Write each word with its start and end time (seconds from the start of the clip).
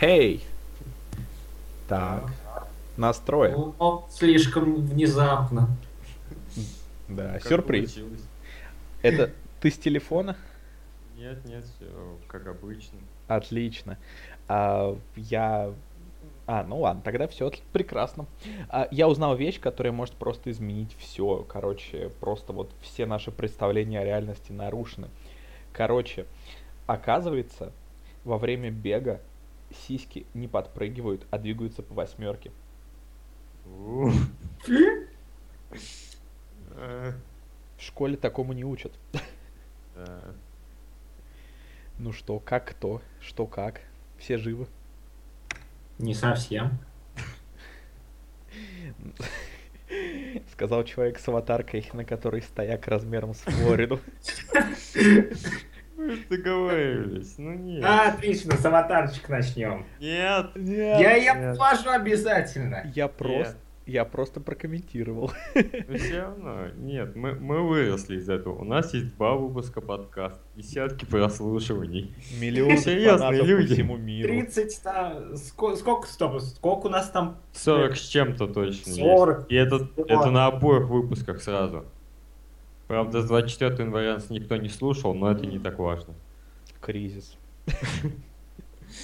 Эй! 0.00 0.42
Так, 1.88 2.24
настроим. 2.96 3.74
Ну, 3.78 4.04
слишком 4.10 4.74
внезапно. 4.86 5.68
Да, 7.08 7.34
Как 7.34 7.46
сюрприз. 7.46 7.92
получилось? 7.92 8.24
Это 9.02 9.30
ты 9.60 9.70
с 9.70 9.78
телефона? 9.78 10.36
Нет, 11.16 11.44
нет, 11.44 11.64
все 11.64 11.86
как 12.26 12.46
обычно. 12.46 12.98
Отлично. 13.28 13.98
А, 14.48 14.96
я... 15.16 15.72
А, 16.46 16.64
ну 16.64 16.80
ладно, 16.80 17.02
тогда 17.02 17.28
все 17.28 17.52
прекрасно. 17.72 18.26
А, 18.68 18.88
я 18.90 19.08
узнал 19.08 19.36
вещь, 19.36 19.60
которая 19.60 19.92
может 19.92 20.14
просто 20.14 20.50
изменить 20.50 20.96
все. 20.98 21.44
Короче, 21.48 22.10
просто 22.20 22.52
вот 22.52 22.70
все 22.80 23.06
наши 23.06 23.30
представления 23.30 24.00
о 24.00 24.04
реальности 24.04 24.52
нарушены. 24.52 25.08
Короче, 25.72 26.26
оказывается, 26.86 27.72
во 28.24 28.38
время 28.38 28.70
бега 28.70 29.20
сиськи 29.86 30.26
не 30.34 30.48
подпрыгивают, 30.48 31.26
а 31.30 31.38
двигаются 31.38 31.82
по 31.82 31.94
восьмерке. 31.94 32.52
В 33.64 34.12
школе 37.78 38.16
такому 38.16 38.52
не 38.52 38.64
учат. 38.64 38.92
Ну 41.98 42.12
что, 42.12 42.38
как 42.38 42.68
кто, 42.68 43.00
что 43.20 43.46
как, 43.46 43.80
все 44.18 44.36
живы. 44.36 44.66
Не 45.98 46.14
совсем. 46.14 46.78
Сказал 50.52 50.84
человек 50.84 51.18
с 51.18 51.26
аватаркой, 51.28 51.88
на 51.92 52.04
которой 52.04 52.42
стояк 52.42 52.86
размером 52.88 53.34
с 53.34 53.38
Флориду. 53.38 54.00
Договаривались, 56.30 57.34
ну 57.38 57.52
нет. 57.54 57.84
А, 57.84 58.08
отлично, 58.10 58.56
с 58.56 58.64
аватарчик 58.64 59.28
начнем. 59.28 59.86
Нет. 60.00 60.46
Я 60.54 61.14
ее 61.16 61.34
Нет. 61.34 61.58
положу 61.58 61.90
обязательно. 61.90 62.90
Я 62.94 63.08
просто, 63.08 63.56
я 63.86 64.04
просто 64.04 64.40
прокомментировал. 64.40 65.30
Но 65.54 65.96
все 65.96 66.20
равно, 66.22 66.68
нет, 66.76 67.14
мы, 67.16 67.32
мы 67.34 67.66
выросли 67.66 68.16
из 68.16 68.28
этого. 68.28 68.60
У 68.60 68.64
нас 68.64 68.92
есть 68.94 69.14
два 69.16 69.34
выпуска 69.34 69.80
подкаста, 69.80 70.40
десятки 70.56 71.04
прослушиваний. 71.04 72.14
Миллионы 72.40 72.76
Серьезные 72.78 73.18
фанатов 73.18 73.46
люди. 73.46 73.68
по 73.68 73.74
всему 73.74 73.96
миру. 73.96 74.28
30 74.28 74.82
там, 74.82 75.32
ско- 75.34 75.76
сколько, 75.76 76.06
стоп, 76.08 76.40
сколько 76.40 76.86
у 76.86 76.90
нас 76.90 77.10
там? 77.10 77.36
40 77.52 77.96
с 77.96 78.08
чем-то 78.08 78.46
точно 78.48 78.92
40. 78.92 79.38
есть. 79.38 79.52
И 79.52 79.54
это, 79.54 79.88
это 79.96 80.30
на 80.30 80.46
обоих 80.46 80.88
выпусках 80.88 81.42
сразу. 81.42 81.84
Правда, 82.86 83.22
с 83.22 83.26
24 83.26 83.84
января 83.84 84.14
нас 84.14 84.30
никто 84.30 84.56
не 84.56 84.68
слушал, 84.68 85.14
но 85.14 85.30
это 85.30 85.46
не 85.46 85.58
так 85.58 85.78
важно. 85.78 86.14
Кризис. 86.80 87.36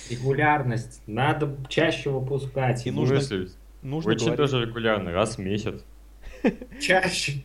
Регулярность. 0.08 1.02
Надо 1.06 1.56
чаще 1.68 2.10
выпускать. 2.10 2.86
И 2.86 2.90
нужно-? 2.90 3.20
Нужно 3.82 4.12
Очень 4.12 4.26
говорить, 4.26 4.38
даже 4.38 4.64
регулярно, 4.64 5.10
раз 5.10 5.36
в 5.36 5.40
месяц. 5.40 5.84
Чаще. 6.80 7.42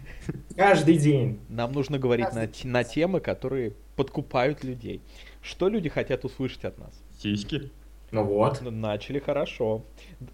Каждый 0.55 0.97
день. 0.97 1.39
нам 1.49 1.71
нужно 1.71 1.97
говорить 1.97 2.31
на, 2.33 2.49
на 2.63 2.83
темы, 2.83 3.19
которые 3.19 3.73
подкупают 3.95 4.63
людей. 4.63 5.01
Что 5.41 5.69
люди 5.69 5.89
хотят 5.89 6.25
услышать 6.25 6.65
от 6.65 6.77
нас? 6.77 6.91
Сиськи. 7.19 7.71
Ну 8.11 8.23
вот. 8.23 8.61
Начали 8.61 9.19
хорошо. 9.19 9.83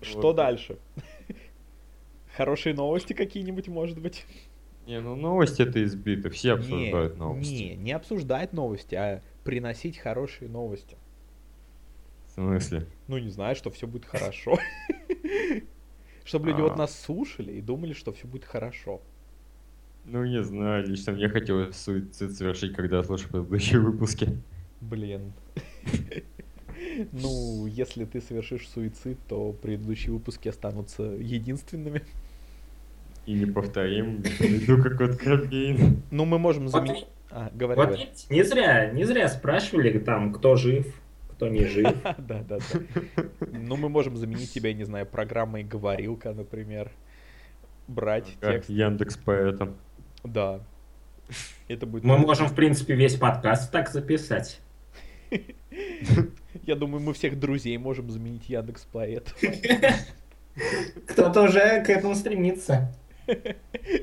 Что 0.01 0.21
Вот. 0.27 0.35
дальше? 0.35 0.77
Хорошие 2.35 2.73
новости 2.73 3.13
какие-нибудь, 3.13 3.67
может 3.67 3.99
быть? 3.99 4.25
Не, 4.85 4.99
ну 4.99 5.15
новости 5.15 5.61
это 5.61 5.83
избито, 5.83 6.29
все 6.29 6.49
Не, 6.49 6.53
обсуждают 6.55 7.17
новости. 7.17 7.51
не, 7.51 7.75
не 7.75 7.91
обсуждать 7.93 8.53
новости, 8.53 8.95
а 8.95 9.21
приносить 9.43 9.97
хорошие 9.97 10.49
новости. 10.49 10.97
В 12.27 12.31
смысле? 12.33 12.85
Ну, 13.07 13.17
не 13.17 13.29
знаю, 13.29 13.55
что 13.55 13.69
все 13.69 13.87
будет 13.87 14.05
хорошо. 14.05 14.57
Чтобы 16.25 16.49
люди 16.49 16.61
вот 16.61 16.73
А. 16.73 16.77
нас 16.77 16.99
слушали 16.99 17.51
и 17.53 17.61
думали, 17.61 17.93
что 17.93 18.11
все 18.11 18.27
будет 18.27 18.45
хорошо. 18.45 19.01
Ну 20.05 20.25
не 20.25 20.43
знаю, 20.43 20.85
лично 20.87 21.13
мне 21.13 21.29
хотелось 21.29 21.75
суицид 21.77 22.31
совершить, 22.33 22.75
когда 22.75 22.97
я 22.97 23.03
слушал 23.03 23.29
предыдущие 23.29 23.79
выпуски. 23.79 24.37
Блин. 24.81 25.33
Ну, 27.11 27.65
если 27.65 28.05
ты 28.05 28.21
совершишь 28.21 28.67
суицид, 28.69 29.17
то 29.27 29.53
предыдущие 29.53 30.11
выпуски 30.11 30.49
останутся 30.49 31.03
единственными. 31.03 32.03
И 33.25 33.33
неповторим, 33.33 34.21
иду 34.39 34.81
как 34.83 34.99
вот 34.99 35.15
Крабейн. 35.17 36.03
Ну, 36.11 36.25
мы 36.25 36.39
можем 36.39 36.67
заменить... 36.67 37.05
А, 37.29 37.49
говори, 37.53 37.77
вот 37.77 37.87
говори. 37.87 38.03
видите, 38.03 38.27
не 38.29 38.43
зря, 38.43 38.91
не 38.91 39.05
зря 39.05 39.27
спрашивали 39.27 39.97
там, 39.97 40.33
кто 40.33 40.55
жив, 40.55 40.93
кто 41.31 41.47
не 41.47 41.65
жив. 41.65 41.87
Да, 42.03 42.43
да, 42.47 42.57
да. 42.57 43.23
Ну, 43.51 43.75
мы 43.75 43.89
можем 43.89 44.17
заменить 44.17 44.51
тебя, 44.51 44.69
я 44.69 44.75
не 44.75 44.83
знаю, 44.83 45.05
программой 45.05 45.63
говорилка, 45.63 46.33
например. 46.33 46.91
Брать 47.87 48.37
текст. 48.39 48.69
Яндекс 48.69 49.17
поэтом. 49.17 49.75
Да. 50.23 50.59
Это 51.67 51.85
будет... 51.85 52.03
Мы 52.03 52.17
можем, 52.17 52.47
в 52.47 52.55
принципе, 52.55 52.93
весь 52.93 53.15
подкаст 53.15 53.71
так 53.71 53.89
записать. 53.89 54.59
Я 56.65 56.75
думаю, 56.75 57.01
мы 57.01 57.13
всех 57.13 57.39
друзей 57.39 57.77
можем 57.77 58.09
заменить 58.11 58.49
Яндекс 58.49 58.85
Поэт. 58.91 59.33
Кто-то 61.07 61.43
уже 61.43 61.83
к 61.83 61.89
этому 61.89 62.15
стремится. 62.15 62.93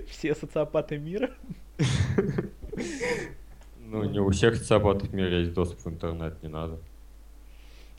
Все 0.09 0.35
социопаты 0.35 0.99
мира. 0.99 1.31
Ну, 3.79 4.05
не 4.05 4.21
у 4.21 4.31
всех 4.31 4.57
социопатов 4.57 5.13
мира 5.13 5.41
есть 5.41 5.53
доступ 5.53 5.81
в 5.81 5.89
интернет, 5.89 6.41
не 6.43 6.49
надо. 6.49 6.79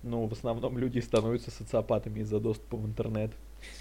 Ну, 0.04 0.26
в 0.26 0.32
основном 0.32 0.78
люди 0.78 1.00
становятся 1.00 1.52
социопатами 1.52 2.22
из-за 2.22 2.40
доступа 2.40 2.78
в 2.78 2.86
интернет. 2.86 3.32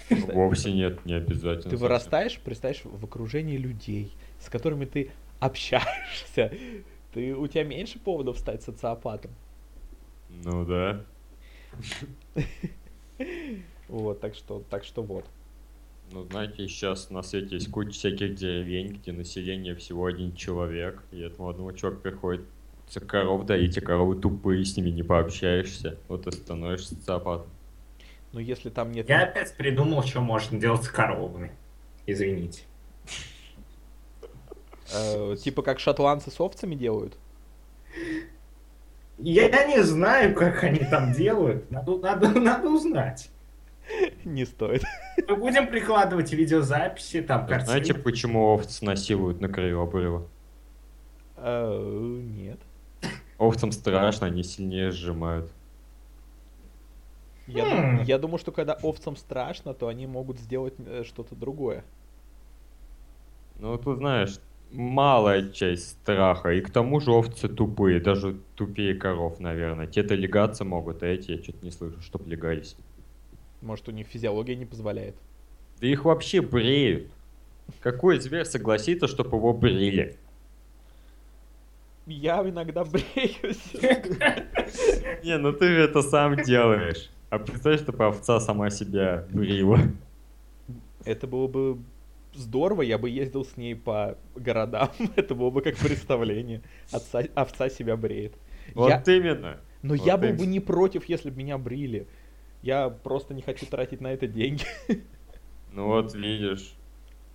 Вовсе 0.09 0.71
нет, 0.71 1.03
не 1.05 1.13
обязательно. 1.13 1.71
Ты 1.71 1.77
вырастаешь, 1.77 2.39
представляешь, 2.39 2.83
в 2.83 3.05
окружении 3.05 3.57
людей, 3.57 4.11
с 4.39 4.49
которыми 4.49 4.85
ты 4.85 5.11
общаешься. 5.39 6.51
Ты, 7.13 7.35
у 7.35 7.45
тебя 7.47 7.65
меньше 7.65 7.99
поводов 7.99 8.39
стать 8.39 8.63
социопатом. 8.63 9.31
Ну 10.29 10.65
да. 10.65 11.03
Вот, 13.87 14.21
так 14.21 14.35
что, 14.35 14.63
так 14.69 14.85
что 14.85 15.03
вот. 15.03 15.25
Ну, 16.13 16.25
знаете, 16.25 16.67
сейчас 16.67 17.09
на 17.09 17.23
свете 17.23 17.55
есть 17.55 17.71
куча 17.71 17.91
всяких 17.91 18.35
деревень, 18.35 18.97
где 18.97 19.13
население 19.13 19.75
всего 19.75 20.07
один 20.07 20.35
человек, 20.35 21.01
и 21.11 21.21
этому 21.21 21.47
одному 21.47 21.71
человеку 21.71 22.01
приходится 22.01 22.99
коров 23.07 23.45
доить, 23.45 23.77
а 23.77 23.81
коровы 23.81 24.17
тупые, 24.19 24.65
с 24.65 24.75
ними 24.75 24.89
не 24.89 25.03
пообщаешься. 25.03 25.97
Вот 26.09 26.27
и 26.27 26.31
становишься 26.31 26.95
социопатом. 26.95 27.47
Но 28.33 28.41
если 28.41 28.69
там 28.69 28.91
нет... 28.91 29.07
Я 29.07 29.23
опять 29.23 29.55
придумал, 29.55 30.03
что 30.03 30.19
можно 30.19 30.59
делать 30.59 30.83
с 30.83 30.89
коровами. 30.89 31.51
Извините. 32.05 32.63
э, 34.93 35.37
типа 35.41 35.61
как 35.61 35.79
шотландцы 35.79 36.29
с 36.29 36.41
овцами 36.41 36.75
делают. 36.75 37.17
Я 39.17 39.65
не 39.65 39.81
знаю, 39.83 40.35
как 40.35 40.61
они 40.63 40.79
там 40.79 41.13
делают. 41.13 41.71
Надо, 41.71 41.97
надо, 41.99 42.29
надо 42.39 42.69
узнать. 42.69 43.29
Не 44.25 44.45
стоит. 44.45 44.83
Мы 45.27 45.35
будем 45.35 45.67
прикладывать 45.67 46.31
видеозаписи, 46.33 47.21
там, 47.21 47.41
А 47.49 47.59
Знаете, 47.59 47.93
картинки. 47.93 48.01
почему 48.01 48.45
овцы 48.53 48.85
насилуют 48.85 49.41
на 49.41 49.49
краю 49.49 49.81
обрыва? 49.81 50.27
Э, 51.37 52.19
Нет. 52.21 52.59
Овцам 53.37 53.71
страшно, 53.71 54.27
они 54.27 54.43
сильнее 54.43 54.91
сжимают. 54.91 55.51
Я, 57.47 57.65
Хм. 57.65 58.03
я 58.03 58.17
думаю, 58.19 58.37
что 58.37 58.51
когда 58.51 58.73
овцам 58.73 59.15
страшно, 59.15 59.73
то 59.73 59.87
они 59.87 60.05
могут 60.07 60.39
сделать 60.39 60.75
э, 60.77 61.03
что-то 61.05 61.35
другое. 61.35 61.83
Ну, 63.59 63.77
тут 63.77 63.97
знаешь, 63.97 64.39
малая 64.71 65.49
часть 65.51 65.89
страха, 65.89 66.51
и 66.51 66.61
к 66.61 66.69
тому 66.69 66.99
же 66.99 67.11
овцы 67.11 67.49
тупые, 67.49 67.99
даже 67.99 68.37
тупее 68.55 68.93
коров, 68.95 69.39
наверное. 69.39 69.87
Те-то 69.87 70.15
легаться 70.15 70.63
могут, 70.63 71.03
а 71.03 71.07
эти 71.07 71.31
я 71.31 71.43
что-то 71.43 71.65
не 71.65 71.71
слышу, 71.71 72.01
чтоб 72.01 72.25
легались. 72.27 72.75
Может, 73.61 73.87
у 73.89 73.91
них 73.91 74.07
физиология 74.07 74.55
не 74.55 74.65
позволяет. 74.65 75.15
Да 75.79 75.87
их 75.87 76.05
вообще 76.05 76.41
бреют. 76.41 77.11
Какой 77.79 78.19
зверь 78.19 78.45
согласится, 78.45 79.07
чтобы 79.07 79.37
его 79.37 79.53
брили? 79.53 80.17
Я 82.07 82.41
иногда 82.41 82.83
бреюсь. 82.83 83.61
Не, 85.23 85.37
ну 85.37 85.53
ты 85.53 85.65
это 85.65 86.01
сам 86.01 86.35
делаешь. 86.43 87.09
А 87.29 87.39
представь, 87.39 87.81
чтобы 87.81 88.05
овца 88.05 88.39
сама 88.39 88.69
себя 88.69 89.25
брила. 89.31 89.79
Это 91.05 91.27
было 91.27 91.47
бы 91.47 91.77
здорово, 92.33 92.81
я 92.81 92.97
бы 92.97 93.09
ездил 93.09 93.45
с 93.45 93.55
ней 93.55 93.75
по 93.75 94.17
городам. 94.35 94.89
Это 95.15 95.35
было 95.35 95.49
бы 95.49 95.61
как 95.61 95.77
представление. 95.77 96.61
Отца, 96.91 97.23
овца 97.35 97.69
себя 97.69 97.95
бреет. 97.95 98.33
Вот 98.73 98.89
Я- 98.89 99.03
именно. 99.07 99.57
Но 99.81 99.95
Вот 99.95 100.05
я 100.05 100.17
был 100.17 100.33
бы 100.33 100.45
не 100.45 100.59
против, 100.59 101.05
если 101.09 101.29
бы 101.29 101.37
меня 101.37 101.57
брили. 101.57 102.07
Я 102.61 102.89
просто 102.89 103.33
не 103.33 103.41
хочу 103.41 103.65
тратить 103.65 104.01
на 104.01 104.07
это 104.13 104.27
деньги. 104.27 104.63
Ну 105.73 105.87
вот 105.87 106.13
видишь. 106.13 106.73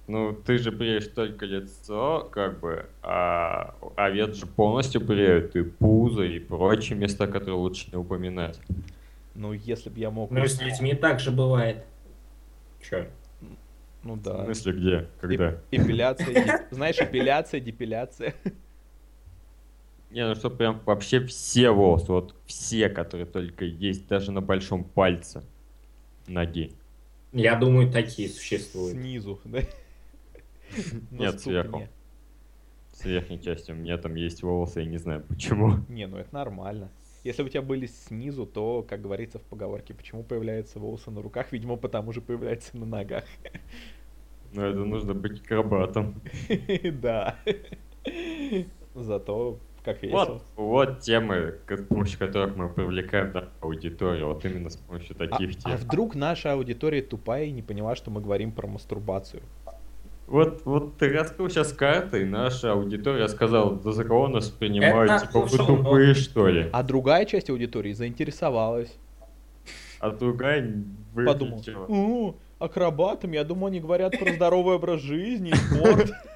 Ну, 0.09 0.35
ты 0.35 0.59
же 0.59 0.71
бреешь 0.71 1.09
только 1.09 1.47
лицо, 1.47 2.29
как 2.31 2.61
бы, 2.61 2.85
а 3.03 3.75
овец 3.97 4.37
же 4.37 4.47
полностью 4.47 5.01
бреют 5.01 5.57
и 5.57 5.63
пузо, 5.63 6.23
и 6.23 6.39
прочие 6.39 6.99
места, 6.99 7.27
которые 7.27 7.55
лучше 7.55 7.89
не 7.91 7.97
упоминать. 7.97 8.61
Ну, 9.35 9.55
если 9.55 9.89
бы 9.89 9.99
я 9.99 10.11
мог... 10.11 10.31
Ну, 10.31 10.47
с 10.47 10.61
людьми 10.61 10.95
так 10.95 11.19
же 11.19 11.31
бывает. 11.31 11.87
Че? 12.83 13.09
Ну 14.03 14.15
В 14.17 14.23
да. 14.23 14.45
смысле, 14.45 14.73
где? 14.75 15.09
Когда? 15.21 15.49
Эп- 15.53 15.59
Эпиляция, 15.73 16.67
знаешь, 16.71 16.99
эпиляция, 17.01 17.61
депиляция. 17.61 18.35
Не, 20.11 20.27
ну 20.27 20.35
что 20.35 20.51
прям 20.51 20.81
вообще 20.87 21.25
все 21.25 21.71
волосы, 21.71 22.13
вот 22.13 22.35
все, 22.47 22.89
которые 22.89 23.27
только 23.27 23.65
есть, 23.65 24.07
даже 24.07 24.31
на 24.31 24.41
большом 24.41 24.85
пальце 24.85 25.43
ноги. 26.29 26.73
Я 27.33 27.57
думаю, 27.57 27.91
такие 27.91 28.29
существуют. 28.29 28.97
Снизу, 28.97 29.41
да? 29.45 29.61
Нет, 31.11 31.41
сверху. 31.41 31.89
С 32.93 33.05
верхней 33.05 33.41
части 33.43 33.73
у 33.73 33.75
меня 33.75 33.99
там 33.99 34.15
есть 34.15 34.43
волосы, 34.43 34.81
я 34.81 34.87
не 34.87 34.99
знаю 34.99 35.23
почему. 35.29 35.75
Не, 35.89 36.07
ну 36.07 36.17
это 36.17 36.35
нормально. 36.35 36.91
Если 37.25 37.43
у 37.43 37.49
тебя 37.49 37.63
были 37.63 37.87
снизу, 37.87 38.47
то, 38.47 38.87
как 38.89 39.03
говорится 39.03 39.39
в 39.39 39.43
поговорке, 39.43 39.93
почему 39.93 40.23
появляются 40.23 40.79
волосы 40.79 41.11
на 41.11 41.21
руках, 41.21 41.51
видимо, 41.51 41.77
потому 41.77 42.13
же 42.13 42.21
появляются 42.21 42.77
на 42.77 42.87
ногах. 42.87 43.25
Но 44.55 44.65
это 44.65 44.79
нужно 44.79 45.13
быть 45.13 45.41
акробатом. 45.41 46.23
Да. 47.03 47.37
Зато 48.95 49.59
как 49.87 50.03
весело. 50.03 50.25
Вот, 50.25 50.43
вот 50.57 51.01
темы, 51.01 51.55
с 51.69 51.83
помощью 51.83 52.19
которых 52.19 52.57
мы 52.57 52.69
привлекаем 52.69 53.33
нашу 53.33 53.49
аудиторию, 53.61 54.27
вот 54.27 54.45
именно 54.45 54.69
с 54.69 54.77
помощью 54.77 55.15
А, 55.19 55.27
таких 55.29 55.57
а 55.63 55.71
тем. 55.71 55.77
вдруг 55.77 56.17
наша 56.17 56.53
аудитория 56.53 57.03
тупая 57.03 57.45
и 57.45 57.53
не 57.53 57.63
поняла, 57.63 57.95
что 57.95 58.11
мы 58.11 58.21
говорим 58.21 58.51
про 58.51 58.67
мастурбацию? 58.67 59.43
Вот, 60.27 60.63
вот 60.65 60.97
ты 60.97 61.13
раскрыл 61.13 61.49
сейчас 61.49 61.73
карты, 61.73 62.23
и 62.23 62.25
наша 62.25 62.73
аудитория 62.73 63.29
сказала, 63.29 63.77
да 63.77 63.93
за 63.93 64.03
кого 64.03 64.27
нас 64.27 64.49
принимают, 64.49 65.13
Это 65.13 65.27
типа 65.29 65.43
вы 65.43 65.57
тупые 65.57 66.15
что 66.15 66.49
ли? 66.49 66.69
А 66.73 66.83
другая 66.83 67.25
часть 67.25 67.49
аудитории 67.49 67.93
заинтересовалась. 67.93 68.93
А 70.01 70.11
другая 70.11 70.83
Подумал, 71.15 71.59
выключила. 71.59 71.87
«О, 71.89 72.35
акробатам, 72.59 73.33
я 73.33 73.45
думаю, 73.45 73.69
они 73.69 73.81
говорят 73.81 74.19
про 74.19 74.33
здоровый 74.33 74.77
образ 74.77 75.01
жизни 75.01 75.51
и 75.51 75.55
спорт. 75.55 76.11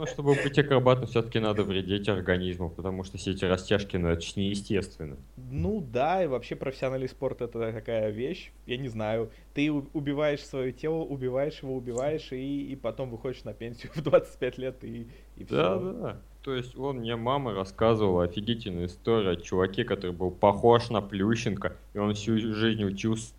Ну, 0.00 0.06
чтобы 0.06 0.34
быть 0.34 0.58
акробатом, 0.58 1.06
все-таки 1.06 1.40
надо 1.40 1.62
вредить 1.62 2.08
организму, 2.08 2.70
потому 2.70 3.04
что 3.04 3.18
все 3.18 3.32
эти 3.32 3.44
растяжки, 3.44 3.98
ну, 3.98 4.08
это 4.08 4.22
ж 4.22 4.34
неестественно. 4.36 5.18
Ну 5.36 5.86
да, 5.92 6.24
и 6.24 6.26
вообще 6.26 6.56
профессиональный 6.56 7.08
спорт 7.08 7.42
это 7.42 7.70
такая 7.70 8.08
вещь, 8.08 8.50
я 8.64 8.78
не 8.78 8.88
знаю. 8.88 9.30
Ты 9.52 9.70
убиваешь 9.70 10.40
свое 10.40 10.72
тело, 10.72 11.02
убиваешь 11.02 11.62
его, 11.62 11.76
убиваешь, 11.76 12.32
и, 12.32 12.72
и 12.72 12.76
потом 12.76 13.10
выходишь 13.10 13.44
на 13.44 13.52
пенсию 13.52 13.92
в 13.94 14.02
25 14.02 14.56
лет, 14.56 14.82
и, 14.84 15.06
и 15.36 15.44
все. 15.44 15.54
Да, 15.54 15.78
да. 15.78 16.20
То 16.40 16.54
есть, 16.54 16.78
он 16.78 17.00
мне 17.00 17.16
мама 17.16 17.52
рассказывала 17.52 18.24
офигительную 18.24 18.86
историю 18.86 19.32
о 19.32 19.36
чуваке, 19.36 19.84
который 19.84 20.12
был 20.12 20.30
похож 20.30 20.88
на 20.88 21.02
Плющенко, 21.02 21.76
и 21.92 21.98
он 21.98 22.14
всю 22.14 22.38
жизнь 22.38 22.82
учился 22.84 23.34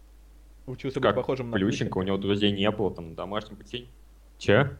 Учился 0.67 0.99
быть 0.99 1.07
как 1.07 1.15
похожим 1.15 1.49
на 1.49 1.57
Плющенко, 1.57 1.97
у 1.97 2.03
него 2.03 2.17
друзей 2.17 2.51
не 2.51 2.69
было, 2.69 2.93
там, 2.93 3.09
на 3.09 3.15
домашнем 3.15 3.55
потении. 3.55 3.89
Че? 4.37 4.77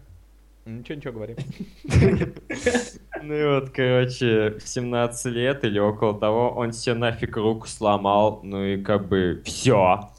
Ничего, 0.66 0.96
ничего 0.96 1.14
говори. 1.14 1.36
Ну 3.24 3.36
и 3.36 3.46
вот, 3.46 3.70
короче, 3.70 4.58
в 4.58 4.68
17 4.68 5.32
лет 5.32 5.64
или 5.64 5.78
около 5.78 6.20
того 6.20 6.50
он 6.50 6.74
себе 6.74 6.96
нафиг 6.96 7.38
руку 7.38 7.68
сломал, 7.68 8.40
ну 8.42 8.64
и 8.64 8.82
как 8.82 9.08
бы 9.08 9.44
все. 9.46 10.10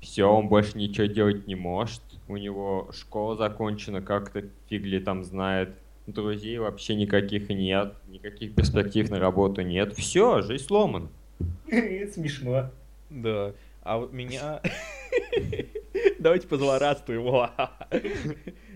Все, 0.00 0.24
он 0.24 0.48
больше 0.48 0.76
ничего 0.76 1.06
делать 1.06 1.46
не 1.46 1.54
может. 1.54 2.02
У 2.28 2.36
него 2.36 2.90
школа 2.92 3.36
закончена, 3.36 4.02
как-то 4.02 4.44
фигли 4.68 4.98
там 4.98 5.24
знает. 5.24 5.70
Друзей 6.06 6.58
вообще 6.58 6.96
никаких 6.96 7.48
нет, 7.48 7.94
никаких 8.08 8.54
перспектив 8.54 9.08
на 9.08 9.18
работу 9.18 9.62
нет. 9.62 9.94
Все, 9.96 10.42
жизнь 10.42 10.64
сломана. 10.64 11.08
Это 11.66 12.12
смешно. 12.12 12.70
Да. 13.08 13.52
А 13.82 13.98
вот 13.98 14.12
меня... 14.12 14.60
Давайте 16.18 16.46
позлорадствуем. 16.46 17.48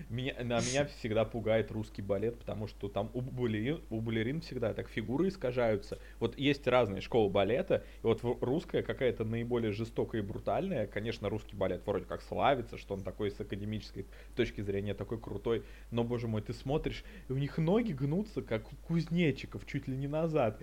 Меня, 0.09 0.33
на 0.39 0.59
меня 0.59 0.85
всегда 0.85 1.23
пугает 1.23 1.69
русский 1.69 2.01
балет, 2.01 2.39
потому 2.39 2.65
что 2.65 2.87
там 2.87 3.11
у 3.13 3.21
балерин, 3.21 3.79
у 3.91 4.01
балерин 4.01 4.41
всегда 4.41 4.73
так 4.73 4.89
фигуры 4.89 5.27
искажаются. 5.27 5.99
Вот 6.19 6.35
есть 6.35 6.65
разные 6.65 7.01
школы 7.01 7.29
балета, 7.29 7.83
и 8.01 8.07
вот 8.07 8.21
русская 8.41 8.81
какая-то 8.81 9.23
наиболее 9.23 9.71
жестокая 9.71 10.21
и 10.21 10.25
брутальная. 10.25 10.87
Конечно, 10.87 11.29
русский 11.29 11.55
балет 11.55 11.85
вроде 11.85 12.05
как 12.05 12.23
славится, 12.23 12.75
что 12.77 12.95
он 12.95 13.03
такой 13.03 13.29
с 13.29 13.39
академической 13.39 14.07
точки 14.35 14.61
зрения 14.61 14.95
такой 14.95 15.19
крутой. 15.19 15.63
Но, 15.91 16.03
боже 16.03 16.27
мой, 16.27 16.41
ты 16.41 16.53
смотришь, 16.53 17.03
и 17.27 17.33
у 17.33 17.37
них 17.37 17.59
ноги 17.59 17.91
гнутся, 17.91 18.41
как 18.41 18.71
у 18.73 18.75
кузнечиков, 18.87 19.67
чуть 19.67 19.87
ли 19.87 19.95
не 19.95 20.07
назад. 20.07 20.59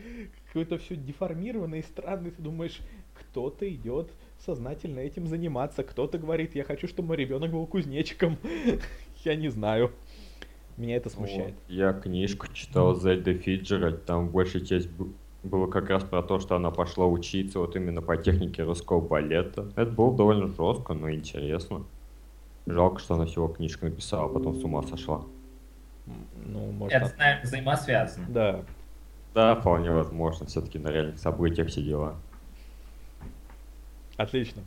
Какое-то 0.48 0.76
все 0.78 0.96
деформированное 0.96 1.78
и 1.78 1.82
странное. 1.82 2.32
Ты 2.32 2.42
думаешь, 2.42 2.80
кто-то 3.14 3.72
идет 3.72 4.10
сознательно 4.38 5.00
этим 5.00 5.26
заниматься. 5.26 5.84
Кто-то 5.84 6.18
говорит, 6.18 6.54
я 6.54 6.64
хочу, 6.64 6.88
чтобы 6.88 7.08
мой 7.08 7.16
ребенок 7.16 7.52
был 7.52 7.66
кузнечиком. 7.66 8.38
Я 9.26 9.34
не 9.34 9.48
знаю. 9.48 9.90
Меня 10.76 10.96
это 10.96 11.10
смущает. 11.10 11.54
Вот, 11.54 11.74
Я 11.74 11.92
книжку 11.92 12.46
читал 12.52 12.94
Зельда 12.94 13.34
Фиджеральд, 13.34 14.04
там 14.04 14.28
большая 14.28 14.64
часть 14.64 14.88
было 15.42 15.66
как 15.66 15.90
раз 15.90 16.04
про 16.04 16.22
то, 16.22 16.38
что 16.38 16.54
она 16.54 16.70
пошла 16.70 17.06
учиться 17.06 17.58
вот 17.58 17.74
именно 17.74 18.02
по 18.02 18.16
технике 18.16 18.62
русского 18.62 19.00
балета. 19.00 19.72
Это 19.74 19.90
было 19.90 20.16
довольно 20.16 20.46
жестко, 20.46 20.94
но 20.94 21.10
интересно. 21.10 21.82
Жалко, 22.66 23.00
что 23.00 23.16
она 23.16 23.26
всего 23.26 23.48
книжку 23.48 23.86
написала, 23.86 24.26
а 24.26 24.28
потом 24.28 24.54
с 24.54 24.62
ума 24.62 24.84
сошла. 24.84 25.24
Ну, 26.44 26.70
может, 26.70 26.96
Это, 26.96 27.12
наверное, 27.18 27.42
взаимосвязано. 27.42 28.26
Да. 28.28 28.64
Да, 29.34 29.56
вполне 29.56 29.90
возможно, 29.90 30.46
все-таки 30.46 30.78
на 30.78 30.88
реальных 30.88 31.18
событиях 31.18 31.66
все 31.66 31.82
дела. 31.82 32.14
Отлично. 34.16 34.62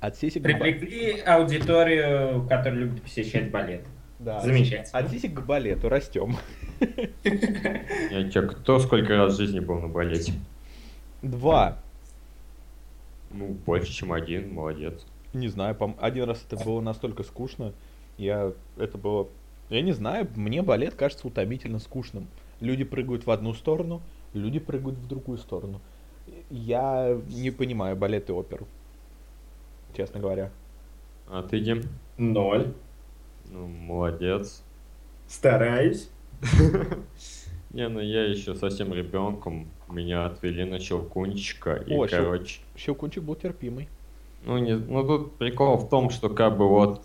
От 0.00 0.16
сисек 0.16 0.42
Привлекли 0.42 1.20
аудиторию, 1.20 2.46
которая 2.48 2.80
любит 2.80 3.02
посещать 3.02 3.50
балет. 3.50 3.84
Да. 4.18 4.40
Замечательно. 4.40 4.98
От 4.98 5.10
сисек 5.10 5.34
к 5.34 5.40
балету 5.44 5.88
растем. 5.88 6.36
Я 8.10 8.30
чё, 8.30 8.48
кто 8.48 8.78
сколько 8.78 9.16
раз 9.16 9.34
в 9.34 9.36
жизни 9.36 9.60
был 9.60 9.78
на 9.78 9.88
балете? 9.88 10.32
Два. 11.22 11.78
Ну, 13.30 13.48
больше, 13.66 13.92
чем 13.92 14.12
один, 14.12 14.54
молодец. 14.54 15.06
Не 15.34 15.48
знаю, 15.48 15.76
пом- 15.76 15.96
один 16.00 16.24
раз 16.24 16.44
это 16.50 16.62
было 16.64 16.80
настолько 16.80 17.22
скучно. 17.22 17.72
Я 18.16 18.52
это 18.78 18.98
было. 18.98 19.28
Я 19.68 19.82
не 19.82 19.92
знаю, 19.92 20.26
мне 20.34 20.62
балет 20.62 20.94
кажется 20.94 21.26
утомительно 21.26 21.78
скучным. 21.78 22.26
Люди 22.60 22.84
прыгают 22.84 23.26
в 23.26 23.30
одну 23.30 23.54
сторону, 23.54 24.02
люди 24.34 24.58
прыгают 24.58 24.98
в 24.98 25.06
другую 25.06 25.38
сторону. 25.38 25.80
Я 26.50 27.16
не 27.28 27.50
понимаю 27.50 27.96
балет 27.96 28.28
и 28.30 28.32
оперу. 28.32 28.66
Честно 29.96 30.20
говоря. 30.20 30.50
А 31.28 31.42
ты, 31.42 31.60
Дим? 31.60 31.82
Ноль. 32.18 32.72
Ну, 33.50 33.66
молодец. 33.66 34.62
Стараюсь. 35.26 36.08
Не, 37.72 37.88
ну 37.88 38.00
я 38.00 38.24
еще 38.24 38.56
совсем 38.56 38.92
ребенком, 38.92 39.68
меня 39.88 40.26
отвели 40.26 40.64
на 40.64 40.80
щелкунчика, 40.80 41.74
и, 41.74 41.94
О, 41.94 42.06
короче, 42.08 42.60
Щелкунчик 42.76 43.22
был 43.22 43.36
терпимый. 43.36 43.88
ну, 44.44 44.58
не, 44.58 44.74
ну 44.74 45.06
тут 45.06 45.36
прикол 45.36 45.76
в 45.76 45.88
том, 45.88 46.10
что 46.10 46.30
как 46.30 46.56
бы 46.58 46.68
вот 46.68 47.02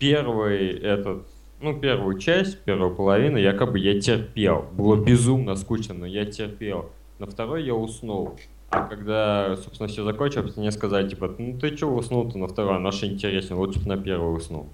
первый 0.00 0.70
этот, 0.80 1.28
ну, 1.60 1.78
первую 1.78 2.18
часть, 2.18 2.58
первую 2.64 2.96
половину 2.96 3.38
я 3.38 3.52
как 3.52 3.70
бы 3.70 3.78
я 3.78 4.00
терпел. 4.00 4.64
Было 4.72 4.96
безумно 4.96 5.54
скучно, 5.54 5.94
но 5.94 6.06
я 6.06 6.24
терпел. 6.24 6.90
На 7.20 7.26
второй 7.26 7.64
я 7.64 7.74
уснул. 7.74 8.36
Когда, 8.70 9.56
собственно, 9.56 9.88
все 9.88 10.04
закончилось, 10.04 10.56
мне 10.56 10.70
сказали, 10.70 11.08
типа, 11.08 11.34
ну 11.38 11.58
ты 11.58 11.76
че 11.76 11.86
уснул-то 11.86 12.38
на 12.38 12.46
второй, 12.46 12.76
а 12.76 12.78
наш 12.78 13.02
интересен, 13.02 13.56
лучше 13.56 13.80
бы 13.80 13.88
на 13.88 13.96
первый 13.96 14.36
уснул. 14.36 14.68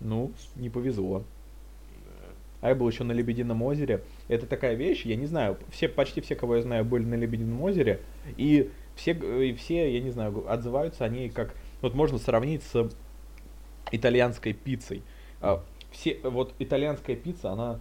Ну, 0.00 0.32
не 0.56 0.70
повезло. 0.70 1.24
А 2.60 2.68
я 2.68 2.74
был 2.74 2.88
еще 2.88 3.04
на 3.04 3.12
Лебедином 3.12 3.62
озере. 3.62 4.04
Это 4.28 4.46
такая 4.46 4.74
вещь, 4.74 5.04
я 5.06 5.16
не 5.16 5.26
знаю, 5.26 5.56
все, 5.70 5.88
почти 5.88 6.20
все, 6.20 6.36
кого 6.36 6.56
я 6.56 6.62
знаю, 6.62 6.84
были 6.84 7.04
на 7.04 7.14
Лебедином 7.14 7.60
озере. 7.62 8.00
И 8.36 8.70
все, 8.96 9.14
г- 9.14 9.48
и 9.48 9.54
все, 9.54 9.92
я 9.92 10.00
не 10.00 10.10
знаю, 10.10 10.44
отзываются 10.50 11.04
они 11.04 11.30
как... 11.30 11.54
Вот 11.80 11.94
можно 11.94 12.18
сравнить 12.18 12.62
с 12.62 12.90
итальянской 13.90 14.52
пиццей. 14.52 15.02
А, 15.40 15.62
Все, 15.90 16.18
вот 16.22 16.54
итальянская 16.58 17.16
пицца, 17.16 17.50
она 17.50 17.80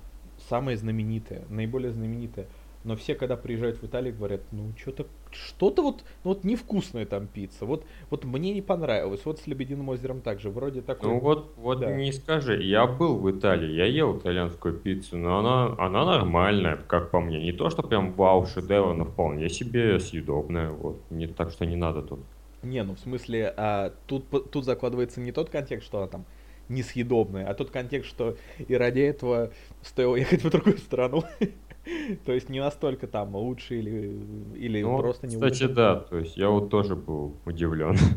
самая 0.50 0.78
знаменитая, 0.78 1.44
наиболее 1.50 1.92
знаменитая. 1.92 2.48
Но 2.86 2.96
все, 2.96 3.14
когда 3.14 3.36
приезжают 3.36 3.82
в 3.82 3.86
Италию, 3.86 4.16
говорят, 4.16 4.42
ну 4.52 4.72
что-то, 4.78 5.06
что-то 5.32 5.82
вот, 5.82 6.04
ну 6.24 6.30
вот 6.30 6.46
невкусная 6.46 7.06
там 7.06 7.28
пицца. 7.28 7.66
Вот, 7.66 7.86
вот 8.10 8.24
мне 8.24 8.54
не 8.54 8.62
понравилось. 8.62 9.22
Вот 9.26 9.40
с 9.40 9.48
Лебединым 9.48 9.90
озером 9.90 10.22
также. 10.22 10.50
Вроде 10.50 10.82
такой... 10.82 11.10
Ну 11.10 11.20
вот, 11.20 11.54
вот 11.58 11.82
Да. 11.82 11.92
не 11.92 12.14
скажи, 12.14 12.62
я 12.64 12.88
был 12.88 13.18
в 13.18 13.30
Италии, 13.30 13.70
я 13.74 13.86
ел 13.86 14.18
итальянскую 14.18 14.76
пиццу, 14.76 15.18
но 15.18 15.40
она, 15.40 15.76
она 15.78 16.06
нормальная, 16.06 16.78
как 16.78 17.12
по 17.12 17.20
мне. 17.20 17.44
Не 17.44 17.52
то, 17.52 17.70
что 17.70 17.84
прям 17.84 18.14
вау, 18.14 18.46
шедевр, 18.46 18.94
но 18.94 19.04
вполне 19.04 19.50
себе 19.50 20.00
съедобная. 20.00 20.70
Вот. 20.70 21.02
Не, 21.10 21.28
так 21.28 21.52
что 21.52 21.66
не 21.66 21.76
надо 21.76 22.02
тут. 22.02 22.20
Не, 22.64 22.84
ну 22.84 22.96
в 22.96 23.00
смысле, 23.00 23.54
а, 23.58 23.94
тут, 24.08 24.52
тут 24.52 24.64
закладывается 24.66 25.20
не 25.20 25.32
тот 25.34 25.50
контекст, 25.50 25.86
что 25.86 26.00
она 26.00 26.08
там 26.08 26.26
несъедобная, 26.70 27.48
а 27.48 27.54
тот 27.54 27.72
контекст, 27.72 28.10
что 28.10 28.38
и 28.58 28.74
ради 28.76 29.00
этого 29.02 29.52
стоило 29.82 30.16
ехать 30.16 30.44
в 30.44 30.50
другую 30.50 30.78
страну. 30.78 31.24
То 32.26 32.34
есть 32.34 32.50
не 32.50 32.60
настолько 32.60 33.08
там 33.08 33.36
лучше 33.36 33.78
или, 33.80 34.20
или 34.56 34.82
Ну, 34.82 34.98
просто 34.98 35.28
не 35.28 35.36
кстати, 35.36 35.64
лучше. 35.64 35.74
да, 35.76 35.96
то 35.98 36.18
есть 36.18 36.38
я 36.38 36.50
вот 36.50 36.70
тоже 36.70 36.96
был 36.96 37.34
удивлен. 37.46 37.98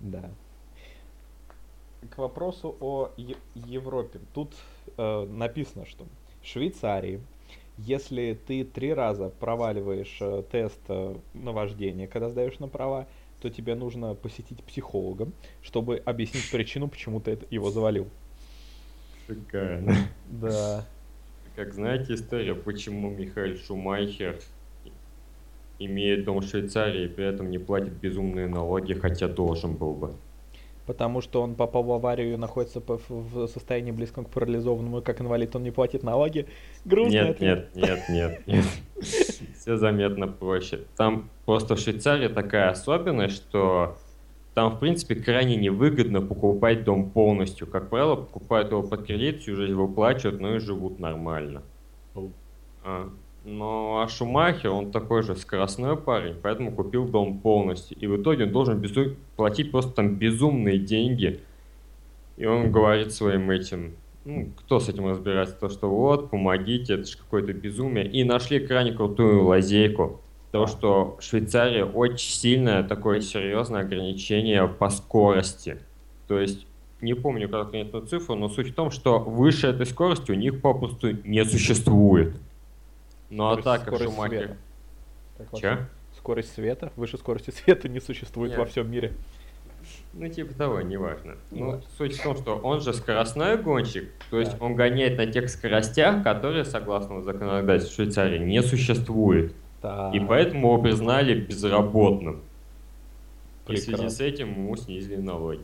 Да. 0.00 0.30
К 2.10 2.18
вопросу 2.18 2.76
о 2.80 3.10
Е- 3.16 3.36
Европе. 3.54 4.20
Тут 4.34 4.54
э, 4.96 5.26
написано, 5.26 5.86
что 5.86 6.04
в 6.42 6.46
Швейцарии, 6.46 7.20
если 7.78 8.38
ты 8.46 8.64
три 8.64 8.92
раза 8.94 9.30
проваливаешь 9.40 10.18
э, 10.20 10.42
тест 10.52 10.78
э, 10.88 11.16
на 11.34 11.52
вождение, 11.52 12.06
когда 12.06 12.28
сдаешь 12.28 12.58
на 12.58 12.68
права, 12.68 13.06
то 13.40 13.50
тебе 13.50 13.74
нужно 13.74 14.14
посетить 14.14 14.62
психолога, 14.64 15.28
чтобы 15.62 15.96
объяснить 16.04 16.50
причину, 16.50 16.88
почему 16.88 17.20
ты 17.20 17.32
это- 17.32 17.46
его 17.50 17.70
завалил. 17.70 18.06
Шикарно. 19.26 19.94
Да. 20.28 20.84
Как 21.56 21.72
знаете 21.72 22.12
историю, 22.12 22.54
почему 22.54 23.08
Михаил 23.08 23.56
Шумайхер 23.56 24.38
имеет 25.78 26.24
дом 26.26 26.40
в 26.40 26.44
Швейцарии 26.44 27.06
и 27.06 27.08
при 27.08 27.24
этом 27.24 27.50
не 27.50 27.56
платит 27.56 27.94
безумные 27.94 28.46
налоги, 28.46 28.92
хотя 28.92 29.26
должен 29.26 29.74
был 29.74 29.94
бы? 29.94 30.12
Потому 30.84 31.22
что 31.22 31.40
он 31.40 31.54
попал 31.54 31.82
в 31.82 31.92
аварию 31.92 32.34
и 32.34 32.36
находится 32.36 32.82
в 32.86 33.46
состоянии 33.46 33.90
близком 33.90 34.26
к 34.26 34.30
парализованному, 34.30 34.98
и 34.98 35.02
как 35.02 35.22
инвалид 35.22 35.56
он 35.56 35.62
не 35.62 35.70
платит 35.70 36.02
налоги. 36.02 36.46
Грустный 36.84 37.28
Нет, 37.28 37.40
нет, 37.40 37.68
нет, 37.74 38.08
нет, 38.10 38.42
нет. 38.46 38.64
Все 39.56 39.78
заметно 39.78 40.28
проще. 40.28 40.80
Там 40.98 41.30
просто 41.46 41.74
в 41.74 41.80
Швейцарии 41.80 42.28
такая 42.28 42.68
особенность, 42.68 43.34
что 43.34 43.96
там, 44.56 44.70
в 44.70 44.80
принципе, 44.80 45.16
крайне 45.16 45.54
невыгодно 45.54 46.22
покупать 46.22 46.82
дом 46.82 47.10
полностью. 47.10 47.66
Как 47.66 47.90
правило, 47.90 48.16
покупают 48.16 48.70
его 48.70 48.82
под 48.82 49.04
кредит, 49.04 49.42
всю 49.42 49.54
жизнь 49.54 49.74
выплачивают, 49.74 50.40
ну 50.40 50.56
и 50.56 50.60
живут 50.60 50.98
нормально. 50.98 51.62
А, 52.82 53.10
но 53.44 54.00
а 54.02 54.08
Шумахер, 54.08 54.70
он 54.70 54.92
такой 54.92 55.22
же 55.22 55.36
скоростной 55.36 55.94
парень, 55.98 56.36
поэтому 56.42 56.72
купил 56.72 57.06
дом 57.06 57.38
полностью. 57.40 57.98
И 57.98 58.06
в 58.06 58.18
итоге 58.18 58.44
он 58.44 58.52
должен 58.52 58.80
безу- 58.80 59.16
платить 59.36 59.70
просто 59.70 59.92
там 59.92 60.14
безумные 60.14 60.78
деньги. 60.78 61.40
И 62.38 62.46
он 62.46 62.72
говорит 62.72 63.12
своим 63.12 63.50
этим, 63.50 63.92
ну, 64.24 64.48
кто 64.56 64.80
с 64.80 64.88
этим 64.88 65.06
разбирается, 65.06 65.54
то 65.54 65.68
что 65.68 65.90
вот, 65.90 66.30
помогите, 66.30 66.94
это 66.94 67.04
же 67.04 67.18
какое-то 67.18 67.52
безумие. 67.52 68.10
И 68.10 68.24
нашли 68.24 68.58
крайне 68.58 68.92
крутую 68.92 69.44
лазейку. 69.44 70.22
То, 70.52 70.66
что 70.66 71.16
в 71.20 71.22
Швейцарии 71.22 71.82
очень 71.82 72.30
сильное 72.30 72.82
такое 72.82 73.20
серьезное 73.20 73.82
ограничение 73.82 74.66
по 74.68 74.88
скорости. 74.90 75.78
То 76.28 76.38
есть, 76.40 76.66
не 77.00 77.14
помню 77.14 77.48
конкретную 77.48 78.06
цифру, 78.06 78.36
но 78.36 78.48
суть 78.48 78.70
в 78.70 78.74
том, 78.74 78.90
что 78.90 79.18
выше 79.18 79.66
этой 79.68 79.86
скорости 79.86 80.30
у 80.30 80.34
них 80.34 80.60
попросту 80.62 81.12
не 81.24 81.44
существует. 81.44 82.34
Ну 83.28 83.48
а 83.48 83.52
Скорость- 83.58 83.64
так 83.64 83.80
как 83.84 83.94
скорость 83.94 84.14
Шумахер... 84.14 84.38
света. 84.38 84.56
Так 85.38 85.60
Че? 85.60 85.86
Скорость 86.16 86.54
света, 86.54 86.92
выше 86.96 87.18
скорости 87.18 87.50
света 87.50 87.88
не 87.88 88.00
существует 88.00 88.50
Нет. 88.52 88.58
во 88.60 88.64
всем 88.66 88.90
мире. 88.90 89.12
Ну, 90.14 90.26
типа 90.28 90.54
того, 90.54 90.80
неважно. 90.80 91.34
Ну, 91.50 91.80
суть 91.98 92.16
в 92.18 92.22
том, 92.22 92.36
что 92.36 92.56
он 92.56 92.80
же 92.80 92.92
скоростной 92.94 93.56
гонщик, 93.58 94.08
то 94.30 94.40
есть 94.40 94.52
Да. 94.58 94.64
он 94.64 94.74
гоняет 94.74 95.18
на 95.18 95.26
тех 95.26 95.48
скоростях, 95.50 96.22
которые, 96.24 96.64
согласно 96.64 97.20
законодательству 97.22 98.02
Швейцарии, 98.02 98.38
не 98.38 98.62
существует. 98.62 99.52
Так, 99.86 100.12
И 100.14 100.18
поэтому 100.18 100.66
его 100.72 100.82
признали 100.82 101.38
безработным. 101.38 102.40
И 103.68 103.74
в 103.74 103.78
связи 103.78 103.86
Прекрасно. 103.92 104.10
с 104.10 104.20
этим 104.20 104.48
ему 104.50 104.76
снизили 104.76 105.14
налоги. 105.14 105.60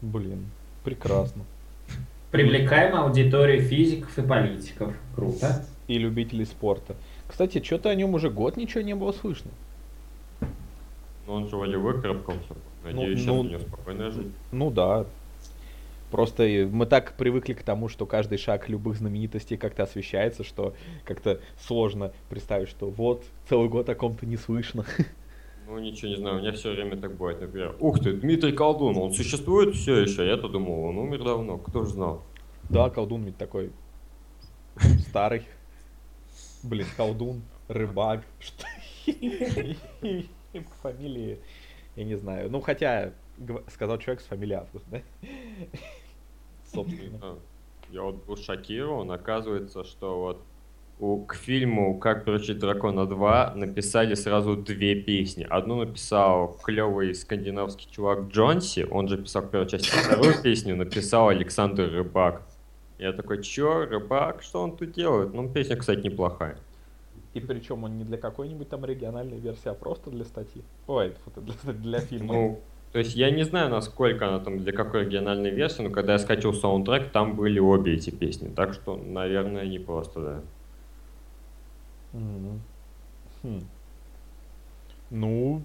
Блин, 0.00 0.46
прекрасно. 0.82 1.44
Привлекаем 2.30 2.96
аудиторию 2.96 3.60
физиков 3.60 4.18
и 4.18 4.22
политиков. 4.22 4.94
Круто. 5.14 5.62
И 5.88 5.98
любителей 5.98 6.46
спорта. 6.46 6.96
Кстати, 7.28 7.62
что-то 7.62 7.90
о 7.90 7.94
нем 7.94 8.14
уже 8.14 8.30
год 8.30 8.56
ничего 8.56 8.80
не 8.80 8.94
было 8.94 9.12
слышно. 9.12 9.50
Но 11.26 11.34
он 11.34 11.46
же 11.50 11.56
вроде 11.56 11.76
выкарабкался. 11.76 12.54
Надеюсь, 12.82 13.18
сейчас 13.18 13.26
ну- 13.26 13.40
у 13.40 13.44
него 13.44 13.60
спокойная 13.60 14.10
жизнь. 14.10 14.32
Ну 14.52 14.70
да. 14.70 15.04
Просто 16.10 16.68
мы 16.70 16.86
так 16.86 17.16
привыкли 17.16 17.54
к 17.54 17.62
тому, 17.62 17.88
что 17.88 18.06
каждый 18.06 18.38
шаг 18.38 18.68
любых 18.68 18.96
знаменитостей 18.96 19.56
как-то 19.56 19.82
освещается, 19.82 20.44
что 20.44 20.74
как-то 21.04 21.40
сложно 21.58 22.12
представить, 22.28 22.68
что 22.68 22.88
вот 22.88 23.24
целый 23.48 23.68
год 23.68 23.88
о 23.88 23.94
ком-то 23.94 24.26
не 24.26 24.36
слышно. 24.36 24.84
Ну, 25.66 25.78
ничего 25.78 26.10
не 26.10 26.16
знаю, 26.16 26.36
у 26.36 26.38
меня 26.40 26.52
все 26.52 26.72
время 26.72 26.96
так 26.96 27.16
бывает. 27.16 27.40
Например, 27.40 27.74
ух 27.80 27.98
ты, 27.98 28.12
Дмитрий 28.12 28.52
Колдун, 28.52 28.98
он 28.98 29.12
существует 29.14 29.74
все 29.74 29.96
еще? 29.96 30.26
Я-то 30.26 30.48
думал, 30.48 30.84
он 30.84 30.98
умер 30.98 31.24
давно, 31.24 31.56
кто 31.56 31.84
ж 31.84 31.88
знал. 31.88 32.22
Да, 32.68 32.90
колдун 32.90 33.24
ведь 33.24 33.36
такой 33.36 33.72
старый. 35.08 35.42
Блин, 36.62 36.86
колдун, 36.96 37.42
рыбак. 37.68 38.24
Что? 38.40 38.66
Фамилии, 40.82 41.40
я 41.96 42.04
не 42.04 42.14
знаю. 42.14 42.50
Ну, 42.50 42.60
хотя, 42.60 43.12
сказал 43.68 43.98
человек 43.98 44.22
с 44.22 44.26
фамилией 44.26 44.58
Август, 44.58 44.84
да? 44.90 45.00
Собственно. 46.72 47.18
А, 47.22 47.38
Я 47.90 48.02
вот 48.02 48.24
был 48.24 48.36
шокирован, 48.36 49.10
оказывается, 49.10 49.84
что 49.84 50.20
вот 50.20 50.42
у, 51.00 51.24
к 51.24 51.34
фильму 51.34 51.98
«Как 51.98 52.24
приручить 52.24 52.58
дракона 52.58 53.00
2» 53.00 53.54
написали 53.56 54.14
сразу 54.14 54.56
две 54.56 54.94
песни. 54.94 55.46
Одну 55.48 55.84
написал 55.84 56.56
клевый 56.62 57.14
скандинавский 57.14 57.90
чувак 57.90 58.28
Джонси, 58.28 58.86
он 58.90 59.08
же 59.08 59.18
писал 59.18 59.42
первую 59.42 59.68
часть, 59.68 59.92
а 59.92 59.96
вторую 59.98 60.40
песню 60.42 60.76
написал 60.76 61.28
Александр 61.28 61.90
Рыбак. 61.90 62.42
Я 62.98 63.12
такой, 63.12 63.42
чё, 63.42 63.86
Рыбак, 63.86 64.42
что 64.42 64.62
он 64.62 64.76
тут 64.76 64.92
делает? 64.92 65.34
Ну, 65.34 65.48
песня, 65.48 65.76
кстати, 65.76 66.00
неплохая. 66.00 66.56
И 67.34 67.40
причем 67.40 67.82
он 67.82 67.98
не 67.98 68.04
для 68.04 68.16
какой-нибудь 68.16 68.68
там 68.68 68.84
региональной 68.84 69.40
версии, 69.40 69.68
а 69.68 69.74
просто 69.74 70.10
для 70.10 70.24
статьи. 70.24 70.62
Ой, 70.86 71.14
для, 71.36 71.72
для 71.72 71.98
фильма. 71.98 72.32
Ну, 72.32 72.60
то 72.94 73.00
есть 73.00 73.16
я 73.16 73.32
не 73.32 73.42
знаю, 73.42 73.70
насколько 73.70 74.28
она 74.28 74.38
там, 74.38 74.60
для 74.60 74.72
какой 74.72 75.06
региональной 75.06 75.50
версии, 75.50 75.82
но 75.82 75.90
когда 75.90 76.12
я 76.12 76.18
скачал 76.20 76.54
саундтрек, 76.54 77.10
там 77.10 77.34
были 77.34 77.58
обе 77.58 77.94
эти 77.94 78.10
песни. 78.10 78.46
Так 78.54 78.72
что, 78.72 78.96
наверное, 78.96 79.66
не 79.66 79.80
просто, 79.80 80.20
да. 80.20 80.42
Мгм. 82.12 82.62
Хм. 83.42 83.60
Ну, 85.10 85.62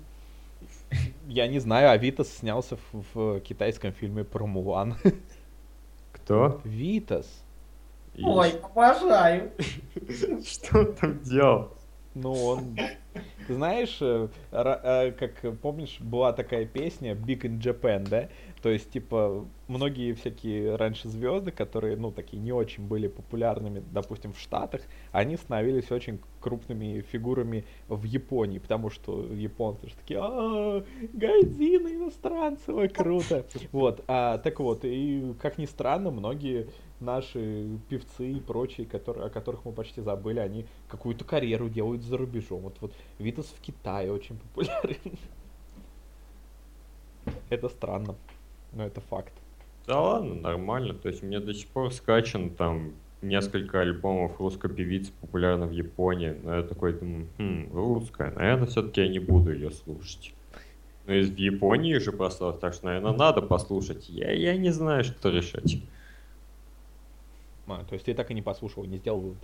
я 1.27 1.47
не 1.47 1.59
знаю, 1.59 1.91
а 1.91 1.97
Витас 1.97 2.35
снялся 2.35 2.77
в, 2.77 3.05
в 3.13 3.39
китайском 3.41 3.91
фильме 3.91 4.23
про 4.23 4.47
Мулан. 4.47 4.95
Кто? 6.11 6.61
Витас. 6.63 7.27
Ой, 8.23 8.53
обожаю. 8.59 9.51
Что 10.43 10.79
он 10.79 10.95
там 10.95 11.21
делал? 11.21 11.78
Ну, 12.15 12.33
он... 12.33 12.75
Ты 13.47 13.53
знаешь, 13.55 13.97
э, 14.01 14.27
э, 14.51 15.11
как 15.11 15.59
помнишь, 15.59 15.97
была 15.99 16.33
такая 16.33 16.65
песня 16.65 17.13
Big 17.13 17.41
in 17.41 17.59
Japan, 17.59 18.07
да? 18.07 18.29
То 18.61 18.69
есть, 18.69 18.91
типа, 18.91 19.45
многие 19.67 20.13
всякие 20.13 20.75
раньше 20.75 21.07
звезды, 21.07 21.51
которые, 21.51 21.95
ну, 21.97 22.11
такие 22.11 22.41
не 22.41 22.51
очень 22.51 22.85
были 22.87 23.07
популярными, 23.07 23.83
допустим, 23.91 24.33
в 24.33 24.39
Штатах, 24.39 24.81
они 25.11 25.37
становились 25.37 25.91
очень 25.91 26.19
крупными 26.39 27.01
фигурами 27.01 27.65
в 27.87 28.03
Японии, 28.03 28.59
потому 28.59 28.89
что 28.89 29.25
японцы 29.33 29.87
же 29.87 29.95
такие, 29.95 30.19
а 30.21 30.83
гайдзины 31.13 31.95
иностранцы, 31.95 32.73
ой, 32.73 32.89
круто. 32.89 33.45
Вот, 33.71 34.03
а, 34.07 34.37
так 34.37 34.59
вот, 34.59 34.81
и, 34.83 35.33
как 35.41 35.57
ни 35.57 35.65
странно, 35.65 36.11
многие 36.11 36.67
наши 36.99 37.77
певцы 37.89 38.31
и 38.31 38.39
прочие, 38.39 38.85
которые, 38.85 39.27
о 39.27 39.29
которых 39.29 39.65
мы 39.65 39.71
почти 39.71 40.01
забыли, 40.01 40.39
они 40.39 40.65
какую-то 40.87 41.23
карьеру 41.25 41.69
делают 41.69 42.03
за 42.03 42.17
рубежом. 42.17 42.61
Вот, 42.61 42.77
вот 42.81 42.93
Витас 43.17 43.45
в 43.47 43.61
Китае 43.61 44.11
очень 44.11 44.37
популярен. 44.37 45.17
Это 47.49 47.69
странно, 47.69 48.15
но 48.73 48.85
это 48.85 49.01
факт. 49.01 49.33
Да 49.85 49.99
ладно, 50.01 50.35
нормально. 50.35 50.93
То 50.93 51.09
есть 51.09 51.23
мне 51.23 51.39
до 51.39 51.53
сих 51.53 51.67
пор 51.67 51.91
скачан 51.91 52.49
там 52.51 52.93
несколько 53.21 53.81
альбомов 53.81 54.39
русской 54.39 54.69
певицы 54.69 55.11
популярны 55.21 55.65
в 55.65 55.71
Японии. 55.71 56.35
Но 56.43 56.55
я 56.55 56.63
такой 56.63 56.93
думаю, 56.93 57.27
хм, 57.37 57.69
русская, 57.73 58.31
наверное, 58.31 58.67
все-таки 58.67 59.01
я 59.01 59.07
не 59.07 59.19
буду 59.19 59.51
ее 59.53 59.71
слушать. 59.71 60.33
Но 61.05 61.13
из 61.13 61.35
Японии 61.37 61.97
же 61.97 62.11
прославилась, 62.11 62.61
так 62.61 62.73
что, 62.73 62.85
наверное, 62.85 63.13
надо 63.13 63.41
послушать. 63.41 64.09
Я, 64.09 64.31
я 64.31 64.55
не 64.57 64.69
знаю, 64.69 65.03
что 65.03 65.29
решать. 65.29 65.81
А, 67.71 67.83
то 67.83 67.93
есть 67.93 68.05
ты 68.05 68.13
так 68.13 68.31
и 68.31 68.33
не 68.33 68.41
послушал, 68.41 68.85
не 68.85 68.97
сделал 68.97 69.19
вывод. 69.19 69.43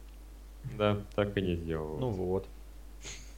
Да, 0.78 1.02
так 1.16 1.38
и 1.38 1.42
не 1.42 1.56
сделал. 1.56 1.98
Ну 1.98 2.10
вот. 2.10 2.48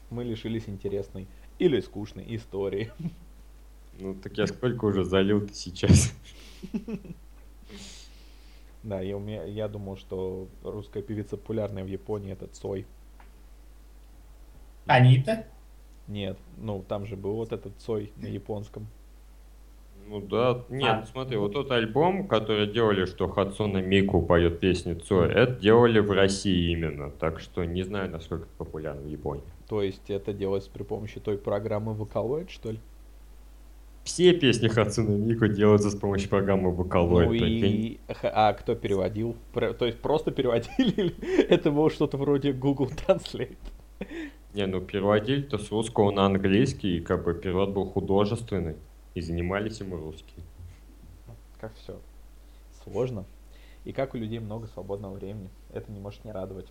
Мы 0.09 0.23
лишились 0.23 0.69
интересной 0.69 1.27
или 1.59 1.79
скучной 1.81 2.25
истории. 2.35 2.91
Ну 3.99 4.13
так 4.13 4.37
я 4.37 4.47
сколько 4.47 4.85
уже 4.85 5.03
залил 5.03 5.49
сейчас. 5.49 6.13
Да, 8.83 9.01
я, 9.01 9.17
у 9.17 9.19
меня, 9.19 9.43
я 9.43 9.67
думал, 9.67 9.97
что 9.97 10.47
русская 10.63 11.01
певица 11.01 11.35
популярная 11.35 11.83
в 11.83 11.87
Японии 11.87 12.31
это 12.31 12.47
Цой. 12.47 12.85
Анита? 14.85 15.45
Нет, 16.07 16.37
ну 16.57 16.85
там 16.87 17.05
же 17.05 17.17
был 17.17 17.33
вот 17.33 17.51
этот 17.51 17.73
Цой 17.79 18.13
на 18.15 18.27
японском. 18.27 18.87
Ну 20.09 20.21
да, 20.21 20.63
нет, 20.69 21.03
А. 21.03 21.05
смотри, 21.11 21.35
вот 21.35 21.51
тот 21.51 21.69
альбом, 21.69 22.27
который 22.27 22.65
делали, 22.67 23.05
что 23.05 23.27
Хацуна 23.27 23.79
Мику 23.81 24.21
поет 24.21 24.61
песни 24.61 24.93
Цой, 24.93 25.29
это 25.29 25.59
делали 25.59 25.99
в 25.99 26.11
России 26.11 26.71
именно, 26.71 27.11
так 27.11 27.41
что 27.41 27.65
не 27.65 27.83
знаю, 27.83 28.09
насколько 28.09 28.45
это 28.45 28.53
популярно 28.57 29.01
в 29.01 29.07
Японии. 29.07 29.43
То 29.67 29.81
есть 29.81 30.09
это 30.09 30.31
делается 30.31 30.69
при 30.71 30.83
помощи 30.83 31.19
той 31.19 31.37
программы 31.37 31.93
Vocaloid, 31.93 32.49
что 32.49 32.71
ли? 32.71 32.79
Все 34.05 34.31
песни 34.31 34.69
Хацуна 34.69 35.17
Мику 35.17 35.47
делаются 35.47 35.89
с 35.89 35.95
помощью 35.95 36.29
программы 36.29 36.71
Vocaloid, 36.71 37.27
ну 37.27 37.33
и... 37.33 37.99
А 38.23 38.53
кто 38.53 38.75
переводил? 38.75 39.35
То 39.53 39.85
есть 39.85 39.99
просто 39.99 40.31
переводили? 40.31 40.89
или 40.95 41.15
Это 41.49 41.69
было 41.69 41.89
что-то 41.89 42.15
вроде 42.15 42.53
Google 42.53 42.89
Translate? 43.05 43.57
Не, 44.53 44.65
ну 44.65 44.79
переводили-то 44.79 45.57
с 45.57 45.69
русского 45.69 46.11
на 46.11 46.25
английский, 46.25 46.97
и 46.97 47.01
как 47.01 47.25
бы 47.25 47.33
перевод 47.33 47.71
был 47.71 47.85
художественный, 47.85 48.75
и 49.17 49.21
занимались 49.21 49.81
им 49.81 49.95
русские. 49.95 50.45
Как 51.59 51.73
все 51.73 51.99
сложно. 52.83 53.25
И 53.83 53.91
как 53.91 54.13
у 54.13 54.17
людей 54.17 54.37
много 54.37 54.67
свободного 54.67 55.15
времени. 55.15 55.49
Это 55.73 55.91
не 55.91 55.99
может 55.99 56.23
не 56.23 56.31
радовать. 56.31 56.67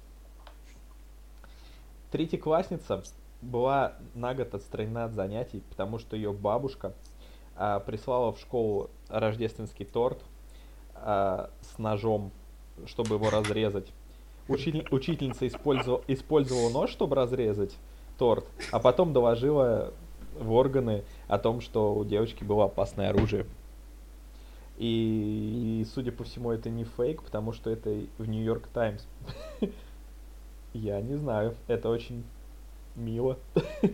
Третьеклассница 2.13 3.03
была 3.43 3.95
на 4.15 4.33
год 4.33 4.55
отстранена 4.55 5.07
от 5.07 5.15
занятий, 5.15 5.61
потому 5.71 5.99
что 5.99 6.15
ее 6.15 6.33
бабушка 6.33 6.95
а, 7.57 7.81
прислала 7.81 8.33
в 8.33 8.39
школу 8.39 8.91
рождественский 9.09 9.85
торт 9.85 10.23
а, 10.95 11.51
с 11.63 11.79
ножом, 11.79 12.31
чтобы 12.87 13.17
его 13.17 13.29
разрезать. 13.29 13.93
Учитель- 14.47 14.87
учительница 14.93 15.49
использовала, 15.49 16.01
использовала 16.07 16.71
нож, 16.71 16.91
чтобы 16.91 17.17
разрезать 17.17 17.77
торт, 18.19 18.47
а 18.71 18.79
потом 18.79 19.13
доложила 19.13 19.93
в 20.39 20.53
органы 20.53 21.05
о 21.29 21.39
том, 21.39 21.61
что 21.61 21.95
у 21.95 22.05
девочки 22.05 22.45
было 22.45 22.65
опасное 22.65 23.11
оружие. 23.11 23.47
И, 24.79 25.81
и, 25.81 25.87
судя 25.95 26.13
по 26.13 26.25
всему, 26.25 26.51
это 26.51 26.69
не 26.69 26.85
фейк, 26.85 27.23
потому 27.23 27.53
что 27.53 27.71
это 27.71 27.99
в 28.19 28.29
Нью-Йорк 28.29 28.67
Таймс. 28.69 29.03
Я 30.75 31.01
не 31.01 31.15
знаю, 31.17 31.55
это 31.67 31.89
очень 31.89 32.25
мило. 32.95 33.39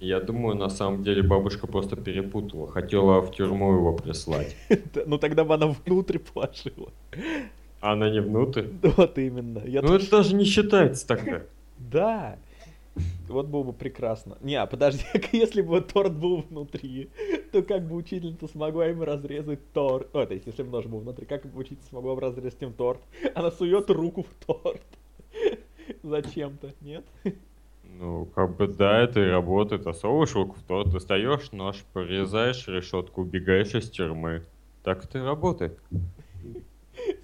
Я 0.00 0.20
думаю, 0.20 0.56
на 0.56 0.70
самом 0.70 1.02
деле 1.02 1.22
бабушка 1.22 1.66
просто 1.66 1.94
перепутала, 1.94 2.66
хотела 2.66 3.20
в 3.20 3.32
тюрьму 3.32 3.74
его 3.74 3.92
прислать. 3.92 4.56
Ну 5.06 5.18
тогда 5.18 5.44
бы 5.44 5.54
она 5.54 5.66
внутрь 5.66 6.18
положила. 6.18 6.90
Она 7.80 8.10
не 8.10 8.20
внутрь? 8.20 8.66
Вот 8.82 9.18
именно. 9.18 9.60
Ну 9.64 9.94
это 9.94 10.10
даже 10.10 10.34
не 10.34 10.44
считается 10.44 11.06
тогда. 11.06 11.42
Да. 11.78 12.38
Вот 13.28 13.46
было 13.46 13.62
бы 13.62 13.72
прекрасно. 13.72 14.36
Не, 14.40 14.56
а 14.56 14.66
подожди, 14.66 15.04
если 15.32 15.62
бы 15.62 15.80
торт 15.80 16.12
был 16.12 16.42
внутри, 16.42 17.10
то 17.52 17.62
как 17.62 17.86
бы 17.86 17.96
учительница 17.96 18.48
смогла 18.48 18.88
им 18.88 19.02
разрезать 19.02 19.60
торт? 19.72 20.14
О, 20.14 20.26
то 20.26 20.34
есть, 20.34 20.46
если 20.46 20.62
бы 20.62 20.70
нож 20.70 20.86
был 20.86 20.98
внутри, 20.98 21.26
как 21.26 21.46
бы 21.46 21.60
учительница 21.60 21.88
смогла 21.88 22.14
бы 22.14 22.20
разрезать 22.20 22.60
им 22.62 22.72
торт? 22.72 23.00
Она 23.34 23.50
сует 23.50 23.88
руку 23.90 24.24
в 24.24 24.46
торт. 24.46 24.82
Зачем-то, 26.02 26.72
нет? 26.80 27.04
Ну, 27.84 28.26
как 28.26 28.56
бы 28.56 28.66
да, 28.66 29.00
это 29.00 29.20
и 29.20 29.28
работает. 29.28 29.84
Засовываешь 29.84 30.34
руку 30.34 30.56
в 30.56 30.62
торт, 30.62 30.90
достаешь 30.90 31.52
нож, 31.52 31.84
порезаешь 31.92 32.66
решетку, 32.66 33.22
убегаешь 33.22 33.74
из 33.74 33.90
тюрьмы. 33.90 34.44
Так 34.82 35.04
это 35.04 35.18
и 35.18 35.22
работает. 35.22 35.78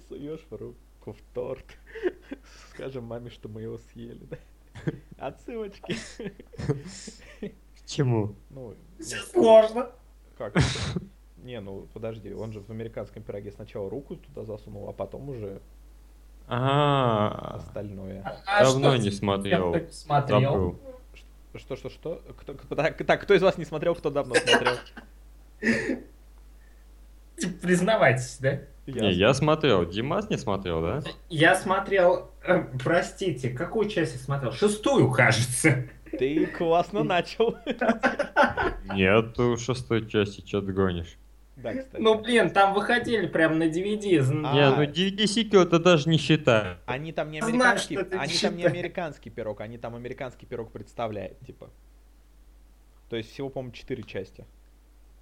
Суешь 0.07 0.45
руку 0.51 1.13
в 1.13 1.33
торт. 1.33 1.65
Скажем 2.69 3.05
маме, 3.05 3.29
что 3.29 3.49
мы 3.49 3.63
его 3.63 3.79
съели, 3.91 4.23
да? 4.29 4.37
Отсылочки. 5.17 5.95
К 7.41 7.85
чему? 7.85 8.35
Ну, 8.49 8.75
Все 8.99 9.17
сложно. 9.17 9.89
как 10.37 10.55
это? 10.57 10.65
Не, 11.43 11.61
ну 11.61 11.87
подожди, 11.93 12.33
он 12.33 12.51
же 12.51 12.59
в 12.61 12.69
американском 12.69 13.23
пироге 13.23 13.51
сначала 13.51 13.89
руку 13.89 14.15
туда 14.17 14.43
засунул, 14.43 14.89
а 14.89 14.93
потом 14.93 15.29
уже 15.29 15.61
А, 16.47 17.55
остальное. 17.55 18.21
А 18.45 18.63
давно 18.63 18.95
не 18.97 19.11
смотрел. 19.11 19.73
смотрел? 19.91 20.77
Что, 21.55 21.75
что, 21.75 21.89
что? 21.89 22.21
Кто, 22.37 22.53
кто- 22.53 22.75
так, 22.75 22.97
так, 23.05 23.21
кто 23.21 23.33
из 23.33 23.41
вас 23.41 23.57
не 23.57 23.65
смотрел, 23.65 23.95
кто 23.95 24.09
давно 24.09 24.35
смотрел? 24.35 24.75
Типа, 27.37 27.53
Признавайтесь, 27.61 28.37
да? 28.39 28.59
Не, 28.87 29.11
я 29.11 29.33
смотрел. 29.33 29.85
Димас 29.85 30.29
не 30.29 30.37
смотрел, 30.37 30.81
да? 30.81 31.01
Я 31.29 31.55
смотрел, 31.55 32.31
э, 32.43 32.63
простите, 32.81 33.49
какую 33.49 33.89
часть 33.89 34.13
я 34.13 34.19
смотрел? 34.19 34.53
Шестую, 34.53 35.11
кажется. 35.11 35.89
Ты 36.11 36.45
классно 36.47 37.03
начал. 37.03 37.57
Нету 38.93 39.57
шестой 39.57 40.07
части, 40.09 40.41
что 40.45 40.61
ты 40.61 40.71
гонишь? 40.71 41.17
Да, 41.57 41.73
кстати. 41.73 42.01
Ну, 42.01 42.21
блин, 42.21 42.51
там 42.51 42.73
выходили 42.73 43.25
прям 43.25 43.57
на 43.57 43.63
DVD. 43.63 44.19
А. 44.21 44.53
Не, 44.53 44.69
ну 44.75 44.83
DVD 44.83 45.25
сиквел 45.25 45.63
это 45.63 45.79
даже 45.79 46.07
не 46.07 46.17
считаю. 46.17 46.77
Они 46.85 47.11
там 47.11 47.31
не 47.31 47.39
американский, 47.39 47.97
они 47.97 48.37
там 48.37 48.55
не 48.55 48.63
американский 48.63 49.29
пирог, 49.31 49.59
они 49.61 49.77
там 49.77 49.95
американский 49.95 50.45
пирог 50.45 50.71
представляют, 50.71 51.39
типа. 51.39 51.69
То 53.09 53.15
есть 53.15 53.31
всего, 53.31 53.49
по-моему, 53.49 53.73
четыре 53.73 54.03
части. 54.03 54.45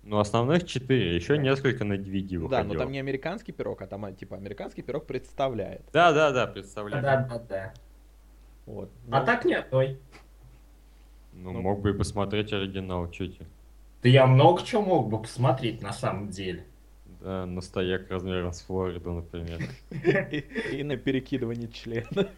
Ну, 0.06 0.20
основных 0.20 0.66
четыре, 0.68 1.16
еще 1.16 1.36
несколько 1.36 1.84
на 1.84 1.94
DVD 1.94 2.38
выходило. 2.38 2.50
Да, 2.50 2.64
но 2.64 2.76
там 2.76 2.92
не 2.92 3.00
американский 3.00 3.52
пирог, 3.52 3.82
а 3.82 3.88
там, 3.88 4.06
а, 4.06 4.12
типа, 4.12 4.38
американский 4.38 4.84
пирог 4.84 5.08
представляет. 5.08 5.82
Да, 5.92 6.14
да, 6.14 6.32
да, 6.32 6.46
представляю. 6.46 7.02
Да, 7.02 7.28
да, 7.28 7.40
да. 7.40 7.74
Вот. 8.68 8.92
А 9.10 9.20
Ну, 9.20 9.26
так 9.26 9.46
нет, 9.46 9.68
ой. 9.72 9.98
Ну, 11.34 11.54
Ну. 11.54 11.62
мог 11.62 11.82
бы 11.82 11.90
и 11.90 11.94
посмотреть 11.94 12.54
оригинал, 12.54 13.08
тебе. 13.08 13.48
Да 14.04 14.10
я 14.10 14.28
много 14.28 14.64
чего 14.64 14.84
мог 14.84 15.10
бы 15.10 15.20
посмотреть 15.20 15.82
на 15.82 15.92
самом 15.92 16.30
деле. 16.30 16.66
Да, 17.22 17.48
на 17.48 17.62
стояк 17.62 18.12
размером 18.12 18.54
с 18.54 18.62
Флориду, 18.62 19.12
например. 19.12 19.60
И, 20.72 20.84
на 20.84 20.98
перекидывание 20.98 21.68
члена. 21.68 22.06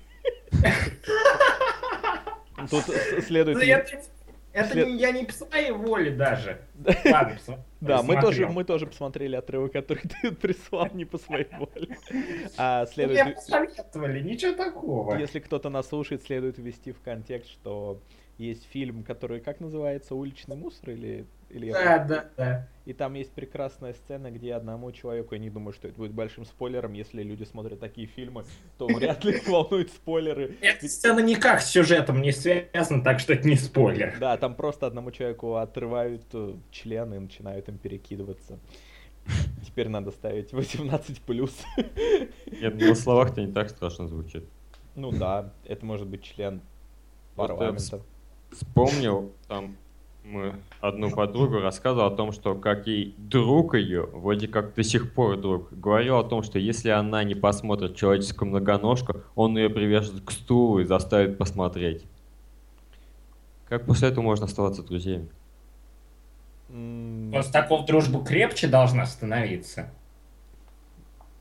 Тут 2.69 2.85
следует... 3.25 3.57
Это 4.57 4.71
След- 4.71 4.87
не- 4.87 4.97
я 4.97 5.11
не 5.11 5.23
по 5.23 5.31
своей 5.33 5.71
воле 5.71 6.11
даже. 6.11 6.61
Да. 6.73 6.95
Ладно. 7.05 7.37
Да, 7.79 8.01
мы 8.01 8.19
тоже, 8.19 8.47
мы 8.47 8.63
тоже 8.63 8.87
посмотрели 8.87 9.35
отрывок, 9.35 9.71
который 9.71 10.01
ты 10.21 10.31
прислал 10.31 10.87
не 10.93 11.05
по 11.05 11.19
своей 11.19 11.47
воле. 11.59 11.95
А 12.57 12.81
Мне 12.85 12.91
следует, 12.91 13.35
посоветовали, 13.35 14.19
ничего 14.21 14.53
такого. 14.53 15.15
если 15.15 15.39
кто-то 15.39 15.69
нас 15.69 15.87
слушает, 15.87 16.23
следует 16.23 16.57
ввести 16.57 16.91
в 16.91 16.99
контекст, 17.01 17.51
что 17.51 18.01
есть 18.39 18.65
фильм, 18.71 19.03
который, 19.03 19.41
как 19.41 19.59
называется, 19.59 20.15
«Уличный 20.15 20.55
мусор» 20.55 20.89
или... 20.89 21.27
или 21.49 21.67
я 21.67 21.73
Да, 21.73 22.03
да, 22.03 22.29
да. 22.37 22.67
И 22.85 22.93
там 22.93 23.15
есть 23.15 23.31
прекрасная 23.31 23.93
сцена, 23.93 24.31
где 24.31 24.53
одному 24.53 24.91
человеку, 24.93 25.35
я 25.35 25.41
не 25.41 25.49
думаю, 25.49 25.73
что 25.73 25.89
это 25.89 25.97
будет 25.97 26.13
большим 26.13 26.45
спойлером, 26.45 26.93
если 26.93 27.21
люди 27.21 27.43
смотрят 27.43 27.81
такие 27.81 28.07
фильмы, 28.07 28.45
то 28.77 28.87
вряд 28.87 29.25
ли 29.25 29.33
их 29.33 29.47
волнуют 29.47 29.91
спойлеры. 29.91 30.55
Эта 30.61 30.87
сцена 30.87 31.19
никак 31.19 31.61
с 31.61 31.69
сюжетом 31.69 32.21
не 32.21 32.31
связана, 32.31 33.03
так 33.03 33.19
что 33.19 33.33
это 33.33 33.45
не 33.45 33.57
спойлер. 33.57 34.15
Да, 34.19 34.37
там 34.37 34.55
просто 34.55 34.87
одному 34.87 35.11
человеку 35.11 35.55
отрывают 35.55 36.23
э, 36.31 36.53
член 36.71 37.13
и 37.13 37.19
начинают 37.19 37.67
им 37.67 37.77
перекидываться. 37.77 38.57
Теперь 39.65 39.89
надо 39.89 40.11
ставить 40.11 40.53
18 40.53 41.21
плюс. 41.21 41.51
Нет, 41.75 42.75
ну, 42.79 42.87
на 42.87 42.95
словах-то 42.95 43.41
не 43.41 43.51
так 43.51 43.69
страшно 43.69 44.07
звучит. 44.07 44.45
Ну 44.95 45.11
да, 45.11 45.53
это 45.65 45.85
может 45.85 46.07
быть 46.07 46.23
член 46.23 46.61
Вот 47.35 47.49
парламента. 47.49 48.01
Вспомнил, 48.49 49.33
там 49.49 49.75
мы 50.27 50.55
одну 50.81 51.09
подругу 51.09 51.59
рассказывал 51.59 52.07
о 52.07 52.15
том, 52.15 52.31
что 52.31 52.53
как 52.55 52.87
и 52.87 53.15
друг 53.17 53.75
ее, 53.75 54.03
вроде 54.07 54.47
как 54.47 54.75
до 54.75 54.83
сих 54.83 55.13
пор 55.13 55.37
друг, 55.37 55.71
говорил 55.71 56.17
о 56.17 56.23
том, 56.23 56.43
что 56.43 56.59
если 56.59 56.89
она 56.89 57.23
не 57.23 57.33
посмотрит 57.33 57.95
человеческую 57.95 58.49
многоножку, 58.49 59.21
он 59.35 59.57
ее 59.57 59.69
привяжет 59.69 60.21
к 60.25 60.31
стулу 60.31 60.79
и 60.79 60.83
заставит 60.83 61.37
посмотреть. 61.37 62.03
Как 63.69 63.85
после 63.85 64.09
этого 64.09 64.23
можно 64.23 64.45
оставаться 64.45 64.83
друзьями? 64.83 65.29
После 67.31 67.51
такого 67.51 67.85
дружба 67.85 68.23
крепче 68.23 68.67
должна 68.67 69.05
становиться. 69.05 69.89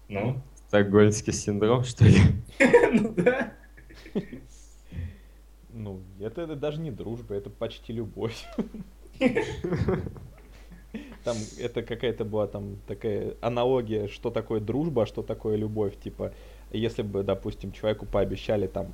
Ну, 0.08 0.40
Стокгольмский 0.68 1.32
синдром, 1.32 1.82
что 1.84 2.04
ли? 2.04 2.20
ну 2.92 3.12
да. 3.16 3.52
Ну, 5.76 6.00
это, 6.20 6.40
это 6.42 6.56
даже 6.56 6.80
не 6.80 6.90
дружба, 6.90 7.34
это 7.34 7.50
почти 7.50 7.92
любовь. 7.92 8.46
Там 11.24 11.36
это 11.58 11.82
какая-то 11.82 12.24
была 12.24 12.46
там 12.46 12.76
такая 12.86 13.34
аналогия, 13.40 14.08
что 14.08 14.30
такое 14.30 14.60
дружба, 14.60 15.02
а 15.02 15.06
что 15.06 15.22
такое 15.22 15.56
любовь. 15.56 15.98
Типа, 15.98 16.32
если 16.72 17.02
бы, 17.02 17.22
допустим, 17.22 17.72
человеку 17.72 18.06
пообещали 18.06 18.66
там, 18.68 18.92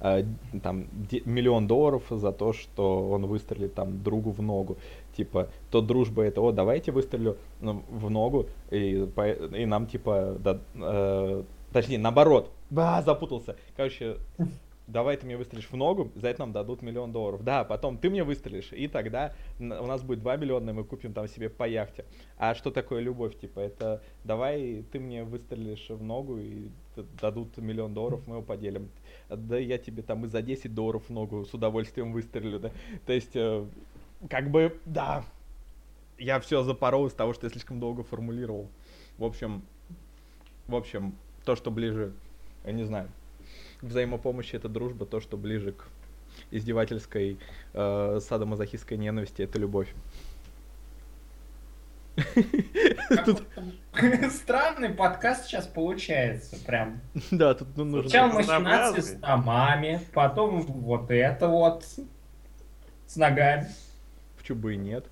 э, 0.00 0.24
там 0.62 0.86
де- 0.92 1.22
миллион 1.24 1.66
долларов 1.66 2.02
за 2.10 2.32
то, 2.32 2.52
что 2.52 3.08
он 3.10 3.26
выстрелит 3.26 3.74
там 3.74 4.02
другу 4.02 4.30
в 4.30 4.40
ногу. 4.42 4.78
Типа, 5.16 5.48
то 5.70 5.80
дружба 5.80 6.22
это, 6.22 6.40
о, 6.40 6.52
давайте 6.52 6.90
выстрелю 6.90 7.36
ну, 7.60 7.84
в 7.90 8.10
ногу, 8.10 8.46
и, 8.70 9.06
по- 9.14 9.30
и 9.30 9.66
нам 9.66 9.86
типа, 9.86 10.36
да, 10.40 10.58
э, 10.74 11.42
точнее, 11.72 11.98
наоборот. 11.98 12.50
Ба, 12.70 13.02
запутался. 13.04 13.56
Короче, 13.76 14.16
давай 14.86 15.16
ты 15.16 15.26
мне 15.26 15.36
выстрелишь 15.36 15.70
в 15.70 15.76
ногу, 15.76 16.12
за 16.14 16.28
это 16.28 16.40
нам 16.40 16.52
дадут 16.52 16.82
миллион 16.82 17.12
долларов. 17.12 17.42
Да, 17.42 17.64
потом 17.64 17.98
ты 17.98 18.10
мне 18.10 18.24
выстрелишь, 18.24 18.72
и 18.72 18.88
тогда 18.88 19.34
у 19.58 19.64
нас 19.64 20.02
будет 20.02 20.20
2 20.20 20.36
миллиона, 20.36 20.70
и 20.70 20.72
мы 20.72 20.84
купим 20.84 21.12
там 21.12 21.28
себе 21.28 21.48
по 21.48 21.66
яхте. 21.66 22.04
А 22.36 22.54
что 22.54 22.70
такое 22.70 23.00
любовь? 23.00 23.38
Типа, 23.38 23.60
это 23.60 24.02
давай 24.24 24.84
ты 24.92 25.00
мне 25.00 25.24
выстрелишь 25.24 25.88
в 25.88 26.02
ногу, 26.02 26.38
и 26.38 26.68
дадут 27.20 27.56
миллион 27.56 27.94
долларов, 27.94 28.26
мы 28.26 28.36
его 28.36 28.42
поделим. 28.42 28.90
Да 29.28 29.58
я 29.58 29.78
тебе 29.78 30.02
там 30.02 30.24
и 30.24 30.28
за 30.28 30.42
10 30.42 30.74
долларов 30.74 31.04
в 31.08 31.10
ногу 31.10 31.44
с 31.44 31.54
удовольствием 31.54 32.12
выстрелю, 32.12 32.60
да. 32.60 32.70
То 33.06 33.12
есть, 33.12 33.34
э, 33.34 33.64
как 34.28 34.50
бы, 34.50 34.78
да, 34.84 35.24
я 36.18 36.38
все 36.40 36.62
запорол 36.62 37.06
из 37.06 37.12
того, 37.12 37.32
что 37.32 37.46
я 37.46 37.50
слишком 37.50 37.80
долго 37.80 38.02
формулировал. 38.02 38.68
В 39.18 39.24
общем, 39.24 39.62
в 40.66 40.74
общем, 40.74 41.14
то, 41.44 41.56
что 41.56 41.70
ближе, 41.70 42.12
я 42.64 42.72
не 42.72 42.84
знаю, 42.84 43.08
взаимопомощи 43.84 44.56
это 44.56 44.68
дружба, 44.68 45.06
то, 45.06 45.20
что 45.20 45.36
ближе 45.36 45.72
к 45.72 45.88
издевательской 46.50 47.38
э, 47.72 48.18
садомазохистской 48.20 48.96
ненависти, 48.96 49.42
это 49.42 49.58
любовь. 49.58 49.94
Странный 54.30 54.90
подкаст 54.90 55.46
сейчас 55.46 55.66
получается, 55.66 56.56
прям. 56.64 57.00
Да, 57.30 57.54
тут 57.54 57.68
ну, 57.76 57.84
нужно... 57.84 58.08
Сначала 58.08 58.32
махинации 58.32 59.00
с 59.00 59.10
домами, 59.14 60.00
потом 60.12 60.62
вот 60.62 61.10
это 61.10 61.48
вот 61.48 61.84
с 63.06 63.16
ногами. 63.16 63.68
Почему 64.36 64.60
бы 64.60 64.74
и 64.74 64.76
нет? 64.76 65.06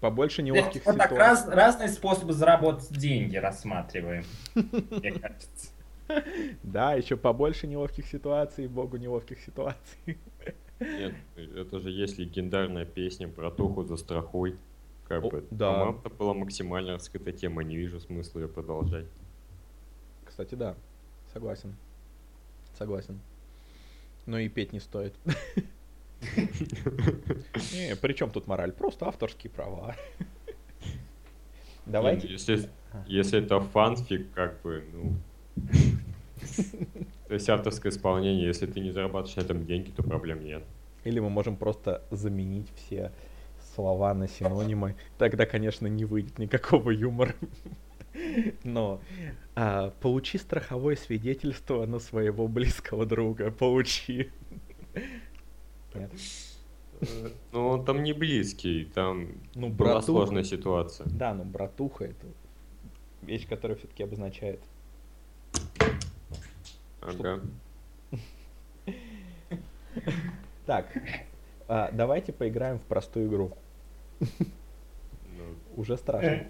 Побольше 0.00 0.42
Вот 0.42 0.48
неловких 0.48 0.84
так 0.84 0.94
ситуаций. 0.94 1.16
раз- 1.16 1.48
разные 1.48 1.88
способы 1.88 2.34
заработать 2.34 2.90
деньги 2.90 3.36
рассматриваем, 3.36 4.24
мне 4.54 5.12
кажется. 5.12 5.70
Да, 6.62 6.94
еще 6.94 7.16
побольше 7.16 7.66
неловких 7.66 8.06
ситуаций, 8.06 8.68
богу 8.68 8.96
неловких 8.96 9.40
ситуаций. 9.40 10.18
Нет, 10.80 11.14
это 11.36 11.80
же 11.80 11.90
есть 11.90 12.18
легендарная 12.18 12.84
песня 12.84 13.28
про 13.28 13.50
Туху 13.50 13.84
застрахуй. 13.84 14.56
Как 15.08 15.22
О, 15.24 15.30
бы, 15.30 15.44
да. 15.50 15.72
по-моему, 15.72 15.98
это 15.98 16.10
была 16.10 16.34
максимально 16.34 16.94
раскрытая 16.94 17.34
тема, 17.34 17.62
не 17.62 17.76
вижу 17.76 18.00
смысла 18.00 18.40
ее 18.40 18.48
продолжать. 18.48 19.06
Кстати, 20.24 20.54
да, 20.54 20.76
согласен. 21.32 21.76
Согласен. 22.78 23.20
Но 24.26 24.38
и 24.38 24.48
петь 24.48 24.72
не 24.72 24.80
стоит. 24.80 25.14
Не, 27.72 27.96
при 27.96 28.14
чем 28.14 28.30
тут 28.30 28.46
мораль? 28.46 28.72
Просто 28.72 29.06
авторские 29.06 29.50
права. 29.50 29.94
Давайте. 31.86 32.26
ну, 32.26 32.32
если, 32.32 32.70
если 33.06 33.42
это 33.42 33.60
фанфик, 33.60 34.32
как 34.32 34.62
бы, 34.62 34.84
ну... 34.92 35.12
То 37.28 37.34
есть 37.34 37.48
авторское 37.48 37.90
исполнение, 37.90 38.46
если 38.46 38.66
ты 38.66 38.80
не 38.80 38.90
зарабатываешь 38.90 39.36
на 39.36 39.40
этом 39.40 39.64
деньги, 39.66 39.90
то 39.90 40.02
проблем 40.02 40.44
нет. 40.44 40.62
Или 41.04 41.20
мы 41.20 41.30
можем 41.30 41.56
просто 41.56 42.02
заменить 42.10 42.68
все 42.76 43.12
слова 43.74 44.14
на 44.14 44.28
синонимы. 44.28 44.94
Тогда, 45.18 45.46
конечно, 45.46 45.86
не 45.86 46.04
выйдет 46.04 46.38
никакого 46.38 46.90
юмора. 46.90 47.34
Но 48.64 49.00
а, 49.56 49.90
получи 50.00 50.38
страховое 50.38 50.96
свидетельство 50.96 51.84
на 51.86 51.98
своего 51.98 52.46
близкого 52.46 53.04
друга. 53.06 53.50
Получи. 53.50 54.30
Ну, 57.52 57.68
он 57.68 57.84
там 57.84 58.02
не 58.02 58.12
близкий, 58.12 58.84
там 58.94 59.28
Ну, 59.54 59.68
была 59.68 59.94
братуха. 59.94 60.04
сложная 60.06 60.44
ситуация. 60.44 61.06
Да, 61.08 61.34
но 61.34 61.44
братуха 61.44 62.04
это 62.04 62.26
вещь, 63.22 63.46
которая 63.48 63.76
все-таки 63.76 64.04
обозначает. 64.04 64.60
Ага. 67.00 67.40
Так, 70.66 70.86
а, 71.68 71.90
давайте 71.92 72.32
поиграем 72.32 72.78
в 72.78 72.82
простую 72.82 73.28
игру. 73.28 73.52
Ну, 74.18 74.26
Уже 75.76 75.96
страшно. 75.96 76.46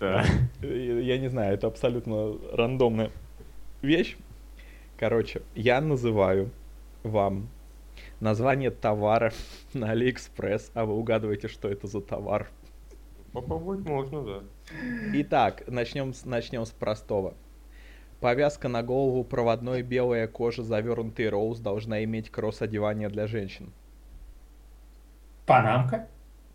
да. 0.00 0.24
Я 0.60 1.18
не 1.18 1.28
знаю, 1.28 1.54
это 1.54 1.68
абсолютно 1.68 2.36
рандомная 2.52 3.10
вещь. 3.80 4.16
Короче, 4.98 5.42
я 5.54 5.80
называю 5.80 6.50
вам 7.04 7.48
название 8.20 8.70
товара 8.70 9.32
на 9.74 9.90
Алиэкспресс, 9.90 10.70
а 10.74 10.84
вы 10.84 10.94
угадываете, 10.94 11.48
что 11.48 11.68
это 11.68 11.86
за 11.86 12.00
товар. 12.00 12.50
Попробовать 13.32 13.80
можно, 13.80 14.22
да. 14.22 14.42
Итак, 15.14 15.64
начнем 15.66 16.14
с, 16.14 16.24
начнем 16.24 16.64
с 16.64 16.70
простого. 16.70 17.34
Повязка 18.24 18.68
на 18.68 18.82
голову, 18.82 19.22
проводной 19.22 19.82
белая 19.82 20.26
кожа, 20.26 20.62
завернутый 20.62 21.28
роуз 21.28 21.58
должна 21.58 22.02
иметь 22.04 22.30
кросс-одевание 22.30 23.10
для 23.10 23.26
женщин. 23.26 23.70
Панамка? 25.44 26.08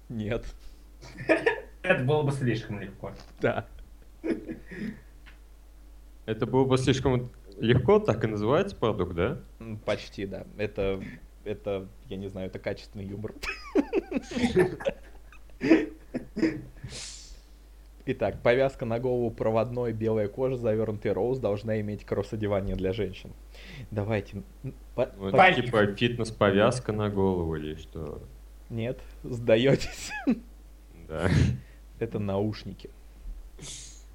Нет. 0.10 0.48
Это 1.84 2.04
было 2.06 2.24
бы 2.24 2.32
слишком 2.32 2.82
легко. 2.82 3.12
Да. 3.40 3.68
Это 6.26 6.48
было 6.48 6.66
бы 6.66 6.76
слишком 6.80 7.30
легко, 7.60 8.00
так 8.00 8.24
и 8.24 8.28
называется 8.28 8.76
продукт, 8.76 9.14
да? 9.14 9.38
Почти, 9.86 10.26
да. 10.26 10.48
Это, 10.58 11.00
это, 11.44 11.88
я 12.08 12.18
не 12.18 12.30
знаю, 12.30 12.48
это 12.48 12.58
качественный 12.58 13.06
юмор. 13.06 13.36
Итак, 18.12 18.42
повязка 18.42 18.86
на 18.86 19.00
голову 19.00 19.30
проводной, 19.30 19.94
белая 19.94 20.28
кожа, 20.28 20.56
завернутый 20.56 21.12
rose 21.12 21.38
должна 21.38 21.80
иметь 21.82 22.04
кросс-одевание 22.06 22.76
для 22.76 22.92
женщин. 22.92 23.30
Давайте. 23.92 24.42
по- 24.96 25.12
Ну, 25.20 25.30
по- 25.32 25.54
типа 25.54 25.86
фитнес-повязка 25.96 26.92
на 26.92 27.10
голову 27.12 27.56
или 27.56 27.76
что? 27.76 28.20
Нет, 28.72 29.00
сдаетесь. 29.24 30.10
Да. 31.08 31.30
Это 32.00 32.18
наушники. 32.18 32.90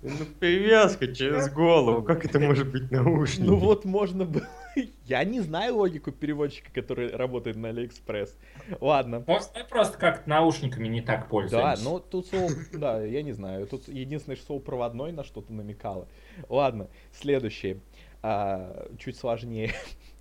Ну, 0.06 0.26
привязка 0.38 1.14
через 1.14 1.50
голову, 1.50 2.02
как 2.02 2.26
это 2.26 2.38
может 2.38 2.70
быть 2.70 2.90
наушники? 2.90 3.48
Ну 3.48 3.56
вот 3.56 3.86
можно 3.86 4.26
было. 4.26 4.46
Я 5.06 5.24
не 5.24 5.40
знаю 5.40 5.76
логику 5.76 6.12
переводчика, 6.12 6.70
который 6.72 7.08
работает 7.08 7.56
на 7.56 7.70
Алиэкспресс. 7.70 8.36
Ладно. 8.82 9.24
Может, 9.26 9.52
мы 9.56 9.64
просто 9.64 9.96
как-то 9.96 10.28
наушниками 10.28 10.88
не 10.88 11.00
так 11.00 11.20
Да, 11.20 11.26
пользуемся. 11.26 11.84
ну 11.84 12.00
тут 12.00 12.26
слово, 12.26 12.50
да, 12.74 13.02
я 13.02 13.22
не 13.22 13.32
знаю. 13.32 13.66
Тут 13.66 13.88
единственное, 13.88 14.36
что 14.36 14.46
слово 14.46 14.60
проводной 14.60 15.12
на 15.12 15.24
что-то 15.24 15.54
намекало. 15.54 16.06
Ладно, 16.50 16.88
следующее. 17.10 17.80
А, 18.20 18.86
чуть 18.98 19.16
сложнее. 19.16 19.72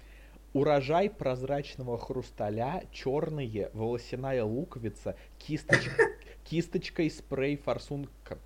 Урожай 0.54 1.10
прозрачного 1.10 1.98
хрусталя, 1.98 2.84
черные, 2.94 3.70
волосяная 3.74 4.46
луковица, 4.46 5.18
кисточ... 5.40 5.90
кисточкой 6.46 7.12
спрей 7.12 7.58
форсунка. 7.58 8.38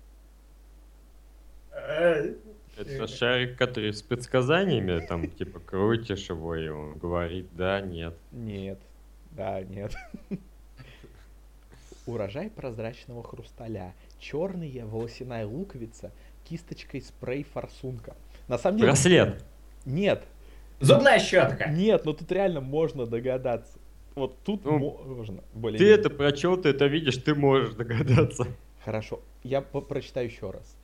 Это 2.76 3.06
шарик, 3.08 3.58
который 3.58 3.92
с 3.92 4.02
предсказаниями, 4.02 5.04
там, 5.06 5.28
типа, 5.28 5.58
крутишь 5.58 6.28
его, 6.28 6.54
и 6.54 6.68
он 6.68 6.94
говорит, 6.96 7.48
да, 7.52 7.80
нет. 7.80 8.14
Нет. 8.30 8.78
Да, 9.32 9.62
нет. 9.62 9.94
Урожай 12.06 12.50
прозрачного 12.50 13.22
хрусталя, 13.22 13.94
черная 14.18 14.86
волосяная 14.86 15.44
луковица, 15.46 16.12
кисточкой 16.48 17.02
спрей 17.02 17.44
форсунка. 17.44 18.16
На 18.46 18.58
самом 18.58 18.78
деле... 18.78 18.88
Браслет. 18.90 19.44
Нет, 19.84 20.24
Зубная 20.80 21.18
щетка. 21.18 21.68
Нет, 21.70 22.04
ну 22.04 22.12
тут 22.12 22.30
реально 22.30 22.60
можно 22.60 23.06
догадаться. 23.06 23.78
Вот 24.14 24.36
тут 24.44 24.64
Ну, 24.64 24.78
можно. 25.04 25.42
Более 25.52 25.78
Ты 25.78 25.92
это 25.92 26.10
прочел, 26.10 26.56
ты 26.56 26.70
это 26.70 26.86
видишь, 26.86 27.16
ты 27.18 27.34
можешь 27.34 27.74
догадаться. 27.74 28.46
Хорошо, 28.84 29.20
я 29.42 29.60
по- 29.60 29.80
прочитаю 29.80 30.26
еще 30.26 30.50
раз. 30.50 30.76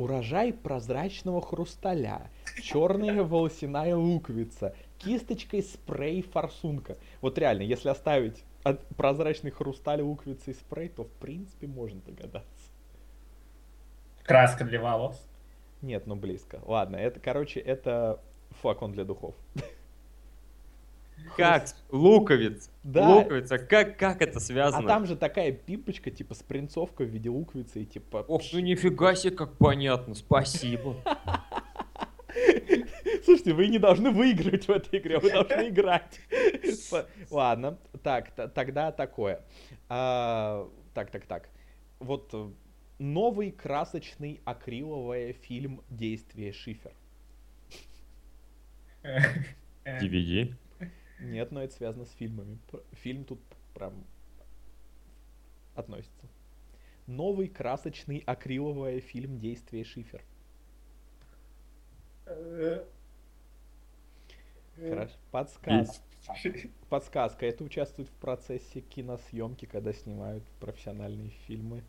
Урожай 0.00 0.54
прозрачного 0.54 1.42
хрусталя, 1.42 2.30
черная 2.62 3.22
волосяная 3.22 3.94
луковица, 3.94 4.74
кисточкой 4.98 5.62
спрей 5.62 6.22
форсунка. 6.22 6.96
Вот 7.20 7.36
реально, 7.36 7.62
если 7.62 7.90
оставить 7.90 8.42
от- 8.62 8.82
прозрачный 8.96 9.50
хрусталь, 9.50 10.00
луковица 10.00 10.52
и 10.52 10.54
спрей, 10.54 10.88
то 10.88 11.04
в 11.04 11.10
принципе 11.10 11.66
можно 11.66 12.00
догадаться. 12.00 12.48
Краска 14.22 14.64
для 14.64 14.80
волос. 14.80 15.22
Нет, 15.82 16.06
ну 16.06 16.16
близко. 16.16 16.60
Ладно, 16.64 16.96
это, 16.96 17.20
короче, 17.20 17.60
это 17.60 18.22
флакон 18.62 18.92
для 18.92 19.04
духов. 19.04 19.34
Как? 21.36 21.66
Луковица. 21.90 22.70
Да. 22.82 23.08
Луковица. 23.16 23.58
Как, 23.58 23.98
как 23.98 24.20
это 24.22 24.38
А 24.38 24.40
связано? 24.40 24.86
там 24.88 25.06
же 25.06 25.16
такая 25.16 25.52
пипочка, 25.52 26.10
типа 26.10 26.34
спринцовка 26.34 27.02
в 27.04 27.08
виде 27.08 27.30
луковицы 27.30 27.82
и 27.82 27.86
типа... 27.86 28.24
Ох, 28.28 28.42
ну 28.52 28.58
нифига 28.60 29.14
себе, 29.14 29.34
как 29.36 29.56
понятно, 29.56 30.14
спасибо. 30.14 30.96
Слушайте, 33.24 33.52
вы 33.54 33.68
не 33.68 33.78
должны 33.78 34.10
выигрывать 34.10 34.66
в 34.66 34.70
этой 34.70 34.98
игре, 35.00 35.18
вы 35.18 35.30
должны 35.30 35.68
играть. 35.68 36.20
По- 36.90 37.06
Ладно, 37.30 37.78
так, 38.02 38.30
тогда 38.54 38.92
такое. 38.92 39.44
А, 39.88 40.68
Так, 40.94 41.10
так, 41.10 41.26
так. 41.26 41.48
Вот 41.98 42.30
э, 42.32 42.48
новый 42.98 43.50
красочный 43.50 44.40
акриловый 44.44 45.32
фильм 45.32 45.82
«Действие 45.90 46.52
Шифер». 46.52 46.92
Э, 49.02 49.20
DVD. 50.00 50.54
Нет, 51.20 51.52
но 51.52 51.62
это 51.62 51.74
связано 51.74 52.04
с 52.06 52.12
фильмами. 52.12 52.58
Фильм 52.92 53.24
тут 53.24 53.40
прям 53.74 54.04
относится. 55.74 56.26
Новый 57.06 57.48
красочный 57.48 58.22
акриловый 58.26 59.00
фильм 59.00 59.38
«Действие 59.38 59.84
Шифер». 59.84 60.22
Хорошо. 64.76 65.14
Подсказ. 65.30 66.02
Подсказка. 66.88 67.46
Это 67.46 67.64
участвует 67.64 68.08
в 68.08 68.12
процессе 68.14 68.80
киносъемки, 68.80 69.66
когда 69.66 69.92
снимают 69.92 70.44
профессиональные 70.60 71.30
фильмы. 71.46 71.82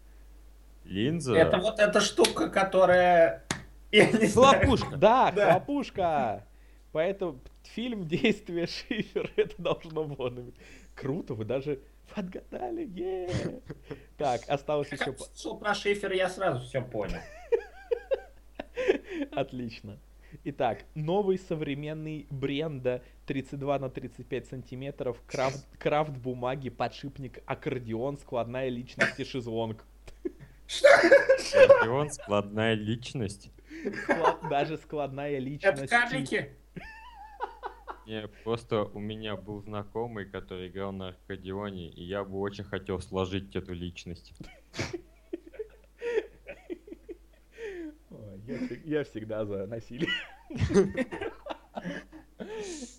Линза. 0.84 1.36
Это 1.36 1.58
вот 1.58 1.80
эта 1.80 2.00
штука, 2.02 2.50
которая... 2.50 3.46
Я 3.92 4.10
не 4.12 4.26
знаю. 4.26 4.62
Хлопушка. 4.62 4.98
Да, 4.98 5.32
Да. 5.32 5.52
хлопушка! 5.52 6.48
Поэтому 6.92 7.40
фильм 7.64 8.08
«Действие 8.08 8.68
Шифер» 8.68 9.32
это 9.36 9.62
должно 9.62 10.06
было 10.06 10.30
быть. 10.30 10.56
Круто, 10.96 11.34
вы 11.34 11.46
даже 11.46 11.80
отгадали, 12.16 12.88
е 12.96 13.62
Так, 14.18 14.42
осталось 14.48 14.92
еще... 14.92 15.06
Как 15.06 15.20
слышал 15.20 15.58
про 15.58 15.74
шифер, 15.74 16.12
я 16.12 16.30
сразу 16.30 16.66
все 16.66 16.82
понял. 16.82 17.20
Отлично. 19.32 19.98
Итак, 20.44 20.86
новый 20.96 21.38
современный 21.38 22.26
Бренда 22.30 23.02
32 23.26 23.80
на 23.80 23.90
35 23.90 24.48
сантиметров, 24.48 25.22
крафт, 25.28 25.66
крафт 25.78 26.12
бумаги, 26.12 26.70
подшипник, 26.70 27.40
аккордеон, 27.46 28.18
складная 28.18 28.70
личность 28.70 29.20
и 29.20 29.24
шезлонг. 29.26 29.84
Аккордеон, 30.84 32.12
складная 32.12 32.74
личность. 32.76 33.52
Склад- 34.04 34.50
даже 34.50 34.78
складная 34.78 35.32
Это 35.32 35.40
личность. 35.40 35.84
и- 35.84 35.88
карлики. 35.88 36.56
Не, 38.12 38.28
просто 38.44 38.84
у 38.84 39.00
меня 39.00 39.38
был 39.38 39.62
знакомый, 39.62 40.26
который 40.26 40.68
играл 40.68 40.92
на 40.92 41.10
аккордеоне, 41.10 41.92
и 41.92 42.04
я 42.04 42.26
бы 42.26 42.40
очень 42.40 42.66
хотел 42.66 43.00
сложить 43.00 43.56
эту 43.56 43.72
личность. 43.72 44.34
Я, 48.10 48.58
всег- 48.58 48.82
я 48.84 49.04
всегда 49.06 49.46
за 49.46 49.66
насилие. 49.66 50.10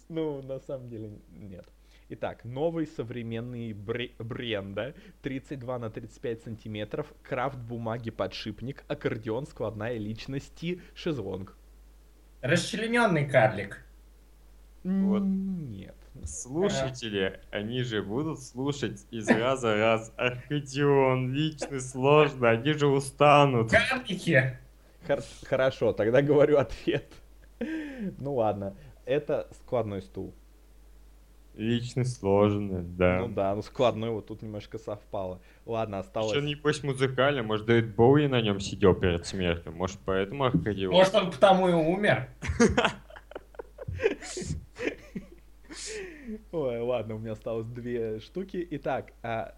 Ну, 0.09 0.41
на 0.41 0.61
самом 0.61 0.89
деле, 0.89 1.11
нет. 1.29 1.67
Итак, 2.09 2.45
новый 2.45 2.87
современный 2.87 3.75
бре- 3.75 4.15
Бренда 4.19 4.95
32 5.21 5.79
на 5.79 5.91
35 5.91 6.43
сантиметров, 6.43 7.13
крафт 7.23 7.59
бумаги 7.59 8.11
подшипник, 8.11 8.83
аккордеон, 8.89 9.47
складная 9.47 9.99
личности, 9.99 10.81
шезлонг. 10.95 11.59
Расчлененный 12.41 13.29
карлик. 13.29 13.85
Вот. 14.85 15.23
Нет. 15.23 15.95
Слушатели, 16.25 17.41
они 17.51 17.83
же 17.83 18.03
будут 18.03 18.41
слушать 18.41 19.07
из 19.11 19.29
раза 19.29 19.69
в 19.69 19.79
раз 19.79 20.13
аккордеон, 20.17 21.33
личность 21.33 21.91
сложно, 21.91 22.51
они 22.51 22.73
же 22.75 22.87
устанут. 22.87 23.71
Карлики. 23.71 24.59
Хор- 25.07 25.23
хорошо, 25.45 25.93
тогда 25.93 26.23
говорю 26.23 26.59
ответ. 26.59 27.11
Ну 28.19 28.35
ладно, 28.35 28.77
это 29.05 29.49
складной 29.63 30.03
стул. 30.03 30.35
Личность 31.55 32.19
сложная, 32.19 32.83
да. 32.83 33.19
Ну 33.21 33.29
да, 33.29 33.55
ну 33.55 33.63
складной 33.63 34.11
вот 34.11 34.27
тут 34.27 34.41
немножко 34.43 34.79
совпало. 34.79 35.41
Ладно, 35.67 35.99
осталось... 35.99 36.35
Еще 36.35 36.47
небось 36.47 36.83
музыкальный, 36.83 37.43
может 37.43 37.67
Дэвид 37.67 37.95
Боуи 37.95 38.27
на 38.27 38.41
нем 38.41 38.59
сидел 38.59 38.95
перед 38.95 39.27
смертью, 39.27 39.73
может 39.73 39.99
поэтому 40.05 40.45
аккордеон. 40.45 40.93
Может, 40.93 41.15
он 41.15 41.31
потому 41.31 41.69
и 41.69 41.73
умер. 41.73 42.29
Ой, 46.53 46.81
ладно, 46.81 47.15
у 47.15 47.19
меня 47.19 47.33
осталось 47.33 47.67
две 47.67 48.21
штуки. 48.21 48.67
Итак, 48.73 49.15
а 49.23 49.55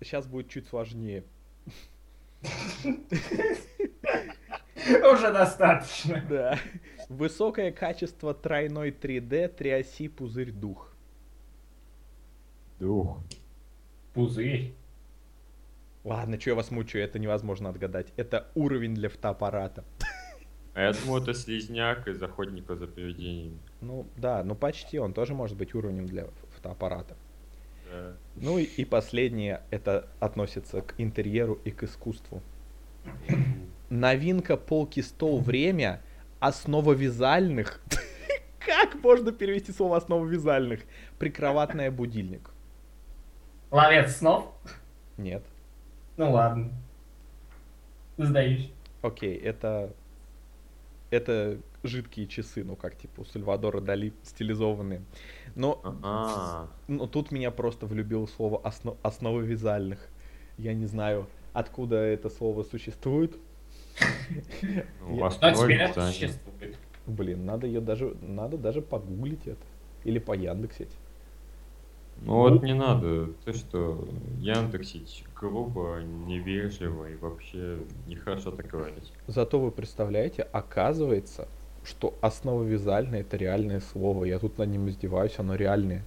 сейчас 0.00 0.26
будет 0.26 0.48
чуть 0.48 0.66
сложнее. 0.66 1.22
Уже 4.84 5.32
достаточно. 5.32 6.24
Да. 6.28 6.58
Высокое 7.08 7.70
качество 7.70 8.34
тройной 8.34 8.90
3D, 8.90 9.48
триоси, 9.48 10.08
пузырь, 10.08 10.50
дух. 10.50 10.92
Дух. 12.80 13.20
Пузырь. 14.12 14.74
Ладно, 16.02 16.40
что 16.40 16.50
я 16.50 16.56
вас 16.56 16.72
мучаю, 16.72 17.04
это 17.04 17.20
невозможно 17.20 17.68
отгадать. 17.68 18.12
Это 18.16 18.50
уровень 18.56 18.96
для 18.96 19.08
фотоаппарата. 19.08 19.84
А 20.74 20.80
я 20.80 20.92
думал, 20.92 21.18
это 21.18 21.34
слизняк 21.34 22.08
из 22.08 22.20
охотника 22.20 22.74
за 22.74 22.88
привидениями. 22.88 23.60
Ну 23.82 24.06
да, 24.16 24.44
ну 24.44 24.54
почти, 24.54 24.98
он 24.98 25.12
тоже 25.12 25.34
может 25.34 25.56
быть 25.56 25.74
уровнем 25.74 26.06
для 26.06 26.26
фотоаппарата. 26.54 27.16
Да. 27.90 28.12
Ну 28.36 28.58
и, 28.58 28.62
и 28.62 28.84
последнее, 28.84 29.62
это 29.70 30.08
относится 30.20 30.82
к 30.82 30.94
интерьеру 30.98 31.58
и 31.64 31.72
к 31.72 31.82
искусству. 31.82 32.40
Новинка 33.90 34.56
полки 34.56 35.00
стол 35.00 35.40
время 35.40 36.00
основа 36.38 36.92
вязальных. 36.92 37.82
Как 38.60 38.94
можно 39.02 39.32
перевести 39.32 39.72
слово 39.72 39.96
основа 39.96 40.24
вязальных? 40.24 40.82
Прикроватная 41.18 41.90
будильник. 41.90 42.50
Ловец 43.72 44.16
снов? 44.16 44.54
Нет. 45.16 45.42
Ну 46.16 46.30
ладно. 46.30 46.70
Сдаюсь. 48.16 48.70
Окей, 49.02 49.36
это... 49.36 49.92
Это 51.10 51.58
жидкие 51.82 52.26
часы, 52.26 52.64
ну 52.64 52.76
как 52.76 52.96
типа 52.96 53.20
у 53.20 53.24
Сальвадора 53.24 53.80
Дали 53.80 54.12
стилизованные. 54.22 55.02
Но, 55.54 55.80
но 56.88 57.06
тут 57.06 57.30
меня 57.30 57.50
просто 57.50 57.86
влюбило 57.86 58.26
слово 58.26 58.60
осно- 58.62 58.96
основы 59.02 59.42
вязальных. 59.44 60.08
Я 60.58 60.74
не 60.74 60.86
знаю, 60.86 61.26
откуда 61.52 61.96
это 61.96 62.30
слово 62.30 62.62
существует. 62.62 63.36
ну, 65.00 65.16
у 65.16 65.30
существует. 65.30 66.78
Блин, 67.06 67.44
надо 67.44 67.66
ее 67.66 67.80
даже, 67.80 68.16
надо 68.20 68.56
даже 68.56 68.80
погуглить 68.80 69.46
это. 69.46 69.64
Или 70.04 70.18
пояндексить. 70.18 70.90
Ну 72.20 72.36
вот 72.36 72.62
не 72.62 72.74
надо. 72.74 73.32
То, 73.44 73.52
что 73.52 74.08
Яндексить 74.38 75.24
грубо, 75.34 76.00
невежливо 76.00 77.06
и 77.06 77.16
вообще 77.16 77.78
нехорошо 78.06 78.52
так 78.52 78.66
говорить. 78.66 79.12
Зато 79.26 79.58
вы 79.58 79.72
представляете, 79.72 80.42
оказывается, 80.42 81.48
что 81.84 82.14
основа 82.20 82.62
вязальная 82.62 83.20
это 83.20 83.36
реальное 83.36 83.80
слово. 83.80 84.24
Я 84.24 84.38
тут 84.38 84.58
над 84.58 84.68
ним 84.68 84.88
издеваюсь, 84.88 85.34
оно 85.38 85.54
реальное. 85.54 86.04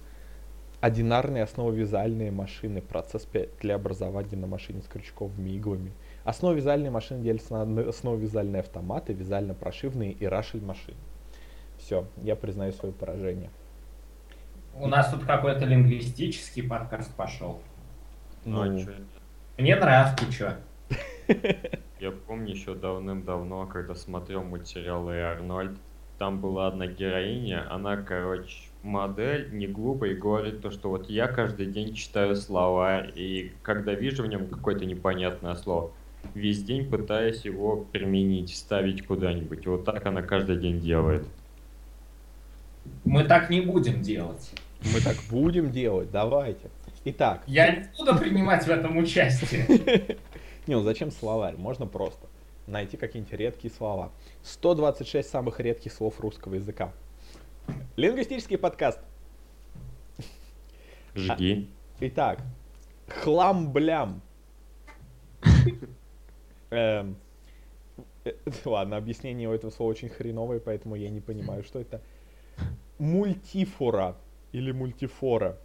Одинарные 0.80 1.42
основовязальные 1.42 2.30
машины. 2.30 2.80
Процесс 2.80 3.26
для 3.60 3.74
образования 3.74 4.36
на 4.36 4.46
машине 4.46 4.82
с 4.82 4.88
крючковыми 4.88 5.50
иглами. 5.50 5.92
Основовязальные 6.24 6.90
машины 6.90 7.22
делятся 7.22 7.64
на 7.64 7.88
основовязальные 7.88 8.60
автоматы, 8.60 9.12
вязально-прошивные 9.12 10.12
и 10.12 10.26
рашель 10.26 10.62
машины. 10.62 10.98
Все, 11.78 12.06
я 12.22 12.36
признаю 12.36 12.72
свое 12.72 12.94
поражение. 12.94 13.50
У 14.74 14.86
нас 14.88 15.10
тут 15.10 15.24
какой-то 15.24 15.64
лингвистический 15.64 16.62
подкаст 16.62 17.14
пошел. 17.14 17.60
Ну, 18.44 18.62
а 18.62 18.66
Ну, 18.66 18.86
Мне 19.58 19.76
нравится, 19.76 20.32
чё. 20.32 20.52
Я 21.98 22.10
помню 22.10 22.52
еще 22.52 22.74
давным-давно, 22.74 23.66
когда 23.66 23.94
смотрел 23.94 24.42
мультсериал 24.42 25.08
«Эй 25.08 25.22
Арнольд», 25.22 25.78
там 26.18 26.40
была 26.40 26.68
одна 26.68 26.86
героиня, 26.86 27.66
она, 27.70 27.96
короче, 27.96 28.68
модель, 28.82 29.50
не 29.52 29.66
глупая, 29.66 30.10
и 30.10 30.14
говорит 30.14 30.60
то, 30.62 30.70
что 30.70 30.90
вот 30.90 31.08
я 31.10 31.26
каждый 31.26 31.66
день 31.66 31.94
читаю 31.94 32.36
слова, 32.36 33.00
и 33.00 33.52
когда 33.62 33.94
вижу 33.94 34.22
в 34.22 34.26
нем 34.26 34.46
какое-то 34.46 34.84
непонятное 34.84 35.54
слово, 35.54 35.90
весь 36.34 36.62
день 36.62 36.88
пытаюсь 36.88 37.44
его 37.44 37.86
применить, 37.92 38.50
вставить 38.52 39.06
куда-нибудь. 39.06 39.66
Вот 39.66 39.84
так 39.84 40.04
она 40.06 40.22
каждый 40.22 40.56
день 40.56 40.80
делает. 40.80 41.26
Мы 43.04 43.24
так 43.24 43.50
не 43.50 43.60
будем 43.60 44.02
делать. 44.02 44.50
мы 44.82 45.00
так 45.00 45.16
будем 45.30 45.70
делать, 45.70 46.10
давайте. 46.10 46.70
Итак, 47.04 47.42
Я 47.46 47.70
не 47.70 47.84
буду 47.96 48.18
принимать 48.18 48.64
в 48.64 48.68
этом 48.68 48.96
участие. 48.96 50.16
Не, 50.66 50.74
ну 50.74 50.82
зачем 50.82 51.10
словарь? 51.10 51.56
Можно 51.56 51.86
просто 51.86 52.26
найти 52.66 52.96
какие-нибудь 52.96 53.32
редкие 53.34 53.72
слова. 53.72 54.10
126 54.42 55.28
самых 55.28 55.60
редких 55.60 55.92
слов 55.92 56.18
русского 56.20 56.54
языка. 56.54 56.92
Лингвистический 57.96 58.58
подкаст. 58.58 59.00
Жги. 61.14 61.68
Итак, 62.00 62.40
хлам-блям. 63.08 64.20
Эм, 66.70 67.16
э, 68.24 68.32
Ладно, 68.64 68.96
объяснение 68.96 69.48
у 69.48 69.52
этого 69.52 69.70
слова 69.70 69.90
очень 69.90 70.08
хреновое, 70.08 70.58
поэтому 70.60 70.96
я 70.96 71.08
не 71.08 71.20
понимаю, 71.20 71.62
что 71.62 71.80
это. 71.80 72.02
Мультифора 72.98 74.16
или 74.52 74.72
мультифора. 74.72 75.58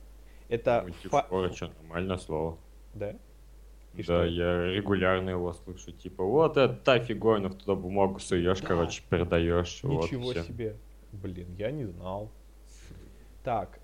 Это... 0.48 0.86
фа- 1.10 1.28
Мультифора, 1.30 1.54
что, 1.54 1.72
нормальное 1.82 2.18
слово. 2.18 2.58
Да? 2.94 3.16
И 3.94 3.98
да, 3.98 4.04
что? 4.04 4.24
я 4.26 4.66
регулярно 4.72 5.30
его 5.32 5.52
слышу. 5.54 5.92
Типа, 5.92 6.24
вот 6.24 6.58
это 6.58 6.74
та 6.74 7.00
в 7.50 7.56
туда 7.56 7.76
бумагу 7.76 8.20
суешь, 8.20 8.62
короче, 8.62 9.04
передаешь. 9.10 9.80
вот, 9.84 10.06
Ничего 10.06 10.32
всё. 10.32 10.44
себе. 10.44 10.76
Блин, 11.12 11.48
я 11.58 11.72
не 11.72 11.86
знал. 11.86 12.32
Так, 13.44 13.80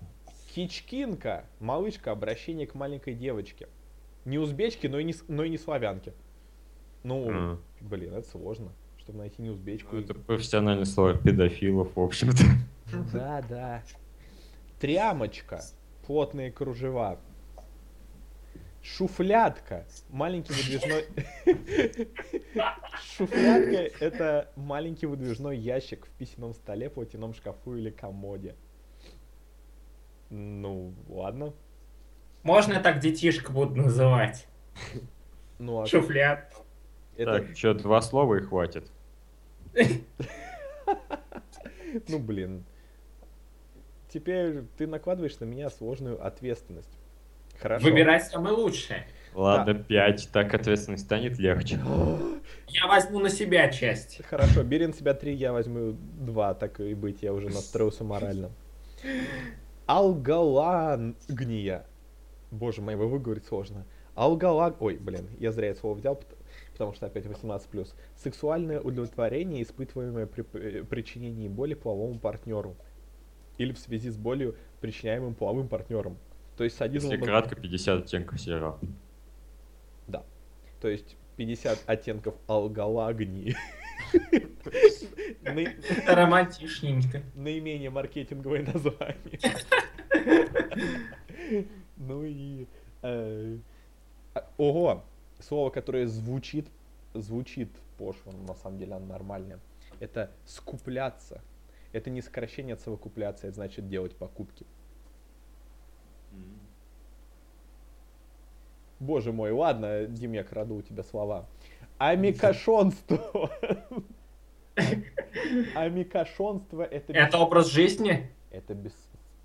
Кичкинка, 0.54 1.44
малышка, 1.60 2.10
обращение 2.12 2.66
к 2.66 2.74
маленькой 2.74 3.14
девочке. 3.14 3.68
Не 4.24 4.38
узбечке, 4.38 4.88
но 4.88 4.98
и 4.98 5.04
не, 5.04 5.14
но 5.28 5.44
и 5.44 5.48
не 5.50 5.58
славянке. 5.58 6.14
Ну, 7.02 7.26
А. 7.30 7.58
блин, 7.80 8.14
это 8.14 8.28
сложно, 8.28 8.72
чтобы 8.98 9.18
найти 9.18 9.42
не 9.42 9.50
узбечку. 9.50 9.96
Ну, 9.96 10.00
Это 10.02 10.14
профессиональный 10.14 10.86
слово 10.86 11.14
педофилов, 11.14 11.94
в 11.94 12.00
общем-то. 12.00 12.42
Да, 13.12 13.42
да. 13.48 13.82
Трямочка, 14.80 15.62
плотные 16.06 16.50
кружева. 16.50 17.18
Шуфлятка, 18.96 19.86
маленький 20.08 20.52
выдвижной... 20.52 21.04
Шуфлятка— 23.16 23.96
это 24.04 24.50
маленький 24.56 25.06
выдвижной 25.06 25.58
ящик 25.58 26.06
в 26.06 26.10
письменном 26.10 26.54
столе, 26.54 26.88
платяном 26.88 27.34
шкафу 27.34 27.76
или 27.76 27.90
комоде. 27.90 28.56
Ну, 30.30 30.94
ладно. 31.08 31.52
Можно 32.42 32.80
так 32.80 33.00
детишек 33.00 33.50
буду 33.50 33.74
называть? 33.76 34.46
Ну, 35.58 35.82
а 35.82 35.86
Шуфляд. 35.86 36.54
это... 37.16 37.40
Так, 37.40 37.56
что, 37.56 37.74
два 37.74 38.00
слова 38.00 38.36
и 38.36 38.40
хватит. 38.40 38.90
Ну, 42.08 42.18
блин. 42.18 42.64
Теперь 44.08 44.62
ты 44.76 44.86
накладываешь 44.86 45.38
на 45.40 45.44
меня 45.44 45.68
сложную 45.70 46.24
ответственность. 46.24 46.97
Хорошо. 47.60 47.84
Выбирай 47.84 48.20
самое 48.20 48.54
лучшее. 48.54 49.06
Ладно, 49.34 49.74
пять, 49.74 50.28
так 50.32 50.54
ответственность 50.54 51.04
станет 51.04 51.38
легче. 51.38 51.78
Я 52.68 52.86
возьму 52.86 53.20
на 53.20 53.30
себя 53.30 53.68
часть. 53.68 54.22
Хорошо, 54.24 54.62
бери 54.62 54.86
на 54.86 54.92
себя 54.92 55.14
три, 55.14 55.34
я 55.34 55.52
возьму 55.52 55.92
два, 55.92 56.54
так 56.54 56.80
и 56.80 56.94
быть, 56.94 57.22
я 57.22 57.32
уже 57.32 57.48
настроился 57.48 58.04
морально. 58.04 58.50
Алгалангния. 59.86 61.86
Боже 62.50 62.82
мой, 62.82 62.94
его 62.94 63.08
выговорить 63.08 63.46
сложно. 63.46 63.86
Алгалаг... 64.14 64.82
Ой, 64.82 64.96
блин, 64.96 65.28
я 65.38 65.52
зря 65.52 65.68
это 65.68 65.80
слово 65.80 65.94
взял, 65.94 66.16
пот- 66.16 66.36
потому 66.72 66.92
что 66.92 67.06
опять 67.06 67.24
18+. 67.24 67.88
Сексуальное 68.16 68.80
удовлетворение, 68.80 69.62
испытываемое 69.62 70.26
при 70.26 70.44
э, 70.54 70.84
причинении 70.84 71.48
боли 71.48 71.74
половому 71.74 72.18
партнеру. 72.18 72.76
Или 73.56 73.72
в 73.72 73.78
связи 73.78 74.10
с 74.10 74.16
болью, 74.16 74.56
причиняемым 74.80 75.34
половым 75.34 75.68
партнером. 75.68 76.18
То 76.58 76.64
есть 76.64 76.76
садизм... 76.76 77.08
Если 77.08 77.24
кратко, 77.24 77.54
50 77.54 78.02
оттенков 78.02 78.40
серого. 78.40 78.80
Да. 80.08 80.24
То 80.80 80.88
есть 80.88 81.16
50 81.36 81.84
оттенков 81.86 82.34
алгалагнии. 82.48 83.56
Наи- 85.42 85.76
Романтичненько. 86.06 87.22
Наименее 87.36 87.90
маркетинговое 87.90 88.66
название. 88.66 89.38
Ну 91.96 92.24
и... 92.24 92.66
э, 93.02 93.58
а, 94.34 94.50
Ого! 94.56 95.04
Слово, 95.40 95.70
которое 95.70 96.06
звучит, 96.06 96.68
звучит 97.14 97.70
пошло, 97.96 98.32
но 98.32 98.52
на 98.52 98.54
самом 98.54 98.78
деле 98.78 98.94
оно 98.94 99.06
нормальное. 99.06 99.58
Это 99.98 100.30
скупляться. 100.44 101.42
Это 101.92 102.10
не 102.10 102.20
сокращение 102.20 102.74
от 102.74 102.80
совокупляции, 102.80 103.48
это 103.48 103.56
значит 103.56 103.88
делать 103.88 104.14
покупки. 104.14 104.66
Боже 109.00 109.32
мой, 109.32 109.52
ладно, 109.52 110.06
Дим, 110.06 110.32
я 110.32 110.42
краду 110.42 110.76
у 110.76 110.82
тебя 110.82 111.02
слова. 111.02 111.46
Амикошонство. 111.98 113.50
Амикошонство 115.74 116.82
это... 116.82 117.12
Это 117.12 117.38
образ 117.38 117.68
жизни? 117.68 118.30
Это 118.50 118.74
без... 118.74 118.92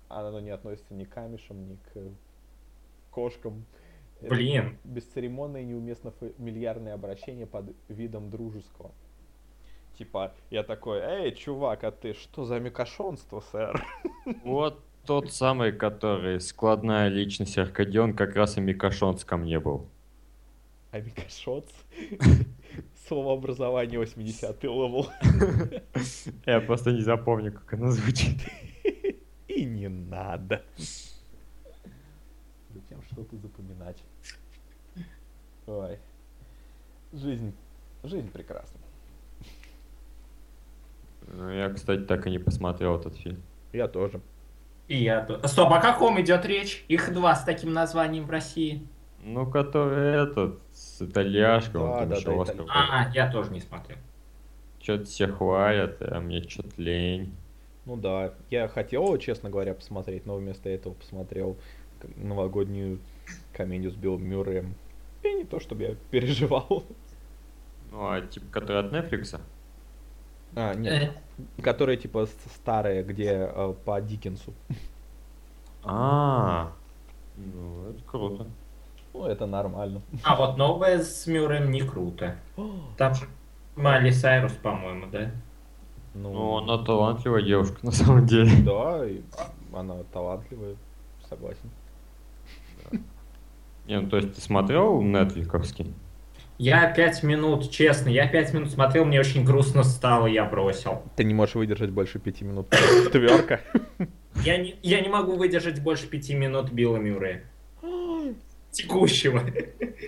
Оно 0.08 0.40
не 0.40 0.50
относится 0.50 0.94
ни 0.94 1.04
к 1.04 1.10
камешам, 1.10 1.68
ни 1.68 1.76
к 1.76 2.12
кошкам. 3.10 3.64
Блин. 4.20 4.78
Бесцеремонное 4.84 5.62
и 5.62 5.64
неуместно 5.64 6.10
фамильярное 6.12 6.94
обращение 6.94 7.46
под 7.46 7.74
видом 7.88 8.30
дружеского. 8.30 8.92
Типа, 9.98 10.34
я 10.50 10.64
такой, 10.64 10.98
эй, 11.00 11.32
чувак, 11.34 11.84
а 11.84 11.92
ты 11.92 12.14
что 12.14 12.44
за 12.44 12.58
микошонство, 12.58 13.40
сэр? 13.52 13.86
Вот 14.42 14.82
тот 15.06 15.32
самый, 15.32 15.72
который 15.72 16.40
складная 16.40 17.08
личность 17.08 17.58
Аркадион, 17.58 18.14
как 18.14 18.36
раз 18.36 18.56
и 18.56 18.60
Микошонц 18.60 19.24
ко 19.24 19.36
мне 19.36 19.60
был. 19.60 19.88
А 20.90 21.00
микошоц? 21.00 21.68
Словообразование 23.08 24.00
80-й 24.00 24.66
левел. 24.66 25.08
Я 26.46 26.60
просто 26.60 26.92
не 26.92 27.02
запомню, 27.02 27.52
как 27.52 27.74
оно 27.74 27.90
звучит. 27.90 28.40
И 29.48 29.64
не 29.64 29.88
надо. 29.88 30.62
Зачем 32.70 33.02
что-то 33.10 33.36
запоминать? 33.36 34.02
Ой. 35.66 35.98
Жизнь, 37.12 37.52
жизнь 38.02 38.30
прекрасна. 38.30 38.80
Ну, 41.26 41.50
Я, 41.50 41.70
кстати, 41.70 42.02
так 42.02 42.26
и 42.26 42.30
не 42.30 42.38
посмотрел 42.38 42.96
этот 42.98 43.16
фильм. 43.16 43.42
Я 43.72 43.88
тоже. 43.88 44.20
И 44.88 45.02
я 45.02 45.22
тут. 45.24 45.46
Стоп, 45.48 45.72
о 45.72 45.80
каком 45.80 46.20
идет 46.20 46.44
речь? 46.44 46.84
Их 46.88 47.12
два 47.12 47.34
с 47.34 47.44
таким 47.44 47.72
названием 47.72 48.26
в 48.26 48.30
России. 48.30 48.86
Ну, 49.22 49.50
который 49.50 50.22
этот, 50.22 50.58
с 50.72 51.00
итальяшкой, 51.00 51.80
Да, 51.80 51.86
он 51.86 51.98
там 52.00 52.08
да, 52.10 52.16
еще 52.16 52.26
да, 52.36 52.42
Оскар. 52.42 52.56
италь- 52.56 52.66
А, 52.68 53.10
я 53.14 53.32
тоже 53.32 53.50
не 53.52 53.60
смотрел. 53.60 53.96
Что-то 54.82 55.04
все 55.06 55.28
хвалят, 55.28 55.96
а 56.02 56.20
мне 56.20 56.42
что-то 56.42 56.70
лень. 56.76 57.32
Ну 57.86 57.96
да, 57.96 58.34
я 58.50 58.68
хотел, 58.68 59.16
честно 59.16 59.48
говоря, 59.48 59.72
посмотреть, 59.72 60.26
но 60.26 60.36
вместо 60.36 60.68
этого 60.68 60.92
посмотрел 60.94 61.56
новогоднюю 62.16 62.98
комедию 63.54 63.90
с 63.90 63.94
Биллом 63.94 64.24
Мюрреем. 64.24 64.74
И 65.22 65.32
не 65.32 65.44
то, 65.44 65.58
чтобы 65.58 65.82
я 65.84 65.94
переживал. 66.10 66.84
Ну, 67.90 68.06
а 68.10 68.20
типа, 68.20 68.46
который 68.50 68.80
от 68.86 68.92
Netflix? 68.92 69.40
А, 70.56 70.74
нет, 70.74 71.12
Э, 71.58 71.62
которые 71.62 71.96
типа 71.96 72.26
старые, 72.54 73.02
где 73.02 73.50
э, 73.52 73.74
по 73.84 74.00
Диккенсу. 74.00 74.52
А, 75.84 76.72
ну, 77.36 77.90
это 77.90 78.02
круто. 78.04 78.46
Ну, 79.12 79.26
это 79.26 79.46
нормально. 79.46 80.00
А 80.22 80.34
вот 80.36 80.56
новое 80.56 81.02
с 81.02 81.26
Мюрреем 81.26 81.70
не 81.70 81.82
круто. 81.82 82.36
Там 82.96 83.14
же 83.14 83.26
Майли 83.76 84.10
Сайрус, 84.10 84.52
по-моему, 84.52 85.06
да? 85.06 85.30
Ну, 86.14 86.58
она 86.58 86.78
талантливая 86.78 87.42
девушка, 87.42 87.78
на 87.82 87.90
самом 87.90 88.26
деле. 88.26 88.50
Да, 88.62 89.04
и 89.04 89.20
она 89.72 89.96
талантливая, 90.12 90.76
согласен. 91.28 91.70
Не, 93.86 94.00
ну, 94.00 94.08
то 94.08 94.16
есть 94.16 94.34
ты 94.34 94.40
смотрел 94.40 95.02
Netflix? 95.02 95.94
Я 96.58 96.92
пять 96.92 97.22
минут, 97.24 97.70
честно, 97.70 98.08
я 98.08 98.28
пять 98.28 98.54
минут 98.54 98.70
смотрел, 98.70 99.04
мне 99.04 99.18
очень 99.18 99.44
грустно 99.44 99.82
стало, 99.82 100.26
я 100.26 100.44
бросил. 100.44 101.02
Ты 101.16 101.24
не 101.24 101.34
можешь 101.34 101.56
выдержать 101.56 101.90
больше 101.90 102.20
пяти 102.20 102.44
минут. 102.44 102.68
Тверка. 103.12 103.60
Я 104.44 104.58
не, 104.58 104.76
я 104.82 105.00
не 105.00 105.08
могу 105.08 105.36
выдержать 105.36 105.82
больше 105.82 106.06
пяти 106.06 106.34
минут 106.34 106.70
Билла 106.70 106.98
Мюррея. 106.98 107.44
Текущего. 108.70 109.40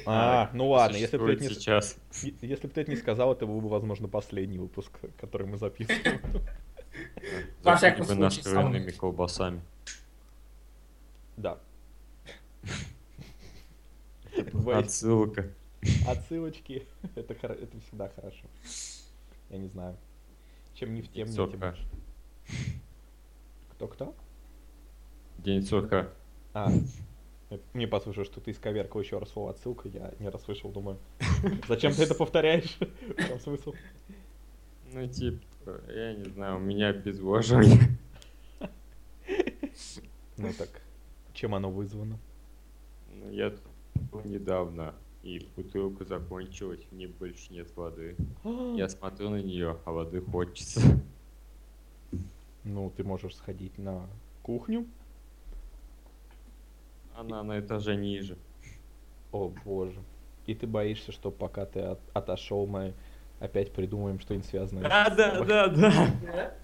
А, 0.06 0.50
ну 0.52 0.68
ладно, 0.68 0.96
если 0.96 1.16
бы 1.16 1.26
ты 1.26 1.34
Существует 1.34 1.40
это 1.40 1.48
не, 1.48 1.60
сейчас. 1.60 1.96
если 2.42 2.66
бы 2.66 2.72
ты 2.72 2.80
это 2.80 2.90
не 2.90 2.96
сказал, 2.96 3.32
это 3.32 3.46
был 3.46 3.60
бы, 3.60 3.68
возможно, 3.68 4.08
последний 4.08 4.58
выпуск, 4.58 4.90
который 5.20 5.46
мы 5.46 5.56
записываем. 5.56 6.20
Во 7.62 7.76
всяком 7.76 8.04
случае, 8.04 8.44
кровяными 8.44 8.90
колбасами. 8.90 9.60
Да. 11.36 11.58
Отсылка. 14.74 15.48
Отсылочки. 16.06 16.86
Это, 17.14 17.34
это 17.34 17.80
всегда 17.80 18.08
хорошо. 18.08 18.46
Я 19.50 19.58
не 19.58 19.68
знаю. 19.68 19.96
Чем 20.74 20.94
не 20.94 21.02
в 21.02 21.08
тем, 21.10 21.28
не 21.28 21.34
тем. 21.34 21.74
Кто-кто? 23.70 24.14
День 25.38 25.62
сурка. 25.62 26.10
А, 26.52 26.70
я 27.50 27.58
не 27.74 27.86
послушал, 27.86 28.24
что 28.24 28.40
ты 28.40 28.50
исковеркал 28.50 29.00
еще 29.00 29.18
раз 29.18 29.30
слово 29.30 29.50
отсылка, 29.50 29.88
я 29.88 30.12
не 30.18 30.28
расслышал, 30.28 30.70
думаю. 30.70 30.98
Зачем 31.68 31.92
ты 31.92 32.02
это 32.02 32.14
повторяешь? 32.14 32.76
В 32.80 33.26
чем 33.28 33.38
смысл? 33.40 33.74
Ну, 34.92 35.06
типа, 35.06 35.80
я 35.88 36.14
не 36.14 36.24
знаю, 36.24 36.56
у 36.56 36.60
меня 36.60 36.88
обезвоживание. 36.88 37.98
Ну 40.38 40.52
так, 40.58 40.68
чем 41.32 41.54
оно 41.54 41.70
вызвано? 41.70 42.18
Ну, 43.12 43.30
я 43.30 43.54
недавно, 44.24 44.94
и 45.26 45.44
бутылка 45.56 46.04
закончилась, 46.04 46.80
в 46.88 46.94
ней 46.94 47.08
больше 47.08 47.52
нет 47.52 47.74
воды. 47.76 48.16
Я 48.76 48.88
смотрю 48.88 49.30
на 49.30 49.42
нее, 49.42 49.76
а 49.84 49.90
воды 49.90 50.20
хочется. 50.20 50.80
Ну, 52.62 52.92
ты 52.96 53.02
можешь 53.02 53.34
сходить 53.34 53.76
на 53.76 54.08
кухню. 54.42 54.86
Она 57.16 57.42
на 57.42 57.58
этаже 57.58 57.96
ниже. 57.96 58.36
О 59.32 59.52
боже. 59.64 60.00
И 60.46 60.54
ты 60.54 60.66
боишься, 60.68 61.10
что 61.10 61.32
пока 61.32 61.66
ты 61.66 61.80
от- 61.80 62.00
отошел, 62.12 62.66
мы 62.68 62.94
опять 63.40 63.72
придумаем 63.72 64.20
что-нибудь 64.20 64.46
связанное. 64.46 64.84
Да, 64.84 65.10
с 65.10 65.16
да, 65.16 65.44
да, 65.44 65.68
да. 65.68 66.54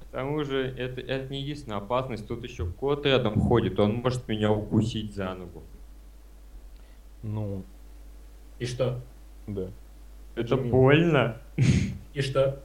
К 0.00 0.10
тому 0.12 0.44
же, 0.44 0.66
это, 0.78 1.00
это 1.00 1.32
не 1.32 1.40
единственная 1.42 1.78
опасность, 1.78 2.28
тут 2.28 2.44
еще 2.44 2.66
кот 2.66 3.04
рядом 3.06 3.40
ходит, 3.40 3.78
он 3.80 3.96
может 3.96 4.26
меня 4.28 4.52
укусить 4.52 5.14
за 5.14 5.34
ногу. 5.34 5.62
Ну, 7.22 7.64
И 8.58 8.66
что? 8.66 9.00
да. 9.46 9.68
Это 10.34 10.54
Джимми. 10.54 10.70
больно. 10.70 11.36
И 12.14 12.20
что? 12.20 12.60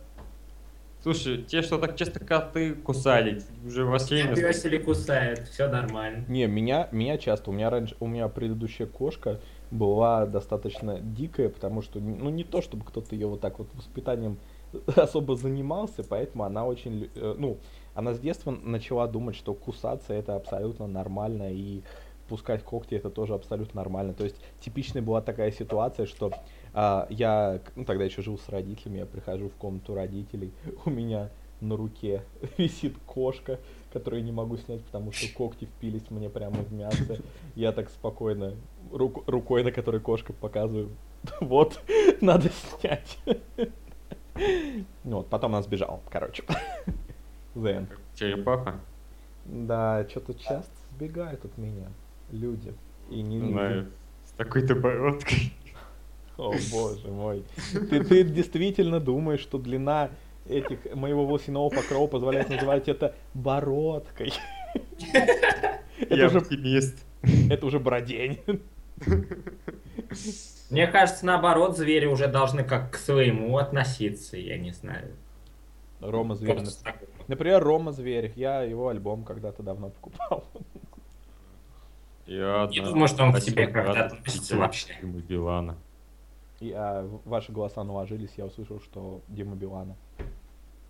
Слушай, 1.01 1.43
те, 1.43 1.61
что 1.61 1.79
так 1.79 1.97
часто 1.97 2.21
коты 2.21 2.75
кусали, 2.75 3.41
уже 3.65 3.83
время... 3.83 4.35
Пёсель 4.35 4.81
кусает, 4.81 5.49
все 5.49 5.67
нормально. 5.67 6.23
Не, 6.29 6.47
меня, 6.47 6.87
меня 6.93 7.17
часто, 7.17 7.49
у 7.49 7.53
меня 7.53 7.69
раньше, 7.69 7.95
у 7.99 8.07
меня 8.07 8.29
предыдущая 8.29 8.87
кошка 8.87 9.41
была 9.69 10.25
достаточно 10.25 10.99
дикая, 10.99 11.49
потому 11.49 11.81
что, 11.81 11.99
ну, 11.99 12.29
не 12.29 12.45
то, 12.45 12.61
чтобы 12.61 12.85
кто-то 12.85 13.15
ее 13.15 13.27
вот 13.27 13.41
так 13.41 13.59
вот 13.59 13.67
воспитанием 13.73 14.37
особо 14.95 15.35
занимался, 15.35 16.03
поэтому 16.03 16.45
она 16.45 16.65
очень, 16.65 17.09
э, 17.15 17.35
ну, 17.37 17.57
она 17.95 18.13
с 18.13 18.19
детства 18.19 18.51
начала 18.51 19.05
думать, 19.07 19.35
что 19.35 19.53
кусаться 19.53 20.13
это 20.13 20.35
абсолютно 20.35 20.87
нормально, 20.87 21.51
и 21.51 21.81
пускать 22.27 22.63
когти 22.63 22.95
это 22.95 23.09
тоже 23.09 23.33
абсолютно 23.33 23.81
нормально. 23.81 24.13
То 24.13 24.23
есть 24.23 24.35
типичная 24.59 25.01
была 25.01 25.21
такая 25.21 25.51
ситуация, 25.51 26.05
что 26.05 26.31
а, 26.73 27.07
я, 27.09 27.59
ну, 27.75 27.85
тогда 27.85 28.03
еще 28.03 28.21
жил 28.21 28.37
с 28.37 28.49
родителями, 28.49 28.99
я 28.99 29.05
прихожу 29.05 29.49
в 29.49 29.53
комнату 29.53 29.93
родителей, 29.93 30.51
у 30.85 30.89
меня 30.89 31.29
на 31.61 31.77
руке 31.77 32.23
висит 32.57 32.95
кошка, 33.05 33.59
которую 33.91 34.21
я 34.21 34.25
не 34.25 34.31
могу 34.31 34.57
снять, 34.57 34.83
потому 34.83 35.11
что 35.11 35.33
когти 35.33 35.65
впились 35.65 36.09
мне 36.09 36.29
прямо 36.29 36.57
в 36.57 36.73
мясо. 36.73 37.17
Я 37.55 37.71
так 37.71 37.89
спокойно 37.89 38.53
рук- 38.91 39.23
рукой, 39.27 39.63
на 39.63 39.71
которой 39.71 40.01
кошка 40.01 40.33
показываю, 40.33 40.89
вот, 41.39 41.79
надо 42.21 42.49
снять. 42.49 43.17
Ну 45.03 45.17
вот, 45.17 45.27
потом 45.27 45.53
она 45.53 45.61
сбежала, 45.61 46.01
короче. 46.09 46.43
End. 47.55 47.87
Черепаха? 48.15 48.79
Да, 49.45 50.07
что-то 50.09 50.33
часто 50.33 50.71
сбегают 50.91 51.45
от 51.45 51.57
меня 51.57 51.89
люди. 52.33 52.73
И 53.09 53.21
не. 53.21 53.39
Знаю. 53.39 53.91
С 54.25 54.31
такой-то 54.31 54.75
бородкой. 54.75 55.53
О 56.37 56.53
боже 56.71 57.07
мой. 57.09 57.43
Ты, 57.89 58.03
ты 58.03 58.23
действительно 58.23 58.99
думаешь, 58.99 59.39
что 59.39 59.57
длина 59.59 60.09
этих 60.47 60.93
моего 60.95 61.25
волосяного 61.25 61.69
покрова 61.69 62.07
позволяет 62.07 62.49
называть 62.49 62.87
это 62.87 63.15
бородкой? 63.33 64.33
Это 65.99 66.15
Я 66.15 66.25
уже, 66.25 66.39
оптимист. 66.39 67.05
это 67.49 67.65
уже 67.65 67.79
бродень. 67.79 68.39
Мне 70.69 70.87
кажется, 70.87 71.25
наоборот, 71.25 71.77
звери 71.77 72.07
уже 72.07 72.27
должны 72.27 72.63
как 72.63 72.91
к 72.91 72.95
своему 72.97 73.57
относиться, 73.57 74.37
я 74.37 74.57
не 74.57 74.71
знаю. 74.71 75.11
Рома 75.99 76.35
Зверь. 76.35 76.63
Например, 77.27 77.63
Рома 77.63 77.91
Зверь. 77.91 78.33
Я 78.35 78.63
его 78.63 78.89
альбом 78.89 79.23
когда-то 79.23 79.63
давно 79.63 79.89
покупал. 79.91 80.45
Я 82.25 82.67
Не 82.71 82.79
думаю, 82.81 83.07
что 83.07 83.23
он 83.23 83.33
к 83.33 83.39
тебе 83.41 83.67
брата 83.67 84.05
относится 84.05 84.57
вообще. 84.57 84.95
Диму 85.01 85.19
Билана. 85.19 85.75
И 86.59 86.71
а, 86.71 87.05
ваши 87.25 87.51
голоса 87.51 87.83
наложились, 87.83 88.31
я 88.37 88.45
услышал, 88.45 88.79
что 88.79 89.21
Дима 89.27 89.55
Билана. 89.55 89.95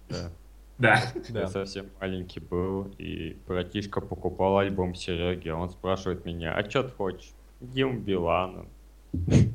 Да. 0.10 0.30
Да. 0.78 1.02
Да. 1.30 1.42
Я 1.42 1.48
совсем 1.48 1.88
маленький 2.00 2.40
был, 2.40 2.92
и 3.00 3.38
братишка 3.48 4.02
покупал 4.02 4.58
альбом 4.60 4.94
Сереги, 4.96 5.50
а 5.50 5.56
он 5.56 5.70
спрашивает 5.70 6.26
меня, 6.26 6.54
а 6.56 6.70
что 6.70 6.84
ты 6.84 6.90
хочешь? 6.92 7.32
Диму 7.62 8.00
Билана. 8.00 8.66
Д- 9.14 9.50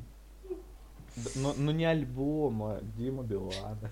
Ну, 1.36 1.52
ну 1.56 1.70
не 1.72 1.84
альбом, 1.84 2.62
а 2.62 2.80
Дима 2.96 3.22
Билана. 3.22 3.90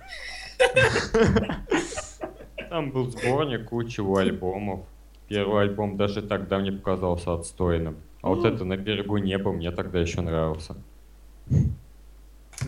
Там 2.70 2.90
был 2.90 3.10
сборник 3.10 3.68
куча 3.68 4.02
его 4.02 4.16
альбомов. 4.16 4.80
Первый 5.28 5.62
альбом 5.62 5.96
даже 5.96 6.22
тогда 6.22 6.58
мне 6.58 6.72
показался 6.72 7.34
отстойным. 7.34 7.96
А 8.22 8.28
вот 8.28 8.44
это 8.44 8.64
«На 8.64 8.76
берегу 8.76 9.18
неба» 9.18 9.52
мне 9.52 9.70
тогда 9.70 10.00
еще 10.00 10.20
нравился. 10.20 10.76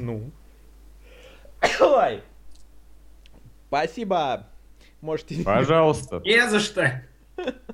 Ну. 0.00 0.30
Ой. 1.80 2.22
Спасибо. 3.68 4.46
Можете... 5.00 5.42
Пожалуйста, 5.42 6.20
Не 6.24 6.48
за 6.48 6.60
что. 6.60 7.02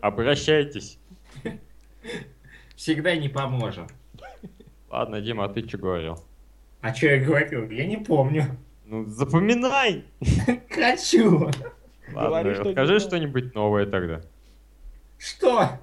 обращайтесь. 0.00 0.98
Всегда 2.76 3.16
не 3.16 3.28
поможем. 3.28 3.86
Ладно, 4.90 5.20
Дима, 5.20 5.44
а 5.44 5.48
ты 5.48 5.66
что 5.66 5.78
говорил? 5.78 6.22
А 6.80 6.94
что 6.94 7.06
я 7.06 7.24
говорил? 7.24 7.70
Я 7.70 7.86
не 7.86 7.96
помню. 7.96 8.44
Ну, 8.84 9.06
запоминай! 9.06 10.04
Хочу. 10.70 11.50
Говори, 12.08 12.30
Ладно, 12.30 12.54
что 12.54 12.64
расскажи 12.64 13.00
что-нибудь 13.00 13.54
новое 13.54 13.86
тогда. 13.86 14.20
Что? 15.18 15.78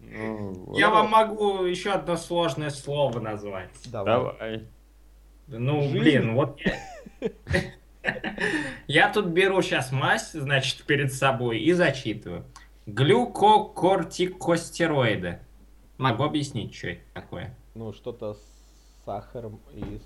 Ну, 0.00 0.74
Я 0.76 0.90
вам 0.90 1.08
могу 1.10 1.64
еще 1.64 1.92
одно 1.92 2.16
сложное 2.16 2.70
слово 2.70 3.20
назвать. 3.20 3.70
Давай. 3.86 4.14
Давай. 4.14 4.66
Ну, 5.48 5.82
Жизнь. 5.82 5.98
блин, 5.98 6.34
вот 6.34 6.58
я... 6.60 6.76
Я 8.88 9.12
тут 9.12 9.26
беру 9.26 9.62
сейчас 9.62 9.92
мазь, 9.92 10.32
значит, 10.32 10.82
перед 10.84 11.12
собой 11.12 11.60
и 11.60 11.72
зачитываю. 11.72 12.44
Глюкокортикостероиды. 12.86 15.38
Могу 15.98 16.24
объяснить, 16.24 16.74
что 16.74 16.88
это 16.88 17.02
такое? 17.14 17.54
Ну, 17.74 17.92
что-то 17.92 18.34
с 18.34 18.40
сахаром 19.04 19.60
и 19.72 20.00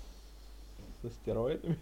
со 1.01 1.09
стероидами. 1.09 1.79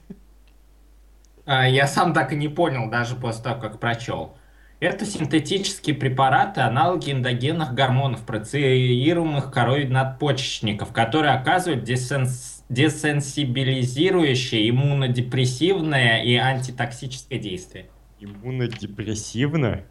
А, 1.46 1.68
Я 1.68 1.86
сам 1.88 2.14
так 2.14 2.32
и 2.32 2.36
не 2.38 2.48
понял, 2.48 2.90
даже 2.90 3.16
после 3.18 3.44
того, 3.44 3.60
как 3.62 3.78
прочел. 3.80 4.38
Это 4.82 5.06
синтетические 5.06 5.96
препараты, 5.96 6.60
аналоги 6.62 7.12
эндогенных 7.12 7.74
гормонов, 7.74 8.26
процеируемых 8.26 9.52
корой 9.52 9.88
надпочечников, 9.88 10.92
которые 10.92 11.34
оказывают 11.34 11.88
десенс- 11.88 12.64
десенсибилизирующее, 12.68 14.70
иммунодепрессивное 14.70 16.24
и 16.24 16.36
антитоксическое 16.36 17.40
действие. 17.40 17.90
Иммунодепрессивно? 18.20 19.84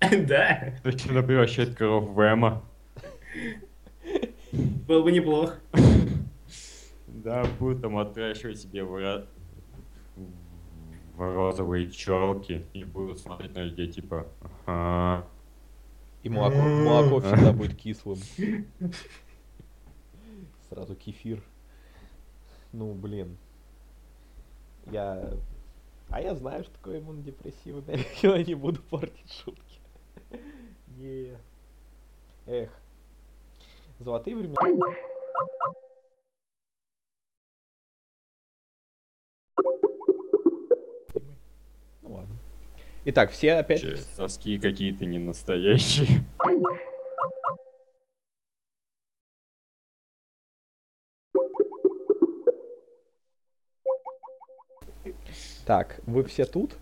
Да, 0.00 0.74
она 1.10 1.22
превращает 1.22 1.74
коров 1.74 2.10
в 2.10 2.20
эмо? 2.20 2.62
было 4.86 5.02
бы 5.02 5.12
неплохо. 5.12 5.56
Да, 7.08 7.44
будут 7.58 7.82
там 7.82 7.98
отращивать 7.98 8.60
себе 8.60 8.84
в, 11.18 11.20
ро- 11.20 11.32
в 11.32 11.36
розовые 11.36 11.90
челки 11.90 12.64
и 12.72 12.84
будут 12.84 13.18
смотреть 13.18 13.54
на 13.54 13.64
людей 13.64 13.90
типа 13.90 14.26
ага. 14.66 15.26
И 16.22 16.28
молоко, 16.28 16.56
молоко 16.56 17.20
всегда 17.26 17.52
будет 17.52 17.76
кислым. 17.76 18.18
Сразу 20.68 20.94
кефир. 20.94 21.42
Ну, 22.72 22.94
блин. 22.94 23.36
Я... 24.86 25.32
А 26.10 26.20
я 26.20 26.34
знаю, 26.34 26.64
что 26.64 26.72
такое 26.72 27.00
иммунодепрессивное. 27.00 28.00
Я 28.22 28.42
не 28.42 28.54
буду 28.54 28.80
портить 28.82 29.32
шутки. 29.32 29.80
Не. 30.96 31.36
Эх. 32.46 32.70
Золотые 33.98 34.36
времена. 34.36 34.56
Итак, 43.10 43.30
все 43.30 43.54
опять... 43.54 43.80
Че, 43.80 43.96
Соски 43.96 44.58
какие-то 44.58 45.06
не 45.06 45.18
настоящие. 45.18 46.26
Так, 55.64 56.00
вы 56.06 56.22
все 56.24 56.44
тут? 56.44 56.76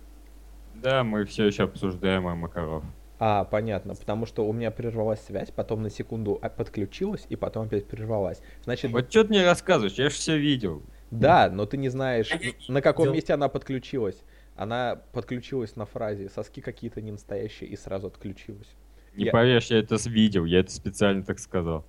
Да, 0.75 1.05
мы 1.05 1.25
все 1.27 1.47
еще 1.47 1.63
обсуждаем 1.63 2.29
эмо 2.29 2.49
коров. 2.49 2.83
А, 3.21 3.45
понятно, 3.45 3.95
потому 3.95 4.27
что 4.27 4.45
у 4.49 4.53
меня 4.53 4.73
прервалась 4.73 5.21
связь, 5.21 5.53
потом 5.53 5.85
на 5.85 5.91
секунду 5.91 6.41
а- 6.43 6.51
подключилась, 6.51 7.25
и 7.29 7.37
потом 7.37 7.67
опять 7.67 7.87
прервалась. 7.87 8.43
Значит, 8.65 8.91
Вот 8.91 9.09
что 9.11 9.23
ты 9.23 9.31
мне 9.31 9.45
рассказываешь? 9.45 9.95
Я 9.95 10.11
же 10.11 10.17
все 10.17 10.37
видел. 10.37 10.83
да, 11.13 11.49
но 11.51 11.67
ты 11.67 11.77
не 11.77 11.89
знаешь, 11.89 12.29
на 12.67 12.83
каком 12.83 13.13
месте 13.13 13.33
она 13.33 13.49
подключилась. 13.49 14.25
Она 14.57 15.01
подключилась 15.13 15.77
на 15.77 15.85
фразе 15.85 16.29
«соски 16.29 16.61
какие-то 16.61 17.01
не 17.03 17.13
настоящие» 17.13 17.69
и 17.71 17.77
сразу 17.77 18.07
отключилась. 18.07 18.69
Не 19.15 19.27
Я- 19.27 19.33
поверишь, 19.33 19.67
я 19.71 19.79
это 19.79 19.97
видел, 20.09 20.45
я 20.45 20.61
это 20.61 20.71
специально 20.71 21.23
так 21.23 21.39
сказал. 21.39 21.85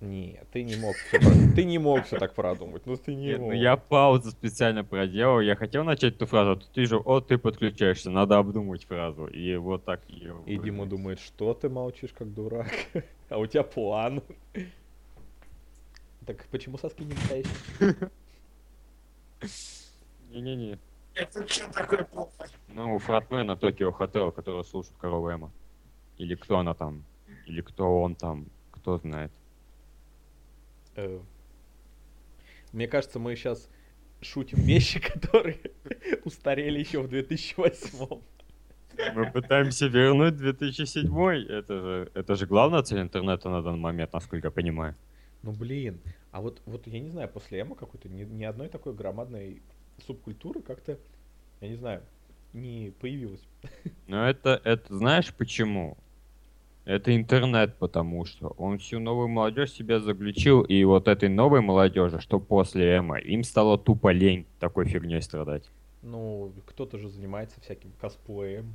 Нет, 0.00 0.46
ты 0.52 0.64
не 0.64 0.76
мог 0.76 0.94
все 0.96 1.18
ты 1.54 1.64
не 1.64 1.78
мог 1.78 2.04
все 2.04 2.18
так 2.18 2.34
продумать, 2.34 2.84
ну 2.84 2.96
ты 2.96 3.14
не 3.14 3.26
Нет, 3.28 3.38
ну 3.38 3.46
мог. 3.46 3.54
я 3.54 3.76
паузу 3.76 4.32
специально 4.32 4.84
проделал, 4.84 5.40
я 5.40 5.56
хотел 5.56 5.82
начать 5.84 6.16
эту 6.16 6.26
фразу, 6.26 6.50
а 6.50 6.56
тут 6.56 6.76
вижу, 6.76 7.00
о, 7.04 7.20
ты 7.20 7.38
подключаешься, 7.38 8.10
надо 8.10 8.36
обдумать 8.36 8.84
фразу. 8.84 9.26
И 9.26 9.56
вот 9.56 9.84
так 9.84 10.02
её 10.08 10.42
И 10.46 10.58
Дима 10.58 10.86
думает, 10.86 11.20
что 11.20 11.54
ты 11.54 11.68
молчишь 11.70 12.10
как 12.12 12.34
дурак, 12.34 12.70
а 13.30 13.38
у 13.38 13.46
тебя 13.46 13.62
план. 13.62 14.20
Так 16.26 16.44
почему 16.50 16.76
соски 16.76 17.04
не 17.04 17.14
настоящие? 17.14 18.10
Не-не-не. 20.30 20.78
Это 21.14 21.46
что 21.48 21.72
такое 21.72 22.04
плохо? 22.04 22.46
Ну, 22.68 22.98
фронтмена 22.98 23.56
Токио 23.56 23.92
Хотел, 23.92 24.32
который 24.32 24.64
слушает 24.64 24.96
корову 24.98 25.30
Эма. 25.30 25.52
Или 26.18 26.34
кто 26.34 26.58
она 26.58 26.74
там. 26.74 27.04
Или 27.46 27.60
кто 27.60 28.00
он 28.02 28.14
там. 28.16 28.46
Кто 28.72 28.98
знает. 28.98 29.32
Э, 30.96 31.20
Мне 32.72 32.88
кажется, 32.88 33.18
мы 33.18 33.36
сейчас 33.36 33.68
шутим 34.20 34.58
вещи, 34.58 35.00
которые 35.12 35.60
устарели 36.24 36.80
еще 36.80 37.00
в 37.00 37.08
2008. 37.08 38.20
Мы 39.14 39.30
пытаемся 39.32 39.86
вернуть 39.86 40.36
2007 40.36 41.08
Это 41.48 41.80
же, 41.80 42.10
это 42.14 42.36
же 42.36 42.46
главная 42.46 42.82
цель 42.82 43.00
интернета 43.00 43.48
на 43.50 43.62
данный 43.62 43.78
момент, 43.78 44.12
насколько 44.12 44.48
я 44.48 44.50
понимаю. 44.52 44.94
Ну 45.42 45.52
блин, 45.52 46.00
а 46.30 46.40
вот, 46.40 46.62
вот 46.64 46.86
я 46.86 47.00
не 47.00 47.10
знаю, 47.10 47.28
после 47.28 47.60
эмо 47.60 47.74
какой-то 47.74 48.08
ни, 48.08 48.22
ни 48.24 48.44
одной 48.44 48.68
такой 48.68 48.94
громадной 48.94 49.62
субкультуры 50.06 50.62
как-то, 50.62 50.98
я 51.60 51.68
не 51.68 51.76
знаю, 51.76 52.02
не 52.52 52.92
появилось. 53.00 53.42
Но 54.06 54.28
это, 54.28 54.60
это 54.64 54.94
знаешь 54.96 55.32
почему? 55.34 55.96
Это 56.84 57.16
интернет, 57.16 57.76
потому 57.78 58.26
что 58.26 58.48
он 58.58 58.78
всю 58.78 59.00
новую 59.00 59.28
молодежь 59.28 59.72
себя 59.72 60.00
заключил, 60.00 60.60
и 60.62 60.84
вот 60.84 61.08
этой 61.08 61.30
новой 61.30 61.62
молодежи, 61.62 62.20
что 62.20 62.38
после 62.38 62.98
эмо, 62.98 63.18
им 63.18 63.42
стало 63.42 63.78
тупо 63.78 64.12
лень 64.12 64.46
такой 64.60 64.84
фигней 64.86 65.22
страдать. 65.22 65.70
Ну, 66.02 66.52
кто-то 66.66 66.98
же 66.98 67.08
занимается 67.08 67.58
всяким 67.62 67.90
косплеем. 67.98 68.74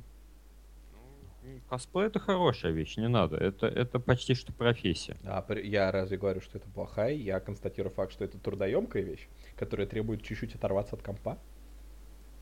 М, 1.44 1.60
Косплей 1.68 2.06
это 2.06 2.18
хорошая 2.18 2.72
вещь, 2.72 2.96
не 2.96 3.08
надо. 3.08 3.36
Это, 3.36 3.66
это 3.66 3.98
почти 4.00 4.34
что 4.34 4.52
профессия. 4.52 5.16
А 5.24 5.44
я 5.62 5.90
разве 5.92 6.18
говорю, 6.18 6.40
что 6.40 6.58
это 6.58 6.68
плохая? 6.68 7.14
Я 7.14 7.40
констатирую 7.40 7.92
факт, 7.92 8.12
что 8.12 8.24
это 8.24 8.38
трудоемкая 8.38 9.02
вещь, 9.02 9.28
которая 9.60 9.86
требует 9.86 10.22
чуть-чуть 10.22 10.54
оторваться 10.54 10.96
от 10.96 11.02
компа. 11.02 11.38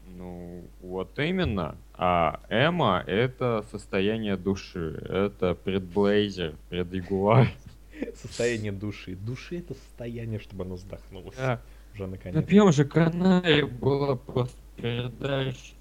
Ну, 0.06 0.64
вот 0.80 1.18
именно. 1.18 1.76
А 1.94 2.40
эмо 2.48 3.02
это 3.06 3.64
состояние 3.72 4.36
души. 4.36 5.04
Это 5.08 5.54
предблейзер, 5.56 6.54
предрегуляр. 6.70 7.48
Состояние 8.14 8.70
души. 8.70 9.16
Души 9.16 9.58
это 9.58 9.74
состояние, 9.74 10.38
чтобы 10.38 10.64
оно 10.64 10.76
вздохнулось. 10.76 11.36
Да. 11.36 11.60
Уже 11.92 12.04
На 12.04 12.12
наконец. 12.12 12.46
первом 12.46 12.72
же 12.72 12.84
канале 12.84 13.66
была 13.66 14.14
просто 14.14 14.56
передача, 14.76 15.74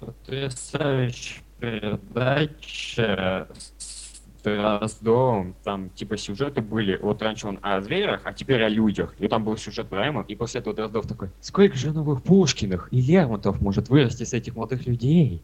потрясающая 0.00 1.42
передача 1.60 3.46
с 3.76 4.01
Дроздовым. 4.42 5.54
Там 5.62 5.90
типа 5.90 6.16
сюжеты 6.16 6.60
были, 6.60 6.96
вот 6.96 7.22
раньше 7.22 7.46
он 7.46 7.58
о 7.62 7.80
зверях, 7.80 8.22
а 8.24 8.32
теперь 8.32 8.62
о 8.62 8.68
людях. 8.68 9.14
И 9.18 9.28
там 9.28 9.44
был 9.44 9.56
сюжет 9.56 9.88
про 9.88 10.08
Эмо, 10.08 10.24
и 10.26 10.34
после 10.34 10.60
этого 10.60 10.74
Дроздов 10.74 11.06
такой, 11.06 11.30
сколько 11.40 11.76
же 11.76 11.92
новых 11.92 12.22
Пушкиных 12.22 12.88
и 12.90 13.00
Лермонтов 13.00 13.60
может 13.60 13.88
вырасти 13.88 14.24
с 14.24 14.32
этих 14.32 14.56
молодых 14.56 14.86
людей? 14.86 15.42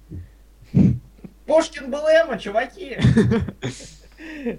Пушкин 1.47 1.91
был 1.91 2.01
эмо, 2.01 2.39
чуваки! 2.39 2.99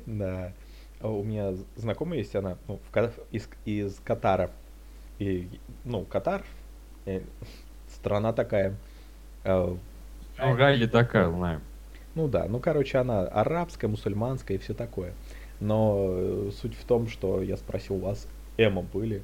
Да. 0.05 0.53
А 1.01 1.09
У 1.09 1.23
меня 1.23 1.53
знакомая 1.75 2.19
есть, 2.19 2.35
она 2.35 2.57
ну, 2.67 2.79
в 2.91 3.11
из, 3.31 3.47
из 3.65 3.99
Катара. 4.03 4.51
И, 5.17 5.47
ну, 5.85 6.03
Катар, 6.03 6.43
э, 7.05 7.21
страна 7.93 8.33
такая. 8.33 8.75
э, 9.43 9.75
Ну, 10.39 10.55
Райли 10.55 10.85
Дакар, 10.85 11.29
знаем. 11.29 11.61
Ну 12.15 12.27
да, 12.27 12.45
ну 12.47 12.59
короче, 12.59 12.97
она 12.97 13.21
арабская, 13.21 13.87
мусульманская 13.87 14.57
и 14.57 14.59
все 14.59 14.73
такое. 14.73 15.13
Но 15.59 16.09
э, 16.09 16.51
суть 16.61 16.75
в 16.75 16.83
том, 16.85 17.07
что 17.07 17.41
я 17.41 17.57
спросил, 17.57 17.95
у 17.95 17.99
вас 17.99 18.27
эмо 18.57 18.81
были? 18.81 19.21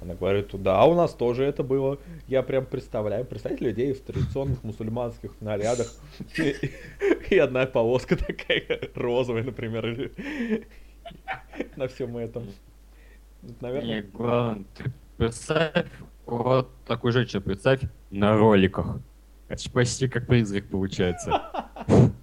Она 0.00 0.14
говорит, 0.14 0.50
да, 0.62 0.84
у 0.84 0.94
нас 0.94 1.12
тоже 1.12 1.44
это 1.44 1.64
было. 1.64 1.98
Я 2.28 2.42
прям 2.42 2.66
представляю, 2.66 3.24
представьте 3.24 3.64
людей 3.64 3.92
в 3.92 4.00
традиционных 4.00 4.62
мусульманских 4.62 5.32
нарядах. 5.40 5.92
И, 6.36 6.54
и 7.30 7.38
одна 7.38 7.66
полоска 7.66 8.16
такая 8.16 8.64
розовая, 8.94 9.42
например, 9.42 10.12
на 11.76 11.88
всем 11.88 12.16
этом. 12.16 12.44
Наверное, 13.60 14.02
главное, 14.12 14.64
ты 14.76 14.92
представь, 15.16 15.86
вот 16.26 16.70
такую 16.86 17.12
женщину 17.12 17.42
представь 17.42 17.80
на 18.10 18.36
роликах. 18.36 18.98
Это 19.48 19.70
почти 19.70 20.06
как 20.08 20.26
призрак 20.26 20.68
получается. 20.68 21.42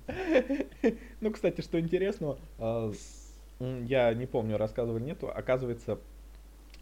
Ну, 1.22 1.32
кстати, 1.32 1.62
что 1.62 1.80
интересно, 1.80 2.38
а, 2.60 2.92
я 3.60 4.14
не 4.14 4.26
помню, 4.26 4.58
рассказывали 4.58 5.04
нету, 5.04 5.30
оказывается, 5.34 6.00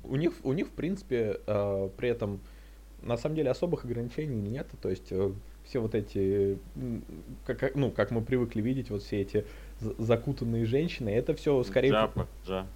у 0.04 0.16
них, 0.16 0.34
у 0.44 0.54
них, 0.54 0.68
в 0.68 0.72
принципе, 0.72 1.40
а, 1.48 1.90
при 1.90 2.10
этом, 2.10 2.40
на 3.02 3.18
самом 3.18 3.36
деле, 3.36 3.52
особых 3.52 3.86
ограничений 3.86 4.42
нет, 4.42 4.68
то 4.82 4.90
есть 4.90 5.12
э, 5.12 5.32
все 5.66 5.80
вот 5.80 5.96
эти, 5.96 6.58
как, 7.46 7.76
ну, 7.76 7.92
как 7.92 8.12
мы 8.12 8.22
привыкли 8.22 8.62
видеть, 8.62 8.90
вот 8.90 9.04
все 9.04 9.22
эти 9.22 9.46
за- 9.80 9.96
закутанные 9.98 10.66
женщины, 10.66 11.10
это 11.10 11.34
все 11.34 11.64
скорее... 11.64 11.92
Джапа, 11.92 12.28
джа. 12.46 12.68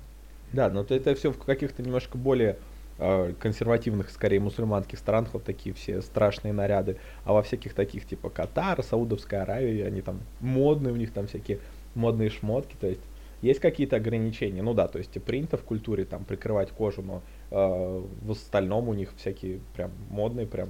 Да, 0.54 0.70
но 0.70 0.82
это 0.82 1.14
все 1.16 1.32
в 1.32 1.38
каких-то 1.38 1.82
немножко 1.84 2.18
более 2.18 2.58
консервативных, 2.98 4.10
скорее, 4.10 4.40
мусульманских 4.40 4.98
странах, 4.98 5.34
вот 5.34 5.44
такие 5.44 5.74
все 5.76 6.02
страшные 6.02 6.54
наряды. 6.54 6.98
А 7.26 7.34
во 7.34 7.44
всяких 7.44 7.74
таких, 7.74 8.08
типа 8.08 8.30
Катар, 8.30 8.82
Саудовская 8.84 9.44
Аравия, 9.44 9.86
они 9.86 10.02
там 10.02 10.20
модные, 10.40 10.94
у 10.94 10.98
них 10.98 11.12
там 11.14 11.28
всякие 11.28 11.60
модные 11.96 12.30
шмотки, 12.30 12.76
то 12.80 12.88
есть 12.88 13.02
есть 13.42 13.60
какие-то 13.60 13.98
ограничения. 13.98 14.64
Ну 14.64 14.74
да, 14.74 14.88
то 14.88 14.98
есть 14.98 15.12
принято 15.24 15.58
в 15.58 15.64
культуре 15.64 16.06
там 16.06 16.26
прикрывать 16.26 16.72
кожу, 16.72 17.02
но 17.02 17.22
э, 17.52 18.06
в 18.22 18.32
остальном 18.32 18.90
у 18.90 18.94
них 18.94 19.14
всякие 19.18 19.60
прям 19.76 19.92
модные, 20.10 20.48
прям 20.48 20.70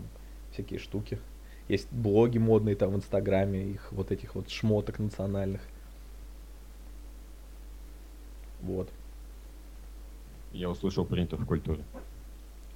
всякие 0.52 0.80
штуки. 0.80 1.20
Есть 1.70 1.92
блоги 1.92 2.38
модные 2.38 2.76
там 2.76 2.92
в 2.92 2.96
Инстаграме, 2.96 3.64
их 3.64 3.92
вот 3.92 4.12
этих 4.12 4.36
вот 4.36 4.50
шмоток 4.50 5.00
национальных. 5.00 5.62
Вот. 8.62 8.90
Я 10.52 10.70
услышал 10.70 11.06
принято 11.06 11.38
в 11.38 11.46
культуре. 11.46 11.84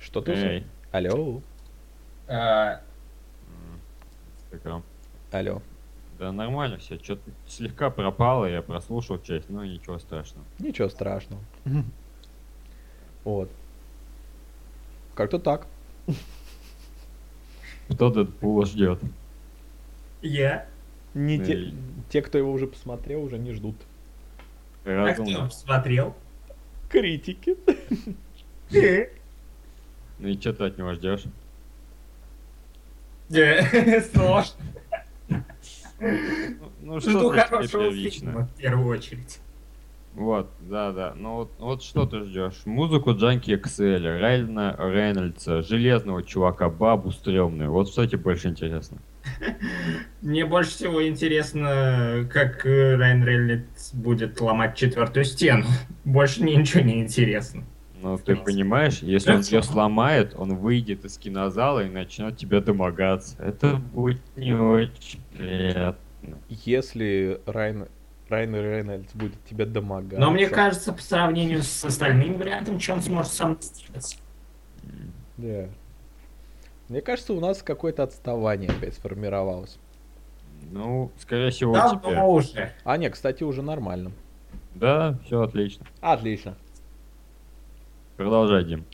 Что 0.01 0.21
ты? 0.21 0.33
Эй, 0.33 0.65
Алло. 0.91 1.41
Инстаграм. 4.37 4.83
Алло. 5.31 5.61
Да 6.19 6.31
нормально 6.31 6.77
все, 6.77 6.97
что-то 6.99 7.31
слегка 7.47 7.89
пропало, 7.89 8.45
я 8.45 8.61
прослушал 8.61 9.19
часть, 9.21 9.49
но 9.49 9.63
ничего 9.63 9.97
страшного. 9.99 10.45
Ничего 10.59 10.89
страшного. 10.89 11.41
Вот. 13.23 13.51
Как-то 15.13 15.37
так. 15.37 15.67
Кто 17.87 18.09
Дэдпула 18.09 18.65
ждет? 18.65 18.99
Я? 20.23 20.65
Не 21.13 21.37
те, 21.37 21.71
те, 22.09 22.23
кто 22.23 22.39
его 22.39 22.51
уже 22.51 22.65
посмотрел, 22.65 23.23
уже 23.23 23.37
не 23.37 23.53
ждут. 23.53 23.75
А 24.85 25.13
кто 25.13 25.21
Разумно. 25.23 25.45
посмотрел? 25.45 26.15
Критики. 26.89 27.55
Ну 30.21 30.27
и 30.27 30.39
что 30.39 30.53
ты 30.53 30.65
от 30.65 30.77
него 30.77 30.93
ждешь? 30.93 31.23
Сложно. 34.13 34.55
Ну, 35.99 36.71
ну 36.81 36.99
что 36.99 37.31
ты 37.31 37.39
хорошего 37.39 37.83
первично? 37.85 38.47
в 38.47 38.57
первую 38.59 38.87
очередь. 38.87 39.39
Вот, 40.13 40.49
да, 40.59 40.91
да. 40.91 41.13
Ну 41.15 41.35
вот, 41.35 41.51
вот 41.57 41.83
что 41.83 42.05
ты 42.05 42.23
ждешь? 42.23 42.65
Музыку 42.65 43.13
Джанки 43.15 43.51
XL, 43.51 44.19
Райана 44.19 44.75
Рейнольдса, 44.77 45.63
железного 45.63 46.21
чувака, 46.21 46.69
бабу 46.69 47.11
стрёмную. 47.11 47.71
Вот 47.71 47.89
что 47.89 48.05
тебе 48.05 48.17
больше 48.19 48.49
интересно? 48.49 48.97
Мне 50.21 50.45
больше 50.45 50.71
всего 50.71 51.07
интересно, 51.07 52.27
как 52.31 52.65
э, 52.65 52.95
Райан 52.95 53.23
Рейнольдс 53.23 53.93
будет 53.93 54.39
ломать 54.41 54.75
четвертую 54.75 55.25
стену. 55.25 55.65
Больше 56.05 56.43
мне 56.43 56.55
ничего 56.55 56.81
не 56.81 56.99
интересно. 56.99 57.63
Ну, 58.01 58.17
ты 58.17 58.35
понимаешь, 58.35 58.99
если 59.01 59.31
он 59.33 59.41
ее 59.41 59.61
сломает, 59.61 60.33
он 60.35 60.55
выйдет 60.55 61.05
из 61.05 61.17
кинозала 61.17 61.85
и 61.85 61.89
начнет 61.89 62.37
тебя 62.37 62.59
домогаться. 62.59 63.35
Это 63.39 63.75
будет 63.75 64.21
не 64.35 64.53
очень 64.53 65.19
приятно. 65.37 66.37
Если 66.49 67.41
Райан, 67.45 67.87
Райан 68.29 68.55
Рейнольдс 68.55 69.13
будет 69.13 69.43
тебя 69.45 69.65
домогаться. 69.65 70.19
Но 70.19 70.31
мне 70.31 70.47
кажется, 70.47 70.93
по 70.93 71.01
сравнению 71.01 71.63
с 71.63 71.85
остальным 71.85 72.37
вариантом, 72.37 72.79
что 72.79 72.93
он 72.93 73.01
сможет 73.01 73.31
сам 73.31 73.57
сделать. 73.61 74.17
Да. 75.37 75.65
Мне 76.89 77.01
кажется, 77.01 77.33
у 77.33 77.39
нас 77.39 77.63
какое-то 77.63 78.03
отставание 78.03 78.69
опять 78.69 78.95
сформировалось. 78.95 79.79
Ну, 80.71 81.11
скорее 81.17 81.51
всего, 81.51 81.71
у 81.71 81.75
Давно 81.75 82.09
тебя. 82.09 82.25
уже. 82.25 82.73
А, 82.83 82.97
не, 82.97 83.09
кстати, 83.09 83.43
уже 83.43 83.61
нормально. 83.61 84.11
Да, 84.75 85.17
все 85.25 85.41
отлично. 85.41 85.85
Отлично. 86.01 86.55
Продолжай, 88.21 88.63
Дим. 88.65 88.85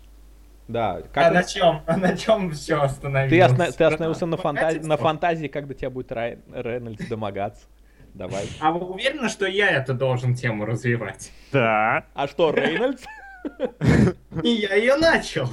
Да, 0.67 0.95
А 0.95 1.01
как 1.01 1.33
на 1.33 1.43
чем? 1.43 1.81
А 1.85 1.97
на 1.97 2.17
чем 2.17 2.51
все 2.51 2.81
остановилось? 2.81 3.29
ты, 3.29 3.39
осна- 3.39 3.71
ты 3.71 3.83
остановился 3.83 4.25
на, 4.25 4.35
фанта- 4.37 4.61
Богатство? 4.67 4.87
на 4.87 4.97
фантазии, 4.97 5.47
когда 5.47 5.73
тебя 5.73 5.89
будет 5.89 6.11
Райан 6.11 6.39
Рейнольдс 6.53 7.07
домогаться. 7.07 7.65
Давай. 8.13 8.45
А 8.59 8.71
вы 8.71 8.85
уверены, 8.85 9.29
что 9.29 9.45
я 9.45 9.69
это 9.71 9.93
должен 9.93 10.33
тему 10.33 10.65
развивать? 10.65 11.31
Да. 11.51 12.05
А 12.13 12.27
что, 12.27 12.51
Рейнольдс? 12.51 13.03
И 14.43 14.49
я 14.49 14.75
ее 14.75 14.95
начал. 14.97 15.47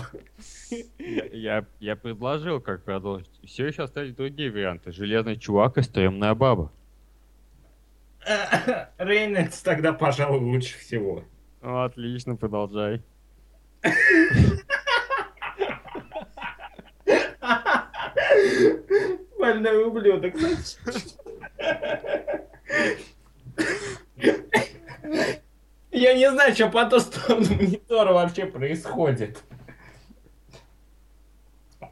Я, 0.98 1.24
я, 1.32 1.64
я 1.78 1.94
предложил, 1.96 2.60
как 2.60 2.82
продолжить. 2.82 3.30
Все 3.44 3.66
еще 3.66 3.84
остались 3.84 4.14
другие 4.14 4.50
варианты. 4.50 4.90
Железный 4.90 5.36
чувак 5.36 5.78
и 5.78 5.82
стрёмная 5.82 6.34
баба. 6.34 6.72
Рейнольдс 8.98 9.60
тогда, 9.62 9.92
пожалуй, 9.92 10.40
лучше 10.40 10.78
всего. 10.78 11.22
Ну, 11.62 11.82
отлично, 11.82 12.36
продолжай. 12.36 13.02
Больной 19.38 19.84
ублюдок. 19.84 20.34
Я 25.90 26.14
не 26.14 26.30
знаю, 26.30 26.54
что 26.54 26.70
по 26.70 26.86
ту 26.86 27.00
сторону 27.00 27.46
монитора 27.54 28.12
вообще 28.12 28.46
происходит. 28.46 29.42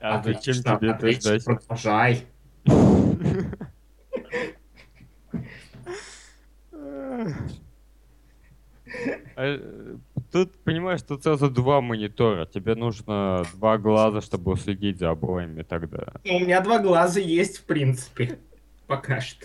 А 0.01 0.23
зачем 0.23 0.55
Отлично, 0.55 0.79
тебе 0.79 0.91
это 0.91 1.13
ждать? 1.13 1.45
Продолжай. 1.45 2.27
Тут, 10.33 10.57
понимаешь, 10.65 11.03
тут 11.03 11.23
сразу 11.23 11.51
два 11.51 11.83
монитора. 11.83 12.47
Тебе 12.47 12.75
нужно 12.75 13.45
два 13.55 13.77
глаза, 13.77 14.23
чтобы 14.23 14.53
уследить 14.53 14.99
за 14.99 15.11
обоими 15.11 15.63
тогда. 15.63 16.15
У 16.25 16.41
меня 16.41 16.63
два 16.63 16.79
глаза 16.79 17.21
есть, 17.21 17.59
в 17.59 17.65
принципе. 17.65 18.39
Пока 18.87 19.21
что. 19.21 19.45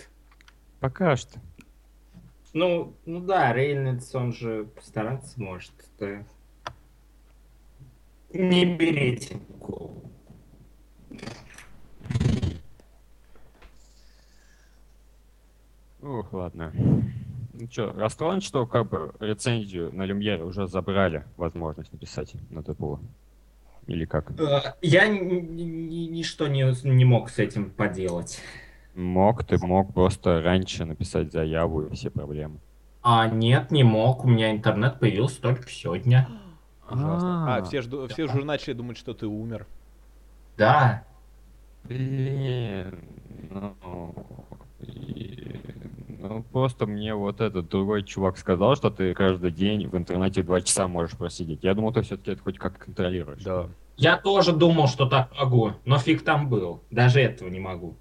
Пока 0.80 1.16
что. 1.16 1.38
Ну, 2.54 2.94
ну 3.04 3.20
да, 3.20 3.52
Рейнольдс, 3.52 4.14
он 4.14 4.32
же 4.32 4.64
постараться 4.74 5.38
может. 5.40 5.72
да. 6.00 6.24
Не 8.32 8.64
берите 8.76 9.38
голову. 9.60 10.10
Ух, 16.00 16.32
ладно. 16.32 16.72
Ну 17.60 17.66
чё, 17.66 17.92
расстроен, 17.92 18.40
что 18.40 18.66
как 18.66 18.88
бы 18.88 19.12
рецензию 19.20 19.92
на 19.94 20.04
Люмьере 20.04 20.44
уже 20.44 20.66
забрали 20.68 21.24
возможность 21.36 21.92
написать 21.92 22.34
на 22.50 22.62
ТПУ? 22.62 23.00
Или 23.86 24.04
как? 24.04 24.30
Э, 24.40 24.74
Я 24.82 25.08
ни- 25.08 25.18
ни- 25.18 25.62
ни- 25.62 26.06
ничто 26.08 26.46
не, 26.46 26.64
не 26.86 27.04
мог 27.04 27.30
с 27.30 27.38
этим 27.38 27.70
поделать. 27.70 28.40
Мог, 28.94 29.44
ты 29.44 29.58
мог 29.58 29.92
просто 29.94 30.40
раньше 30.42 30.84
написать 30.84 31.32
заяву 31.32 31.82
и 31.82 31.94
все 31.94 32.10
проблемы. 32.10 32.58
А 33.02 33.28
нет, 33.28 33.70
не 33.70 33.82
мог. 33.84 34.24
У 34.24 34.28
меня 34.28 34.50
интернет 34.50 35.00
появился 35.00 35.40
только 35.40 35.68
сегодня. 35.70 36.28
Ужасно. 36.90 37.54
А, 37.54 37.58
А. 37.58 37.62
все, 37.64 37.80
жду- 37.82 38.06
все 38.08 38.24
уже 38.24 38.44
начали 38.44 38.74
думать, 38.74 38.98
что 38.98 39.14
ты 39.14 39.26
умер. 39.26 39.66
Да. 40.56 41.04
Блин, 41.84 42.98
ну, 43.50 44.14
и- 44.80 45.60
ну 46.18 46.42
просто 46.42 46.86
мне 46.86 47.14
вот 47.14 47.40
этот 47.40 47.68
другой 47.68 48.02
чувак 48.02 48.38
сказал, 48.38 48.76
что 48.76 48.90
ты 48.90 49.14
каждый 49.14 49.50
день 49.50 49.88
в 49.88 49.96
интернете 49.96 50.42
два 50.42 50.60
часа 50.60 50.88
можешь 50.88 51.16
просидеть. 51.16 51.60
Я 51.62 51.74
думал, 51.74 51.92
ты 51.92 52.02
все-таки 52.02 52.32
это 52.32 52.42
хоть 52.42 52.58
как 52.58 52.78
контролируешь. 52.78 53.42
Да. 53.42 53.68
Я 53.96 54.16
тоже 54.16 54.52
думал, 54.52 54.86
что 54.88 55.06
так 55.06 55.30
могу, 55.38 55.72
но 55.84 55.98
фиг 55.98 56.22
там 56.22 56.48
был. 56.48 56.82
Даже 56.90 57.20
этого 57.20 57.48
не 57.48 57.60
могу. 57.60 57.96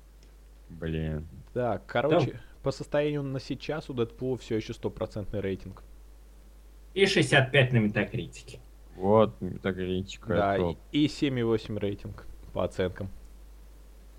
Блин. 0.69 1.27
Так, 1.53 1.85
короче, 1.85 2.39
по 2.63 2.71
состоянию 2.71 3.23
на 3.23 3.39
сейчас 3.39 3.89
у 3.89 3.93
Дэдпула 3.93 4.37
все 4.37 4.57
еще 4.57 4.73
стопроцентный 4.73 5.39
рейтинг. 5.39 5.83
И 6.93 7.05
65 7.05 7.73
на 7.73 7.77
метакритике. 7.77 8.59
Вот, 8.95 9.39
метакритика. 9.41 10.27
Да, 10.35 10.57
и, 10.57 10.59
топ. 10.59 10.77
и 10.91 11.05
7,8 11.05 11.79
рейтинг 11.79 12.25
по 12.53 12.63
оценкам. 12.63 13.09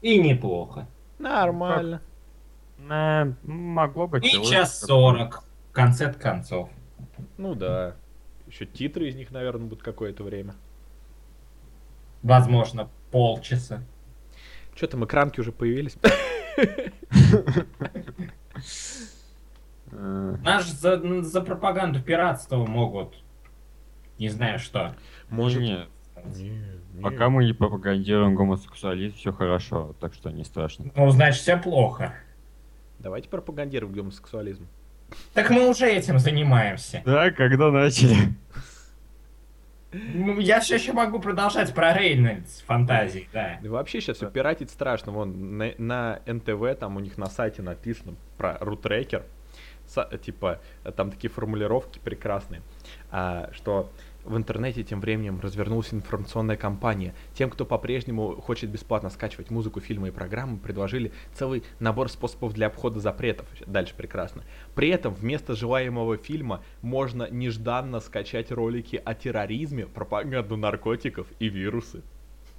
И 0.03 0.19
неплохо. 0.21 0.87
Нормально. 1.19 2.01
Э, 2.79 3.33
могло 3.45 4.07
быть. 4.07 4.25
И 4.25 4.45
час 4.45 4.81
40. 4.81 5.45
В 5.71 5.73
конце 5.73 6.13
концов. 6.13 6.71
Ну 7.37 7.55
да. 7.55 7.95
Еще 8.47 8.67
титры 8.67 9.09
из 9.09 9.15
них, 9.15 9.31
наверное, 9.31 9.67
будут 9.67 9.83
какое-то 9.83 10.25
время. 10.25 10.55
Возможно, 12.23 12.89
полчаса. 13.11 13.83
Что 14.75 14.87
там, 14.87 15.05
экранки 15.05 15.41
уже 15.41 15.53
появились? 15.53 15.97
Э, 19.91 20.37
Нас 20.43 20.67
ж 20.67 20.73
за, 20.73 21.23
за 21.23 21.41
пропаганду 21.41 22.03
пиратства 22.03 22.67
могут. 22.67 23.15
Не 24.19 24.29
знаю 24.29 24.59
что. 24.59 24.95
Может... 25.31 25.63
не, 25.63 25.87
Не, 26.37 26.51
не. 26.93 27.03
Пока 27.03 27.31
мы 27.31 27.47
не 27.47 27.55
пропагандируем 27.55 28.35
гомосексуализм, 28.35 29.17
все 29.17 29.33
хорошо, 29.33 29.95
так 29.99 30.13
что 30.13 30.31
не 30.31 30.45
страшно. 30.45 30.91
Ну, 30.95 31.09
значит, 31.11 31.41
все 31.41 31.57
плохо. 31.57 32.15
Давайте 32.99 33.29
пропагандируем 33.29 33.93
гомосексуализм. 33.93 34.67
Так 35.35 35.51
мы 35.51 35.69
уже 35.69 35.87
этим 35.91 36.19
занимаемся. 36.19 37.03
Да, 37.05 37.31
когда 37.31 37.71
начали? 37.71 38.35
Ну, 39.93 40.39
Я 40.39 40.61
все 40.61 40.75
еще 40.75 40.93
могу 40.93 41.19
продолжать 41.19 41.73
про 41.75 41.95
Рейнольдс 41.95 42.61
фантазии, 42.63 43.27
да. 43.33 43.59
Да 43.63 43.71
вообще 43.71 44.01
сейчас 44.03 44.19
все 44.19 44.31
пиратить 44.31 44.71
страшно. 44.71 45.13
Вон 45.13 45.57
на, 45.57 45.73
на 45.79 46.21
НТВ 46.27 46.79
там 46.79 46.97
у 46.97 47.01
них 47.01 47.17
на 47.17 47.27
сайте 47.27 47.63
написано 47.63 48.15
про 48.37 48.59
рутрекер. 48.61 49.25
Са- 49.89 50.19
типа 50.19 50.61
там 50.95 51.11
такие 51.11 51.31
формулировки 51.31 51.99
прекрасные, 52.05 52.61
а, 53.11 53.49
что 53.55 53.91
в 54.29 54.37
интернете 54.37 54.85
тем 54.85 55.01
временем 55.01 55.41
развернулась 55.41 55.93
информационная 55.93 56.57
кампания. 56.57 57.15
Тем, 57.35 57.51
кто 57.51 57.65
по-прежнему 57.65 58.41
хочет 58.41 58.71
бесплатно 58.71 59.11
скачивать 59.11 59.51
музыку, 59.51 59.81
фильмы 59.81 60.09
и 60.09 60.11
программы, 60.11 60.59
предложили 60.59 61.13
целый 61.35 61.65
набор 61.81 62.11
способов 62.11 62.53
для 62.53 62.67
обхода 62.67 63.01
запретов. 63.01 63.47
Дальше 63.67 63.95
прекрасно. 63.97 64.45
При 64.75 64.89
этом 64.91 65.15
вместо 65.15 65.55
желаемого 65.55 66.17
фильма 66.17 66.63
можно 66.83 67.29
нежданно 67.31 68.01
скачать 68.01 68.53
ролики 68.53 69.01
о 69.03 69.15
терроризме, 69.15 69.87
пропаганду 69.87 70.57
наркотиков 70.57 71.27
и 71.39 71.49
вирусы. 71.49 72.03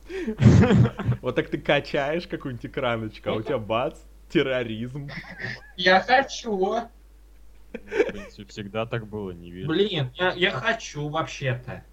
Вот 1.21 1.35
так 1.35 1.49
ты 1.49 1.59
качаешь 1.59 2.25
какую-нибудь 2.25 2.65
экраночку, 2.65 3.29
а 3.29 3.33
у 3.33 3.41
тебя 3.41 3.59
бац, 3.59 3.99
терроризм. 4.29 5.09
Я 5.75 6.01
хочу. 6.01 6.89
В 7.73 8.11
принципе, 8.11 8.45
всегда 8.45 8.85
так 8.85 9.07
было, 9.07 9.31
не 9.31 9.51
вижу. 9.51 9.67
Блин, 9.67 10.11
я, 10.15 10.33
я 10.33 10.51
хочу 10.51 11.07
вообще-то. 11.09 11.83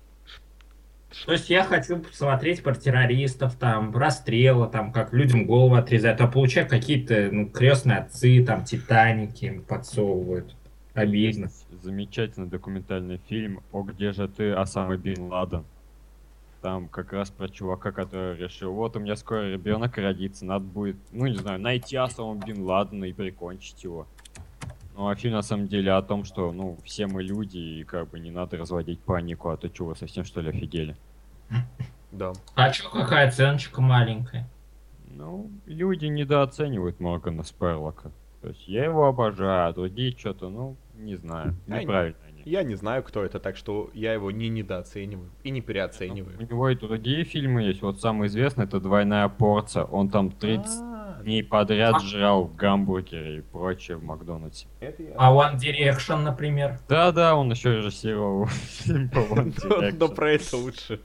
То 1.24 1.32
есть 1.32 1.48
я 1.48 1.64
хочу 1.64 1.98
посмотреть 1.98 2.62
про 2.62 2.74
террористов, 2.74 3.54
там, 3.56 3.96
расстрелы, 3.96 4.68
там, 4.68 4.92
как 4.92 5.12
людям 5.12 5.46
голову 5.46 5.76
отрезают, 5.76 6.20
а 6.20 6.26
получаю 6.26 6.68
какие-то, 6.68 7.30
ну, 7.32 7.48
крестные 7.48 7.98
отцы, 7.98 8.44
там, 8.44 8.64
Титаники 8.64 9.46
им 9.46 9.62
подсовывают. 9.62 10.54
Обидно. 10.94 11.44
Есть 11.44 11.82
замечательный 11.82 12.48
документальный 12.48 13.20
фильм 13.28 13.60
«О, 13.72 13.82
где 13.82 14.12
же 14.12 14.28
ты, 14.28 14.52
Осама 14.52 14.96
Бин 14.96 15.24
Ладен». 15.24 15.64
Там 16.62 16.88
как 16.88 17.12
раз 17.12 17.30
про 17.30 17.48
чувака, 17.48 17.92
который 17.92 18.36
решил, 18.38 18.72
вот 18.72 18.96
у 18.96 19.00
меня 19.00 19.14
скоро 19.14 19.52
ребенок 19.52 19.96
родится, 19.98 20.44
надо 20.44 20.64
будет, 20.64 20.96
ну 21.12 21.26
не 21.26 21.36
знаю, 21.36 21.60
найти 21.60 21.96
Осама 21.96 22.34
Бин 22.44 22.62
Ладена 22.62 23.04
и 23.04 23.12
прикончить 23.12 23.84
его. 23.84 24.06
Ну 24.96 25.08
а 25.08 25.14
фильм 25.14 25.34
на 25.34 25.42
самом 25.42 25.68
деле 25.68 25.92
о 25.92 26.00
том, 26.00 26.24
что, 26.24 26.52
ну, 26.52 26.78
все 26.84 27.06
мы 27.06 27.22
люди, 27.22 27.58
и 27.58 27.84
как 27.84 28.08
бы 28.08 28.18
не 28.18 28.30
надо 28.30 28.56
разводить 28.56 28.98
панику, 29.00 29.50
а 29.50 29.56
то 29.58 29.68
что, 29.68 29.84
вы 29.84 29.96
совсем 29.96 30.24
что 30.24 30.40
ли 30.40 30.48
офигели? 30.48 30.96
Да. 32.12 32.32
А 32.54 32.70
чё, 32.70 32.88
какая 32.90 33.28
оценочка 33.28 33.82
маленькая? 33.82 34.48
Ну, 35.10 35.50
люди 35.66 36.06
недооценивают 36.06 36.98
Моргана 36.98 37.42
Сперлока. 37.42 38.10
То 38.40 38.48
есть 38.48 38.66
я 38.68 38.84
его 38.84 39.06
обожаю, 39.06 39.68
а 39.68 39.72
другие 39.72 40.16
что-то, 40.16 40.48
ну, 40.48 40.76
не 40.94 41.16
знаю, 41.16 41.56
неправильно 41.66 42.16
они. 42.28 42.42
Я 42.46 42.62
не 42.62 42.74
знаю, 42.74 43.02
кто 43.02 43.22
это, 43.22 43.38
так 43.38 43.56
что 43.56 43.90
я 43.92 44.14
его 44.14 44.30
не 44.30 44.48
недооцениваю 44.48 45.30
и 45.42 45.50
не 45.50 45.60
У 45.60 45.64
переоцениваю. 45.64 46.40
него 46.40 46.68
и 46.70 46.76
другие 46.76 47.24
фильмы 47.24 47.62
есть. 47.62 47.82
Вот 47.82 48.00
самый 48.00 48.28
известный 48.28 48.64
это 48.64 48.80
«Двойная 48.80 49.28
порция». 49.28 49.84
Он 49.84 50.08
там 50.08 50.30
30 50.30 50.80
А, 50.80 50.95
дней 51.26 51.42
подряд 51.42 52.00
жрал 52.02 52.44
гамбургеры 52.46 53.38
и 53.38 53.40
прочее 53.42 53.96
в 53.98 54.04
Макдональдсе. 54.04 54.66
А 55.16 55.32
One 55.34 55.56
Direction, 55.58 56.22
например? 56.22 56.78
Да-да, 56.88 57.34
он 57.36 57.50
еще 57.50 57.76
режиссировал 57.76 58.46
фильм 58.46 59.10
по 59.10 59.18
One 59.18 59.52
Но- 59.64 59.76
Но 59.76 59.88
Direction. 60.06 60.14
про 60.14 60.30
это 60.32 60.56
лучше. 60.56 61.00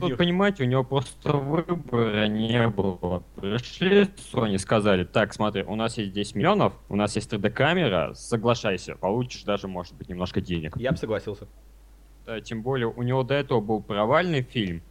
Тут, 0.00 0.16
понимаете, 0.16 0.62
у 0.62 0.66
него 0.66 0.84
просто 0.84 1.32
выбора 1.32 2.26
не 2.28 2.68
было. 2.68 3.22
Пришли 3.36 4.02
Sony, 4.32 4.56
сказали, 4.58 5.04
так, 5.04 5.34
смотри, 5.34 5.64
у 5.64 5.74
нас 5.74 5.98
есть 5.98 6.12
10 6.12 6.36
миллионов, 6.36 6.72
у 6.88 6.94
нас 6.96 7.16
есть 7.16 7.30
3D-камера, 7.30 8.14
соглашайся, 8.14 8.94
получишь 8.94 9.42
даже, 9.42 9.66
может 9.66 9.94
быть, 9.94 10.08
немножко 10.08 10.40
денег. 10.40 10.76
Я 10.76 10.92
бы 10.92 10.96
согласился. 10.96 11.48
Да, 12.24 12.40
тем 12.40 12.62
более, 12.62 12.86
у 12.86 13.02
него 13.02 13.24
до 13.24 13.34
этого 13.34 13.60
был 13.60 13.82
провальный 13.82 14.42
фильм. 14.42 14.82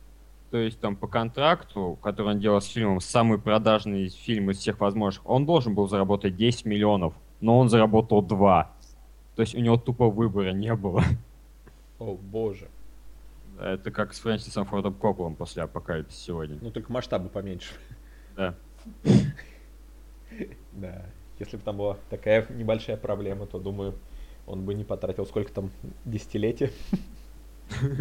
То 0.52 0.58
есть 0.58 0.80
там 0.80 0.96
по 0.96 1.08
контракту, 1.08 2.00
который 2.02 2.34
он 2.34 2.40
делал 2.40 2.60
с 2.60 2.66
фильмом, 2.66 3.00
самый 3.02 3.38
продажный 3.38 4.10
фильм 4.10 4.50
из 4.50 4.58
всех 4.58 4.80
возможных, 4.80 5.28
он 5.30 5.46
должен 5.46 5.76
был 5.76 5.88
заработать 5.88 6.36
10 6.36 6.66
миллионов, 6.66 7.14
но 7.40 7.60
он 7.60 7.70
заработал 7.70 8.22
2. 8.24 8.72
То 9.36 9.42
есть 9.42 9.54
у 9.54 9.60
него 9.60 9.78
тупо 9.78 10.10
выбора 10.10 10.52
не 10.52 10.74
было. 10.74 11.04
О, 12.00 12.16
боже. 12.16 12.68
Это 13.60 13.92
как 13.92 14.14
с 14.14 14.20
Фрэнсисом 14.20 14.66
Фордом 14.66 14.94
Копполом 14.94 15.36
после 15.36 15.64
Апокалипсиса 15.64 16.24
сегодня. 16.24 16.58
Ну, 16.62 16.72
только 16.72 16.92
масштабы 16.92 17.30
поменьше. 17.30 17.74
Да. 18.36 18.56
Да. 20.72 21.06
Если 21.40 21.58
бы 21.58 21.64
там 21.64 21.78
была 21.78 21.98
такая 22.10 22.46
небольшая 22.50 22.96
проблема, 22.96 23.46
то, 23.46 23.60
думаю, 23.60 23.96
он 24.46 24.64
бы 24.64 24.74
не 24.74 24.84
потратил 24.84 25.26
сколько 25.26 25.52
там 25.52 25.72
десятилетий, 26.06 26.72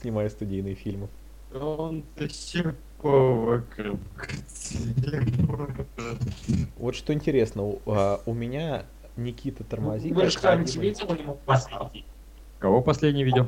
снимая 0.00 0.28
студийные 0.28 0.74
фильмы. 0.74 1.08
Он 1.54 2.04
до 2.16 2.28
сих 2.28 2.74
пор 3.00 3.62
вокруг. 3.78 4.00
Вот 6.76 6.94
что 6.94 7.12
интересно, 7.12 7.64
у, 7.64 7.80
а, 7.86 8.20
у 8.26 8.34
меня 8.34 8.84
Никита 9.16 9.64
тормозит. 9.64 10.14
Вы 10.14 10.30
же 10.30 10.38
кто-нибудь 10.38 10.76
видел 10.76 11.14
его 11.14 11.38
последний? 11.44 12.04
Кого 12.58 12.82
последний 12.82 13.24
видел? 13.24 13.46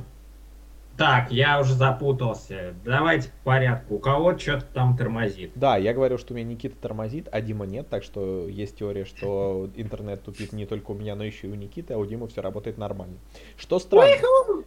Так, 0.97 1.33
я 1.33 1.59
уже 1.59 1.73
запутался. 1.73 2.75
Давайте 2.85 3.29
по 3.29 3.53
порядку. 3.53 3.95
У 3.95 3.99
кого 3.99 4.37
что-то 4.39 4.67
там 4.75 4.97
тормозит. 4.97 5.53
Да, 5.55 5.77
я 5.79 5.95
говорю, 5.95 6.19
что 6.19 6.35
у 6.35 6.37
меня 6.37 6.47
Никита 6.47 6.77
тормозит, 6.77 7.29
а 7.33 7.41
Дима 7.41 7.65
нет, 7.65 7.89
так 7.89 8.03
что 8.03 8.47
есть 8.47 8.77
теория, 8.77 9.07
что 9.07 9.71
интернет 9.75 10.23
тупит 10.23 10.53
не 10.53 10.67
только 10.67 10.91
у 10.91 10.95
меня, 10.95 11.15
но 11.15 11.25
еще 11.25 11.47
и 11.49 11.51
у 11.51 11.55
Никиты, 11.55 11.95
а 11.95 11.99
у 11.99 12.05
Димы 12.05 12.29
все 12.29 12.43
работает 12.43 12.77
нормально. 12.77 13.17
Что 13.57 13.79
странно. 13.79 14.15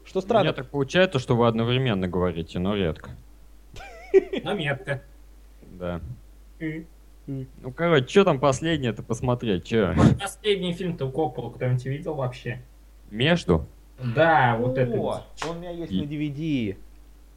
Что 0.04 0.20
У 0.20 0.22
странно. 0.22 0.46
меня 0.46 0.54
так 0.54 0.70
получается, 0.70 1.20
что 1.20 1.36
вы 1.36 1.48
одновременно 1.48 2.08
говорите, 2.08 2.58
но 2.60 2.76
редко. 2.76 3.12
Но 4.44 4.54
метко. 4.54 5.02
Да. 5.80 6.02
Ну, 7.28 7.72
короче, 7.76 8.08
что 8.08 8.24
там 8.24 8.40
последнее-то 8.40 9.02
посмотреть? 9.02 9.66
Че? 9.66 9.96
Последний 10.20 10.74
фильм-то 10.74 11.08
у 11.08 11.12
Коппола 11.12 11.50
кто-нибудь 11.52 11.86
видел 11.86 12.14
вообще? 12.16 12.62
Между? 13.10 13.66
Да, 14.16 14.58
вот 14.60 14.78
это. 14.78 14.96
О, 14.98 15.24
он 15.48 15.58
у 15.58 15.60
меня 15.60 15.72
есть 15.72 15.92
на 15.92 16.04
DVD. 16.04 16.78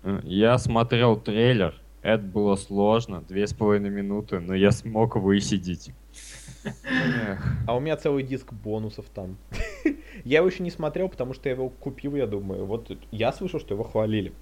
Э, 0.02 0.20
Я 0.24 0.58
смотрел 0.58 1.16
трейлер. 1.16 1.74
Это 2.02 2.22
было 2.22 2.56
сложно, 2.56 3.22
две 3.28 3.46
с 3.46 3.52
половиной 3.52 3.90
минуты, 3.90 4.38
но 4.40 4.54
я 4.54 4.70
смог 4.70 5.16
высидеть. 5.16 5.90
А 7.66 7.74
у 7.76 7.80
меня 7.80 7.96
целый 7.96 8.22
диск 8.22 8.52
бонусов 8.52 9.06
там. 9.14 9.36
Я 10.24 10.38
его 10.38 10.48
еще 10.48 10.62
не 10.62 10.70
смотрел, 10.70 11.08
потому 11.08 11.32
что 11.32 11.48
я 11.48 11.54
его 11.54 11.68
купил, 11.68 12.16
я 12.16 12.26
думаю. 12.26 12.66
Вот 12.66 12.90
я 13.12 13.32
слышал, 13.32 13.60
что 13.60 13.74
его 13.74 13.84
хвалили. 13.84 14.32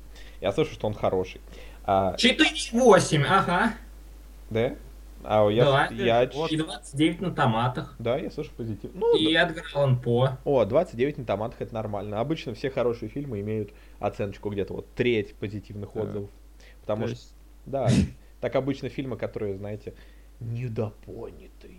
Я 0.40 0.50
слышал, 0.52 0.72
что 0.72 0.86
он 0.86 0.94
хороший. 0.94 1.40
А, 1.86 2.14
4,8, 2.16 3.24
ага. 3.28 3.72
да? 4.50 4.74
А 5.28 5.48
я, 5.48 5.64
Да. 5.64 5.88
я, 5.92 6.22
И 6.24 6.56
29 6.56 7.20
на 7.20 7.30
томатах. 7.32 7.96
да, 7.98 8.16
я 8.16 8.30
слышу 8.30 8.50
позитив. 8.56 8.90
Ну, 8.94 9.16
И 9.16 9.32
Эдгар 9.34 9.64
Аллан 9.74 10.00
По. 10.00 10.38
О, 10.44 10.64
29 10.64 11.18
на 11.18 11.24
томатах 11.24 11.60
это 11.62 11.74
нормально. 11.74 12.20
Обычно 12.20 12.54
все 12.54 12.70
хорошие 12.70 13.08
фильмы 13.08 13.40
имеют 13.40 13.70
оценочку 13.98 14.50
где-то 14.50 14.74
вот 14.74 14.86
треть 14.94 15.34
позитивных 15.34 15.90
Да. 15.94 16.00
отзывов. 16.02 16.30
Потому 16.82 17.02
то 17.02 17.08
что, 17.08 17.16
есть, 17.16 17.34
да, 17.66 17.88
так 18.40 18.54
обычно 18.54 18.88
фильмы, 18.88 19.16
которые, 19.16 19.56
знаете, 19.56 19.94
недопонятые. 20.40 21.74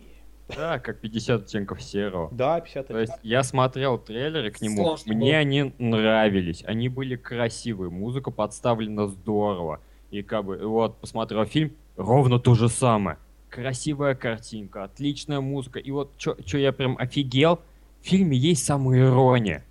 Да, 0.56 0.80
как 0.80 1.00
50 1.02 1.42
оттенков 1.44 1.82
серого. 1.82 2.30
Да, 2.32 2.60
50 2.62 2.88
То 2.88 3.00
есть 3.00 3.14
я 3.22 3.44
смотрел 3.44 3.98
трейлеры 3.98 4.50
к 4.52 4.62
нему, 4.62 4.84
Сложно 4.84 5.14
мне 5.14 5.32
было. 5.32 5.40
они 5.40 5.74
нравились, 5.78 6.64
они 6.66 6.88
были 6.90 7.16
красивые, 7.18 7.90
музыка 7.90 8.32
подставлена 8.32 9.08
здорово. 9.08 9.82
И 10.12 10.22
как 10.22 10.46
бы, 10.46 10.58
вот, 10.58 10.98
посмотрел 10.98 11.46
фильм, 11.46 11.74
ровно 11.96 12.40
то 12.40 12.56
же 12.56 12.70
самое. 12.70 13.18
Красивая 13.50 14.16
картинка, 14.16 14.84
отличная 14.84 15.42
музыка. 15.42 15.80
И 15.80 15.92
вот 15.92 16.12
что 16.18 16.58
я 16.58 16.72
прям 16.72 16.98
офигел, 16.98 17.60
в 18.02 18.08
фильме 18.08 18.38
есть 18.38 18.66
самоирония. 18.66 19.64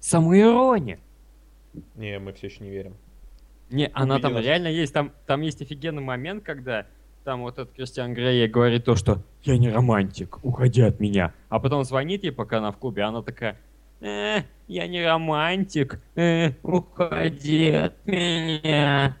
Самоирония. 0.00 0.98
Не, 1.94 2.18
мы 2.18 2.32
все 2.32 2.48
еще 2.48 2.64
не 2.64 2.70
верим. 2.70 2.94
Не, 3.70 3.90
она 3.94 4.18
там 4.18 4.32
Убедилась. 4.32 4.46
реально 4.46 4.68
есть. 4.68 4.92
Там, 4.92 5.12
там 5.26 5.42
есть 5.42 5.62
офигенный 5.62 6.02
момент, 6.02 6.42
когда 6.42 6.86
там 7.24 7.42
вот 7.42 7.58
этот 7.58 7.72
Кристиан 7.74 8.14
Грей 8.14 8.48
говорит 8.48 8.84
то, 8.84 8.96
что 8.96 9.22
я 9.44 9.56
не 9.58 9.70
романтик, 9.70 10.44
уходи 10.44 10.82
от 10.82 10.98
меня. 10.98 11.32
А 11.48 11.60
потом 11.60 11.84
звонит 11.84 12.24
ей, 12.24 12.32
пока 12.32 12.58
она 12.58 12.72
в 12.72 12.78
клубе, 12.78 13.02
она 13.02 13.22
такая, 13.22 13.56
э, 14.00 14.42
я 14.68 14.86
не 14.86 15.04
романтик, 15.04 16.00
э, 16.14 16.52
уходи 16.62 17.70
от 17.70 18.06
меня. 18.06 19.16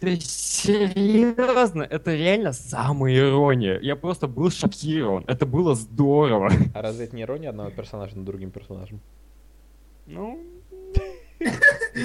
Ты 0.00 0.16
серьезно? 0.20 1.82
Это 1.82 2.14
реально 2.14 2.52
самая 2.52 3.16
ирония. 3.18 3.80
Я 3.80 3.96
просто 3.96 4.28
был 4.28 4.50
шокирован. 4.50 5.24
Это 5.26 5.44
было 5.44 5.74
здорово. 5.74 6.52
А 6.74 6.82
разве 6.82 7.06
это 7.06 7.16
не 7.16 7.22
ирония 7.22 7.50
одного 7.50 7.70
персонажа 7.70 8.16
над 8.16 8.24
другим 8.24 8.50
персонажем? 8.50 9.00
Ну, 10.06 10.40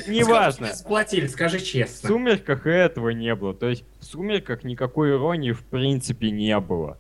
неважно. 0.07 0.73
Сплотили, 0.73 1.27
скажи 1.27 1.59
В 1.59 1.63
честно. 1.63 2.09
«Сумерках» 2.09 2.65
и 2.65 2.71
этого 2.71 3.09
не 3.09 3.33
было. 3.35 3.53
То 3.53 3.69
есть 3.69 3.83
в 3.99 4.05
«Сумерках» 4.05 4.63
никакой 4.63 5.11
иронии 5.11 5.51
в 5.51 5.63
принципе 5.63 6.31
не 6.31 6.59
было. 6.59 6.97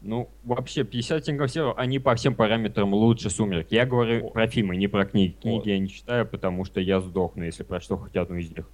Ну, 0.00 0.28
вообще, 0.44 0.84
50 0.84 1.22
оттенков 1.22 1.50
серого, 1.50 1.74
они 1.76 1.98
по 1.98 2.14
всем 2.14 2.34
параметрам 2.34 2.92
лучше 2.94 3.30
«Сумерек». 3.30 3.66
Я 3.70 3.84
говорю 3.84 4.26
О. 4.26 4.30
про 4.30 4.46
фильмы, 4.46 4.76
не 4.76 4.86
про 4.86 5.04
книги. 5.04 5.34
Книги 5.40 5.70
О. 5.70 5.72
я 5.72 5.78
не 5.78 5.88
читаю, 5.88 6.24
потому 6.26 6.64
что 6.64 6.80
я 6.80 7.00
сдохну, 7.00 7.44
если 7.44 7.64
прочту 7.64 7.96
хоть 7.96 8.14
одну 8.16 8.36
из 8.36 8.50
них. 8.50 8.68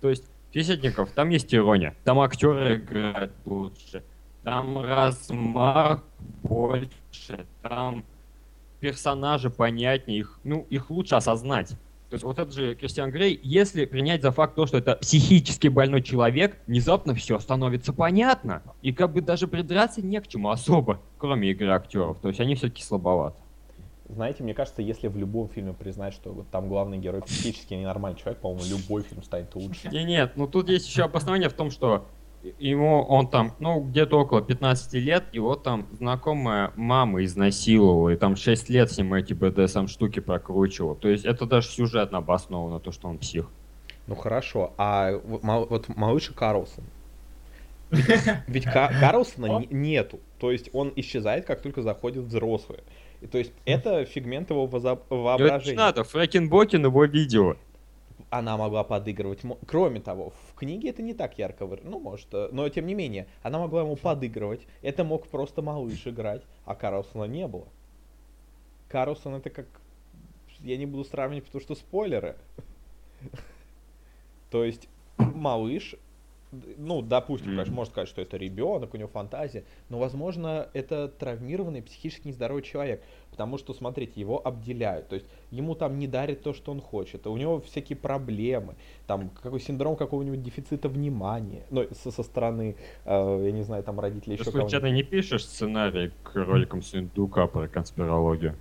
То 0.00 0.10
есть 0.10 0.24
50 0.52 0.78
оттенков, 0.78 1.10
там 1.12 1.28
есть 1.28 1.54
ирония. 1.54 1.94
Там 2.04 2.18
актеры 2.18 2.76
играют 2.76 3.32
лучше. 3.44 4.02
Там 4.42 4.80
размах 4.80 6.02
больше. 6.42 7.46
Там 7.62 8.04
персонажи 8.80 9.50
понятнее. 9.50 10.20
Их, 10.20 10.40
ну, 10.42 10.66
их 10.70 10.90
лучше 10.90 11.14
осознать. 11.14 11.76
То 12.10 12.14
есть 12.14 12.24
вот 12.24 12.38
этот 12.38 12.54
же 12.54 12.74
Кристиан 12.74 13.10
Грей, 13.10 13.38
если 13.42 13.84
принять 13.84 14.22
за 14.22 14.32
факт 14.32 14.54
то, 14.54 14.66
что 14.66 14.78
это 14.78 14.96
психически 14.96 15.68
больной 15.68 16.02
человек, 16.02 16.56
внезапно 16.66 17.14
все 17.14 17.38
становится 17.38 17.92
понятно. 17.92 18.62
И 18.80 18.92
как 18.92 19.12
бы 19.12 19.20
даже 19.20 19.46
придраться 19.46 20.00
не 20.00 20.18
к 20.20 20.26
чему 20.26 20.48
особо, 20.48 21.00
кроме 21.18 21.50
игры 21.50 21.68
актеров. 21.68 22.18
То 22.20 22.28
есть 22.28 22.40
они 22.40 22.54
все-таки 22.54 22.82
слабоваты. 22.82 23.36
Знаете, 24.08 24.42
мне 24.42 24.54
кажется, 24.54 24.80
если 24.80 25.08
в 25.08 25.18
любом 25.18 25.50
фильме 25.50 25.74
признать, 25.74 26.14
что 26.14 26.32
вот 26.32 26.48
там 26.48 26.68
главный 26.68 26.96
герой 26.96 27.20
психически 27.20 27.74
ненормальный 27.74 28.18
человек, 28.18 28.40
по-моему, 28.40 28.64
любой 28.64 29.02
фильм 29.02 29.22
станет 29.22 29.54
лучше. 29.54 29.90
Не, 29.90 30.04
нет, 30.04 30.32
ну 30.36 30.46
тут 30.46 30.70
есть 30.70 30.88
еще 30.88 31.02
обоснование 31.02 31.50
в 31.50 31.52
том, 31.52 31.70
что 31.70 32.06
ему 32.58 33.02
он 33.02 33.28
там, 33.28 33.52
ну, 33.58 33.80
где-то 33.80 34.18
около 34.20 34.42
15 34.42 34.94
лет, 34.94 35.24
его 35.32 35.54
там 35.56 35.86
знакомая 35.92 36.72
мама 36.76 37.24
изнасиловала, 37.24 38.10
и 38.10 38.16
там 38.16 38.36
6 38.36 38.68
лет 38.70 38.90
с 38.90 38.98
ним 38.98 39.14
эти 39.14 39.32
БДСМ 39.32 39.86
штуки 39.86 40.20
прокручивала. 40.20 40.94
То 40.94 41.08
есть 41.08 41.24
это 41.24 41.46
даже 41.46 41.68
сюжетно 41.68 42.18
обосновано, 42.18 42.80
то, 42.80 42.92
что 42.92 43.08
он 43.08 43.18
псих. 43.18 43.48
Ну 44.06 44.14
хорошо, 44.14 44.72
а 44.78 45.12
вот 45.24 45.88
малыш 45.88 46.30
Карлсон. 46.34 46.84
Ведь, 47.90 48.06
ведь 48.46 48.64
Ка- 48.64 48.90
Карлсона 49.00 49.60
не- 49.60 49.66
нету. 49.70 50.20
То 50.38 50.50
есть 50.50 50.70
он 50.72 50.92
исчезает, 50.96 51.44
как 51.46 51.60
только 51.62 51.82
заходят 51.82 52.24
взрослые. 52.24 52.80
И 53.20 53.26
то 53.26 53.38
есть 53.38 53.52
это 53.64 54.04
figment 54.04 54.50
его 54.50 54.66
это 54.66 54.98
не 55.10 55.16
воображения. 55.22 55.76
надо, 55.76 56.04
Фрекен 56.04 56.57
Бок 56.57 56.84
его 56.84 57.04
видела. 57.04 57.56
Она 58.30 58.56
могла 58.56 58.84
подыгрывать. 58.84 59.40
Кроме 59.66 60.00
того, 60.00 60.30
в 60.30 60.47
книге 60.58 60.90
это 60.90 61.02
не 61.02 61.14
так 61.14 61.38
ярко 61.38 61.64
выра- 61.64 61.82
Ну, 61.84 61.98
может, 62.00 62.28
э, 62.32 62.48
но 62.52 62.68
тем 62.68 62.86
не 62.86 62.94
менее, 62.94 63.26
она 63.42 63.58
могла 63.58 63.82
ему 63.82 63.96
подыгрывать. 63.96 64.66
Это 64.82 65.04
мог 65.04 65.26
просто 65.28 65.62
малыш 65.62 66.06
играть, 66.06 66.42
а 66.64 66.74
Карлсона 66.74 67.24
не 67.24 67.46
было. 67.46 67.68
Карлсон 68.88 69.34
это 69.34 69.50
как... 69.50 69.66
Я 70.60 70.76
не 70.76 70.86
буду 70.86 71.04
сравнивать, 71.04 71.44
потому 71.44 71.62
что 71.62 71.74
спойлеры. 71.74 72.36
То 74.50 74.64
есть 74.64 74.88
малыш, 75.16 75.94
ну, 76.52 77.02
допустим, 77.02 77.50
конечно, 77.50 77.74
можно 77.74 77.90
сказать, 77.90 78.08
что 78.08 78.22
это 78.22 78.36
ребенок, 78.36 78.94
у 78.94 78.96
него 78.96 79.08
фантазия, 79.08 79.64
но, 79.88 79.98
возможно, 79.98 80.68
это 80.72 81.08
травмированный, 81.08 81.82
психически 81.82 82.28
нездоровый 82.28 82.62
человек, 82.62 83.02
потому 83.30 83.58
что, 83.58 83.74
смотрите, 83.74 84.20
его 84.20 84.44
обделяют, 84.46 85.08
то 85.08 85.14
есть 85.16 85.26
ему 85.50 85.74
там 85.74 85.98
не 85.98 86.06
дарят 86.06 86.42
то, 86.42 86.52
что 86.52 86.72
он 86.72 86.80
хочет, 86.80 87.26
у 87.26 87.36
него 87.36 87.60
всякие 87.60 87.96
проблемы, 87.96 88.76
там 89.06 89.30
какой 89.42 89.60
синдром 89.60 89.96
какого-нибудь 89.96 90.42
дефицита 90.42 90.88
внимания, 90.88 91.64
ну, 91.70 91.86
со, 91.92 92.10
со 92.10 92.22
стороны, 92.22 92.76
э, 93.04 93.42
я 93.44 93.52
не 93.52 93.62
знаю, 93.62 93.82
там 93.82 94.00
родителей 94.00 94.36
Ты 94.36 94.42
еще 94.42 94.50
случайно 94.50 94.86
не 94.86 95.02
пишешь 95.02 95.44
сценарий 95.44 96.12
к 96.22 96.34
роликам 96.34 96.82
Сундука 96.82 97.46
про 97.46 97.68
конспирологию? 97.68 98.56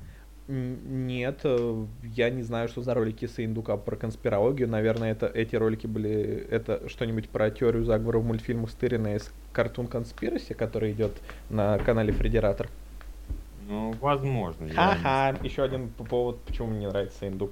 Нет, 0.48 1.42
э, 1.44 1.86
я 2.16 2.30
не 2.30 2.42
знаю, 2.42 2.70
что 2.70 2.82
за 2.82 2.94
ролики 2.94 3.26
с 3.26 3.44
Индука 3.44 3.76
про 3.76 3.98
конспирологию. 3.98 4.70
Наверное, 4.70 5.12
это 5.12 5.26
эти 5.28 5.58
ролики 5.58 5.88
были 5.88 6.48
это 6.50 6.88
что-нибудь 6.88 7.30
про 7.30 7.52
теорию 7.52 7.84
заговора 7.84 8.20
в 8.20 8.26
мультфильмах 8.26 8.70
стыренное 8.70 9.18
из 9.18 9.30
Cartoon 9.54 9.90
Conspiracy, 9.92 10.54
который 10.54 10.94
идет 10.94 11.12
на 11.50 11.78
канале 11.80 12.14
Фредератор. 12.14 12.70
Ну, 13.68 13.94
возможно. 14.00 14.64
я 14.64 14.70
не 14.70 14.76
Ха-ха, 14.76 15.36
еще 15.44 15.64
один 15.64 15.90
повод, 15.90 16.40
почему 16.44 16.68
мне 16.70 16.80
не 16.80 16.88
нравится 16.88 17.28
Индук. 17.28 17.52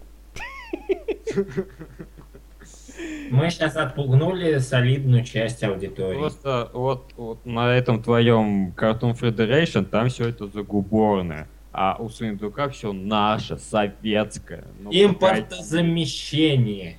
Мы 3.29 3.49
сейчас 3.49 3.75
отпугнули 3.75 4.57
солидную 4.59 5.25
часть 5.25 5.63
аудитории. 5.63 6.17
Просто 6.17 6.69
вот, 6.73 7.11
вот 7.17 7.45
на 7.45 7.75
этом 7.75 8.01
твоем 8.01 8.69
Cartoon 8.69 9.19
Federation 9.19 9.83
там 9.83 10.07
все 10.07 10.29
это 10.29 10.47
загуборное. 10.47 11.49
А 11.77 11.97
у 11.99 12.07
сундука 12.07 12.69
все 12.69 12.93
наше, 12.93 13.57
советское. 13.57 14.63
Ну, 14.79 14.91
Импортозамещение. 14.91 16.97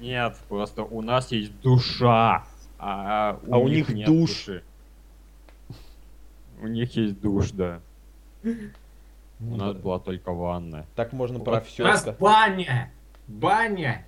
Нет, 0.00 0.36
просто 0.48 0.82
у 0.82 1.00
нас 1.00 1.30
есть 1.30 1.52
душа, 1.60 2.44
а, 2.76 3.38
А 3.48 3.58
у 3.58 3.68
них 3.68 3.88
нет 3.88 4.08
душ. 4.08 4.30
души. 4.30 4.64
У 6.60 6.66
них 6.66 6.96
есть 6.96 7.20
душ, 7.20 7.52
да. 7.52 7.80
У 8.42 9.54
нас 9.56 9.76
была 9.76 10.00
только 10.00 10.32
ванная. 10.32 10.86
Так 10.96 11.12
можно 11.12 11.38
про 11.38 11.58
У 11.58 11.60
все. 11.60 11.84
нас 11.84 12.04
баня. 12.18 12.90
Баня. 13.28 14.04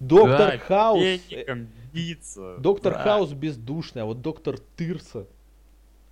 Доктор 0.00 0.56
Хаус. 0.60 1.02
э. 1.02 1.66
Доктор. 2.58 2.94
Хаус 2.94 3.32
бездушный, 3.32 4.00
а 4.00 4.04
вот 4.06 4.22
доктор 4.22 4.56
Тырса. 4.76 5.26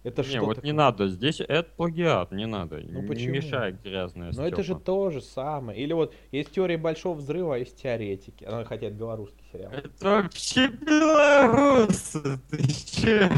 Это 0.07 0.23
Не, 0.23 0.29
что 0.29 0.45
вот 0.45 0.55
такое? 0.55 0.71
не 0.71 0.73
надо, 0.73 1.09
здесь 1.09 1.41
это 1.41 1.69
плагиат, 1.77 2.31
не 2.31 2.47
надо. 2.47 2.77
Ну 2.77 3.01
не 3.01 3.09
почему? 3.09 3.35
мешай 3.35 3.73
грязное 3.73 4.31
Но 4.33 4.47
это 4.47 4.63
же 4.63 4.77
то 4.77 5.11
же 5.11 5.21
самое. 5.21 5.81
Или 5.81 5.95
вот 5.95 6.15
есть 6.31 6.53
теория 6.53 6.79
большого 6.79 7.17
взрыва, 7.17 7.57
а 7.57 7.59
есть 7.59 7.83
теоретики. 7.83 8.45
А, 8.47 8.65
хотя 8.65 8.87
это 8.87 8.95
белорусский 8.95 9.45
сериал. 9.53 9.73
Это 9.73 9.89
вообще 10.01 10.69
белорусы, 10.69 12.39
ты 12.49 12.63
че? 12.69 13.33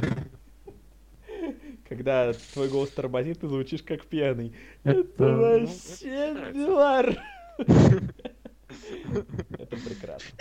Когда 1.89 2.35
твой 2.53 2.69
голос 2.69 2.91
тормозит, 2.91 3.41
ты 3.41 3.49
звучишь 3.49 3.83
как 3.83 4.05
пьяный. 4.05 4.53
Это, 4.85 5.07
ну, 5.16 5.61
вообще 5.61 6.53
белор. 6.53 7.14
Это 7.57 9.77
прекрасно. 9.87 10.39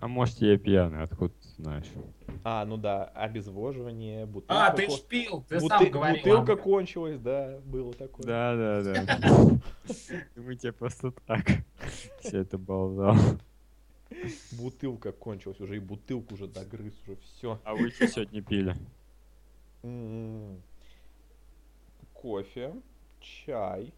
А 0.00 0.06
может 0.06 0.36
я 0.42 0.58
пьяный, 0.58 1.02
откуда 1.02 1.32
знаешь? 1.58 1.86
А, 2.44 2.64
ну 2.64 2.76
да, 2.76 3.04
обезвоживание, 3.06 4.26
бутылка. 4.26 4.66
А, 4.68 4.70
ты 4.70 4.86
ко- 4.86 4.92
ж 4.92 5.02
пил, 5.02 5.44
ты 5.48 5.56
буты- 5.56 5.68
сам 5.68 5.90
говорил. 5.90 6.18
Бутылка 6.24 6.52
этом. 6.52 6.64
кончилась, 6.64 7.18
да, 7.18 7.58
было 7.64 7.92
такое. 7.92 8.26
Да, 8.26 8.54
да, 8.82 9.04
да. 9.04 9.58
Мы 10.36 10.56
тебе 10.56 10.72
просто 10.72 11.10
так 11.26 11.44
все 12.20 12.38
это 12.40 12.58
болтал. 12.58 13.16
Бутылка 14.52 15.12
кончилась 15.12 15.60
уже, 15.60 15.76
и 15.76 15.80
бутылку 15.80 16.34
уже 16.34 16.46
догрыз, 16.46 16.94
уже 17.02 17.16
все. 17.16 17.60
А 17.64 17.74
вы 17.74 17.90
что 17.90 18.06
сегодня 18.08 18.42
пили? 18.42 18.74
М-м. 19.82 20.62
Кофе, 22.14 22.74
чай 23.20 23.92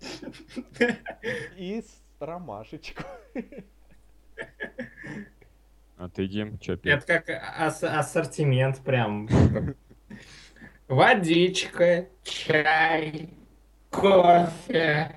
и 1.56 1.84
ромашечку. 2.18 3.02
А 6.02 6.08
ты, 6.08 6.26
Дим, 6.26 6.58
что 6.60 6.76
пил? 6.76 6.96
Это 6.96 7.20
как 7.20 7.30
ас- 7.60 7.84
ассортимент 7.84 8.80
прям. 8.80 9.28
Водичка, 10.88 12.08
чай, 12.24 13.30
кофе, 13.88 15.14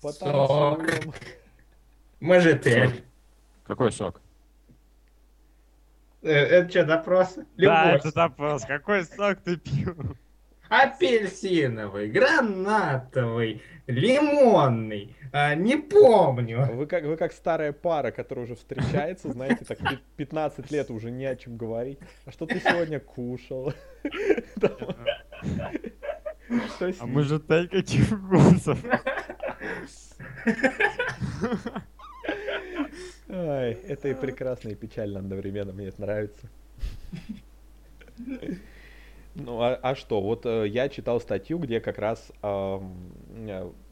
сок, 0.00 0.16
Потанцуем. 0.20 1.12
мажетель. 2.20 3.02
Какой 3.66 3.90
сок? 3.90 4.20
Э, 6.22 6.30
Это 6.30 6.70
что, 6.70 6.84
допрос? 6.84 7.36
Да, 7.56 7.94
это 7.96 8.12
вопрос. 8.14 8.64
Какой 8.64 9.02
сок 9.06 9.40
ты 9.40 9.56
пил? 9.56 10.16
Апельсиновый, 10.68 12.12
гранатовый, 12.12 13.60
лимонный. 13.88 15.16
А, 15.32 15.54
не 15.54 15.76
помню. 15.76 16.66
Вы 16.72 16.86
как, 16.86 17.04
вы 17.04 17.16
как 17.16 17.32
старая 17.32 17.72
пара, 17.72 18.10
которая 18.10 18.44
уже 18.46 18.56
встречается, 18.56 19.30
знаете, 19.32 19.64
так 19.64 19.78
пи- 19.78 19.98
15 20.16 20.70
лет 20.72 20.90
уже 20.90 21.10
не 21.10 21.24
о 21.26 21.36
чем 21.36 21.56
говорить. 21.56 21.98
А 22.24 22.32
что 22.32 22.46
ты 22.46 22.58
сегодня 22.60 22.98
кушал? 22.98 23.72
А 27.00 27.06
мы 27.06 27.22
же 27.22 27.38
тай 27.38 27.68
каких 27.68 28.06
вкусов. 28.06 28.84
Ай, 33.28 33.72
это 33.86 34.08
и 34.08 34.14
прекрасно, 34.14 34.70
и 34.70 34.74
печально 34.74 35.20
одновременно, 35.20 35.72
мне 35.72 35.86
это 35.88 36.00
нравится. 36.00 36.48
Ну, 39.34 39.60
а, 39.60 39.78
а 39.80 39.94
что, 39.94 40.20
вот 40.20 40.44
э, 40.44 40.66
я 40.66 40.88
читал 40.88 41.20
статью, 41.20 41.58
где 41.58 41.80
как 41.80 41.98
раз, 41.98 42.32
э, 42.42 42.80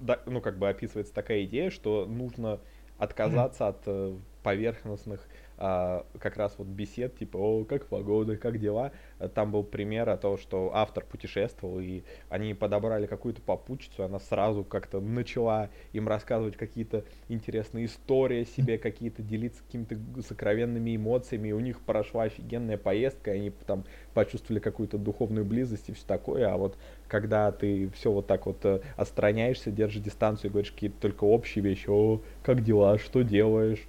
да, 0.00 0.20
ну, 0.26 0.40
как 0.40 0.58
бы 0.58 0.68
описывается 0.68 1.14
такая 1.14 1.44
идея, 1.44 1.70
что 1.70 2.06
нужно 2.06 2.60
отказаться 2.98 3.68
от 3.68 3.82
э, 3.86 4.16
поверхностных 4.42 5.28
а, 5.58 6.06
как 6.20 6.36
раз 6.36 6.54
вот 6.56 6.68
бесед, 6.68 7.18
типа, 7.18 7.36
о, 7.36 7.64
как 7.64 7.86
погода, 7.86 8.36
как 8.36 8.60
дела. 8.60 8.92
Э, 9.18 9.28
Там 9.28 9.50
был 9.50 9.64
пример 9.64 10.08
о 10.08 10.16
том, 10.16 10.38
что 10.38 10.70
автор 10.72 11.04
путешествовал, 11.04 11.80
и 11.80 12.02
они 12.28 12.54
подобрали 12.54 13.06
какую-то 13.06 13.42
попутчицу, 13.42 14.04
она 14.04 14.20
сразу 14.20 14.62
как-то 14.64 15.00
начала 15.00 15.68
им 15.92 16.06
рассказывать 16.06 16.56
какие-то 16.56 17.04
интересные 17.28 17.86
истории 17.86 18.42
о 18.42 18.46
себе, 18.46 18.78
какие-то 18.78 19.22
делиться 19.22 19.62
какими-то 19.64 19.96
сокровенными 20.22 20.94
эмоциями, 20.94 21.48
и 21.48 21.52
у 21.52 21.60
них 21.60 21.80
прошла 21.80 22.24
офигенная 22.24 22.78
поездка, 22.78 23.32
и 23.34 23.38
они 23.38 23.50
там 23.50 23.84
почувствовали 24.14 24.60
какую-то 24.60 24.96
духовную 24.96 25.44
близость 25.44 25.88
и 25.88 25.92
все 25.92 26.06
такое, 26.06 26.52
а 26.52 26.56
вот 26.56 26.78
когда 27.08 27.50
ты 27.50 27.90
все 27.90 28.12
вот 28.12 28.26
так 28.26 28.46
вот 28.46 28.64
э, 28.64 28.80
отстраняешься, 28.96 29.70
держишь 29.72 30.02
дистанцию 30.02 30.50
и 30.50 30.52
говоришь 30.52 30.72
какие-то 30.72 31.00
только 31.00 31.24
общие 31.24 31.64
вещи, 31.64 31.88
о, 31.88 32.22
как 32.44 32.62
дела, 32.62 32.98
что 32.98 33.22
делаешь, 33.22 33.86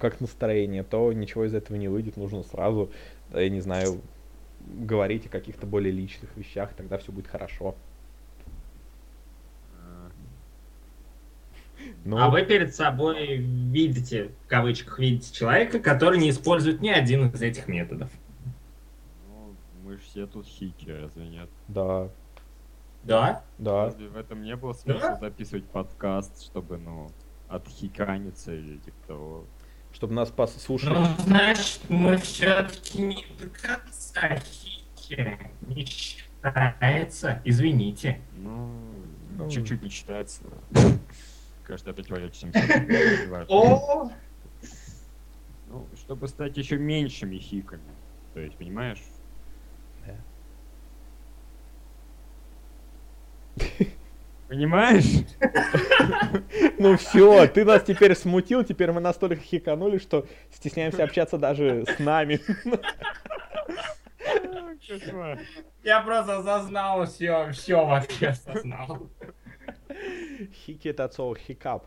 как 0.00 0.20
настроение, 0.20 0.82
то 0.82 1.12
ничего 1.12 1.44
из 1.44 1.54
этого 1.54 1.76
не 1.76 1.88
выйдет, 1.88 2.16
нужно 2.16 2.42
сразу, 2.42 2.90
э, 3.32 3.44
я 3.44 3.48
не 3.50 3.60
знаю, 3.60 4.00
говорить 4.60 5.26
о 5.26 5.28
каких-то 5.28 5.66
более 5.66 5.92
личных 5.92 6.36
вещах, 6.36 6.72
тогда 6.74 6.98
все 6.98 7.12
будет 7.12 7.26
хорошо. 7.26 7.74
Ну, 12.04 12.18
А 12.18 12.28
вы 12.28 12.44
перед 12.44 12.74
собой 12.74 13.36
видите, 13.36 14.30
в 14.44 14.48
кавычках, 14.48 14.98
видите 14.98 15.32
человека, 15.32 15.78
который 15.78 16.18
не 16.18 16.30
использует 16.30 16.80
ни 16.80 16.88
один 16.88 17.28
из 17.28 17.42
этих 17.42 17.68
методов. 17.68 18.10
Ну, 19.28 19.54
мы 19.84 19.92
же 19.94 19.98
все 20.02 20.26
тут 20.26 20.46
хики, 20.46 20.90
разве 20.90 21.28
нет? 21.28 21.48
да, 21.68 22.08
Да? 23.04 23.44
да. 23.58 23.84
Разве 23.86 24.08
в 24.08 24.16
этом 24.16 24.42
не 24.42 24.56
было 24.56 24.72
смысла 24.72 25.16
записывать 25.20 25.64
подкаст, 25.64 26.42
чтобы, 26.44 26.78
ну, 26.78 27.10
отхиканиться 27.48 28.54
или 28.54 28.78
типа 28.78 28.96
того? 29.06 29.44
Чтобы 29.92 30.14
нас 30.14 30.30
послушали. 30.30 30.94
Ну, 30.94 31.06
значит, 31.18 31.80
мы 31.88 32.16
все-таки 32.16 33.00
не 33.02 33.24
до 33.40 33.48
конца 33.48 34.36
хики. 34.36 35.38
Не 35.62 35.84
считается. 35.84 37.40
Извините. 37.44 38.20
Ну, 38.36 38.70
Ну. 39.36 39.50
чуть-чуть 39.50 39.82
не 39.82 39.88
считается. 39.90 40.42
Каждое 41.64 41.94
противоречие 41.94 42.52
сам 42.52 43.46
О, 43.48 44.10
Ну, 45.68 45.86
чтобы 45.96 46.28
стать 46.28 46.56
еще 46.56 46.76
меньшими 46.78 47.38
хиками. 47.38 47.82
То 48.34 48.40
есть, 48.40 48.56
понимаешь? 48.56 49.02
Понимаешь? 54.52 55.24
Ну 56.78 56.96
все, 56.98 57.46
ты 57.46 57.64
нас 57.64 57.84
теперь 57.84 58.14
смутил, 58.14 58.64
теперь 58.64 58.92
мы 58.92 59.00
настолько 59.00 59.40
хиканули, 59.40 59.96
что 59.98 60.26
стесняемся 60.50 61.04
общаться 61.04 61.38
даже 61.38 61.86
с 61.86 61.98
нами. 61.98 62.40
Я 65.84 66.02
просто 66.02 66.42
зазнал 66.42 67.06
все, 67.06 67.50
все 67.52 67.86
вообще 67.86 68.34
сознал. 68.34 69.08
Хики 70.52 70.88
это 70.88 71.04
от 71.04 71.14
слова 71.14 71.34
хикап. 71.36 71.86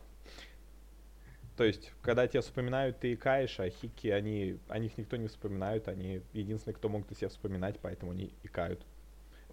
То 1.57 1.65
есть, 1.65 1.91
когда 2.01 2.25
тебя 2.25 2.41
вспоминают, 2.41 2.99
ты 2.99 3.13
икаешь, 3.13 3.59
а 3.59 3.69
хики, 3.69 4.07
они, 4.07 4.57
о 4.69 4.79
них 4.79 4.97
никто 4.97 5.17
не 5.17 5.27
вспоминает, 5.27 5.87
они 5.87 6.21
единственные, 6.33 6.75
кто 6.75 6.89
могут 6.89 7.11
о 7.11 7.15
себе 7.15 7.27
вспоминать, 7.27 7.75
поэтому 7.81 8.13
они 8.13 8.33
икают. 8.43 8.83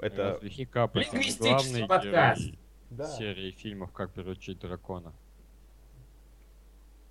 Это, 0.00 0.40
хикап 0.44 0.96
это 0.96 1.14
Лингвистический 1.14 1.86
подкаст. 1.86 2.40
герой 2.40 2.58
да. 2.96 3.06
серии 3.06 3.50
фильмов 3.50 3.92
«Как 3.92 4.12
приручить 4.12 4.58
дракона»? 4.60 5.12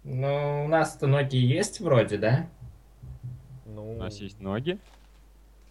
Ну, 0.03 0.65
у 0.65 0.67
нас-то 0.67 1.07
ноги 1.07 1.37
есть 1.37 1.79
вроде, 1.79 2.17
да? 2.17 2.47
Ну, 3.65 3.91
У 3.93 3.97
нас 3.97 4.17
есть 4.17 4.39
ноги. 4.39 4.79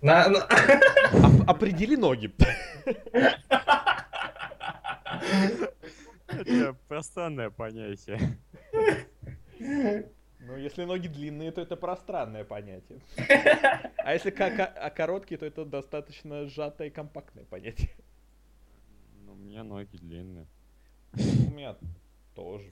На- 0.03 0.29
на- 0.29 0.45
оп- 0.45 1.49
определи 1.51 1.97
ноги. 1.97 2.33
Это 6.29 6.77
пространное 6.89 7.51
понятие. 7.51 8.19
Ну, 9.59 10.57
если 10.57 10.85
ноги 10.85 11.09
длинные, 11.09 11.51
то 11.53 11.61
это 11.61 11.77
пространное 11.77 12.45
понятие. 12.45 13.01
А 14.03 14.15
если 14.15 14.31
ка- 14.31 14.51
ка- 14.51 14.65
а 14.65 14.91
короткие, 14.91 15.37
то 15.39 15.45
это 15.47 15.65
достаточно 15.67 16.47
сжатое 16.47 16.89
и 16.89 16.91
компактное 16.91 17.45
понятие. 17.45 17.91
У 19.51 19.53
меня 19.53 19.65
ноги 19.65 19.97
длинные. 19.97 20.47
У 21.13 21.51
меня 21.51 21.75
тоже. 22.37 22.71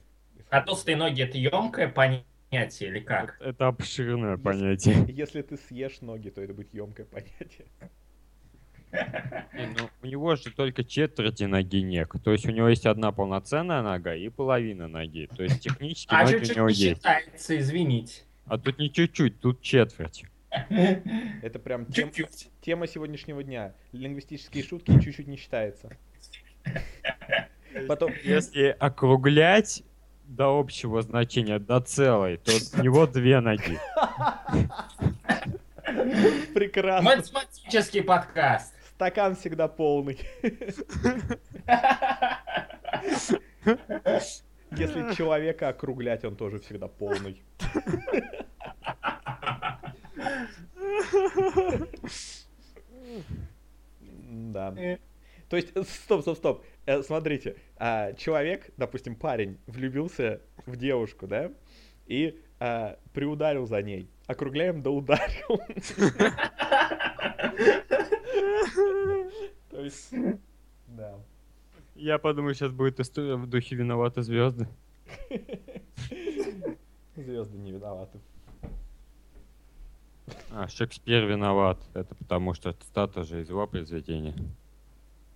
А 0.49 0.61
толстые 0.61 0.95
ноги 0.95 1.21
это 1.23 1.37
емкое 1.37 1.89
понятие 1.89 2.89
или 2.89 2.99
как? 3.01 3.35
Это, 3.41 3.49
это 3.49 3.67
обширное 3.67 4.31
Если- 4.37 4.41
понятие. 4.43 5.05
Если 5.09 5.41
ты 5.41 5.57
съешь 5.57 5.99
ноги, 5.99 6.29
то 6.29 6.41
это 6.41 6.53
будет 6.53 6.73
емкое 6.73 7.05
понятие. 7.05 7.67
Не, 8.93 9.65
ну, 9.77 9.89
у 10.01 10.05
него 10.07 10.37
же 10.37 10.51
только 10.53 10.85
четверти 10.85 11.43
ноги 11.43 11.81
нет. 11.81 12.11
То 12.23 12.31
есть 12.31 12.45
у 12.45 12.51
него 12.51 12.69
есть 12.69 12.85
одна 12.85 13.11
полноценная 13.11 13.81
нога 13.81 14.15
и 14.15 14.29
половина 14.29 14.87
ноги. 14.87 15.27
То 15.35 15.43
есть 15.43 15.59
технически 15.59 16.13
А 16.13 16.23
ноги 16.23 16.31
чуть-чуть 16.37 16.51
у 16.51 16.59
него 16.59 16.69
не 16.69 16.75
есть. 16.75 16.95
считается, 16.99 17.57
извините. 17.57 18.21
А 18.45 18.57
тут 18.57 18.79
не 18.79 18.89
чуть-чуть, 18.89 19.41
тут 19.41 19.61
четверть. 19.61 20.23
Это 20.49 21.59
прям 21.59 21.85
тем- 21.91 22.09
тема 22.61 22.87
сегодняшнего 22.87 23.43
дня. 23.43 23.73
Лингвистические 23.91 24.63
шутки 24.63 24.97
чуть-чуть 25.01 25.27
не 25.27 25.35
считается. 25.35 25.89
Потом, 27.87 28.11
Если 28.23 28.75
округлять 28.79 29.83
до 30.25 30.59
общего 30.59 31.01
значения, 31.01 31.59
до 31.59 31.79
целой, 31.79 32.37
то 32.37 32.51
у 32.77 32.81
него 32.81 33.07
две 33.07 33.39
ноги. 33.39 33.79
прекрасно. 36.53 37.15
Математический 37.15 38.03
подкаст. 38.03 38.73
Стакан 38.95 39.35
всегда 39.35 39.67
полный. 39.67 40.19
Если 44.71 45.15
человека 45.15 45.69
округлять, 45.69 46.23
он 46.25 46.35
тоже 46.35 46.59
всегда 46.59 46.87
полный. 46.87 47.41
Да. 54.29 54.75
То 55.49 55.57
есть, 55.57 55.71
э, 55.75 55.83
стоп, 55.83 56.21
стоп, 56.21 56.37
стоп. 56.37 56.63
Э, 56.85 57.01
Смотрите, 57.01 57.57
а, 57.75 58.13
человек, 58.13 58.69
допустим, 58.77 59.15
парень, 59.15 59.57
влюбился 59.65 60.41
в 60.65 60.75
девушку, 60.75 61.27
да, 61.27 61.51
и 62.05 62.39
а, 62.59 62.97
приударил 63.13 63.65
за 63.65 63.81
ней. 63.81 64.07
Округляем 64.27 64.83
до 64.83 64.91
ударил. 64.91 65.59
То 69.71 69.81
есть, 69.81 70.13
да. 70.87 71.15
Я 71.95 72.19
подумаю, 72.19 72.53
сейчас 72.53 72.71
будет 72.71 72.99
история 72.99 73.35
в 73.35 73.47
духе 73.47 73.75
виноваты 73.75 74.21
звезды. 74.21 74.67
Звезды 77.15 77.57
не 77.57 77.71
виноваты. 77.71 78.19
А, 80.51 80.67
Шекспир 80.67 81.25
виноват. 81.25 81.79
Это 81.93 82.13
потому 82.15 82.53
что 82.53 82.73
цитата 82.73 83.23
же 83.23 83.41
из 83.41 83.49
его 83.49 83.65
произведения. 83.67 84.35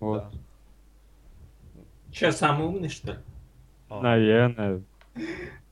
Вот. 0.04 0.24
Да. 0.24 1.80
Че, 2.12 2.32
самый 2.32 2.68
умный, 2.68 2.90
что 2.90 3.14
ли? 3.14 3.18
А. 3.90 4.02
Наверное. 4.02 4.82
У 5.16 5.20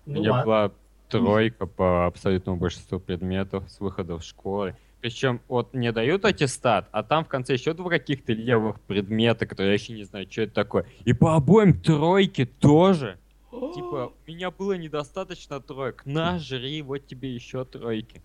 Ну 0.05 0.21
меня 0.21 0.43
была 0.43 0.71
тройка 1.09 1.65
по 1.65 2.05
абсолютному 2.05 2.57
большинству 2.57 2.99
предметов 2.99 3.69
с 3.69 3.79
выхода 3.81 4.17
в 4.17 4.23
школы. 4.23 4.75
Причем 5.01 5.41
вот 5.49 5.73
мне 5.73 5.91
дают 5.91 6.23
аттестат, 6.25 6.87
а 6.91 7.03
там 7.03 7.25
в 7.25 7.27
конце 7.27 7.53
еще 7.53 7.73
два 7.73 7.89
каких-то 7.89 8.31
левых 8.33 8.79
предмета, 8.81 9.45
которые 9.45 9.73
я 9.73 9.73
еще 9.73 9.93
не 9.93 10.03
знаю, 10.03 10.27
что 10.31 10.43
это 10.43 10.53
такое. 10.53 10.85
И 11.03 11.11
по 11.11 11.35
обоим 11.35 11.79
тройке 11.79 12.45
тоже. 12.45 13.17
Типа, 13.51 14.13
у 14.15 14.31
меня 14.31 14.49
было 14.49 14.73
недостаточно 14.73 15.59
троек. 15.59 16.03
На, 16.05 16.39
жри, 16.39 16.81
вот 16.83 17.05
тебе 17.05 17.33
еще 17.33 17.65
тройки. 17.65 18.21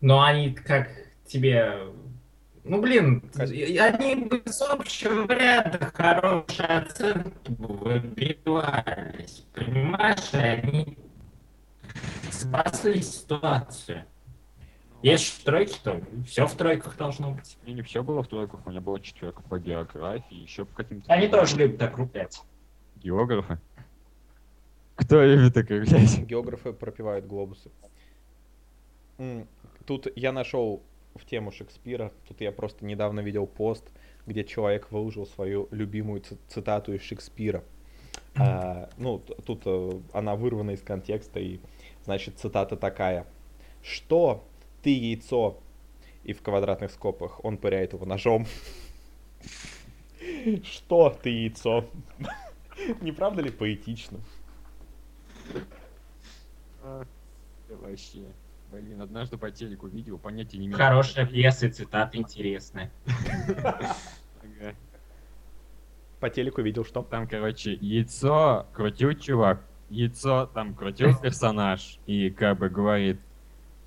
Но 0.00 0.22
они 0.22 0.54
как 0.54 0.88
тебе... 1.26 1.80
Ну, 2.64 2.80
блин, 2.80 3.22
они 3.36 4.14
бы 4.14 4.42
с 4.46 4.62
общего 4.62 5.30
ряда 5.30 5.92
хорошие 5.92 6.66
оценки 6.66 7.50
бы 7.50 7.66
выбивались. 7.76 9.44
Понимаешь, 9.54 10.32
они 10.32 10.96
спасли 12.30 13.02
ситуацию. 13.02 14.04
Есть 15.02 15.26
в 15.26 15.44
тройке, 15.44 15.76
то 15.84 16.00
все 16.26 16.46
в 16.46 16.54
тройках 16.54 16.96
должно 16.96 17.32
быть. 17.32 17.58
У 17.62 17.66
меня 17.66 17.76
не 17.76 17.82
все 17.82 18.02
было 18.02 18.22
в 18.22 18.28
тройках, 18.28 18.66
у 18.66 18.70
меня 18.70 18.80
была 18.80 18.98
четверка 18.98 19.42
по 19.42 19.58
географии, 19.58 20.34
еще 20.34 20.64
по 20.64 20.76
каким-то... 20.76 21.12
Они 21.12 21.28
тоже 21.28 21.58
любят 21.58 21.82
округлять. 21.82 22.40
Географы. 22.96 23.58
Кто 24.94 25.22
любит 25.22 25.54
округлять? 25.54 26.18
Географы 26.20 26.72
пропивают 26.72 27.26
глобусы. 27.26 27.70
Тут 29.84 30.06
я 30.16 30.32
нашел 30.32 30.82
в 31.14 31.24
тему 31.24 31.52
Шекспира, 31.52 32.12
тут 32.28 32.40
я 32.40 32.52
просто 32.52 32.84
недавно 32.84 33.20
видел 33.20 33.46
пост, 33.46 33.84
где 34.26 34.44
человек 34.44 34.90
выложил 34.90 35.26
свою 35.26 35.68
любимую 35.70 36.20
ци- 36.20 36.36
цитату 36.48 36.92
из 36.92 37.02
Шекспира. 37.02 37.62
А, 38.36 38.88
ну, 38.96 39.18
тут 39.18 39.62
э, 39.64 40.00
она 40.12 40.34
вырвана 40.34 40.72
из 40.72 40.82
контекста, 40.82 41.38
и, 41.38 41.60
значит, 42.04 42.38
цитата 42.38 42.76
такая. 42.76 43.26
Что 43.82 44.44
ты 44.82 44.90
яйцо? 44.90 45.58
И 46.24 46.32
в 46.32 46.42
квадратных 46.42 46.90
скобках 46.90 47.44
он 47.44 47.58
пыряет 47.58 47.92
его 47.92 48.06
ножом. 48.06 48.46
Что 50.64 51.10
ты 51.10 51.30
яйцо? 51.30 51.84
Не 53.02 53.12
правда 53.12 53.42
ли 53.42 53.50
поэтично? 53.50 54.18
А, 56.82 57.04
Вообще. 57.68 58.24
Блин, 58.82 59.00
однажды 59.00 59.38
по 59.38 59.52
телеку 59.52 59.86
видео, 59.86 60.18
понятия 60.18 60.58
не 60.58 60.66
имею. 60.66 60.76
Хорошая 60.76 61.26
пьеса, 61.26 61.70
цитата 61.70 62.16
интересная. 62.18 62.90
Ага. 63.06 64.74
По 66.18 66.28
телеку 66.28 66.60
видел, 66.60 66.84
что? 66.84 67.02
Там, 67.02 67.28
короче, 67.28 67.74
яйцо 67.74 68.66
крутил 68.72 69.12
чувак, 69.12 69.60
яйцо 69.90 70.50
там 70.52 70.74
крутил 70.74 71.16
персонаж 71.16 71.98
и 72.06 72.30
как 72.30 72.58
бы 72.58 72.68
говорит, 72.68 73.20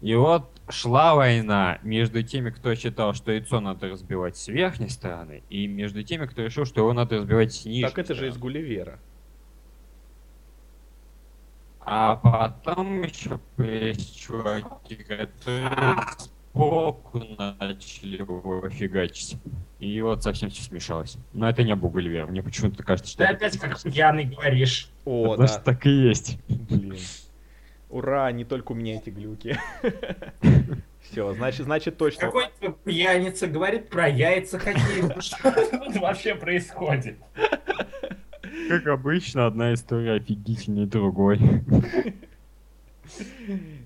и 0.01 0.15
вот 0.15 0.49
шла 0.69 1.15
война 1.15 1.79
между 1.83 2.23
теми, 2.23 2.51
кто 2.51 2.73
считал, 2.75 3.13
что 3.13 3.31
яйцо 3.31 3.59
надо 3.59 3.89
разбивать 3.89 4.37
с 4.37 4.47
верхней 4.47 4.89
стороны, 4.89 5.43
и 5.49 5.67
между 5.67 6.03
теми, 6.03 6.27
кто 6.27 6.43
решил, 6.43 6.65
что 6.65 6.81
его 6.81 6.93
надо 6.93 7.17
разбивать 7.17 7.53
с 7.53 7.65
нижней 7.65 7.89
Так 7.89 7.99
это 7.99 8.13
же 8.13 8.27
из. 8.27 8.37
Гулливера. 8.37 8.99
А 11.89 12.17
потом 12.17 13.03
еще 13.03 13.39
есть 13.57 14.19
чуваки, 14.19 14.95
которые 14.95 15.95
сбоку 16.53 17.23
начали 17.37 18.17
его 18.17 18.69
фигачить. 18.69 19.37
И 19.79 20.01
вот 20.01 20.21
совсем 20.21 20.49
все 20.49 20.63
смешалось. 20.63 21.17
Но 21.31 21.49
это 21.49 21.63
не 21.63 21.73
был. 21.75 21.89
Мне 21.89 22.43
почему-то 22.43 22.83
кажется, 22.83 23.09
что... 23.09 23.25
Ты 23.25 23.31
опять 23.31 23.57
как 23.57 23.81
пьяный 23.81 24.25
говоришь. 24.25 24.89
О, 25.05 25.29
Потому 25.29 25.47
да. 25.47 25.53
что 25.53 25.63
так 25.63 25.85
и 25.85 25.89
есть. 25.89 26.37
Блин. 26.49 26.97
Ура, 27.89 28.29
не 28.33 28.43
только 28.43 28.73
у 28.73 28.75
меня 28.75 28.97
эти 28.97 29.09
глюки. 29.09 29.57
Все, 31.09 31.33
значит, 31.35 31.67
значит 31.67 31.97
точно. 31.97 32.23
Какой-то 32.23 32.71
пьяница 32.83 33.47
говорит 33.47 33.87
про 33.87 34.09
яйца 34.09 34.59
какие-то. 34.59 35.21
Что 35.21 35.53
тут 35.71 35.95
вообще 36.01 36.35
происходит? 36.35 37.17
Как 38.67 38.87
обычно, 38.87 39.45
одна 39.45 39.73
история 39.73 40.13
офигительнее 40.13 40.85
другой. 40.85 41.39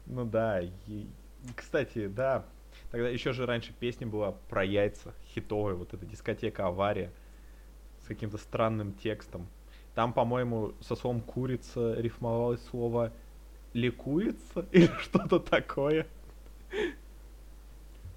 Ну 0.07 0.25
да. 0.25 0.61
и- 0.61 1.07
Кстати, 1.55 2.07
да. 2.07 2.45
Тогда 2.91 3.09
еще 3.09 3.31
же 3.31 3.45
раньше 3.45 3.73
песня 3.79 4.05
была 4.07 4.33
про 4.49 4.63
яйца, 4.65 5.13
хитовая, 5.33 5.75
вот 5.75 5.93
эта 5.93 6.05
дискотека 6.05 6.67
авария 6.67 7.09
с 8.03 8.07
каким-то 8.07 8.37
странным 8.37 8.93
текстом. 8.93 9.47
Там, 9.95 10.13
по-моему, 10.13 10.73
со 10.81 10.95
словом 10.95 11.21
курица 11.21 11.93
рифмовалось 11.99 12.61
слово 12.69 13.11
ликуется 13.73 14.65
или 14.71 14.89
что-то 14.99 15.39
такое. 15.39 16.05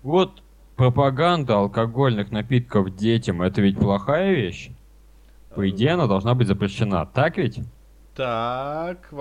Вот 0.03 0.43
пропаганда 0.77 1.57
алкогольных 1.57 2.31
напитков 2.31 2.95
детям, 2.97 3.43
это 3.43 3.61
ведь 3.63 3.79
плохая 3.79 4.35
вещь? 4.35 4.71
По 5.55 5.69
идее, 5.69 5.93
она 5.93 6.07
должна 6.07 6.35
быть 6.35 6.49
запрещена, 6.49 7.07
так 7.07 7.37
ведь? 7.39 7.61
Так, 8.15 9.13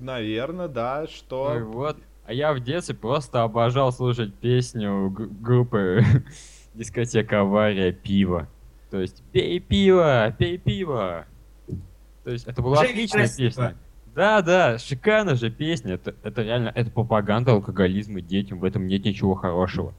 наверное, 0.00 0.68
да, 0.68 1.00
Ой, 1.02 1.08
что... 1.08 1.58
вот. 1.64 1.96
А 2.26 2.32
я 2.32 2.52
в 2.52 2.60
детстве 2.60 2.94
просто 2.94 3.42
обожал 3.42 3.92
слушать 3.92 4.34
песню 4.34 5.10
г- 5.10 5.26
группы 5.26 6.02
дискотека 6.74 7.40
авария 7.40 7.92
пиво. 7.92 8.48
То 8.90 9.00
есть 9.00 9.22
пей 9.32 9.60
пиво, 9.60 10.34
пей 10.36 10.58
пиво. 10.58 11.24
То 12.24 12.30
есть 12.30 12.46
это 12.46 12.62
была 12.62 12.82
Жить 12.82 12.90
отличная 12.90 13.20
красиво. 13.22 13.46
песня. 13.48 13.76
Да, 14.14 14.42
да, 14.42 14.78
шикарная 14.78 15.34
же 15.36 15.50
песня. 15.50 15.94
Это, 15.94 16.14
это 16.24 16.42
реально, 16.42 16.72
это 16.74 16.90
пропаганда 16.90 17.52
алкоголизма 17.52 18.20
детям. 18.20 18.58
В 18.58 18.64
этом 18.64 18.86
нет 18.88 19.04
ничего 19.04 19.34
хорошего. 19.34 19.94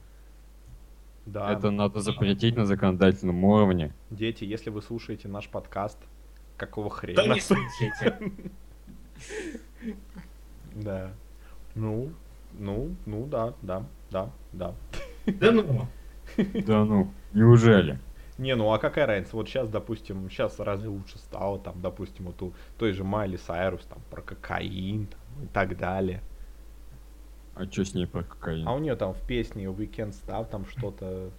Да, 1.28 1.52
Это 1.52 1.72
надо 1.72 2.00
запретить 2.00 2.56
на 2.56 2.66
законодательном 2.66 3.44
уровне. 3.44 3.94
дети, 4.10 4.46
если 4.46 4.70
вы 4.70 4.82
слушаете 4.82 5.28
наш 5.28 5.50
подкаст, 5.50 5.98
какого 6.56 6.90
Да 6.90 6.96
хрена? 6.96 7.34
не 7.34 7.42
слушайте. 7.42 8.18
Да. 10.74 11.12
Ну, 11.76 12.12
ну, 12.54 12.96
ну, 13.06 13.26
да, 13.26 13.54
да, 13.62 13.84
да, 14.12 14.30
да. 14.54 14.74
Да 15.26 15.52
ну. 15.52 15.88
Да 16.66 16.86
ну, 16.86 17.12
неужели? 17.34 18.00
Не, 18.38 18.56
ну 18.56 18.72
а 18.72 18.78
какая 18.78 19.08
разница? 19.08 19.36
Вот 19.36 19.50
сейчас, 19.50 19.70
допустим, 19.70 20.30
сейчас 20.30 20.60
разве 20.60 20.90
лучше 20.90 21.18
стало, 21.18 21.58
там, 21.60 21.82
допустим, 21.82 22.26
вот 22.26 22.42
у 22.44 22.54
той 22.78 22.94
же 22.94 23.04
Майли 23.04 23.38
Сайрус, 23.38 23.86
там, 23.86 24.00
про 24.12 24.22
кокаин 24.22 25.08
там, 25.08 25.44
и 25.44 25.48
так 25.48 25.78
далее. 25.78 26.22
А 27.60 27.66
что 27.66 27.84
с 27.86 27.94
ней 27.94 28.06
про 28.06 28.24
кокаин? 28.24 28.68
А 28.68 28.74
у 28.74 28.80
нее 28.80 28.96
там 28.96 29.14
в 29.14 29.22
песне 29.22 29.66
We 29.66 29.90
Can't 29.90 30.14
Stop 30.14 30.50
там 30.50 30.66
что-то 30.68 31.32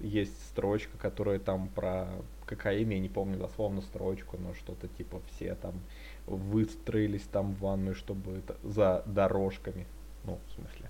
есть 0.00 0.36
строчка, 0.48 0.96
которая 0.98 1.38
там 1.38 1.68
про 1.68 2.08
какая 2.46 2.78
имя, 2.78 2.96
я 2.96 3.00
не 3.02 3.08
помню 3.08 3.38
дословно 3.38 3.80
строчку, 3.82 4.36
но 4.42 4.52
что-то 4.54 4.88
типа 4.88 5.20
все 5.30 5.54
там 5.54 5.74
выстроились 6.26 7.22
там 7.30 7.52
в 7.54 7.60
ванную, 7.60 7.94
чтобы 7.94 8.32
это 8.32 8.56
за 8.64 9.02
дорожками. 9.06 9.86
Ну, 10.24 10.38
в 10.48 10.52
смысле. 10.54 10.88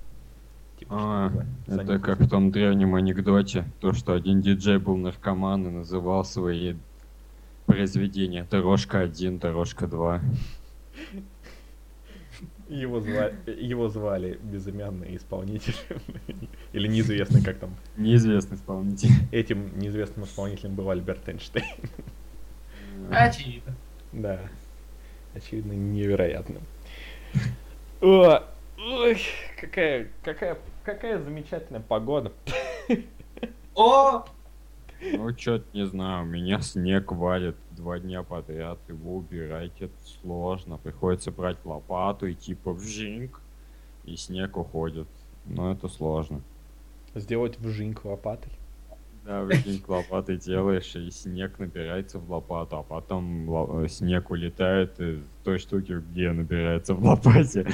Типа, 0.79 0.95
А, 0.99 1.33
за- 1.67 1.83
это 1.83 1.99
как 1.99 2.21
в 2.21 2.29
том 2.29 2.51
древнем 2.51 2.95
анекдоте, 2.95 3.65
то, 3.81 3.93
что 3.93 4.15
один 4.15 4.41
диджей 4.41 4.79
был 4.79 4.97
наркоман 4.97 5.67
и 5.69 5.71
называл 5.71 6.25
свои 6.25 6.75
произведения 7.67 8.47
«Дорожка 8.51 9.03
1», 9.03 9.39
«Дорожка 9.39 9.87
2». 9.87 10.21
Его 12.69 13.01
звали, 13.01 13.35
его 13.47 13.89
звали 13.89 14.39
безымянный 14.43 15.17
исполнитель. 15.17 15.75
Или 16.73 16.89
неизвестный, 16.89 17.43
как 17.43 17.59
там. 17.59 17.77
Неизвестный 17.97 18.57
исполнитель. 18.57 19.11
Этим 19.31 19.79
неизвестным 19.79 20.25
исполнителем 20.25 20.75
был 20.75 20.91
Альберт 20.91 21.29
Эйнштейн. 21.29 21.65
Очевидно. 23.11 23.75
Да. 24.13 24.41
Очевидно, 25.35 25.73
невероятным. 25.73 26.63
О, 28.01 28.43
ой, 28.79 29.19
какая, 29.61 30.09
какая, 30.23 30.59
какая 30.85 31.19
замечательная 31.19 31.81
погода. 31.81 32.33
О! 33.75 34.25
Ну, 35.01 35.33
чё-то 35.33 35.65
не 35.73 35.87
знаю, 35.87 36.25
у 36.25 36.27
меня 36.27 36.61
снег 36.61 37.13
валит 37.13 37.57
два 37.75 37.99
дня 37.99 38.23
подряд, 38.23 38.79
его 38.89 39.17
убирать 39.17 39.73
это 39.81 39.95
сложно. 40.21 40.79
Приходится 40.79 41.31
брать 41.31 41.59
лопату 41.65 42.27
и 42.27 42.35
типа 42.35 42.73
вжинг, 42.73 43.41
и 44.05 44.17
снег 44.17 44.57
уходит. 44.57 45.09
Но 45.47 45.73
это 45.73 45.89
сложно. 45.89 46.43
Сделать 47.15 47.59
вжинг 47.59 48.05
лопатой. 48.05 48.53
Да, 49.25 49.43
вжинг 49.43 49.89
лопатой 49.89 50.37
делаешь, 50.37 50.97
и 50.97 51.11
снег 51.11 51.59
набирается 51.59 52.19
в 52.19 52.31
лопату, 52.31 52.79
а 52.79 52.83
потом 52.83 53.83
э, 53.85 53.89
снег 53.89 54.31
улетает 54.31 54.99
из 54.99 55.21
той 55.45 55.59
штуки, 55.59 56.03
где 56.11 56.33
набирается 56.33 56.95
в 56.95 57.05
лопате. 57.05 57.67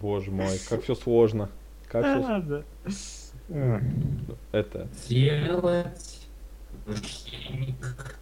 Боже 0.00 0.30
мой, 0.30 0.58
как 0.68 0.82
все 0.82 0.94
сложно. 0.94 1.50
Как 1.88 2.04
все 2.04 2.24
А, 2.26 2.40
да. 2.40 3.80
это. 4.52 4.88
Сделать 4.94 6.26
вжинг 6.86 8.18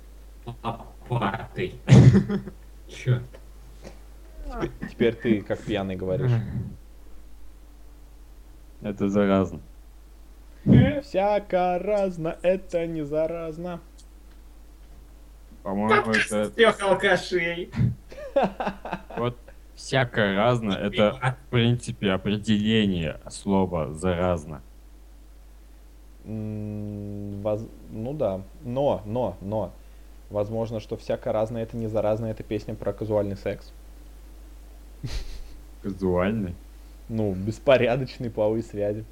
лопатой. 0.63 1.75
Чё? 2.89 3.21
Теперь 4.91 5.15
ты 5.15 5.43
как 5.43 5.61
пьяный 5.61 5.97
говоришь. 5.97 6.33
Это 8.83 9.09
заразно. 9.09 9.61
Всяко 11.03 11.79
разно, 11.79 12.37
это 12.43 12.87
не 12.87 13.03
заразно. 13.03 13.81
По-моему, 15.63 16.11
это 16.11 16.51
Всех 16.51 16.83
алкашей. 16.83 17.71
вот 19.17 19.37
всякое 19.75 20.37
разно. 20.37 20.73
Это 20.73 21.37
в 21.47 21.51
принципе 21.51 22.11
определение 22.13 23.21
слова 23.29 23.93
заразно. 23.93 24.63
Воз- 26.25 27.69
Ну 27.91 28.13
да. 28.15 28.43
Но, 28.63 29.03
но, 29.05 29.37
но. 29.41 29.73
Возможно, 30.31 30.79
что 30.79 30.97
всяко 30.97 31.33
разное 31.33 31.65
это 31.65 31.77
не 31.77 31.89
заразно, 31.89 32.27
это 32.27 32.43
песня 32.45 32.75
про 32.75 32.93
казуальный 32.93 33.37
секс. 33.37 33.73
Казуальный. 35.83 36.55
Ну, 37.09 37.35
беспорядочные 37.35 38.31
половые 38.31 38.63
связи. 38.63 39.05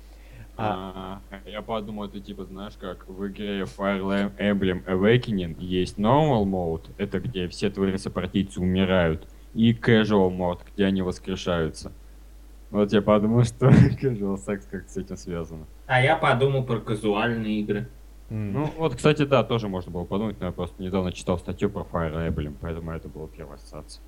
А, 0.56 1.20
А, 1.30 1.48
я 1.48 1.62
подумал, 1.62 2.04
это 2.04 2.20
типа, 2.20 2.44
знаешь, 2.44 2.74
как 2.80 3.08
в 3.08 3.26
игре 3.28 3.62
Fire 3.62 4.32
Emblem 4.38 4.84
Awakening 4.86 5.56
есть 5.60 5.98
Normal 5.98 6.44
Mode, 6.44 6.90
это 6.98 7.20
где 7.20 7.48
все 7.48 7.70
твои 7.70 7.96
сопартийцы 7.96 8.60
умирают, 8.60 9.26
и 9.54 9.72
Casual 9.72 10.36
Mode, 10.36 10.60
где 10.72 10.84
они 10.84 11.02
воскрешаются. 11.02 11.92
Вот 12.70 12.92
я 12.92 13.02
подумал, 13.02 13.44
что 13.44 13.68
Casual 14.02 14.36
Sex 14.36 14.62
как 14.70 14.88
с 14.88 14.96
этим 14.96 15.16
связано. 15.16 15.64
А 15.86 16.02
я 16.02 16.16
подумал 16.16 16.64
про 16.64 16.80
казуальные 16.80 17.60
игры. 17.60 17.88
Ну, 18.52 18.70
вот, 18.76 18.94
кстати, 18.94 19.24
да, 19.24 19.42
тоже 19.42 19.68
можно 19.68 19.90
было 19.90 20.04
подумать, 20.04 20.38
но 20.40 20.46
я 20.46 20.52
просто 20.52 20.82
недавно 20.82 21.12
читал 21.12 21.38
статью 21.38 21.70
про 21.70 21.82
Fire 21.82 22.28
Emblem, 22.28 22.54
поэтому 22.60 22.90
это 22.92 23.08
была 23.08 23.26
первая 23.28 23.56
ассоциация. 23.56 24.02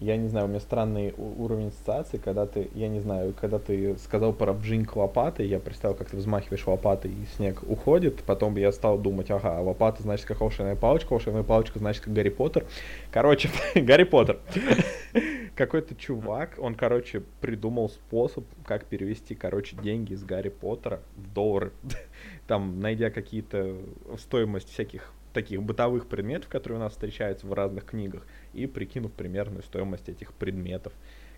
Я 0.00 0.16
не 0.16 0.28
знаю, 0.28 0.46
у 0.46 0.48
меня 0.48 0.60
странный 0.60 1.12
уровень 1.18 1.68
ассоциации, 1.68 2.16
когда 2.16 2.46
ты, 2.46 2.70
я 2.74 2.88
не 2.88 3.00
знаю, 3.00 3.34
когда 3.38 3.58
ты 3.58 3.98
сказал 3.98 4.32
про 4.32 4.54
вжинг 4.54 4.96
лопаты, 4.96 5.42
я 5.42 5.58
представил, 5.58 5.94
как 5.94 6.08
ты 6.08 6.16
взмахиваешь 6.16 6.66
лопатой 6.66 7.10
и 7.10 7.26
снег 7.36 7.62
уходит, 7.68 8.22
потом 8.22 8.56
я 8.56 8.72
стал 8.72 8.96
думать, 8.96 9.30
ага, 9.30 9.60
лопата 9.60 10.02
значит 10.02 10.24
как 10.24 10.40
волшебная 10.40 10.74
палочка, 10.74 11.12
волшебная 11.12 11.42
палочка 11.42 11.78
значит 11.78 12.02
как 12.04 12.14
Гарри 12.14 12.30
Поттер. 12.30 12.64
Короче, 13.12 13.50
Гарри 13.74 14.04
Поттер. 14.04 14.38
Какой-то 15.54 15.94
чувак, 15.94 16.54
он, 16.56 16.76
короче, 16.76 17.22
придумал 17.42 17.90
способ, 17.90 18.46
как 18.64 18.86
перевести, 18.86 19.34
короче, 19.34 19.76
деньги 19.76 20.14
из 20.14 20.24
Гарри 20.24 20.48
Поттера 20.48 21.00
в 21.14 21.30
доллары. 21.34 21.72
Там, 22.46 22.80
найдя 22.80 23.10
какие-то 23.10 23.76
стоимость 24.16 24.70
всяких 24.70 25.12
таких 25.32 25.62
бытовых 25.62 26.06
предметов, 26.06 26.48
которые 26.48 26.78
у 26.78 26.82
нас 26.82 26.92
встречаются 26.92 27.46
в 27.46 27.52
разных 27.52 27.84
книгах, 27.84 28.26
и 28.52 28.66
прикинув 28.66 29.12
примерную 29.12 29.62
стоимость 29.62 30.08
этих 30.08 30.32
предметов. 30.34 30.92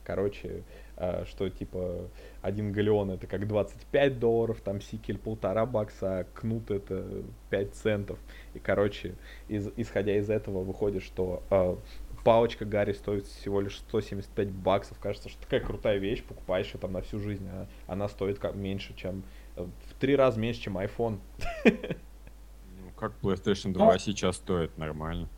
Короче, 0.05 0.65
э, 0.97 1.25
что 1.27 1.49
типа 1.49 2.09
один 2.41 2.73
галеон 2.73 3.13
это 3.13 3.27
как 3.29 3.47
25 3.47 4.19
долларов, 4.19 4.61
там 4.61 4.81
сикель 4.81 5.17
полтора 5.19 5.65
бакса, 5.65 6.21
а 6.21 6.25
кнут 6.25 6.71
это 6.73 7.23
5 7.51 7.75
центов. 7.75 8.19
И, 8.55 8.59
короче, 8.59 9.15
из- 9.47 9.71
исходя 9.77 10.17
из 10.17 10.29
этого 10.29 10.65
выходит, 10.65 11.05
что 11.05 11.45
э, 11.51 11.77
палочка 12.25 12.65
Гарри 12.65 12.93
стоит 12.95 13.27
всего 13.27 13.61
лишь 13.61 13.79
175 13.79 14.51
баксов. 14.51 14.99
Кажется, 14.99 15.29
что 15.29 15.41
такая 15.43 15.61
крутая 15.61 15.99
вещь, 15.99 16.25
покупаешь 16.25 16.73
ее 16.75 16.81
там 16.81 16.93
на 16.93 17.01
всю 17.03 17.21
жизнь, 17.21 17.47
а 17.49 17.69
она 17.87 18.09
стоит 18.09 18.41
как 18.41 18.57
меньше, 18.57 18.95
чем 18.97 19.23
э, 19.55 19.65
в 19.89 19.95
три 20.01 20.17
раза 20.17 20.41
меньше, 20.41 20.63
чем 20.63 20.79
iPhone. 20.79 21.21
Ну, 21.65 22.91
как 22.97 23.13
PlayStation 23.23 23.73
2 23.73 23.99
сейчас 23.99 24.37
стоит, 24.37 24.77
нормально. 24.79 25.29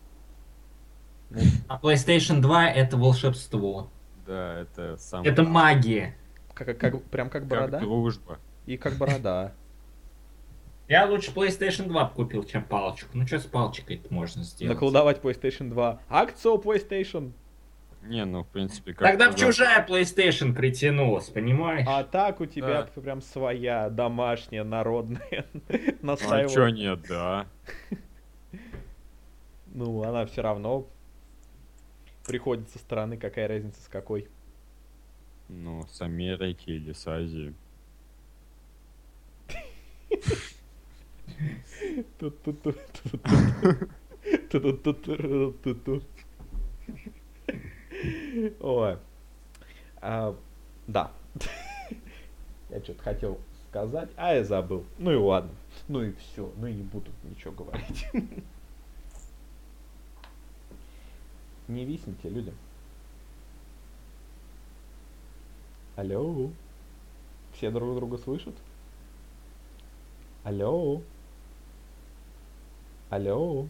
А 1.68 1.78
PlayStation 1.80 2.40
2 2.40 2.70
это 2.70 2.96
волшебство. 2.96 3.90
Да, 4.26 4.60
это 4.60 4.96
сам... 4.96 5.24
Это 5.24 5.42
магия. 5.42 6.16
Как, 6.54 6.78
как, 6.78 7.02
прям 7.04 7.28
как 7.28 7.42
как 7.42 7.48
борода? 7.48 7.80
дружба. 7.80 8.38
И 8.66 8.76
как 8.76 8.94
борода. 8.94 9.52
Я 10.88 11.06
лучше 11.06 11.32
PlayStation 11.32 11.88
2 11.88 12.08
купил, 12.10 12.44
чем 12.44 12.62
палочку. 12.62 13.08
Ну 13.14 13.26
что 13.26 13.38
с 13.38 13.44
палочкой-то 13.44 14.12
можно 14.12 14.42
сделать? 14.42 14.74
Наколдовать 14.74 15.20
PlayStation 15.20 15.70
2. 15.70 16.00
Акцию 16.08 16.54
PlayStation. 16.56 17.32
Не, 18.02 18.26
ну, 18.26 18.42
в 18.44 18.48
принципе, 18.48 18.92
как... 18.92 19.08
Тогда 19.08 19.30
в 19.30 19.34
чужая 19.36 19.84
PlayStation 19.86 20.52
притянулась, 20.54 21.30
понимаешь? 21.30 21.86
А 21.88 22.04
так 22.04 22.40
у 22.40 22.46
тебя 22.46 22.82
Да. 22.94 23.00
прям 23.00 23.22
своя, 23.22 23.88
домашняя, 23.88 24.62
народная. 24.62 25.46
А 25.68 26.06
Настаиваю. 26.06 26.48
чё 26.50 26.68
нет, 26.68 27.00
да. 27.08 27.46
Ну, 29.74 30.02
она 30.04 30.26
все 30.26 30.42
равно 30.42 30.86
приходит 32.26 32.68
со 32.70 32.78
стороны, 32.78 33.16
какая 33.16 33.48
разница 33.48 33.80
с 33.82 33.88
какой. 33.88 34.28
Ну, 35.48 35.86
с 35.90 36.00
Америки 36.00 36.70
или 36.70 36.92
с 36.92 37.06
Азии. 37.06 37.54
Ой. 48.60 48.98
А, 50.00 50.36
Да. 50.86 51.12
Я 52.70 52.82
что-то 52.82 53.02
хотел 53.02 53.38
сказать, 53.68 54.10
а 54.16 54.34
я 54.34 54.44
забыл. 54.44 54.84
Ну 54.98 55.12
и 55.12 55.16
ладно. 55.16 55.50
Ну 55.88 56.02
и 56.02 56.12
все. 56.12 56.52
Ну 56.56 56.66
и 56.66 56.72
не 56.72 56.82
буду 56.82 57.10
ничего 57.22 57.52
говорить. 57.52 58.06
Не 61.68 61.84
висните, 61.84 62.28
люди. 62.28 62.52
Алло. 65.96 66.50
Все 67.52 67.70
друг 67.70 67.94
друга 67.94 68.18
слышат? 68.18 68.54
Алло. 70.44 71.00
Алло. 73.10 73.66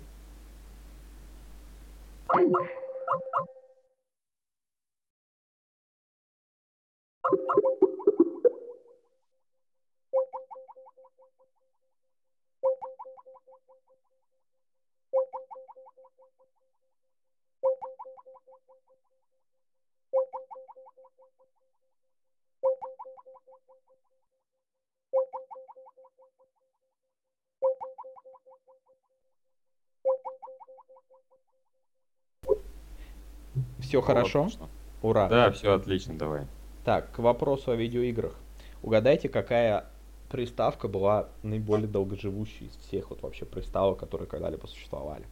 Все 33.84 34.00
хорошо? 34.00 34.42
Отлично. 34.42 34.68
Ура. 35.02 35.28
Да, 35.28 35.50
все 35.50 35.74
отлично, 35.74 36.16
давай. 36.16 36.46
Так, 36.84 37.12
к 37.12 37.18
вопросу 37.18 37.70
о 37.70 37.76
видеоиграх. 37.76 38.34
Угадайте, 38.82 39.28
какая 39.28 39.86
приставка 40.30 40.88
была 40.88 41.28
наиболее 41.42 41.88
долгоживущей 41.88 42.66
из 42.66 42.76
всех 42.76 43.10
вот 43.10 43.22
вообще 43.22 43.44
приставок, 43.44 43.98
которые 43.98 44.26
когда-либо 44.28 44.66
существовали? 44.66 45.24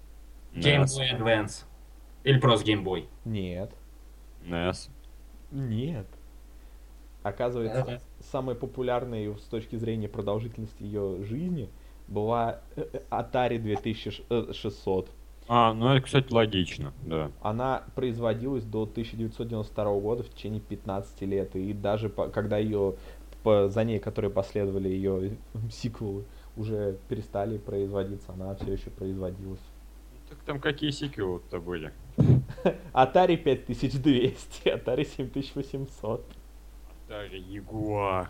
Game 0.55 0.85
NES. 0.85 0.99
Boy 0.99 1.19
Advance. 1.19 1.65
Или 2.25 2.39
просто 2.39 2.71
Game 2.71 2.85
Boy. 2.85 3.07
Нет. 3.25 3.71
NES. 4.45 4.91
Нет. 5.51 6.07
Оказывается, 7.23 7.85
Да-да. 7.85 8.01
самой 8.21 8.55
популярной 8.55 9.37
с 9.39 9.45
точки 9.45 9.77
зрения 9.77 10.09
продолжительности 10.09 10.83
ее 10.83 11.23
жизни 11.23 11.69
была 12.09 12.61
э, 12.77 12.85
э, 12.93 13.01
Atari 13.11 13.59
2600. 13.59 15.11
А, 15.55 15.75
ну 15.75 15.89
это, 15.91 16.01
кстати, 16.07 16.33
логично, 16.33 16.95
да. 17.03 17.31
Она 17.43 17.83
производилась 17.95 18.65
до 18.65 18.85
1992 18.85 20.01
года 20.01 20.23
в 20.23 20.31
течение 20.31 20.63
15 20.63 21.21
лет, 21.23 21.55
и 21.55 21.75
даже 21.75 22.09
по- 22.09 22.29
когда 22.29 22.57
ее 22.57 22.95
за 23.45 23.85
ней, 23.85 23.99
которые 23.99 24.31
последовали 24.31 24.89
ее 24.89 25.37
сиквелы, 25.71 26.25
уже 26.57 26.97
перестали 27.11 27.59
производиться, 27.59 28.33
она 28.33 28.55
все 28.55 28.73
еще 28.73 28.89
производилась. 28.89 29.61
Так 30.31 30.39
там 30.47 30.59
какие 30.59 30.91
сиквелы-то 30.91 31.61
были? 31.61 31.93
Atari 32.95 33.37
5200, 33.37 34.69
Atari 34.71 35.05
7800. 35.05 36.25
Atari 37.11 37.45
Jaguar. 37.47 38.29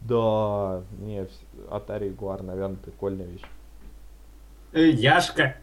Да, 0.00 0.82
не, 0.98 1.28
Atari 1.70 2.08
Jaguar, 2.12 2.42
наверное, 2.42 2.76
прикольная 2.76 3.26
вещь. 3.26 3.44
Э, 4.72 4.88
Яшка. 4.88 5.54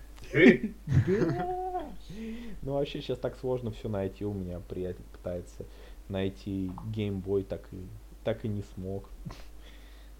Ну, 2.61 2.73
вообще, 2.73 3.01
сейчас 3.01 3.19
так 3.19 3.37
сложно 3.37 3.71
все 3.71 3.89
найти. 3.89 4.25
У 4.25 4.33
меня 4.33 4.59
приятель 4.59 5.03
пытается 5.11 5.65
найти 6.09 6.71
Boy, 6.95 7.43
так 7.43 7.61
и, 7.71 7.77
так 8.23 8.45
и 8.45 8.47
не 8.47 8.63
смог. 8.73 9.09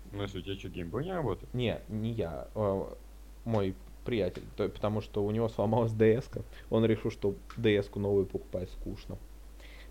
В 0.05 0.15
смысле, 0.15 0.39
у 0.39 0.43
тебя 0.43 0.55
что, 0.55 0.69
геймбой 0.69 1.05
не 1.05 1.13
работает? 1.13 1.53
Не, 1.53 1.79
не 1.89 2.11
я, 2.11 2.47
а, 2.55 2.95
мой 3.43 3.75
приятель. 4.05 4.43
То- 4.55 4.69
потому 4.69 5.01
что 5.01 5.25
у 5.25 5.31
него 5.31 5.49
сломалась 5.49 5.91
ds 5.91 6.29
-ка. 6.31 6.43
Он 6.69 6.85
решил, 6.85 7.11
что 7.11 7.35
ds 7.57 7.99
новую 7.99 8.25
покупать 8.25 8.69
скучно. 8.69 9.17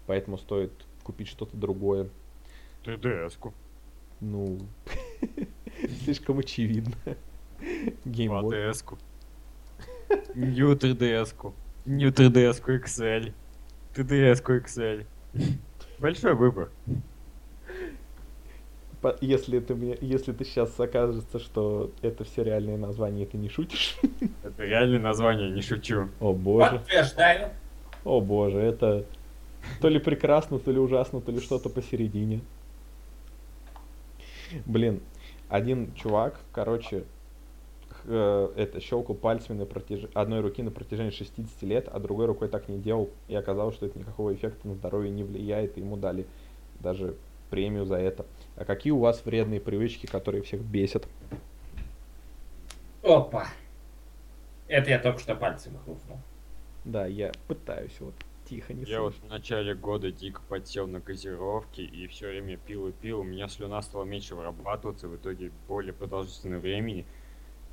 Поэтому 0.06 0.38
стоит 0.38 0.72
купить 1.02 1.28
что-то 1.28 1.56
другое. 1.56 2.08
3DS-ку. 2.84 3.52
Ну, 4.20 4.58
слишком 6.04 6.38
очевидно. 6.38 6.94
Game 8.04 8.30
Boy. 8.42 8.50
2DS-ку. 10.08 10.34
New 10.34 10.72
3DS-ку. 10.74 11.54
New 11.86 12.10
3DS-ку 12.10 12.72
XL. 12.72 13.32
3DS-ку 13.94 14.52
XL. 14.54 15.04
Большой 15.98 16.34
выбор. 16.34 16.70
По- 19.00 19.16
Если 19.20 19.60
ты, 19.60 19.74
мне, 19.74 19.96
если 20.00 20.32
ты 20.32 20.44
сейчас 20.44 20.78
окажется, 20.80 21.38
что 21.38 21.90
это 22.02 22.24
все 22.24 22.42
реальные 22.42 22.78
названия, 22.78 23.24
и 23.24 23.26
ты 23.26 23.36
не 23.36 23.48
шутишь. 23.50 23.96
Это 24.42 24.64
реальное 24.64 24.98
название, 24.98 25.50
не 25.50 25.60
шучу. 25.62 26.08
О 26.20 26.32
боже. 26.32 26.70
Подтверждаю. 26.78 27.50
О 28.04 28.20
боже, 28.20 28.58
это 28.58 29.04
то 29.80 29.88
ли 29.88 29.98
прекрасно, 29.98 30.58
то 30.58 30.70
ли 30.70 30.78
ужасно, 30.78 31.20
то 31.22 31.32
ли 31.32 31.40
что-то 31.40 31.70
посередине. 31.70 32.40
Блин, 34.66 35.00
один 35.48 35.92
чувак, 35.94 36.38
короче, 36.52 37.04
э, 38.04 38.52
это 38.56 38.80
щелкал 38.80 39.14
пальцами 39.14 39.58
на 39.58 39.66
протяж... 39.66 40.06
одной 40.14 40.40
руки 40.40 40.62
на 40.62 40.70
протяжении 40.70 41.10
60 41.10 41.62
лет, 41.62 41.88
а 41.90 41.98
другой 41.98 42.26
рукой 42.26 42.48
так 42.48 42.68
не 42.68 42.78
делал, 42.78 43.10
и 43.28 43.34
оказалось, 43.34 43.74
что 43.74 43.86
это 43.86 43.98
никакого 43.98 44.34
эффекта 44.34 44.68
на 44.68 44.74
здоровье 44.74 45.10
не 45.10 45.24
влияет, 45.24 45.76
и 45.76 45.80
ему 45.80 45.96
дали 45.96 46.26
даже 46.80 47.16
премию 47.50 47.86
за 47.86 47.96
это. 47.96 48.26
А 48.56 48.64
какие 48.64 48.92
у 48.92 48.98
вас 48.98 49.24
вредные 49.24 49.60
привычки, 49.60 50.06
которые 50.06 50.42
всех 50.42 50.60
бесят? 50.62 51.06
Опа. 53.02 53.48
Это 54.68 54.90
я 54.90 54.98
только 54.98 55.20
что 55.20 55.34
пальцем 55.34 55.76
хрустнул. 55.84 56.18
Да, 56.84 57.06
я 57.06 57.32
пытаюсь 57.46 57.96
вот 58.00 58.14
тихо 58.48 58.72
не 58.74 58.84
Я 58.84 59.00
вот 59.02 59.14
слышать. 59.14 59.28
в 59.28 59.32
начале 59.32 59.74
года 59.74 60.10
дико 60.10 60.40
подсел 60.48 60.86
на 60.86 61.00
газировки 61.00 61.80
и 61.80 62.06
все 62.06 62.28
время 62.28 62.56
пил 62.56 62.88
и 62.88 62.92
пил. 62.92 63.20
У 63.20 63.24
меня 63.24 63.48
слюна 63.48 63.80
стала 63.82 64.04
меньше 64.04 64.34
вырабатываться, 64.34 65.08
в 65.08 65.16
итоге 65.16 65.50
более 65.68 65.92
продолжительное 65.92 66.58
времени. 66.58 67.06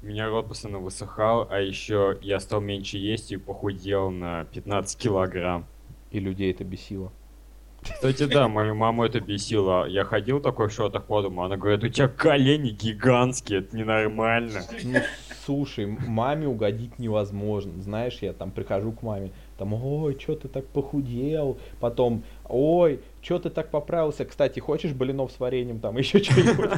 У 0.04 0.08
меня 0.08 0.30
рот 0.30 0.48
постоянно 0.48 0.80
высыхал, 0.80 1.48
а 1.52 1.60
еще 1.60 2.18
я 2.24 2.40
стал 2.40 2.60
меньше 2.60 2.98
есть 2.98 3.32
и 3.32 3.38
похудел 3.38 4.10
на 4.10 4.46
15 4.46 4.98
килограмм. 4.98 5.68
И 6.10 6.20
людей 6.20 6.52
это 6.52 6.64
бесило. 6.64 7.12
Кстати, 7.84 8.26
да, 8.26 8.48
мою 8.48 8.74
маму 8.74 9.04
это 9.04 9.20
бесило. 9.20 9.86
Я 9.86 10.04
ходил 10.04 10.40
такой 10.40 10.70
в 10.70 10.72
шортах 10.72 11.06
по 11.06 11.22
дому, 11.22 11.44
она 11.44 11.56
говорит, 11.56 11.84
у 11.84 11.88
тебя 11.88 12.08
колени 12.08 12.70
гигантские, 12.72 13.60
это 13.60 13.78
ненормально. 13.78 14.62
Ну, 14.84 15.00
слушай, 15.46 15.86
маме 15.86 16.48
угодить 16.48 16.98
невозможно. 16.98 17.80
Знаешь, 17.82 18.20
я 18.22 18.34
там 18.34 18.50
прихожу 18.50 18.92
к 18.94 19.04
маме, 19.04 19.32
там, 19.60 19.74
ой, 19.74 20.18
что 20.20 20.36
ты 20.36 20.48
так 20.48 20.66
похудел? 20.66 21.60
Потом, 21.80 22.24
ой, 22.48 23.02
что 23.22 23.38
ты 23.38 23.52
так 23.52 23.70
поправился? 23.70 24.26
Кстати, 24.26 24.60
хочешь 24.60 24.94
блинов 24.94 25.32
с 25.32 25.40
вареньем, 25.40 25.80
там 25.80 25.98
еще 26.00 26.24
что-нибудь? 26.24 26.72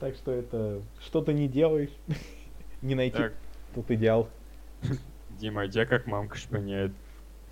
Так 0.00 0.14
что 0.14 0.32
это, 0.32 0.80
что 1.04 1.20
ты 1.20 1.34
не 1.34 1.46
делаешь, 1.46 1.90
не 2.82 2.94
найти 2.94 3.18
Так, 3.18 3.32
тут 3.74 3.90
идеал. 3.90 4.28
Дима, 5.38 5.62
а 5.62 5.68
тебя 5.68 5.84
как 5.86 6.06
мамка 6.06 6.36
шпыняет? 6.38 6.92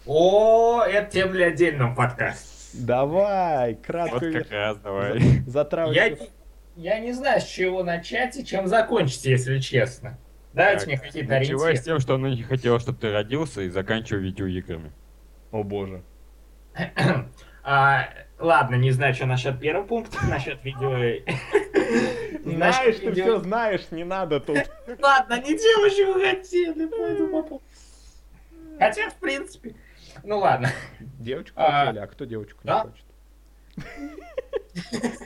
О, 0.06 0.82
это 0.82 1.10
тем 1.10 1.30
для 1.32 1.48
отдельного 1.48 1.94
подкаста. 1.94 2.48
Давай, 2.72 3.74
Вот 3.74 3.84
краткую 3.84 4.32
как 4.32 4.50
раз, 4.50 4.78
давай. 4.78 5.18
Я, 5.18 5.42
затравочку. 5.46 6.24
я 6.76 6.98
не 7.00 7.12
знаю, 7.12 7.40
с 7.40 7.44
чего 7.44 7.82
начать 7.82 8.36
и 8.36 8.44
чем 8.44 8.66
закончить, 8.66 9.24
если 9.24 9.58
честно. 9.58 10.18
Дайте 10.54 10.80
Так, 10.80 10.88
мне 10.88 10.98
какие-то 10.98 11.28
Началось 11.30 11.60
с 11.60 11.64
ориентиры. 11.64 11.84
тем, 11.84 12.00
что 12.00 12.14
она 12.14 12.30
не 12.30 12.42
хотела, 12.42 12.80
чтобы 12.80 12.98
ты 12.98 13.12
родился, 13.12 13.62
и 13.62 13.68
заканчивая 13.68 14.20
видеоиграми. 14.22 14.92
О 15.50 15.62
боже. 15.62 16.02
А, 17.70 18.08
ладно, 18.38 18.76
не 18.76 18.90
знаю, 18.90 19.14
что 19.14 19.26
насчет 19.26 19.60
первого 19.60 19.86
пункта, 19.86 20.18
насчет 20.28 20.64
видео. 20.64 20.90
Знаешь, 22.44 22.98
ты 22.98 23.12
все 23.12 23.38
знаешь, 23.38 23.90
не 23.90 24.04
надо 24.04 24.40
тут. 24.40 24.58
Ладно, 25.00 25.38
не 25.40 25.56
делай, 25.56 25.90
чего 25.90 26.14
хотели. 26.14 26.88
Хотя, 28.78 29.10
в 29.10 29.16
принципе, 29.16 29.74
ну 30.22 30.38
ладно. 30.38 30.70
Девочку 31.00 31.54
А, 31.56 31.86
хотели, 31.86 31.98
а 31.98 32.06
кто 32.06 32.24
девочку 32.24 32.60
не 32.64 32.72
хочет? 32.72 33.04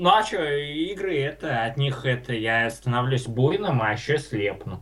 Ну 0.00 0.10
а 0.10 0.22
что, 0.22 0.46
игры 0.46 1.18
это, 1.18 1.64
от 1.64 1.76
них 1.76 2.04
это 2.04 2.32
я 2.32 2.70
становлюсь 2.70 3.26
буйным, 3.26 3.82
а 3.82 3.94
еще 3.94 4.18
слепну. 4.18 4.80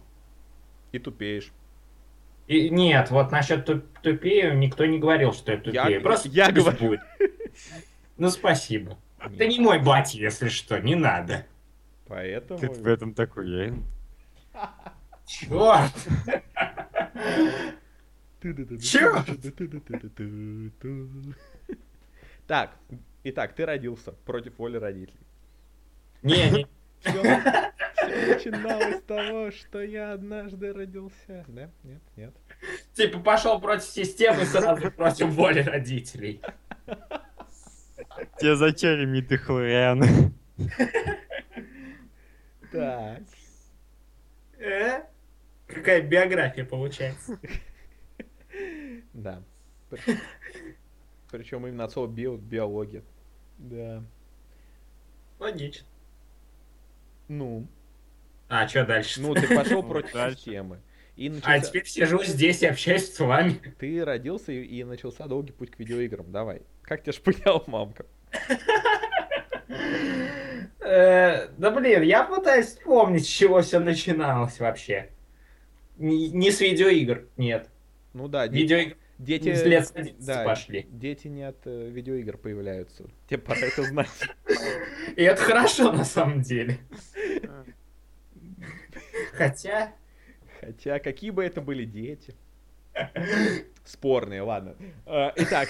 И 0.92 0.98
тупеешь. 0.98 1.50
И, 2.46 2.70
нет, 2.70 3.10
вот 3.10 3.32
насчет 3.32 3.64
туп- 3.66 3.86
тупею 4.02 4.56
никто 4.56 4.86
не 4.86 4.98
говорил, 4.98 5.32
что 5.32 5.52
я 5.52 5.58
Я- 5.58 5.62
тупею. 5.82 6.02
Просто 6.02 6.28
я 6.28 6.50
говорю. 6.52 6.78
будет. 6.78 7.00
Ну 8.18 8.30
спасибо. 8.30 8.96
Ты 9.36 9.46
не 9.48 9.58
мой 9.60 9.78
батя, 9.82 10.16
если 10.18 10.48
что, 10.48 10.80
не 10.80 10.94
надо. 10.94 11.44
Поэтому... 12.06 12.58
Ты 12.60 12.68
в 12.70 12.86
этом 12.86 13.12
так 13.12 13.36
уверен? 13.36 13.84
Черт! 15.26 15.92
Чё? 18.82 19.24
Так, 22.46 22.70
итак, 23.24 23.54
ты 23.54 23.66
родился 23.66 24.12
против 24.24 24.58
воли 24.58 24.76
родителей. 24.76 25.18
Не, 26.22 26.50
не, 26.50 26.66
Все 27.00 27.72
начиналось 28.16 28.98
с 28.98 29.02
того, 29.02 29.50
что 29.50 29.82
я 29.82 30.12
однажды 30.12 30.72
родился. 30.72 31.44
Да? 31.48 31.70
Нет? 31.82 32.02
Нет? 32.16 32.34
типа 32.94 33.20
пошел 33.20 33.60
против 33.60 33.84
системы, 33.84 34.44
сразу 34.44 34.90
против 34.90 35.28
воли 35.28 35.60
родителей. 35.60 36.40
Тебе 38.38 38.56
зачали 38.56 39.04
мидохлориан? 39.04 40.02
Так. 42.72 43.22
Э? 44.58 45.02
Какая 45.66 46.02
биография 46.02 46.64
получается? 46.64 47.38
Да. 49.12 49.42
Причем 51.30 51.66
именно 51.66 51.84
от 51.84 51.92
слова 51.92 52.08
био, 52.08 52.36
биология. 52.36 53.02
Да. 53.58 54.02
Логично. 55.38 55.86
Ну, 57.28 57.66
А, 58.48 58.68
что 58.68 58.84
дальше? 58.84 59.20
ну 59.20 59.34
ты 59.34 59.54
пошел 59.54 59.82
против 59.88 60.12
системы. 60.34 60.80
И 61.16 61.28
А 61.28 61.32
начался... 61.32 61.60
теперь 61.60 61.86
сижу 61.86 62.22
здесь 62.22 62.62
и 62.62 62.66
общаюсь 62.66 63.12
с 63.12 63.18
вами. 63.18 63.54
Ты 63.78 64.04
родился 64.04 64.52
и, 64.52 64.62
и 64.62 64.84
начался 64.84 65.26
долгий 65.26 65.52
путь 65.52 65.70
к 65.70 65.78
видеоиграм. 65.78 66.30
Давай. 66.30 66.62
Как 66.82 67.02
тебя 67.02 67.12
шпыняла 67.12 67.62
мамка? 67.66 68.04
Э, 70.80 71.48
Да 71.56 71.70
блин, 71.70 72.02
я 72.02 72.22
пытаюсь 72.24 72.66
вспомнить, 72.66 73.24
с 73.24 73.28
чего 73.28 73.60
все 73.62 73.80
начиналось 73.80 74.60
вообще. 74.60 75.10
Не, 75.96 76.50
с 76.50 76.60
видеоигр, 76.60 77.26
нет. 77.36 77.68
Ну 78.12 78.28
да, 78.28 78.46
дети, 78.48 78.62
Видеоигры 78.62 78.96
дети, 79.18 79.54
с 79.54 79.64
лет 79.64 79.86
с 79.88 79.92
11 79.94 80.24
да, 80.26 80.44
пошли. 80.44 80.86
дети 80.90 81.28
не 81.28 81.42
от 81.42 81.66
э, 81.66 81.88
видеоигр 81.88 82.36
появляются. 82.36 83.04
Тебе 83.28 83.38
пора 83.38 83.60
это 83.60 83.82
знать. 83.82 84.08
И 85.16 85.22
это 85.22 85.40
хорошо 85.40 85.92
на 85.92 86.04
самом 86.04 86.42
деле. 86.42 86.78
Хотя... 89.36 89.92
Хотя, 90.60 90.98
какие 90.98 91.30
бы 91.30 91.44
это 91.44 91.60
были 91.60 91.84
дети. 91.84 92.34
Спорные, 93.84 94.42
ладно. 94.42 94.74
Э, 95.04 95.30
Итак, 95.36 95.68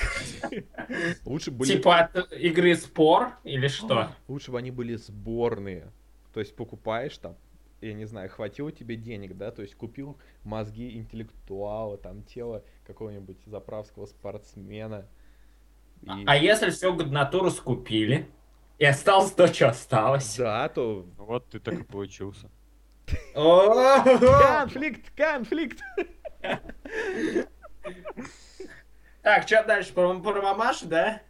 лучше 1.25 1.51
были... 1.51 1.73
Типа 1.73 1.99
от 1.99 2.33
игры 2.33 2.75
спор 2.77 3.33
или 3.45 3.69
что? 3.69 4.11
Лучше 4.29 4.53
бы 4.53 4.59
они 4.59 4.71
были 4.71 4.95
сборные. 4.95 5.91
То 6.33 6.41
есть 6.41 6.55
покупаешь 6.55 7.19
там, 7.19 7.37
я 7.81 7.93
не 7.95 8.05
знаю, 8.05 8.31
хватило 8.31 8.71
тебе 8.73 8.97
денег, 8.97 9.37
да, 9.37 9.51
то 9.51 9.63
есть 9.63 9.75
купил 9.75 10.17
мозги 10.45 10.97
интеллектуала, 10.97 11.99
там 11.99 12.23
тело 12.23 12.63
какого-нибудь 12.87 13.39
заправского 13.45 14.07
спортсмена. 14.07 15.07
И- 16.03 16.25
А 16.27 16.37
если 16.37 16.71
всю 16.71 16.95
годнатуру 16.95 17.51
скупили, 17.51 18.29
и 18.79 18.85
осталось 18.85 19.33
то, 19.33 19.47
что 19.47 19.69
осталось? 19.71 20.37
Да, 20.37 20.69
то 20.69 21.07
Ну 21.19 21.25
Вот 21.25 21.49
ты 21.49 21.59
так 21.59 21.81
и 21.81 21.83
получился. 21.83 22.51
Конфликт, 23.35 25.11
конфликт. 25.17 25.81
Так, 29.23 29.47
что 29.47 29.65
дальше? 29.65 29.93
Про, 29.93 30.19
про 30.21 30.41
мамашу, 30.43 30.87
да? 30.87 31.23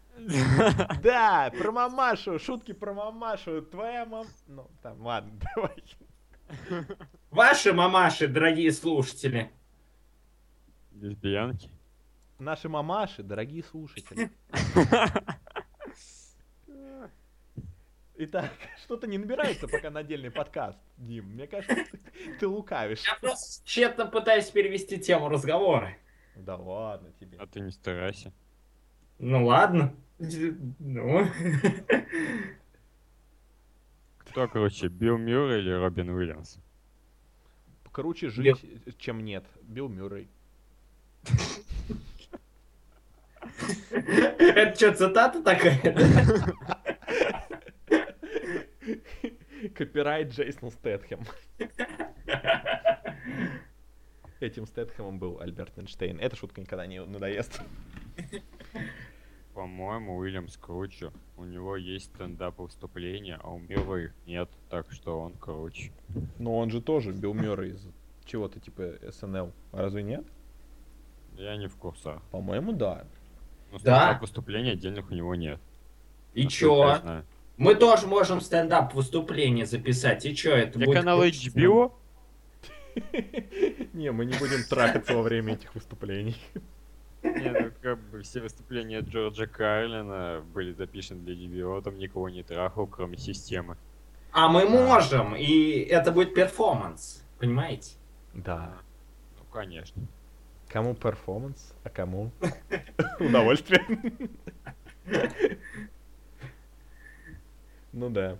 Да, 1.03 1.51
про 1.59 1.73
мамашу, 1.73 2.39
шутки 2.39 2.73
про 2.73 2.93
мамашу. 2.94 3.62
Твоя 3.62 4.05
мам... 4.05 4.27
Ну, 4.47 4.70
там, 4.82 5.01
ладно, 5.01 5.32
давай. 5.57 5.82
Ваши 7.31 7.73
мамаши, 7.73 8.28
дорогие 8.28 8.73
слушатели. 8.73 9.51
Лесбиянки. 10.93 11.70
Наши 12.39 12.69
мамаши, 12.69 13.23
дорогие 13.23 13.62
слушатели. 13.62 14.31
Итак, 18.18 18.51
что-то 18.82 19.06
не 19.06 19.18
набирается 19.18 19.68
пока 19.68 19.90
на 19.90 20.01
отдельный 20.01 20.30
подкаст, 20.30 20.78
Дим. 20.97 21.26
Мне 21.26 21.47
кажется, 21.47 21.74
ты, 21.74 21.98
ты 22.40 22.48
лукавишь. 22.48 23.05
Я 23.05 23.16
просто 23.20 23.66
тщетно 23.66 24.06
пытаюсь 24.06 24.51
перевести 24.51 24.98
тему 24.98 25.28
разговора. 25.28 25.94
Да 26.34 26.56
ладно 26.56 27.12
тебе. 27.20 27.36
А 27.38 27.47
ты 27.47 27.60
не 27.60 27.70
старайся. 27.70 28.32
Ну 29.18 29.47
ладно. 29.47 29.94
Ну. 30.18 31.26
Кто 34.18 34.48
короче, 34.48 34.88
Билл 34.88 35.18
Мюррей 35.18 35.60
или 35.60 35.70
Робин 35.70 36.10
Уильямс? 36.10 36.59
Круче 37.93 38.28
жить, 38.28 38.62
чем 38.98 39.24
нет. 39.24 39.44
Билл 39.62 39.88
Мюррей. 39.88 40.28
Это 43.98 44.74
что, 44.74 44.93
цитата 44.94 45.43
такая? 45.43 46.76
Копирайт 49.77 50.31
Джейсон 50.31 50.70
Стэтхэм. 50.70 51.20
Этим 54.40 54.66
Стэтхэмом 54.66 55.19
был 55.19 55.40
Альберт 55.40 55.78
Эйнштейн. 55.78 56.19
Эта 56.20 56.36
шутка 56.36 56.61
никогда 56.61 56.86
не 56.86 57.03
надоест. 57.03 57.61
По-моему, 59.55 60.16
Уильямс 60.19 60.57
круче. 60.59 61.11
У 61.39 61.44
него 61.44 61.77
есть 61.77 62.07
стендап 62.15 62.59
выступления, 62.59 63.39
а 63.43 63.51
у 63.53 63.59
Мюррей 63.59 64.11
нет, 64.27 64.51
так 64.69 64.93
что 64.93 65.19
он 65.20 65.32
круче. 65.32 65.90
Но 66.39 66.59
он 66.59 66.70
же 66.70 66.82
тоже 66.82 67.12
Билл 67.12 67.32
Мюррей 67.32 67.70
из 67.73 67.89
чего-то 68.27 68.61
типа 68.61 68.97
СНЛ. 69.11 69.53
Разве 69.73 70.03
нет? 70.03 70.24
Я 71.36 71.57
не 71.57 71.69
в 71.69 71.77
курсах. 71.77 72.20
По-моему, 72.31 72.73
да. 72.73 73.07
Но 73.73 73.78
Да? 73.78 73.78
стендап 73.78 74.20
выступлений 74.20 74.70
отдельных 74.73 75.11
у 75.11 75.15
него 75.15 75.35
нет. 75.35 75.59
И 76.35 76.47
чё? 76.47 77.01
Мы 77.56 77.74
тоже 77.74 78.06
можем 78.06 78.40
стендап 78.40 78.92
выступление 78.94 79.64
записать. 79.66 80.26
И 80.26 80.34
чё, 80.34 80.54
это 80.54 80.78
Для 80.78 80.86
будет... 80.86 80.98
канала 80.98 81.26
HBO? 81.26 81.92
Не, 83.92 84.12
мы 84.12 84.24
не 84.24 84.38
будем 84.38 84.64
трахаться 84.68 85.14
во 85.14 85.22
время 85.22 85.54
этих 85.54 85.74
выступлений. 85.74 86.36
Не, 87.22 87.50
ну 87.50 87.70
как 87.82 87.98
бы 88.10 88.22
все 88.22 88.40
выступления 88.40 89.00
Джорджа 89.00 89.46
Карлина 89.46 90.42
были 90.54 90.72
записаны 90.72 91.20
для 91.22 91.34
HBO, 91.34 91.82
там 91.82 91.98
никого 91.98 92.28
не 92.28 92.42
трахал, 92.42 92.86
кроме 92.86 93.16
системы. 93.16 93.76
А 94.32 94.48
мы 94.48 94.68
можем, 94.68 95.34
и 95.34 95.80
это 95.80 96.12
будет 96.12 96.34
перформанс. 96.34 97.24
Понимаете? 97.38 97.96
Да. 98.32 98.76
Ну, 99.38 99.44
конечно. 99.52 100.02
Кому 100.68 100.94
перформанс, 100.94 101.74
а 101.84 101.90
кому 101.90 102.30
удовольствие. 103.20 103.84
Ну 107.97 108.10
да. 108.10 108.36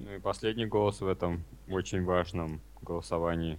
Ну 0.00 0.14
и 0.14 0.18
последний 0.18 0.66
голос 0.66 1.00
в 1.00 1.06
этом 1.06 1.44
очень 1.68 2.02
важном 2.02 2.60
голосовании. 2.82 3.56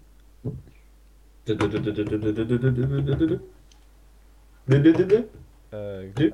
Э? 5.72 6.32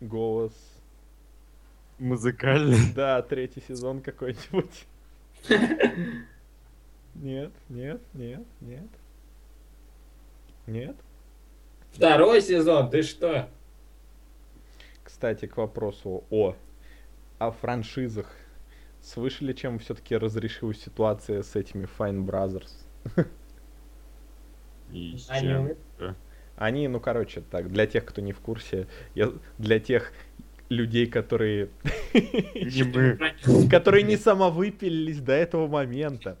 Голос. 0.00 0.52
Музыкальный. 2.00 2.92
Да, 2.96 3.22
третий 3.22 3.62
сезон 3.68 4.00
какой-нибудь. 4.00 4.86
Нет, 7.14 7.52
нет, 7.68 8.00
нет, 8.14 8.44
нет. 8.60 8.88
Нет. 10.66 10.96
Второй 11.92 12.42
сезон, 12.42 12.90
ты 12.90 13.02
что? 13.02 13.48
Кстати, 15.04 15.46
к 15.46 15.56
вопросу 15.56 16.24
о, 16.30 16.56
о 17.40 17.50
франшизах. 17.50 18.26
Слышали, 19.02 19.54
чем 19.54 19.78
все-таки 19.78 20.14
разрешилась 20.14 20.80
ситуация 20.80 21.42
с 21.42 21.56
этими 21.56 21.88
Fine 21.98 22.24
Brothers? 22.26 22.70
И 24.92 25.16
с 25.16 25.30
Они 25.30 25.48
чем? 25.48 26.16
Они, 26.56 26.86
ну, 26.88 27.00
короче, 27.00 27.40
так, 27.40 27.72
для 27.72 27.86
тех, 27.86 28.04
кто 28.04 28.20
не 28.20 28.32
в 28.32 28.40
курсе, 28.40 28.86
я, 29.14 29.32
для 29.56 29.80
тех 29.80 30.12
людей, 30.68 31.06
которые, 31.06 31.70
которые 33.70 34.02
не 34.02 34.18
самовыпились 34.18 35.20
до 35.20 35.32
этого 35.32 35.66
момента. 35.66 36.36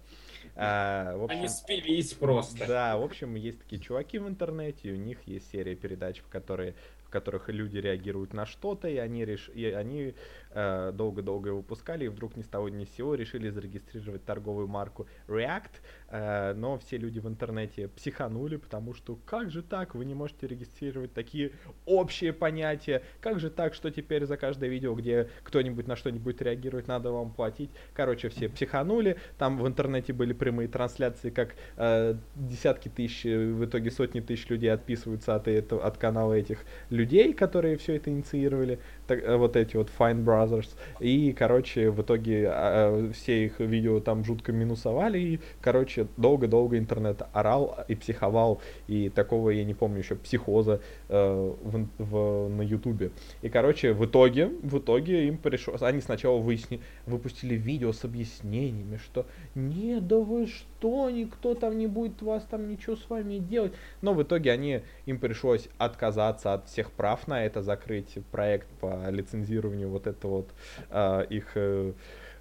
А, 0.56 1.16
в 1.16 1.30
Они 1.30 1.44
общем, 1.44 1.48
спились 1.48 2.12
просто. 2.12 2.66
Да, 2.66 2.98
в 2.98 3.02
общем, 3.02 3.34
есть 3.34 3.60
такие 3.60 3.80
чуваки 3.80 4.18
в 4.18 4.28
интернете, 4.28 4.90
и 4.90 4.92
у 4.92 4.96
них 4.96 5.16
есть 5.24 5.50
серия 5.50 5.74
передач, 5.74 6.18
в, 6.20 6.28
которые, 6.28 6.74
в 7.04 7.08
которых 7.08 7.48
люди 7.48 7.78
реагируют 7.78 8.34
на 8.34 8.44
что-то, 8.44 8.86
и 8.86 8.98
они, 8.98 9.24
реш... 9.24 9.48
и 9.54 9.64
они 9.66 10.12
э, 10.49 10.49
долго-долго 10.52 11.48
его 11.50 11.58
выпускали, 11.58 12.06
и 12.06 12.08
вдруг 12.08 12.36
ни 12.36 12.42
с 12.42 12.48
того 12.48 12.68
ни 12.68 12.84
с 12.84 12.90
сего 12.96 13.14
решили 13.14 13.50
зарегистрировать 13.50 14.24
торговую 14.24 14.66
марку 14.66 15.06
React, 15.28 15.70
э, 16.08 16.54
но 16.54 16.78
все 16.78 16.96
люди 16.96 17.20
в 17.20 17.28
интернете 17.28 17.88
психанули, 17.88 18.56
потому 18.56 18.94
что 18.94 19.18
как 19.26 19.50
же 19.50 19.62
так, 19.62 19.94
вы 19.94 20.04
не 20.04 20.14
можете 20.14 20.46
регистрировать 20.46 21.12
такие 21.12 21.52
общие 21.86 22.32
понятия, 22.32 23.02
как 23.20 23.40
же 23.40 23.50
так, 23.50 23.74
что 23.74 23.90
теперь 23.90 24.26
за 24.26 24.36
каждое 24.36 24.68
видео, 24.68 24.94
где 24.94 25.28
кто-нибудь 25.42 25.86
на 25.86 25.96
что-нибудь 25.96 26.40
реагирует, 26.40 26.88
надо 26.88 27.10
вам 27.10 27.32
платить. 27.32 27.70
Короче, 27.94 28.28
все 28.28 28.48
психанули, 28.48 29.16
там 29.38 29.58
в 29.58 29.66
интернете 29.66 30.12
были 30.12 30.32
прямые 30.32 30.68
трансляции, 30.68 31.30
как 31.30 31.54
э, 31.76 32.14
десятки 32.34 32.88
тысяч, 32.88 33.24
э, 33.26 33.52
в 33.52 33.64
итоге 33.64 33.90
сотни 33.90 34.20
тысяч 34.20 34.48
людей 34.48 34.72
отписываются 34.72 35.34
от, 35.34 35.48
этого, 35.48 35.84
от 35.84 35.98
канала 35.98 36.34
этих 36.34 36.64
людей, 36.90 37.32
которые 37.32 37.76
все 37.76 37.96
это 37.96 38.10
инициировали, 38.10 38.78
так, 39.06 39.22
э, 39.22 39.36
вот 39.36 39.56
эти 39.56 39.76
вот 39.76 39.90
Fine 39.96 40.24
Brothers. 40.40 40.68
И, 41.00 41.32
короче, 41.32 41.90
в 41.90 42.02
итоге 42.02 42.50
э, 42.52 43.10
все 43.14 43.46
их 43.46 43.60
видео 43.60 44.00
там 44.00 44.24
жутко 44.24 44.52
минусовали, 44.52 45.18
и, 45.18 45.40
короче, 45.60 46.06
долго-долго 46.16 46.78
интернет 46.78 47.22
орал 47.32 47.76
и 47.88 47.94
психовал, 47.94 48.60
и 48.88 49.08
такого 49.08 49.50
я 49.50 49.64
не 49.64 49.74
помню 49.74 49.98
еще 49.98 50.14
психоза 50.16 50.80
э, 51.08 51.52
в, 51.62 51.88
в- 51.98 52.48
на 52.48 52.62
ютубе. 52.62 53.10
И, 53.42 53.48
короче, 53.48 53.92
в 53.92 54.04
итоге, 54.04 54.46
в 54.62 54.78
итоге 54.78 55.28
им 55.28 55.38
пришлось, 55.38 55.82
они 55.82 56.00
сначала 56.00 56.38
выясни, 56.38 56.80
выпустили 57.06 57.54
видео 57.54 57.92
с 57.92 58.04
объяснениями, 58.04 58.96
что 58.96 59.26
не, 59.54 60.00
да 60.00 60.16
вы 60.18 60.46
что, 60.46 61.10
никто 61.10 61.54
там 61.54 61.78
не 61.78 61.86
будет 61.86 62.22
вас 62.22 62.44
там 62.50 62.68
ничего 62.68 62.96
с 62.96 63.08
вами 63.08 63.38
делать. 63.38 63.72
Но 64.02 64.14
в 64.14 64.22
итоге 64.22 64.52
они, 64.52 64.82
им 65.06 65.18
пришлось 65.18 65.68
отказаться 65.78 66.54
от 66.54 66.68
всех 66.68 66.90
прав 66.92 67.26
на 67.28 67.44
это, 67.44 67.62
закрыть 67.62 68.18
проект 68.30 68.66
по 68.80 69.08
лицензированию 69.10 69.88
вот 69.88 70.06
этого 70.06 70.29
вот 70.30 70.54
э, 70.90 71.26
их 71.30 71.52
э, 71.56 71.92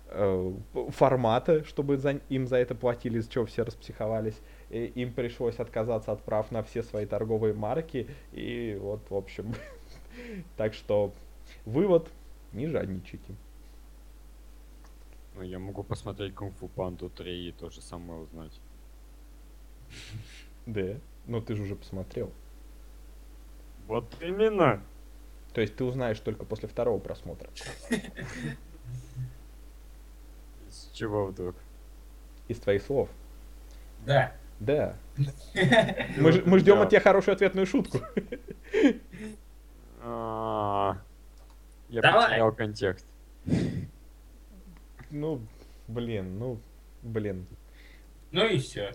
э, 0.07 0.53
формата, 0.89 1.63
чтобы 1.65 1.97
за, 1.97 2.21
им 2.29 2.47
за 2.47 2.57
это 2.57 2.75
платили, 2.75 3.19
из 3.19 3.27
чего 3.27 3.45
все 3.45 3.63
распсиховались. 3.63 4.39
И 4.69 4.85
им 4.85 5.13
пришлось 5.13 5.59
отказаться 5.59 6.11
от 6.11 6.21
прав 6.21 6.51
на 6.51 6.63
все 6.63 6.83
свои 6.83 7.05
торговые 7.05 7.53
марки. 7.53 8.07
И 8.31 8.77
вот, 8.79 9.01
в 9.09 9.15
общем, 9.15 9.53
так 10.57 10.73
что 10.73 11.13
вывод, 11.65 12.09
не 12.53 12.67
жадничайте. 12.67 13.35
Ну, 15.35 15.43
я 15.43 15.59
могу 15.59 15.83
посмотреть 15.83 16.35
Кунг 16.35 16.55
Фу 16.57 16.67
Панду 16.67 17.09
3 17.09 17.49
и 17.49 17.51
то 17.51 17.69
же 17.69 17.81
самое 17.81 18.21
узнать. 18.21 18.59
Да. 20.65 20.97
Ну 21.25 21.41
ты 21.41 21.55
же 21.55 21.63
уже 21.63 21.75
посмотрел. 21.75 22.31
Вот 23.87 24.05
именно. 24.21 24.83
То 25.53 25.61
есть 25.61 25.76
ты 25.76 25.84
узнаешь 25.84 26.19
только 26.19 26.45
после 26.45 26.67
второго 26.69 26.99
просмотра. 26.99 27.49
С 30.69 30.91
чего 30.93 31.26
вдруг? 31.27 31.55
Из 32.47 32.59
твоих 32.59 32.84
слов. 32.84 33.09
Да. 34.05 34.34
Да. 34.59 34.95
Мы, 36.17 36.41
мы 36.45 36.59
ждем 36.59 36.76
Да. 36.76 36.84
от 36.84 36.89
тебя 36.89 36.99
хорошую 37.01 37.34
ответную 37.35 37.65
шутку. 37.65 37.99
А, 40.01 40.97
Я 41.89 42.01
Давай. 42.01 42.27
потерял 42.27 42.53
контекст. 42.53 43.05
Ну, 45.11 45.41
блин, 45.89 46.39
ну, 46.39 46.57
блин. 47.01 47.45
Ну 48.31 48.45
и 48.47 48.59
все. 48.59 48.93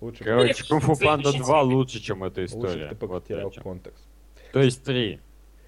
Лучше, 0.00 0.24
Короче, 0.24 0.48
Перепишите 0.48 0.68
Кунг-фу 0.70 0.96
Панда 0.96 1.28
запишите. 1.28 1.44
2 1.46 1.62
лучше, 1.62 2.00
чем 2.00 2.24
эта 2.24 2.40
лучше 2.40 2.52
история. 2.56 2.88
бы 2.88 2.94
ты 2.96 3.06
потерял 3.06 3.50
контекст. 3.52 4.04
То 4.54 4.62
есть 4.62 4.84
3. 4.84 5.20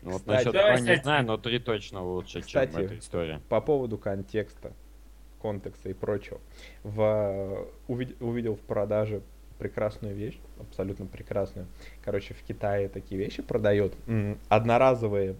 Ну, 0.02 0.12
вот 0.12 0.26
насчет 0.26 0.52
Давай, 0.52 0.80
2 0.80 0.94
не 0.94 1.02
знаю, 1.02 1.26
но 1.26 1.36
3 1.36 1.58
точно 1.58 2.04
лучше, 2.04 2.40
Кстати, 2.40 2.70
чем 2.72 2.80
эта 2.82 2.98
история. 2.98 3.40
По 3.48 3.60
поводу 3.60 3.98
контекста, 3.98 4.72
контекста 5.42 5.88
и 5.88 5.92
прочего. 5.92 6.40
В, 6.84 7.66
увид- 7.88 8.16
увидел 8.20 8.54
в 8.54 8.60
продаже 8.60 9.22
прекрасную 9.58 10.14
вещь, 10.14 10.38
абсолютно 10.60 11.06
прекрасную. 11.06 11.66
Короче, 12.04 12.34
в 12.34 12.42
Китае 12.44 12.88
такие 12.88 13.18
вещи 13.20 13.42
продают. 13.42 13.92
Одноразовые 14.48 15.34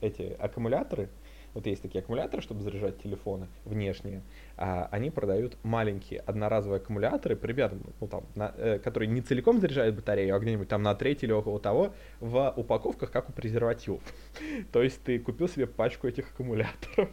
эти 0.00 0.36
аккумуляторы. 0.38 1.08
Вот 1.54 1.66
есть 1.66 1.82
такие 1.82 2.00
аккумуляторы, 2.00 2.42
чтобы 2.42 2.62
заряжать 2.62 3.02
телефоны 3.02 3.48
внешние. 3.64 4.22
А 4.56 4.88
они 4.92 5.10
продают 5.10 5.56
маленькие 5.62 6.20
одноразовые 6.20 6.78
аккумуляторы, 6.78 7.36
примерно, 7.36 7.80
ну, 8.00 8.06
там, 8.06 8.24
на- 8.34 8.54
э, 8.56 8.78
которые 8.78 9.08
не 9.08 9.22
целиком 9.22 9.60
заряжают 9.60 9.96
батарею, 9.96 10.34
а 10.36 10.38
где-нибудь 10.38 10.68
там 10.68 10.82
на 10.82 10.94
треть 10.94 11.24
или 11.24 11.32
около 11.32 11.58
того, 11.58 11.92
в 12.20 12.52
упаковках, 12.56 13.10
как 13.10 13.28
у 13.28 13.32
презервативов. 13.32 14.00
То 14.72 14.82
есть 14.82 15.02
ты 15.02 15.18
купил 15.18 15.48
себе 15.48 15.66
пачку 15.66 16.06
этих 16.06 16.30
аккумуляторов, 16.30 17.08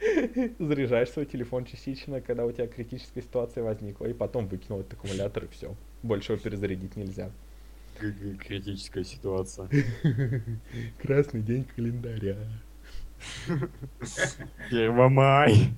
заряжаешь 0.58 1.10
свой 1.10 1.26
телефон 1.26 1.64
частично, 1.64 2.20
когда 2.20 2.44
у 2.44 2.52
тебя 2.52 2.66
критическая 2.66 3.22
ситуация 3.22 3.62
возникла, 3.64 4.06
и 4.06 4.12
потом 4.12 4.46
выкинул 4.46 4.80
этот 4.80 4.94
аккумулятор, 4.94 5.44
и 5.44 5.48
все. 5.48 5.74
Больше 6.02 6.32
его 6.32 6.42
перезарядить 6.42 6.96
нельзя. 6.96 7.30
Критическая 7.98 9.04
ситуация. 9.04 9.68
Красный 11.02 11.42
день 11.42 11.64
календаря. 11.76 12.36
Первомай. 14.70 15.72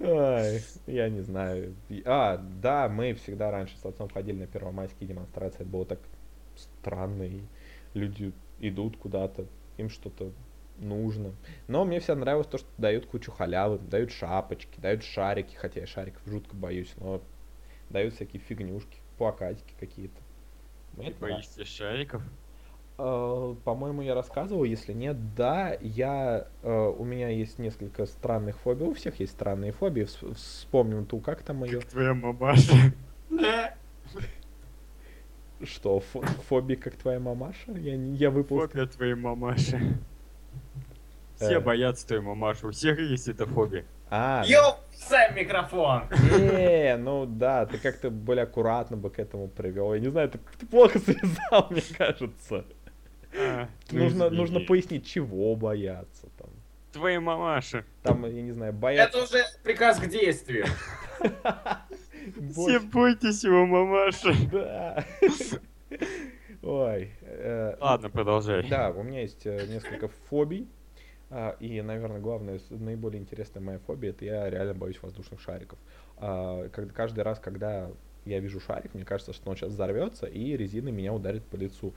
Ай, 0.00 0.62
я 0.86 1.08
не 1.08 1.20
знаю. 1.20 1.74
А, 2.04 2.36
да, 2.36 2.88
мы 2.88 3.14
всегда 3.14 3.50
раньше 3.50 3.76
с 3.78 3.84
отцом 3.84 4.08
ходили 4.08 4.40
на 4.40 4.46
первомайские 4.46 5.08
демонстрации. 5.08 5.62
Это 5.62 5.70
было 5.70 5.86
так 5.86 6.00
странно. 6.56 7.22
И 7.24 7.42
люди 7.94 8.32
идут 8.60 8.96
куда-то, 8.96 9.46
им 9.78 9.88
что-то 9.88 10.32
нужно. 10.78 11.34
Но 11.68 11.84
мне 11.84 12.00
всегда 12.00 12.16
нравилось 12.16 12.46
то, 12.46 12.58
что 12.58 12.68
дают 12.78 13.06
кучу 13.06 13.30
халявы, 13.30 13.78
дают 13.78 14.12
шапочки, 14.12 14.80
дают 14.80 15.02
шарики, 15.02 15.54
хотя 15.54 15.80
я 15.80 15.86
шариков 15.86 16.22
жутко 16.26 16.54
боюсь, 16.54 16.92
но 16.96 17.22
дают 17.90 18.14
всякие 18.14 18.40
фигнюшки, 18.40 18.98
плакатики 19.18 19.74
какие-то. 19.78 20.20
Ты 20.96 21.14
боишься 21.20 21.64
шариков? 21.64 22.22
Э, 23.02 23.54
По-моему, 23.64 24.02
я 24.02 24.14
рассказывал, 24.14 24.64
если 24.64 24.92
нет, 24.92 25.34
да, 25.34 25.74
я, 25.80 26.46
э, 26.62 26.94
у 26.98 27.02
меня 27.04 27.28
есть 27.30 27.58
несколько 27.58 28.04
странных 28.04 28.58
фобий, 28.58 28.86
у 28.86 28.92
всех 28.94 29.18
есть 29.20 29.32
странные 29.32 29.72
фобии, 29.72 30.02
Вс- 30.04 30.34
вспомним 30.34 31.06
ту, 31.06 31.18
как 31.18 31.42
там 31.42 31.64
ее, 31.64 31.80
Твоя 31.80 32.12
мамаша. 32.12 32.74
что, 35.64 36.02
фо- 36.12 36.24
фобии, 36.48 36.74
как 36.74 36.94
твоя 36.96 37.20
мамаша, 37.20 37.72
я, 37.72 37.94
я 37.94 38.30
выпал, 38.30 38.60
Фобия 38.60 38.86
твоей 38.86 39.14
мамаши. 39.14 39.78
Все 41.36 41.54
Э. 41.56 41.60
боятся 41.60 42.06
твоей 42.06 42.22
мамаши, 42.22 42.66
у 42.66 42.70
всех 42.70 42.98
есть 42.98 43.28
эта 43.28 43.46
фобия. 43.46 43.84
а, 44.10 44.42
Ёп, 44.46 44.76
сам 44.94 45.34
микрофон. 45.36 46.02
не, 46.38 46.96
ну 46.96 47.26
да, 47.26 47.64
ты 47.66 47.78
как-то 47.78 48.10
более 48.10 48.42
аккуратно 48.44 48.96
бы 48.96 49.08
к 49.10 49.18
этому 49.18 49.48
привел, 49.48 49.94
я 49.94 50.00
не 50.00 50.08
знаю, 50.10 50.30
ты, 50.30 50.38
ты 50.58 50.66
плохо 50.66 50.98
связал, 51.04 51.66
мне 51.70 51.82
кажется, 51.96 52.64
А, 53.38 53.68
ну 53.92 53.98
нужно, 54.04 54.24
извини. 54.24 54.36
нужно 54.36 54.60
пояснить, 54.60 55.06
чего 55.06 55.54
бояться, 55.56 56.26
там, 56.38 56.48
Твоей 56.92 57.18
мамаши. 57.18 57.84
там, 58.02 58.24
я 58.26 58.42
не 58.42 58.52
знаю, 58.52 58.72
бояться, 58.72 59.18
Это 59.18 59.24
уже 59.26 59.44
приказ 59.62 59.98
к 60.00 60.06
действию. 60.08 60.66
Все 62.52 62.80
бойтесь 62.80 63.44
его 63.44 63.66
мамаши. 63.66 64.34
да, 64.52 65.04
ой, 66.62 67.10
э, 67.22 67.76
Ладно, 67.80 68.10
продолжай. 68.10 68.68
Да, 68.68 68.90
у 68.90 69.02
меня 69.02 69.22
есть 69.22 69.46
э, 69.46 69.66
несколько 69.66 70.08
фобий. 70.28 70.66
а, 71.30 71.56
И, 71.60 71.80
наверное, 71.80 72.20
главная, 72.20 72.58
с- 72.58 72.70
наиболее 72.70 73.20
интересная 73.20 73.62
моя 73.62 73.78
фобия, 73.78 74.10
это 74.10 74.24
я 74.24 74.50
реально 74.50 74.74
боюсь 74.74 75.00
воздушных 75.02 75.40
шариков. 75.40 75.78
А, 76.18 76.68
когда- 76.68 76.92
Каждый 76.92 77.24
раз, 77.24 77.38
когда 77.38 77.90
я 78.26 78.38
вижу 78.40 78.60
шарик, 78.60 78.92
мне 78.94 79.04
кажется, 79.04 79.32
что 79.32 79.48
он 79.50 79.56
сейчас 79.56 79.70
взорвется, 79.70 80.26
и 80.26 80.56
резина 80.56 80.90
меня 80.90 81.12
ударит 81.14 81.42
по 81.44 81.56
лицу. 81.56 81.94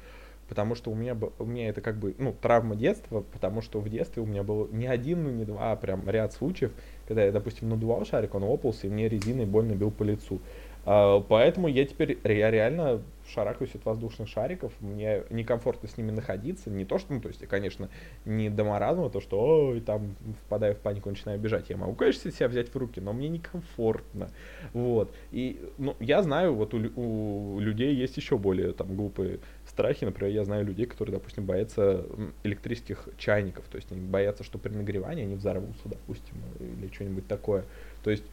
Потому 0.49 0.76
что 0.76 0.91
у 0.91 0.95
меня, 0.95 1.18
у 1.40 1.45
меня 1.45 1.70
это 1.70 1.82
как 1.82 1.98
бы, 1.98 2.15
ну, 2.18 2.34
травма 2.34 2.76
детства, 2.76 3.24
потому 3.32 3.61
что 3.61 3.80
в 3.80 3.90
детстве 3.90 4.22
у 4.22 4.26
меня 4.26 4.44
было 4.44 4.68
не 4.72 4.88
один, 4.88 5.24
ну, 5.24 5.30
не 5.30 5.45
два, 5.45 5.72
а 5.72 5.76
прям 5.76 6.07
ряд 6.10 6.34
случаев, 6.34 6.72
когда 7.07 7.24
я, 7.24 7.32
допустим, 7.32 7.70
надувал 7.70 8.06
шарик, 8.06 8.36
он 8.36 8.44
лопался, 8.44 8.88
и 8.88 8.90
мне 8.90 9.07
резиной 9.07 9.45
больно 9.45 9.74
бил 9.74 9.91
по 9.91 10.03
лицу. 10.03 10.40
А, 10.86 11.22
Поэтому 11.22 11.68
я 11.68 11.86
теперь 11.86 12.18
я 12.24 12.52
реально 12.52 13.02
шарахаюсь 13.28 13.76
от 13.76 13.86
воздушных 13.86 14.28
шариков, 14.28 14.74
мне 14.80 15.24
некомфортно 15.30 15.88
с 15.88 15.98
ними 15.98 16.12
находиться, 16.12 16.70
не 16.70 16.86
то 16.86 16.98
что, 16.98 17.14
ну, 17.14 17.22
то 17.22 17.30
есть, 17.30 17.41
я, 17.41 17.48
конечно, 17.48 17.90
не 18.26 18.50
до 18.50 18.64
маразма, 18.64 19.10
то 19.10 19.22
что, 19.22 19.40
ой, 19.40 19.82
там, 19.82 20.16
впадаю 20.45 20.76
в 20.76 20.80
панику, 20.80 21.10
начинаю 21.10 21.40
бежать, 21.40 21.70
я 21.70 21.78
могу, 21.78 21.94
конечно, 21.95 22.32
себя 22.32 22.48
взять 22.48 22.70
в 22.70 22.76
руки, 22.76 23.00
но 23.00 23.14
мне 23.14 23.30
некомфортно, 23.30 24.30
вот, 24.74 25.14
и, 25.32 25.62
ну, 25.78 25.95
я 26.00 26.22
знаю, 26.22 26.54
вот 26.56 26.74
у, 26.74 26.78
у 26.78 27.60
людей 27.60 27.95
есть 27.95 28.18
еще 28.18 28.38
более, 28.38 28.74
там, 28.74 28.95
глупые 28.95 29.40
страхи, 29.66 30.06
например, 30.06 30.34
я 30.34 30.44
знаю 30.44 30.66
людей, 30.66 30.86
которые, 30.86 31.18
допустим, 31.18 31.45
боятся 31.45 32.06
электрических 32.44 33.10
чайников, 33.18 33.66
то 33.66 33.78
есть, 33.78 33.91
они 33.91 34.02
боятся, 34.02 34.44
что 34.44 34.58
при 34.58 34.74
нагревании 34.74 35.24
они 35.24 35.36
взорвутся, 35.36 35.88
допустим, 35.90 36.36
или 36.60 36.91
что-нибудь 36.94 37.28
такое, 37.28 37.66
то 38.04 38.12
есть, 38.12 38.24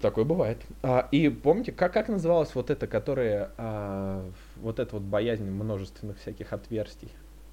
Такое 0.00 0.24
бывает. 0.24 0.58
А, 0.82 1.08
и 1.12 1.28
помните, 1.28 1.72
как, 1.72 1.92
как 1.92 2.08
называлась 2.08 2.54
вот 2.54 2.70
эта, 2.70 2.86
которая, 2.86 3.50
а, 3.58 4.28
вот 4.56 4.78
эта 4.78 4.94
вот 4.96 5.02
боязнь 5.02 5.44
множественных 5.48 6.18
всяких 6.18 6.52
отверстий? 6.52 7.10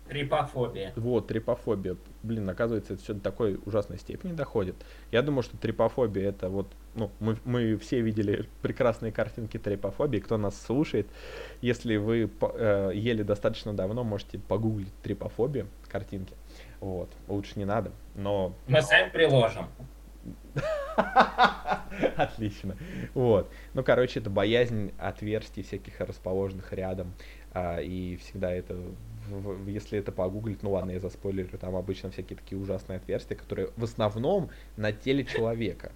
Трипофобия. 0.07 0.91
Вот, 0.97 1.27
трипофобия. 1.27 1.95
Блин, 2.23 2.49
оказывается, 2.49 2.93
это 2.93 3.03
все 3.03 3.13
до 3.13 3.21
такой 3.21 3.59
ужасной 3.65 3.97
степени 3.97 4.33
доходит. 4.33 4.75
Я 5.11 5.21
думаю, 5.21 5.43
что 5.43 5.57
трипофобия 5.57 6.29
это 6.29 6.49
вот, 6.49 6.67
ну, 6.95 7.09
мы, 7.19 7.37
мы 7.45 7.77
все 7.77 8.01
видели 8.01 8.45
прекрасные 8.61 9.11
картинки 9.13 9.57
трипофобии. 9.57 10.19
Кто 10.19 10.37
нас 10.37 10.61
слушает, 10.61 11.07
если 11.61 11.95
вы 11.95 12.27
по- 12.27 12.53
э, 12.53 12.91
ели 12.95 13.23
достаточно 13.23 13.73
давно, 13.73 14.03
можете 14.03 14.39
погуглить 14.39 14.93
трипофобию, 15.03 15.67
картинки. 15.89 16.33
Вот, 16.81 17.09
лучше 17.29 17.53
не 17.55 17.65
надо, 17.65 17.91
но 18.15 18.53
Мы 18.67 18.81
сами 18.81 19.09
приложим. 19.09 19.67
Отлично. 22.15 22.77
Вот. 23.13 23.51
Ну, 23.73 23.83
короче, 23.83 24.19
это 24.19 24.29
боязнь 24.29 24.93
отверстий 24.97 25.63
всяких 25.63 25.99
расположенных 25.99 26.71
рядом. 26.73 27.13
А, 27.51 27.79
и 27.79 28.15
всегда 28.17 28.51
это, 28.51 28.77
если 29.67 29.99
это 29.99 30.11
погуглить, 30.11 30.63
ну 30.63 30.71
ладно, 30.71 30.91
я 30.91 30.99
заспойлерю, 30.99 31.57
там 31.57 31.75
обычно 31.75 32.09
всякие 32.11 32.37
такие 32.37 32.59
ужасные 32.59 32.97
отверстия, 32.97 33.37
которые 33.37 33.69
в 33.75 33.83
основном 33.83 34.49
на 34.75 34.91
теле 34.91 35.25
человека. 35.25 35.91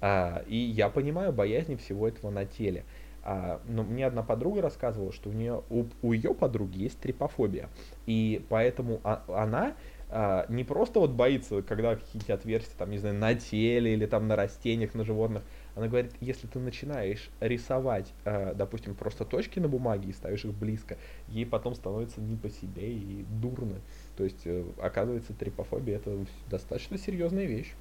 А, 0.00 0.42
и 0.46 0.56
я 0.56 0.88
понимаю 0.88 1.32
боязнь 1.32 1.76
всего 1.76 2.08
этого 2.08 2.30
на 2.30 2.44
теле. 2.44 2.84
А, 3.24 3.60
но 3.66 3.84
мне 3.84 4.06
одна 4.06 4.22
подруга 4.22 4.62
рассказывала, 4.62 5.12
что 5.12 5.30
у 5.30 5.32
нее 5.32 5.62
у, 5.70 5.84
у 6.02 6.12
ее 6.12 6.34
подруги 6.34 6.82
есть 6.82 6.98
трипофобия. 6.98 7.68
И 8.06 8.44
поэтому 8.48 9.00
а- 9.04 9.22
она 9.28 9.76
а, 10.14 10.44
не 10.50 10.62
просто 10.62 11.00
вот 11.00 11.12
боится, 11.12 11.62
когда 11.62 11.96
какие-то 11.96 12.34
отверстия, 12.34 12.76
там, 12.76 12.90
не 12.90 12.98
знаю, 12.98 13.14
на 13.14 13.34
теле 13.34 13.94
или 13.94 14.04
там 14.04 14.28
на 14.28 14.36
растениях, 14.36 14.92
на 14.92 15.04
животных. 15.04 15.42
Она 15.74 15.88
говорит, 15.88 16.12
если 16.20 16.46
ты 16.46 16.58
начинаешь 16.58 17.30
рисовать, 17.40 18.12
а, 18.26 18.52
допустим, 18.52 18.94
просто 18.94 19.24
точки 19.24 19.58
на 19.58 19.68
бумаге 19.68 20.10
и 20.10 20.12
ставишь 20.12 20.44
их 20.44 20.52
близко, 20.52 20.98
ей 21.28 21.46
потом 21.46 21.74
становится 21.74 22.20
не 22.20 22.36
по 22.36 22.50
себе 22.50 22.92
и 22.92 23.24
дурно. 23.40 23.80
То 24.18 24.24
есть, 24.24 24.42
э, 24.44 24.66
оказывается, 24.82 25.32
трипофобия 25.32 25.96
это 25.96 26.26
достаточно 26.50 26.98
серьезная 26.98 27.46
вещь. 27.46 27.72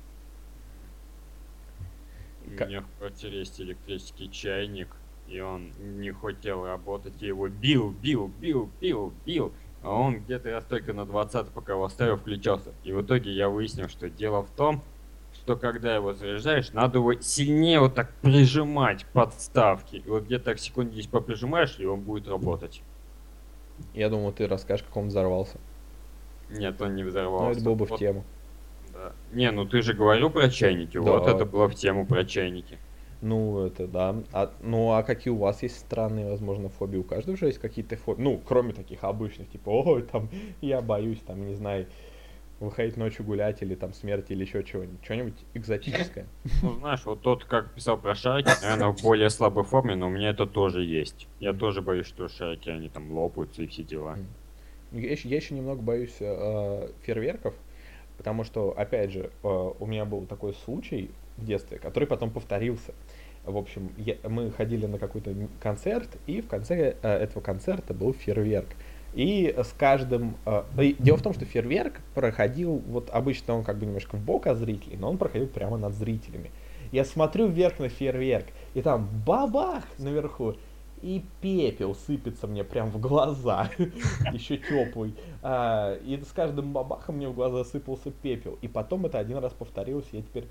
У 2.46 2.52
меня 2.52 2.82
в 2.82 2.98
квартире 2.98 3.40
есть 3.40 3.60
электрический 3.60 4.32
чайник, 4.32 4.88
и 5.28 5.42
он 5.42 5.74
не 5.80 6.14
хотел 6.14 6.66
работать, 6.66 7.14
я 7.20 7.28
его 7.28 7.50
бил, 7.50 7.92
бил, 7.92 8.32
бил, 8.40 8.72
бил, 8.80 9.14
бил, 9.26 9.54
а 9.84 9.90
он 9.94 10.20
где-то 10.20 10.52
раз 10.52 10.64
только 10.66 10.94
на 10.94 11.06
20 11.06 11.48
пока 11.50 11.74
его 11.74 11.86
оставил, 11.86 12.18
включался. 12.18 12.72
И 12.84 12.92
в 12.94 13.02
итоге 13.02 13.32
я 13.32 13.50
выяснил, 13.50 13.90
что 13.90 14.10
дело 14.10 14.44
в 14.44 14.50
том, 14.52 14.84
что 15.34 15.56
когда 15.56 15.96
его 15.96 16.14
заряжаешь, 16.14 16.72
надо 16.74 17.00
его 17.00 17.14
сильнее 17.16 17.80
вот 17.80 17.96
так 17.96 18.12
прижимать 18.22 19.04
к 19.06 19.08
подставке. 19.08 19.98
И 19.98 20.08
вот 20.10 20.24
где-то 20.26 20.56
секунд 20.58 20.94
10 20.94 21.10
поприжимаешь, 21.10 21.80
и 21.80 21.86
он 21.86 22.02
будет 22.02 22.28
работать. 22.28 22.84
Я 23.94 24.10
думал, 24.10 24.32
ты 24.32 24.48
расскажешь, 24.48 24.86
как 24.86 24.96
он 24.98 25.08
взорвался. 25.08 25.58
Нет, 26.50 26.80
он 26.82 26.96
не 26.96 27.04
взорвался. 27.04 27.46
Ну, 27.46 27.52
это 27.52 27.62
было 27.64 27.76
бы 27.76 27.86
в 27.86 27.90
Вот, 27.90 28.00
тему. 28.00 28.24
да. 28.94 29.14
Не, 29.32 29.52
ну 29.52 29.66
ты 29.66 29.82
же 29.82 29.94
говорил 29.94 30.30
про 30.30 30.50
чайники. 30.50 30.98
Да. 30.98 31.02
Вот 31.02 31.28
это 31.28 31.46
было 31.46 31.68
в 31.68 31.76
тему 31.76 32.06
про 32.06 32.24
чайники. 32.26 32.78
Ну, 33.22 33.66
это 33.66 33.88
да. 33.88 34.16
А, 34.34 34.52
ну, 34.62 34.92
а 34.94 35.04
какие 35.04 35.32
у 35.32 35.38
вас 35.38 35.62
есть 35.62 35.78
странные, 35.80 36.28
возможно, 36.28 36.70
фобии? 36.70 36.98
У 36.98 37.04
каждого 37.04 37.38
же 37.38 37.46
есть 37.46 37.60
какие-то 37.60 37.96
фобии. 37.96 38.22
Ну, 38.22 38.42
кроме 38.44 38.74
таких 38.74 39.04
обычных, 39.04 39.50
типа, 39.50 39.70
ой, 39.70 40.02
там, 40.04 40.30
я 40.62 40.82
боюсь, 40.82 41.20
там, 41.26 41.48
не 41.48 41.54
знаю, 41.54 41.88
выходить 42.60 42.98
ночью 42.98 43.26
гулять, 43.26 43.62
или 43.62 43.76
там 43.76 43.94
смерти, 43.94 44.34
или 44.34 44.44
еще 44.44 44.64
чего-нибудь. 44.64 45.04
Что-нибудь 45.04 45.36
экзотическое. 45.54 46.26
Ну, 46.64 46.76
знаешь, 46.76 47.06
вот 47.06 47.22
тот, 47.22 47.46
как 47.46 47.74
писал 47.74 47.98
про 47.98 48.16
шарики, 48.16 48.52
наверное, 48.62 48.90
в 48.90 49.02
более 49.02 49.30
слабой 49.30 49.64
форме, 49.64 49.96
но 49.96 50.08
у 50.08 50.10
меня 50.10 50.30
это 50.30 50.46
тоже 50.46 50.84
есть. 50.84 51.28
Я 51.40 51.54
тоже 51.54 51.82
боюсь, 51.82 52.08
что 52.08 52.28
шарики, 52.28 52.70
они 52.70 52.90
там 52.90 53.12
лопаются 53.12 53.64
и 53.64 53.68
все 53.68 53.84
дела. 53.84 54.18
Я 54.92 55.12
еще, 55.12 55.30
я 55.30 55.38
еще 55.38 55.56
немного 55.56 55.82
боюсь 55.82 56.16
э, 56.20 56.90
фейерверков, 57.04 57.54
потому 58.18 58.44
что, 58.44 58.72
опять 58.78 59.12
же, 59.12 59.32
э, 59.44 59.48
у 59.80 59.86
меня 59.86 60.06
был 60.06 60.26
такой 60.26 60.54
случай 60.54 61.12
в 61.38 61.46
детстве, 61.46 61.80
который 61.80 62.08
потом 62.08 62.30
повторился. 62.30 62.94
В 63.46 63.58
общем, 63.58 63.92
я- 63.98 64.18
мы 64.28 64.52
ходили 64.52 64.86
на 64.86 64.98
какой-то 64.98 65.34
концерт, 65.60 66.10
и 66.28 66.42
в 66.42 66.48
конце 66.48 66.96
э, 67.02 67.10
этого 67.18 67.42
концерта 67.42 67.94
был 67.94 68.14
фейерверк. 68.14 68.68
И 69.14 69.54
с 69.58 69.74
каждым... 69.78 70.38
э, 70.46 70.64
дело 71.00 71.18
в 71.18 71.22
том, 71.22 71.34
что 71.34 71.44
фейерверк 71.46 72.00
проходил, 72.14 72.82
вот 72.88 73.10
обычно 73.10 73.56
он 73.56 73.64
как 73.64 73.78
бы 73.78 73.86
немножко 73.86 74.16
в 74.16 74.24
бок 74.24 74.48
от 74.48 74.58
зрителей, 74.58 74.96
но 74.98 75.10
он 75.10 75.18
проходил 75.18 75.48
прямо 75.48 75.78
над 75.78 75.94
зрителями. 75.96 76.52
Я 76.92 77.04
смотрю 77.04 77.48
вверх 77.48 77.80
на 77.80 77.90
фейерверк, 77.90 78.46
и 78.74 78.82
там 78.82 79.10
бабах 79.26 79.84
наверху, 79.98 80.56
и 81.02 81.24
пепел 81.42 81.96
сыпется 81.96 82.48
мне 82.48 82.64
прям 82.64 82.90
в 82.90 83.00
глаза, 83.00 83.70
еще 84.32 84.58
теплый. 84.58 85.16
А, 85.42 85.96
И 85.96 86.22
с 86.22 86.32
каждым 86.32 86.74
бабахом 86.74 87.18
мне 87.18 87.28
в 87.28 87.34
глаза 87.34 87.64
сыпался 87.64 88.12
пепел. 88.12 88.58
И 88.62 88.68
потом 88.68 89.06
это 89.06 89.18
один 89.20 89.38
раз 89.38 89.54
повторилось. 89.54 90.06
Я 90.12 90.22
теперь 90.22 90.48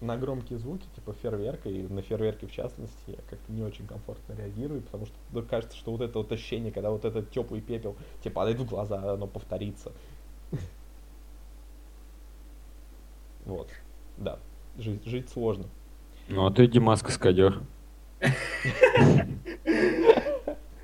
на 0.00 0.16
громкие 0.16 0.58
звуки, 0.58 0.86
типа 0.94 1.12
фейерверка, 1.12 1.68
и 1.68 1.82
на 1.82 2.02
фейерверке 2.02 2.46
в 2.46 2.52
частности, 2.52 2.96
я 3.06 3.18
как-то 3.30 3.52
не 3.52 3.62
очень 3.62 3.86
комфортно 3.86 4.34
реагирую, 4.34 4.82
потому 4.82 5.06
что 5.06 5.14
ну, 5.30 5.42
кажется, 5.42 5.76
что 5.76 5.92
вот 5.92 6.00
это 6.00 6.18
вот 6.18 6.32
ощущение, 6.32 6.72
когда 6.72 6.90
вот 6.90 7.04
этот 7.04 7.30
теплый 7.30 7.60
пепел 7.60 7.96
тебе 8.20 8.32
падает 8.32 8.58
в 8.58 8.68
глаза, 8.68 9.14
оно 9.14 9.26
повторится. 9.26 9.92
Вот. 13.44 13.68
Да. 14.18 14.38
Жить, 14.78 15.04
жить 15.04 15.28
сложно. 15.28 15.64
Ну, 16.28 16.46
а 16.46 16.52
ты, 16.52 16.68
Димас, 16.68 17.02
каскадер. 17.02 17.60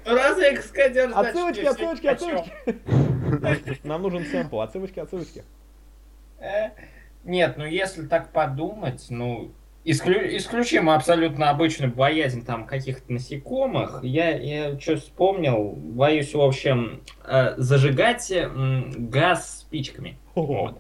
Раз 0.05 0.39
я 0.39 0.57
каскадер, 0.57 1.11
значит, 1.11 1.29
Отсылочки, 1.29 1.65
отсылочки, 1.65 2.07
отсылочки. 2.07 2.53
Нам 3.87 4.03
нужен 4.03 4.25
сэмпл. 4.25 4.61
Отсылочки, 4.61 5.01
отсылочки. 5.01 5.45
Э, 6.39 6.71
Нет, 7.25 7.57
ну 7.59 7.67
если 7.67 8.07
так 8.07 8.33
подумать, 8.33 9.07
ну, 9.11 9.51
исклю- 9.85 10.37
исключим 10.37 10.89
абсолютно 10.89 11.51
обычную 11.51 11.93
боязнь 11.93 12.45
там 12.45 12.65
каких-то 12.67 13.13
насекомых, 13.13 14.03
я, 14.03 14.31
я 14.39 14.79
что 14.81 14.97
вспомнил, 14.97 15.73
боюсь, 15.77 16.33
в 16.33 16.41
общем, 16.41 17.03
э, 17.25 17.55
зажигать 17.59 18.33
газ 18.97 19.61
спичками. 19.61 20.17
Вот. 20.35 20.79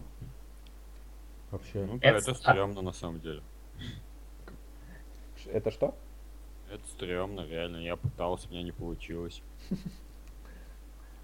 Вообще. 1.51 1.85
Ну, 1.85 1.99
да, 1.99 2.09
Это 2.09 2.19
это 2.19 2.35
стрёмно 2.35 2.81
на 2.83 2.93
самом 2.93 3.21
деле. 3.21 3.43
Это 5.53 5.71
что? 5.71 5.95
Это 6.73 6.87
стрёмно, 6.89 7.47
реально. 7.49 7.79
Я 7.79 7.97
пытался, 7.97 8.49
у 8.49 8.53
меня 8.53 8.63
не 8.63 8.73
получилось. 8.73 9.43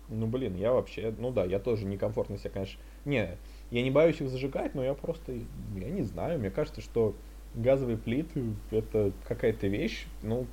Ну 0.08 0.26
блин, 0.26 0.54
я 0.56 0.72
вообще, 0.72 1.14
ну 1.16 1.30
да, 1.30 1.44
я 1.44 1.58
тоже 1.58 1.86
некомфортно 1.86 2.36
себя, 2.36 2.50
конечно. 2.50 2.80
Не, 3.04 3.38
я 3.70 3.82
не 3.82 3.90
боюсь 3.90 4.20
их 4.20 4.28
зажигать, 4.28 4.74
но 4.74 4.84
я 4.84 4.94
просто, 4.94 5.32
я 5.32 5.90
не 5.90 6.02
знаю, 6.02 6.38
мне 6.38 6.50
кажется, 6.50 6.82
что 6.82 7.14
газовые 7.54 7.96
плиты 7.96 8.54
это 8.70 9.12
какая-то 9.26 9.66
вещь, 9.66 10.06
ну, 10.22 10.46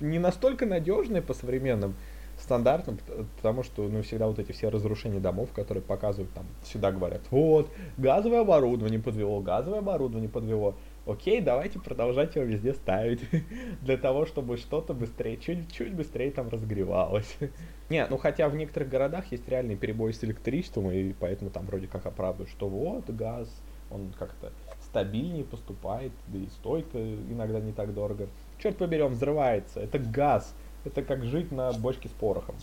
не 0.00 0.18
настолько 0.18 0.66
надежная 0.66 1.22
по 1.22 1.34
современным 1.34 1.94
стандартам, 2.38 2.98
потому 3.36 3.62
что, 3.62 3.88
ну, 3.88 4.02
всегда 4.02 4.28
вот 4.28 4.38
эти 4.38 4.52
все 4.52 4.68
разрушения 4.68 5.20
домов, 5.20 5.50
которые 5.52 5.82
показывают 5.82 6.32
там, 6.32 6.46
всегда 6.62 6.92
говорят, 6.92 7.22
вот, 7.30 7.70
газовое 7.96 8.40
оборудование 8.40 9.00
подвело, 9.00 9.40
газовое 9.40 9.80
оборудование 9.80 10.28
подвело. 10.28 10.74
Окей, 11.04 11.40
давайте 11.40 11.80
продолжать 11.80 12.36
его 12.36 12.44
везде 12.44 12.74
ставить, 12.74 13.20
для 13.82 13.96
того, 13.96 14.24
чтобы 14.24 14.56
что-то 14.56 14.94
быстрее, 14.94 15.36
чуть-чуть 15.36 15.94
быстрее 15.94 16.30
там 16.30 16.48
разогревалось. 16.48 17.36
Не, 17.90 18.06
ну 18.06 18.18
хотя 18.18 18.48
в 18.48 18.54
некоторых 18.54 18.88
городах 18.88 19.32
есть 19.32 19.48
реальный 19.48 19.74
перебой 19.74 20.14
с 20.14 20.22
электричеством, 20.22 20.92
и 20.92 21.12
поэтому 21.12 21.50
там 21.50 21.66
вроде 21.66 21.88
как 21.88 22.06
оправдывают, 22.06 22.50
что 22.50 22.68
вот 22.68 23.10
газ, 23.10 23.48
он 23.90 24.12
как-то 24.16 24.52
стабильнее 24.80 25.44
поступает, 25.44 26.12
да 26.28 26.38
и 26.38 26.46
стоит 26.46 26.86
иногда 26.94 27.58
не 27.58 27.72
так 27.72 27.92
дорого. 27.94 28.28
Черт 28.58 28.76
побери, 28.76 29.02
он 29.02 29.12
взрывается, 29.12 29.80
это 29.80 29.98
газ, 29.98 30.54
это 30.84 31.02
как 31.02 31.24
жить 31.24 31.50
на 31.50 31.72
бочке 31.72 32.08
с 32.08 32.12
порохом. 32.12 32.54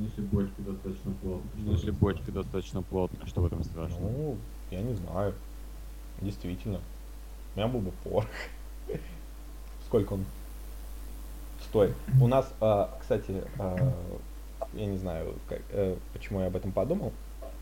Если 0.00 0.20
бочки 0.20 0.60
достаточно 0.60 1.12
плотно. 1.22 1.50
Ну, 1.54 1.72
Если 1.72 1.90
бочки 1.90 2.30
достаточно 2.30 2.82
плотные, 2.82 3.26
что 3.26 3.40
в 3.40 3.46
этом 3.46 3.64
страшного? 3.64 4.10
Ну, 4.10 4.36
я 4.70 4.82
не 4.82 4.92
знаю. 4.92 5.32
Действительно. 6.20 6.80
У 7.54 7.58
меня 7.58 7.68
был 7.68 7.80
бы 7.80 7.90
порох. 8.04 8.26
Сколько 9.86 10.14
он 10.14 10.24
стоит? 11.68 11.94
У 12.20 12.26
нас, 12.26 12.52
а, 12.60 12.96
кстати, 13.00 13.42
а, 13.58 13.76
я 14.74 14.86
не 14.86 14.98
знаю, 14.98 15.34
как- 15.48 15.62
э, 15.70 15.96
почему 16.12 16.40
я 16.40 16.46
об 16.46 16.56
этом 16.56 16.72
подумал. 16.72 17.12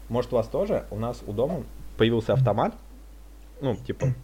Может, 0.08 0.32
у 0.32 0.36
вас 0.36 0.48
тоже? 0.48 0.86
У 0.90 0.98
нас 0.98 1.22
у 1.26 1.32
дома 1.32 1.62
появился 1.96 2.32
автомат. 2.32 2.74
Ну, 3.60 3.76
типа, 3.76 4.14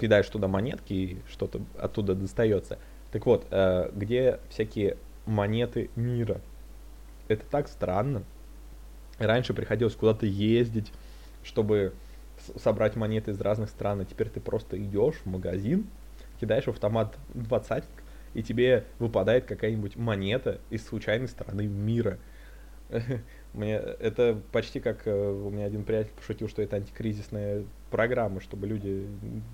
кидаешь 0.00 0.28
туда 0.28 0.48
монетки 0.48 0.92
и 0.92 1.18
что-то 1.30 1.60
оттуда 1.78 2.14
достается. 2.14 2.78
Так 3.12 3.26
вот, 3.26 3.46
э, 3.50 3.90
где 3.94 4.40
всякие 4.48 4.96
монеты 5.26 5.90
мира. 5.96 6.40
Это 7.28 7.44
так 7.46 7.68
странно. 7.68 8.22
Раньше 9.18 9.54
приходилось 9.54 9.94
куда-то 9.94 10.26
ездить, 10.26 10.92
чтобы 11.42 11.92
собрать 12.56 12.96
монеты 12.96 13.32
из 13.32 13.40
разных 13.40 13.70
стран, 13.70 14.00
а 14.00 14.04
теперь 14.04 14.28
ты 14.28 14.40
просто 14.40 14.82
идешь 14.82 15.16
в 15.16 15.26
магазин, 15.26 15.86
кидаешь 16.40 16.64
в 16.64 16.68
автомат 16.68 17.16
двадцатик, 17.32 17.90
и 18.34 18.42
тебе 18.42 18.84
выпадает 18.98 19.44
какая-нибудь 19.44 19.96
монета 19.96 20.60
из 20.70 20.84
случайной 20.84 21.28
страны 21.28 21.66
мира. 21.66 22.18
Мне 23.54 23.74
это 23.74 24.40
почти 24.52 24.80
как 24.80 25.06
э, 25.06 25.30
у 25.30 25.50
меня 25.50 25.66
один 25.66 25.84
приятель 25.84 26.12
пошутил, 26.16 26.48
что 26.48 26.60
это 26.60 26.76
антикризисная 26.76 27.64
программа, 27.90 28.40
чтобы 28.40 28.66
люди 28.66 29.06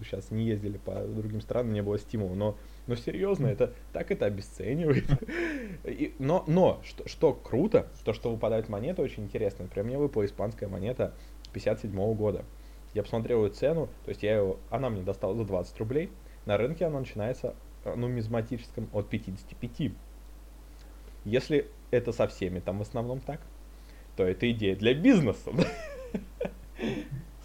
сейчас 0.02 0.30
не 0.30 0.46
ездили 0.46 0.78
по 0.78 1.04
другим 1.06 1.40
странам, 1.42 1.72
не 1.72 1.82
было 1.82 1.98
стимула. 1.98 2.34
Но, 2.34 2.56
но 2.86 2.96
серьезно, 2.96 3.46
это 3.46 3.72
так 3.92 4.10
это 4.10 4.26
обесценивает. 4.26 5.04
И- 5.84 6.14
но, 6.18 6.44
но 6.46 6.80
что, 6.82 7.06
что 7.06 7.34
круто, 7.34 7.86
то, 8.04 8.12
что 8.14 8.30
выпадают 8.32 8.68
монеты, 8.68 9.02
очень 9.02 9.24
интересно. 9.24 9.64
Например, 9.64 9.86
мне 9.86 9.98
выпала 9.98 10.24
испанская 10.24 10.68
монета 10.68 11.12
57 11.52 12.14
года. 12.14 12.44
Я 12.94 13.02
посмотрел 13.02 13.44
ее 13.44 13.50
цену, 13.50 13.88
то 14.04 14.08
есть 14.08 14.22
я 14.22 14.38
ее, 14.38 14.56
она 14.70 14.90
мне 14.90 15.02
достала 15.02 15.34
за 15.34 15.44
20 15.44 15.78
рублей. 15.78 16.10
На 16.46 16.56
рынке 16.56 16.86
она 16.86 16.98
начинается, 17.00 17.54
э, 17.84 17.94
ну, 17.94 18.08
нумизматическом 18.08 18.88
от 18.92 19.08
55. 19.08 19.92
Если 21.24 21.68
это 21.90 22.12
со 22.12 22.26
всеми 22.26 22.60
там 22.60 22.78
в 22.78 22.82
основном 22.82 23.20
так, 23.20 23.40
то 24.16 24.24
это 24.24 24.50
идея 24.50 24.74
для 24.74 24.94
бизнеса. 24.94 25.52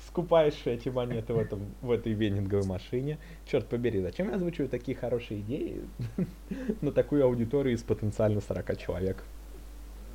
Скупаешь 0.08 0.62
эти 0.66 0.90
монеты 0.90 1.34
в, 1.34 1.38
этом, 1.38 1.76
в 1.82 1.92
этой 1.92 2.14
венинговой 2.14 2.66
машине. 2.66 3.20
Черт 3.46 3.68
побери, 3.68 4.02
зачем 4.02 4.30
я 4.30 4.36
озвучиваю 4.36 4.70
такие 4.70 4.98
хорошие 4.98 5.42
идеи 5.42 5.82
на 6.82 6.92
такую 6.92 7.26
аудиторию 7.26 7.76
из 7.76 7.84
потенциально 7.84 8.42
40 8.42 8.78
человек? 8.78 9.24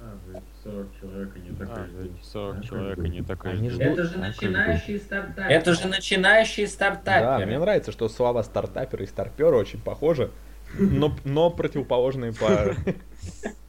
А, 0.02 0.16
блядь, 0.26 0.42
40 0.64 0.88
человек 1.00 1.36
и 1.36 1.40
не 1.40 1.50
А, 1.50 1.54
такой 1.66 1.86
ждать. 1.88 2.10
40 2.24 2.56
А, 2.58 2.62
человек 2.62 2.98
и 2.98 3.00
бы. 3.02 3.08
не 3.08 3.22
такая 3.22 3.52
Они 3.52 3.68
ждут. 3.70 3.82
Это 3.82 4.04
же 4.04 4.14
А, 4.16 4.18
начинающие 4.18 4.98
стартаперы. 4.98 5.54
Это 5.54 5.74
же 5.74 5.88
начинающие 5.88 6.66
Да, 6.66 6.72
стартаперы. 6.72 7.46
мне 7.46 7.58
нравится, 7.58 7.92
что 7.92 8.08
слова 8.08 8.42
стартаперы 8.42 9.04
и 9.04 9.06
старперы 9.06 9.56
очень 9.56 9.80
похожи, 9.80 10.30
но, 10.78 11.14
но 11.24 11.50
противоположные 11.50 12.32
по 12.32 12.48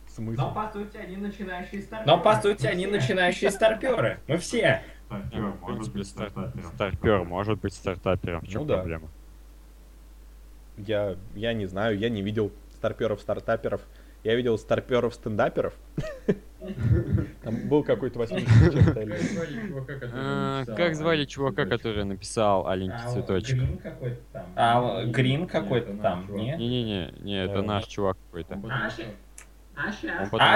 смыслу. 0.08 0.44
Но 0.46 0.54
по 0.54 0.72
сути 0.72 0.98
они 0.98 1.18
начинающие 1.18 1.82
стартаперы. 1.82 2.18
Но 2.18 2.24
по 2.24 2.42
сути 2.42 2.66
они 2.66 2.88
начинающие 2.88 3.52
старперы. 3.52 4.20
Мы 4.28 4.38
все. 4.38 4.84
Стартер, 5.08 5.40
Не, 5.42 5.46
в 5.48 5.62
может 5.62 5.92
быть 5.94 6.08
стар- 6.08 6.30
стартапером. 6.30 6.72
Старпер 6.76 7.24
может 7.26 7.60
быть 7.60 7.74
стартапером. 7.74 8.42
В 8.42 8.48
чем 8.48 8.62
Ну 8.62 8.68
да. 8.68 8.76
проблема? 8.78 9.10
Я, 10.78 11.18
я 11.36 11.52
не 11.54 11.66
знаю, 11.66 11.98
я 11.98 12.10
не 12.10 12.22
видел 12.22 12.52
старперов, 12.76 13.20
стартаперов 13.20 13.82
Я 14.24 14.36
видел 14.36 14.58
старперов-стендаперов. 14.58 15.74
Там 17.44 17.68
был 17.68 17.84
какой-то 17.84 18.20
80 18.20 18.94
Как 18.94 19.26
звали 19.26 19.56
чувака, 19.66 19.96
который 19.96 20.12
А, 20.14 20.60
написал 20.60 20.76
Как 20.76 20.96
звали 20.96 21.16
«Аленький 21.18 21.32
чувака, 21.34 21.56
цветочек»? 21.64 21.78
который 21.80 22.04
написал 22.06 22.68
«Аленький 22.68 23.04
А, 23.04 23.10
цветочек»? 23.10 23.58
Грин 23.58 23.78
какой-то 23.80 24.22
там. 24.32 24.46
А, 24.56 25.04
Грин 25.06 25.48
какой-то 25.48 25.98
там, 25.98 26.28
чувак. 26.28 26.42
не? 26.42 26.56
Не-не-не, 26.58 27.14
не, 27.24 27.44
это 27.44 27.62
наш 27.64 27.86
чувак 27.86 28.18
какой-то. 28.28 28.60
А, 28.70 28.88
А 29.76 29.92
сейчас? 29.92 30.30
потом 30.30 30.40
А, 30.40 30.56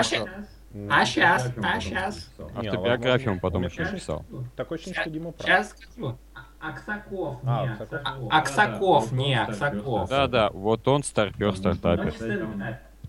А 0.89 1.05
сейчас, 1.05 1.51
а 1.63 1.79
сейчас. 1.79 2.31
Не, 2.61 2.67
Автобиографию 2.67 3.31
он 3.33 3.39
потом 3.39 3.63
еще 3.65 3.83
написал. 3.83 4.25
Такое 4.55 4.77
ощущение, 4.77 5.01
что 5.01 5.09
Дима 5.09 5.31
прав. 5.31 5.47
Сейчас 5.47 5.69
скажу. 5.69 6.17
Аксаков, 6.59 7.39
А, 7.43 7.65
не 7.65 7.71
Аксаков. 7.73 7.99
Аксаков. 8.03 8.29
А- 8.31 8.37
Аксаков, 8.39 9.09
Да, 9.11 9.17
да, 9.17 9.19
не 9.23 9.39
вот 9.45 9.47
он 9.47 9.49
Аксаков. 9.49 10.07
старпер, 10.07 10.07
Да-да, 10.09 10.49
вот 10.51 10.87
он 10.87 11.03
старпер 11.03 11.47
Ну, 11.47 11.55
стартапер. 11.55 12.13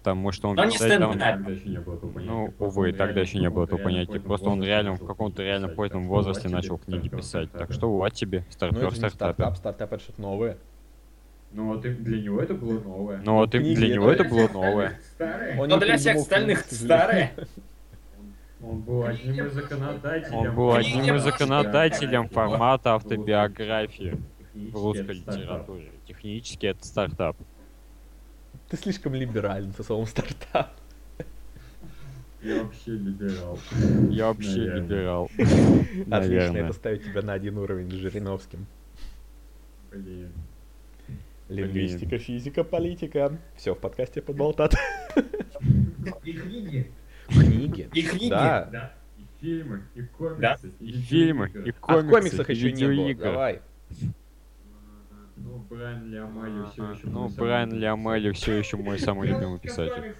Потому 0.06 0.30
что 0.30 0.48
он 0.50 0.54
Но 0.54 0.64
не 0.66 0.70
писать 0.70 0.98
там- 1.00 1.10
стендап. 1.14 1.34
Тогда 1.38 1.50
еще 1.50 1.68
не 1.68 1.78
было 1.80 1.94
этого 1.96 2.10
понятия. 2.12 2.30
Ну, 2.32 2.54
увы, 2.60 2.92
тогда 2.92 3.20
еще 3.22 3.38
не 3.40 3.50
было 3.50 3.64
реально 3.64 3.78
понятия. 3.78 4.20
позднем 4.20 4.20
Просто 4.20 4.48
он 4.48 4.62
реально 4.62 4.92
в 4.92 5.04
каком-то 5.04 5.42
реально 5.42 5.66
позднем 5.68 6.06
возрасте 6.06 6.48
начал 6.48 6.78
книги 6.78 7.08
стартап, 7.08 7.18
писать. 7.18 7.42
Так 7.42 7.50
стартапер. 7.50 7.74
что 7.74 7.90
вот 7.90 8.12
тебе, 8.12 8.38
Ну, 8.38 8.44
не 8.44 8.96
стартапер. 8.96 9.10
стартап, 9.34 9.56
стартап 9.56 9.92
это 9.94 10.02
что-то 10.04 10.20
новое. 10.22 10.58
Ну, 11.50 11.66
вот 11.66 11.84
и 11.84 11.88
для 11.90 12.22
него 12.22 12.40
это 12.40 12.54
было 12.54 12.78
новое. 12.78 13.20
Ну 13.24 13.34
вот 13.34 13.50
для 13.50 13.94
него 13.94 14.10
это 14.12 14.22
было 14.22 14.48
новое. 14.48 15.00
Он 15.58 15.80
для 15.80 15.96
всех 15.96 16.16
остальных 16.18 16.60
старые. 16.60 17.32
Он 18.62 18.80
был 18.82 19.04
одним 19.04 19.46
из 19.46 19.52
законодателей. 19.54 20.36
Он 20.36 20.54
был 20.54 20.72
одним 20.72 21.16
из 21.16 21.22
законодателем 21.24 22.28
формата 22.28 22.94
автобиографии 22.94 24.16
в 24.54 24.72
русской 24.72 25.16
стартап. 25.16 25.36
литературе. 25.36 25.90
Технически 26.06 26.66
это 26.66 26.86
стартап. 26.86 27.36
Ты 28.68 28.76
слишком 28.76 29.14
либерален 29.14 29.72
со 29.74 29.82
словом 29.82 30.06
стартап. 30.06 30.72
Я 32.42 32.62
вообще 32.62 32.92
либерал. 32.92 33.58
Я 34.10 34.26
вообще 34.28 34.58
Наверное. 34.58 34.80
либерал. 34.80 35.24
Отлично, 35.38 36.04
Наверное. 36.06 36.64
это 36.64 36.72
ставит 36.74 37.04
тебя 37.04 37.22
на 37.22 37.32
один 37.32 37.58
уровень 37.58 37.90
с 37.90 37.94
Жириновским. 37.94 38.66
Блин. 39.90 40.32
Лингвистика, 41.48 42.18
физика, 42.18 42.64
политика. 42.64 43.38
Все 43.56 43.74
в 43.74 43.78
подкасте 43.78 44.20
подболтат. 44.20 44.74
И 46.24 46.32
книги. 46.32 46.90
Книги. 47.28 47.88
И 47.94 48.02
книги. 48.02 48.30
Да. 48.30 48.68
Да. 48.70 48.94
И 49.16 49.24
фильмы, 49.40 49.82
и 49.94 50.02
комиксы, 50.02 50.40
Да. 50.40 50.58
И 50.80 50.92
фильмы, 50.92 51.50
и 51.66 51.70
А 51.70 51.72
в 51.72 51.80
комиксы, 51.80 52.10
комиксах 52.10 52.50
и 52.50 52.52
еще 52.52 52.72
не 52.72 53.14
было. 53.14 53.14
Давай. 53.14 53.60
Ну, 55.36 55.58
Брайан 55.68 56.10
Лиамали 56.10 56.64
все 56.72 56.90
еще 56.92 57.06
Ну, 57.06 57.20
мой 57.20 57.30
самый 57.30 57.46
Брайан 57.46 57.68
любимый 57.70 57.80
Лиамели 57.80 58.32
все 58.32 58.54
еще 58.54 58.76
мой 58.78 58.98
самый 58.98 59.28
любимый 59.28 59.58
писатель. 59.58 60.14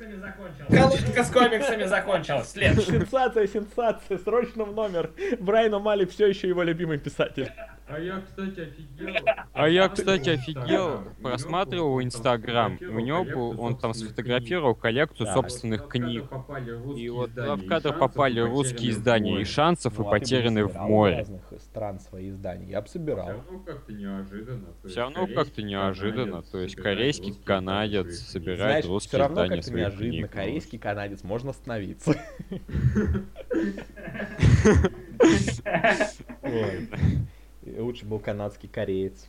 Колонка 0.68 1.24
с 1.24 1.30
комиксами 1.30 1.84
закончилась. 1.84 2.50
Следующий. 2.50 2.90
Сенсация, 2.90 3.46
сенсация, 3.46 4.18
срочно 4.18 4.64
в 4.64 4.74
номер. 4.74 5.10
Брайан 5.40 5.74
Омали 5.74 6.04
все 6.04 6.26
еще 6.26 6.48
его 6.48 6.62
любимый 6.62 6.98
писатель. 6.98 7.50
А 7.88 8.00
я, 8.00 8.20
кстати, 8.20 8.60
офигел. 8.60 9.14
А 9.52 9.68
я, 9.68 9.88
Просматривал 9.88 10.18
кстати, 10.18 10.30
офигел, 10.30 10.62
Инстаграм. 10.64 11.14
просматривал 11.22 11.86
У 11.86 11.90
него 12.00 12.02
Инстаграм, 12.02 12.76
был- 12.78 12.96
у 12.96 13.00
него 13.00 13.24
был, 13.24 13.60
он 13.60 13.76
там 13.78 13.94
сфотографировал 13.94 14.74
коллекцию 14.74 15.26
Да. 15.26 15.34
собственных 15.34 15.80
Вот 15.82 15.88
в 15.88 15.92
кадр 15.92 16.04
книг. 16.06 16.28
попали 16.28 16.70
И 16.70 16.74
русские 16.74 17.12
вот 17.12 17.30
издания, 17.30 17.54
в 17.56 17.62
и 17.62 17.66
кадр 17.68 17.82
шансов, 17.88 18.00
попали 18.00 18.38
и 18.38 18.42
русские 18.42 18.74
потерянные 18.74 18.94
в 18.94 18.98
издания, 18.98 19.28
и 19.28 19.32
море. 19.34 19.44
шансов, 19.44 19.94
и 19.94 20.02
Ну, 20.02 20.08
а 20.08 20.10
потерянные 20.10 20.64
в 20.66 20.74
море. 20.76 21.16
разных 21.18 21.42
стран 21.60 22.00
свои 22.00 22.30
издания. 22.30 22.70
Я 22.70 22.80
бы 22.80 22.86
Все 22.88 22.98
собирал. 22.98 23.28
равно 23.28 23.58
как-то 23.64 23.92
неожиданно. 23.92 24.66
Все 24.84 25.00
равно 25.00 25.26
как-то 25.28 25.62
неожиданно. 25.62 26.42
То 26.42 26.58
есть 26.58 26.74
корейский 26.74 27.34
канадец 27.44 28.18
собирает 28.18 28.58
Знаешь, 28.58 28.84
все 28.84 28.92
русские 28.92 29.20
равно 29.20 29.34
издания 29.44 29.56
как-то 29.56 29.70
своих 29.70 29.84
неожиданно. 29.86 30.10
книг. 30.12 30.30
Корейский 30.32 30.78
канадец 30.80 31.22
можно 31.22 31.50
остановиться. 31.50 32.14
Ой. 36.42 36.88
Лучше 37.78 38.04
был 38.04 38.18
канадский 38.18 38.68
кореец. 38.68 39.26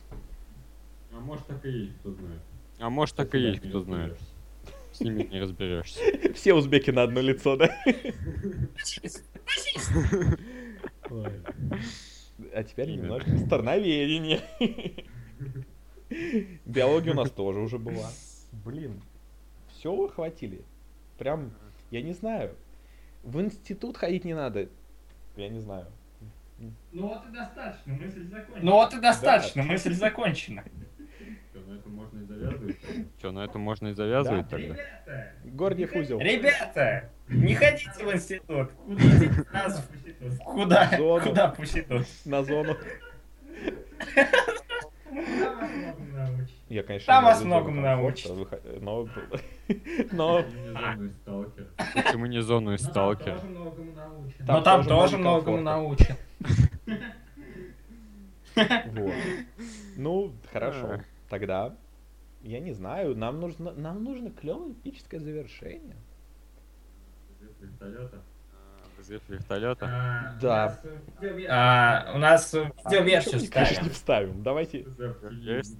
А 1.12 1.20
может 1.20 1.46
так 1.46 1.64
и 1.64 1.70
есть, 1.70 1.98
кто 1.98 2.12
знает. 2.12 2.40
А 2.78 2.90
может 2.90 3.16
так 3.16 3.34
и 3.34 3.38
есть, 3.38 3.60
кто 3.60 3.80
знает. 3.80 4.18
С 4.92 5.00
ними 5.00 5.24
не 5.24 5.40
разберешься. 5.40 6.00
Все 6.34 6.54
узбеки 6.54 6.90
на 6.90 7.02
одно 7.02 7.20
лицо, 7.20 7.56
да? 7.56 7.68
А 12.52 12.64
теперь 12.64 12.90
немножко 12.90 13.36
страноведение. 13.38 14.40
Биология 16.64 17.12
у 17.12 17.16
нас 17.16 17.30
тоже 17.30 17.60
уже 17.60 17.78
была. 17.78 18.10
Блин, 18.64 19.02
все 19.72 19.94
вы 19.94 20.08
хватили. 20.08 20.62
Прям, 21.18 21.52
я 21.90 22.02
не 22.02 22.12
знаю. 22.12 22.54
В 23.22 23.40
институт 23.40 23.96
ходить 23.96 24.24
не 24.24 24.34
надо. 24.34 24.68
Я 25.36 25.48
не 25.48 25.60
знаю. 25.60 25.86
Ну 26.92 27.06
вот 27.08 27.26
и 27.26 27.32
достаточно, 27.32 27.92
мысль 27.94 28.24
закончена. 28.28 28.60
Ну 28.62 28.72
вот 28.72 28.94
и 28.94 29.00
достаточно, 29.00 29.62
мысль 29.62 29.92
закончена. 29.94 30.64
Всё, 31.52 31.60
на 31.66 31.74
этом 31.78 31.92
можно 31.94 32.18
и 32.20 32.24
завязывать. 32.24 32.76
Что, 33.18 33.30
на 33.32 33.44
этом 33.44 33.60
можно 33.60 33.88
и 33.88 33.92
завязывать 33.92 34.44
Да. 34.48 34.50
тогда? 34.56 34.74
Ребята, 34.74 35.32
Гордиев 35.44 35.94
узел. 35.94 36.18
Ребята, 36.18 37.10
не 37.28 37.54
ходите 37.54 38.04
в 38.04 38.12
институт. 38.12 38.70
Идите 38.88 39.44
нас 39.52 39.88
в- 40.20 40.38
куда? 40.38 40.90
Зону. 40.96 41.22
Куда 41.24 41.50
в 41.52 41.60
институт? 41.60 42.06
На 42.24 42.42
зону. 42.42 42.76
Я, 46.68 46.82
конечно, 46.82 47.06
Там 47.06 47.24
вас 47.24 47.42
многому 47.42 47.80
научат. 47.80 48.32
Но... 48.80 49.08
Но... 50.12 50.44
Почему 51.94 52.26
не 52.26 52.42
зону 52.42 52.74
из 52.74 52.82
Ну, 52.82 52.92
там 52.92 52.92
сталкера? 52.92 53.36
тоже 53.36 53.48
многому 53.48 53.92
научат. 53.92 54.38
Там 54.38 54.56
Но 54.56 54.62
там 54.62 54.84
тоже 54.84 54.88
тоже 54.88 55.18
много 55.18 55.50
многому 55.50 55.62
научат. 55.62 56.18
Вот. 58.86 59.14
Ну, 59.96 60.32
хорошо. 60.52 60.94
А. 60.94 61.00
Тогда, 61.28 61.76
я 62.42 62.58
не 62.58 62.72
знаю, 62.72 63.16
нам 63.16 63.38
нужно, 63.38 63.72
нам 63.72 64.02
нужно 64.02 64.30
клевое 64.30 64.72
эпическое 64.72 65.20
завершение. 65.20 65.96
Вертолета. 67.60 68.22
Взрыв 69.08 69.22
вертолета. 69.30 69.86
А, 69.86 70.34
Да. 70.38 70.44
у 70.44 70.68
нас, 70.68 70.80
видеоверсия. 71.18 71.50
А, 71.50 72.12
у 72.14 72.18
нас 72.18 72.54
А, 72.54 72.58
видеоверсию 72.90 73.34
ничего 73.36 73.46
мы, 73.46 73.48
конечно, 73.48 73.74
ставим. 73.74 73.84
не 73.84 73.90
вставим. 73.90 74.42
Давайте, 74.42 74.86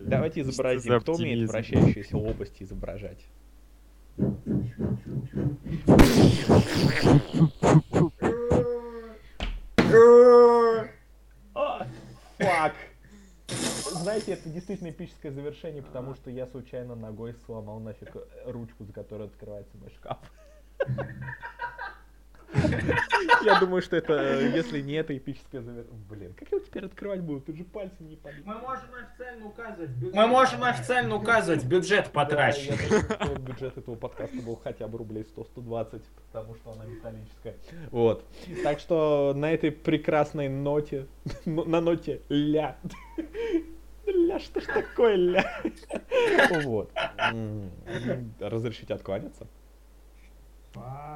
давайте 0.01 0.41
изобразим, 0.41 1.01
кто 1.01 1.13
умеет 1.13 1.51
вращающиеся 1.51 2.17
лопасти 2.17 2.63
изображать. 2.63 3.27
А, 11.55 11.87
Фак. 12.39 12.75
Знаете, 13.49 14.33
это 14.33 14.49
действительно 14.49 14.91
эпическое 14.91 15.33
завершение, 15.33 15.83
потому 15.83 16.15
что 16.15 16.31
я 16.31 16.47
случайно 16.47 16.95
ногой 16.95 17.35
сломал 17.47 17.81
нафиг 17.81 18.15
ручку, 18.47 18.85
за 18.85 18.93
которой 18.93 19.27
открывается 19.29 19.77
мой 19.79 19.91
шкаф. 19.91 20.19
Я 23.45 23.61
думаю, 23.61 23.83
что 23.83 23.97
это, 23.97 24.15
э, 24.15 24.51
если 24.55 24.81
не 24.81 24.95
это 24.95 25.17
эпическое 25.17 25.61
завершение... 25.61 25.99
Блин, 26.09 26.33
как 26.35 26.51
я 26.51 26.57
его 26.57 26.67
теперь 26.67 26.85
открывать 26.87 27.21
буду? 27.21 27.41
Тут 27.41 27.57
же 27.57 27.65
пальцем 27.65 28.09
не 28.09 28.17
побить. 28.17 28.45
Мы 28.45 28.55
можем 28.55 28.89
официально 28.95 29.47
указывать. 29.47 29.91
бюджет. 29.91 30.15
Мы 30.15 30.27
можем 30.27 30.65
официально 30.65 31.15
указывать 31.15 31.65
бюджет 31.65 32.11
потрачен. 32.11 32.75
бюджет 33.41 33.77
этого 33.77 33.97
подкаста 33.97 34.37
был 34.43 34.57
хотя 34.57 34.89
бы 34.89 34.99
рублей 34.99 35.27
100-120, 35.37 36.03
потому 36.33 36.55
что 36.55 36.73
она 36.73 36.85
металлическая. 36.85 37.57
Вот. 37.91 38.25
Так 38.63 38.81
что 38.81 39.33
на 39.37 39.53
этой 39.53 39.71
прекрасной 39.71 40.49
ноте, 40.49 41.07
ну, 41.45 41.65
на 41.65 41.81
ноте 41.81 42.23
ля. 42.29 42.77
Ля, 44.07 44.39
что 44.39 44.61
ж 44.61 44.65
такое 44.65 45.17
ля? 45.17 45.63
Вот. 46.63 46.91
Разрешите 48.41 48.95
откланяться? 48.95 49.47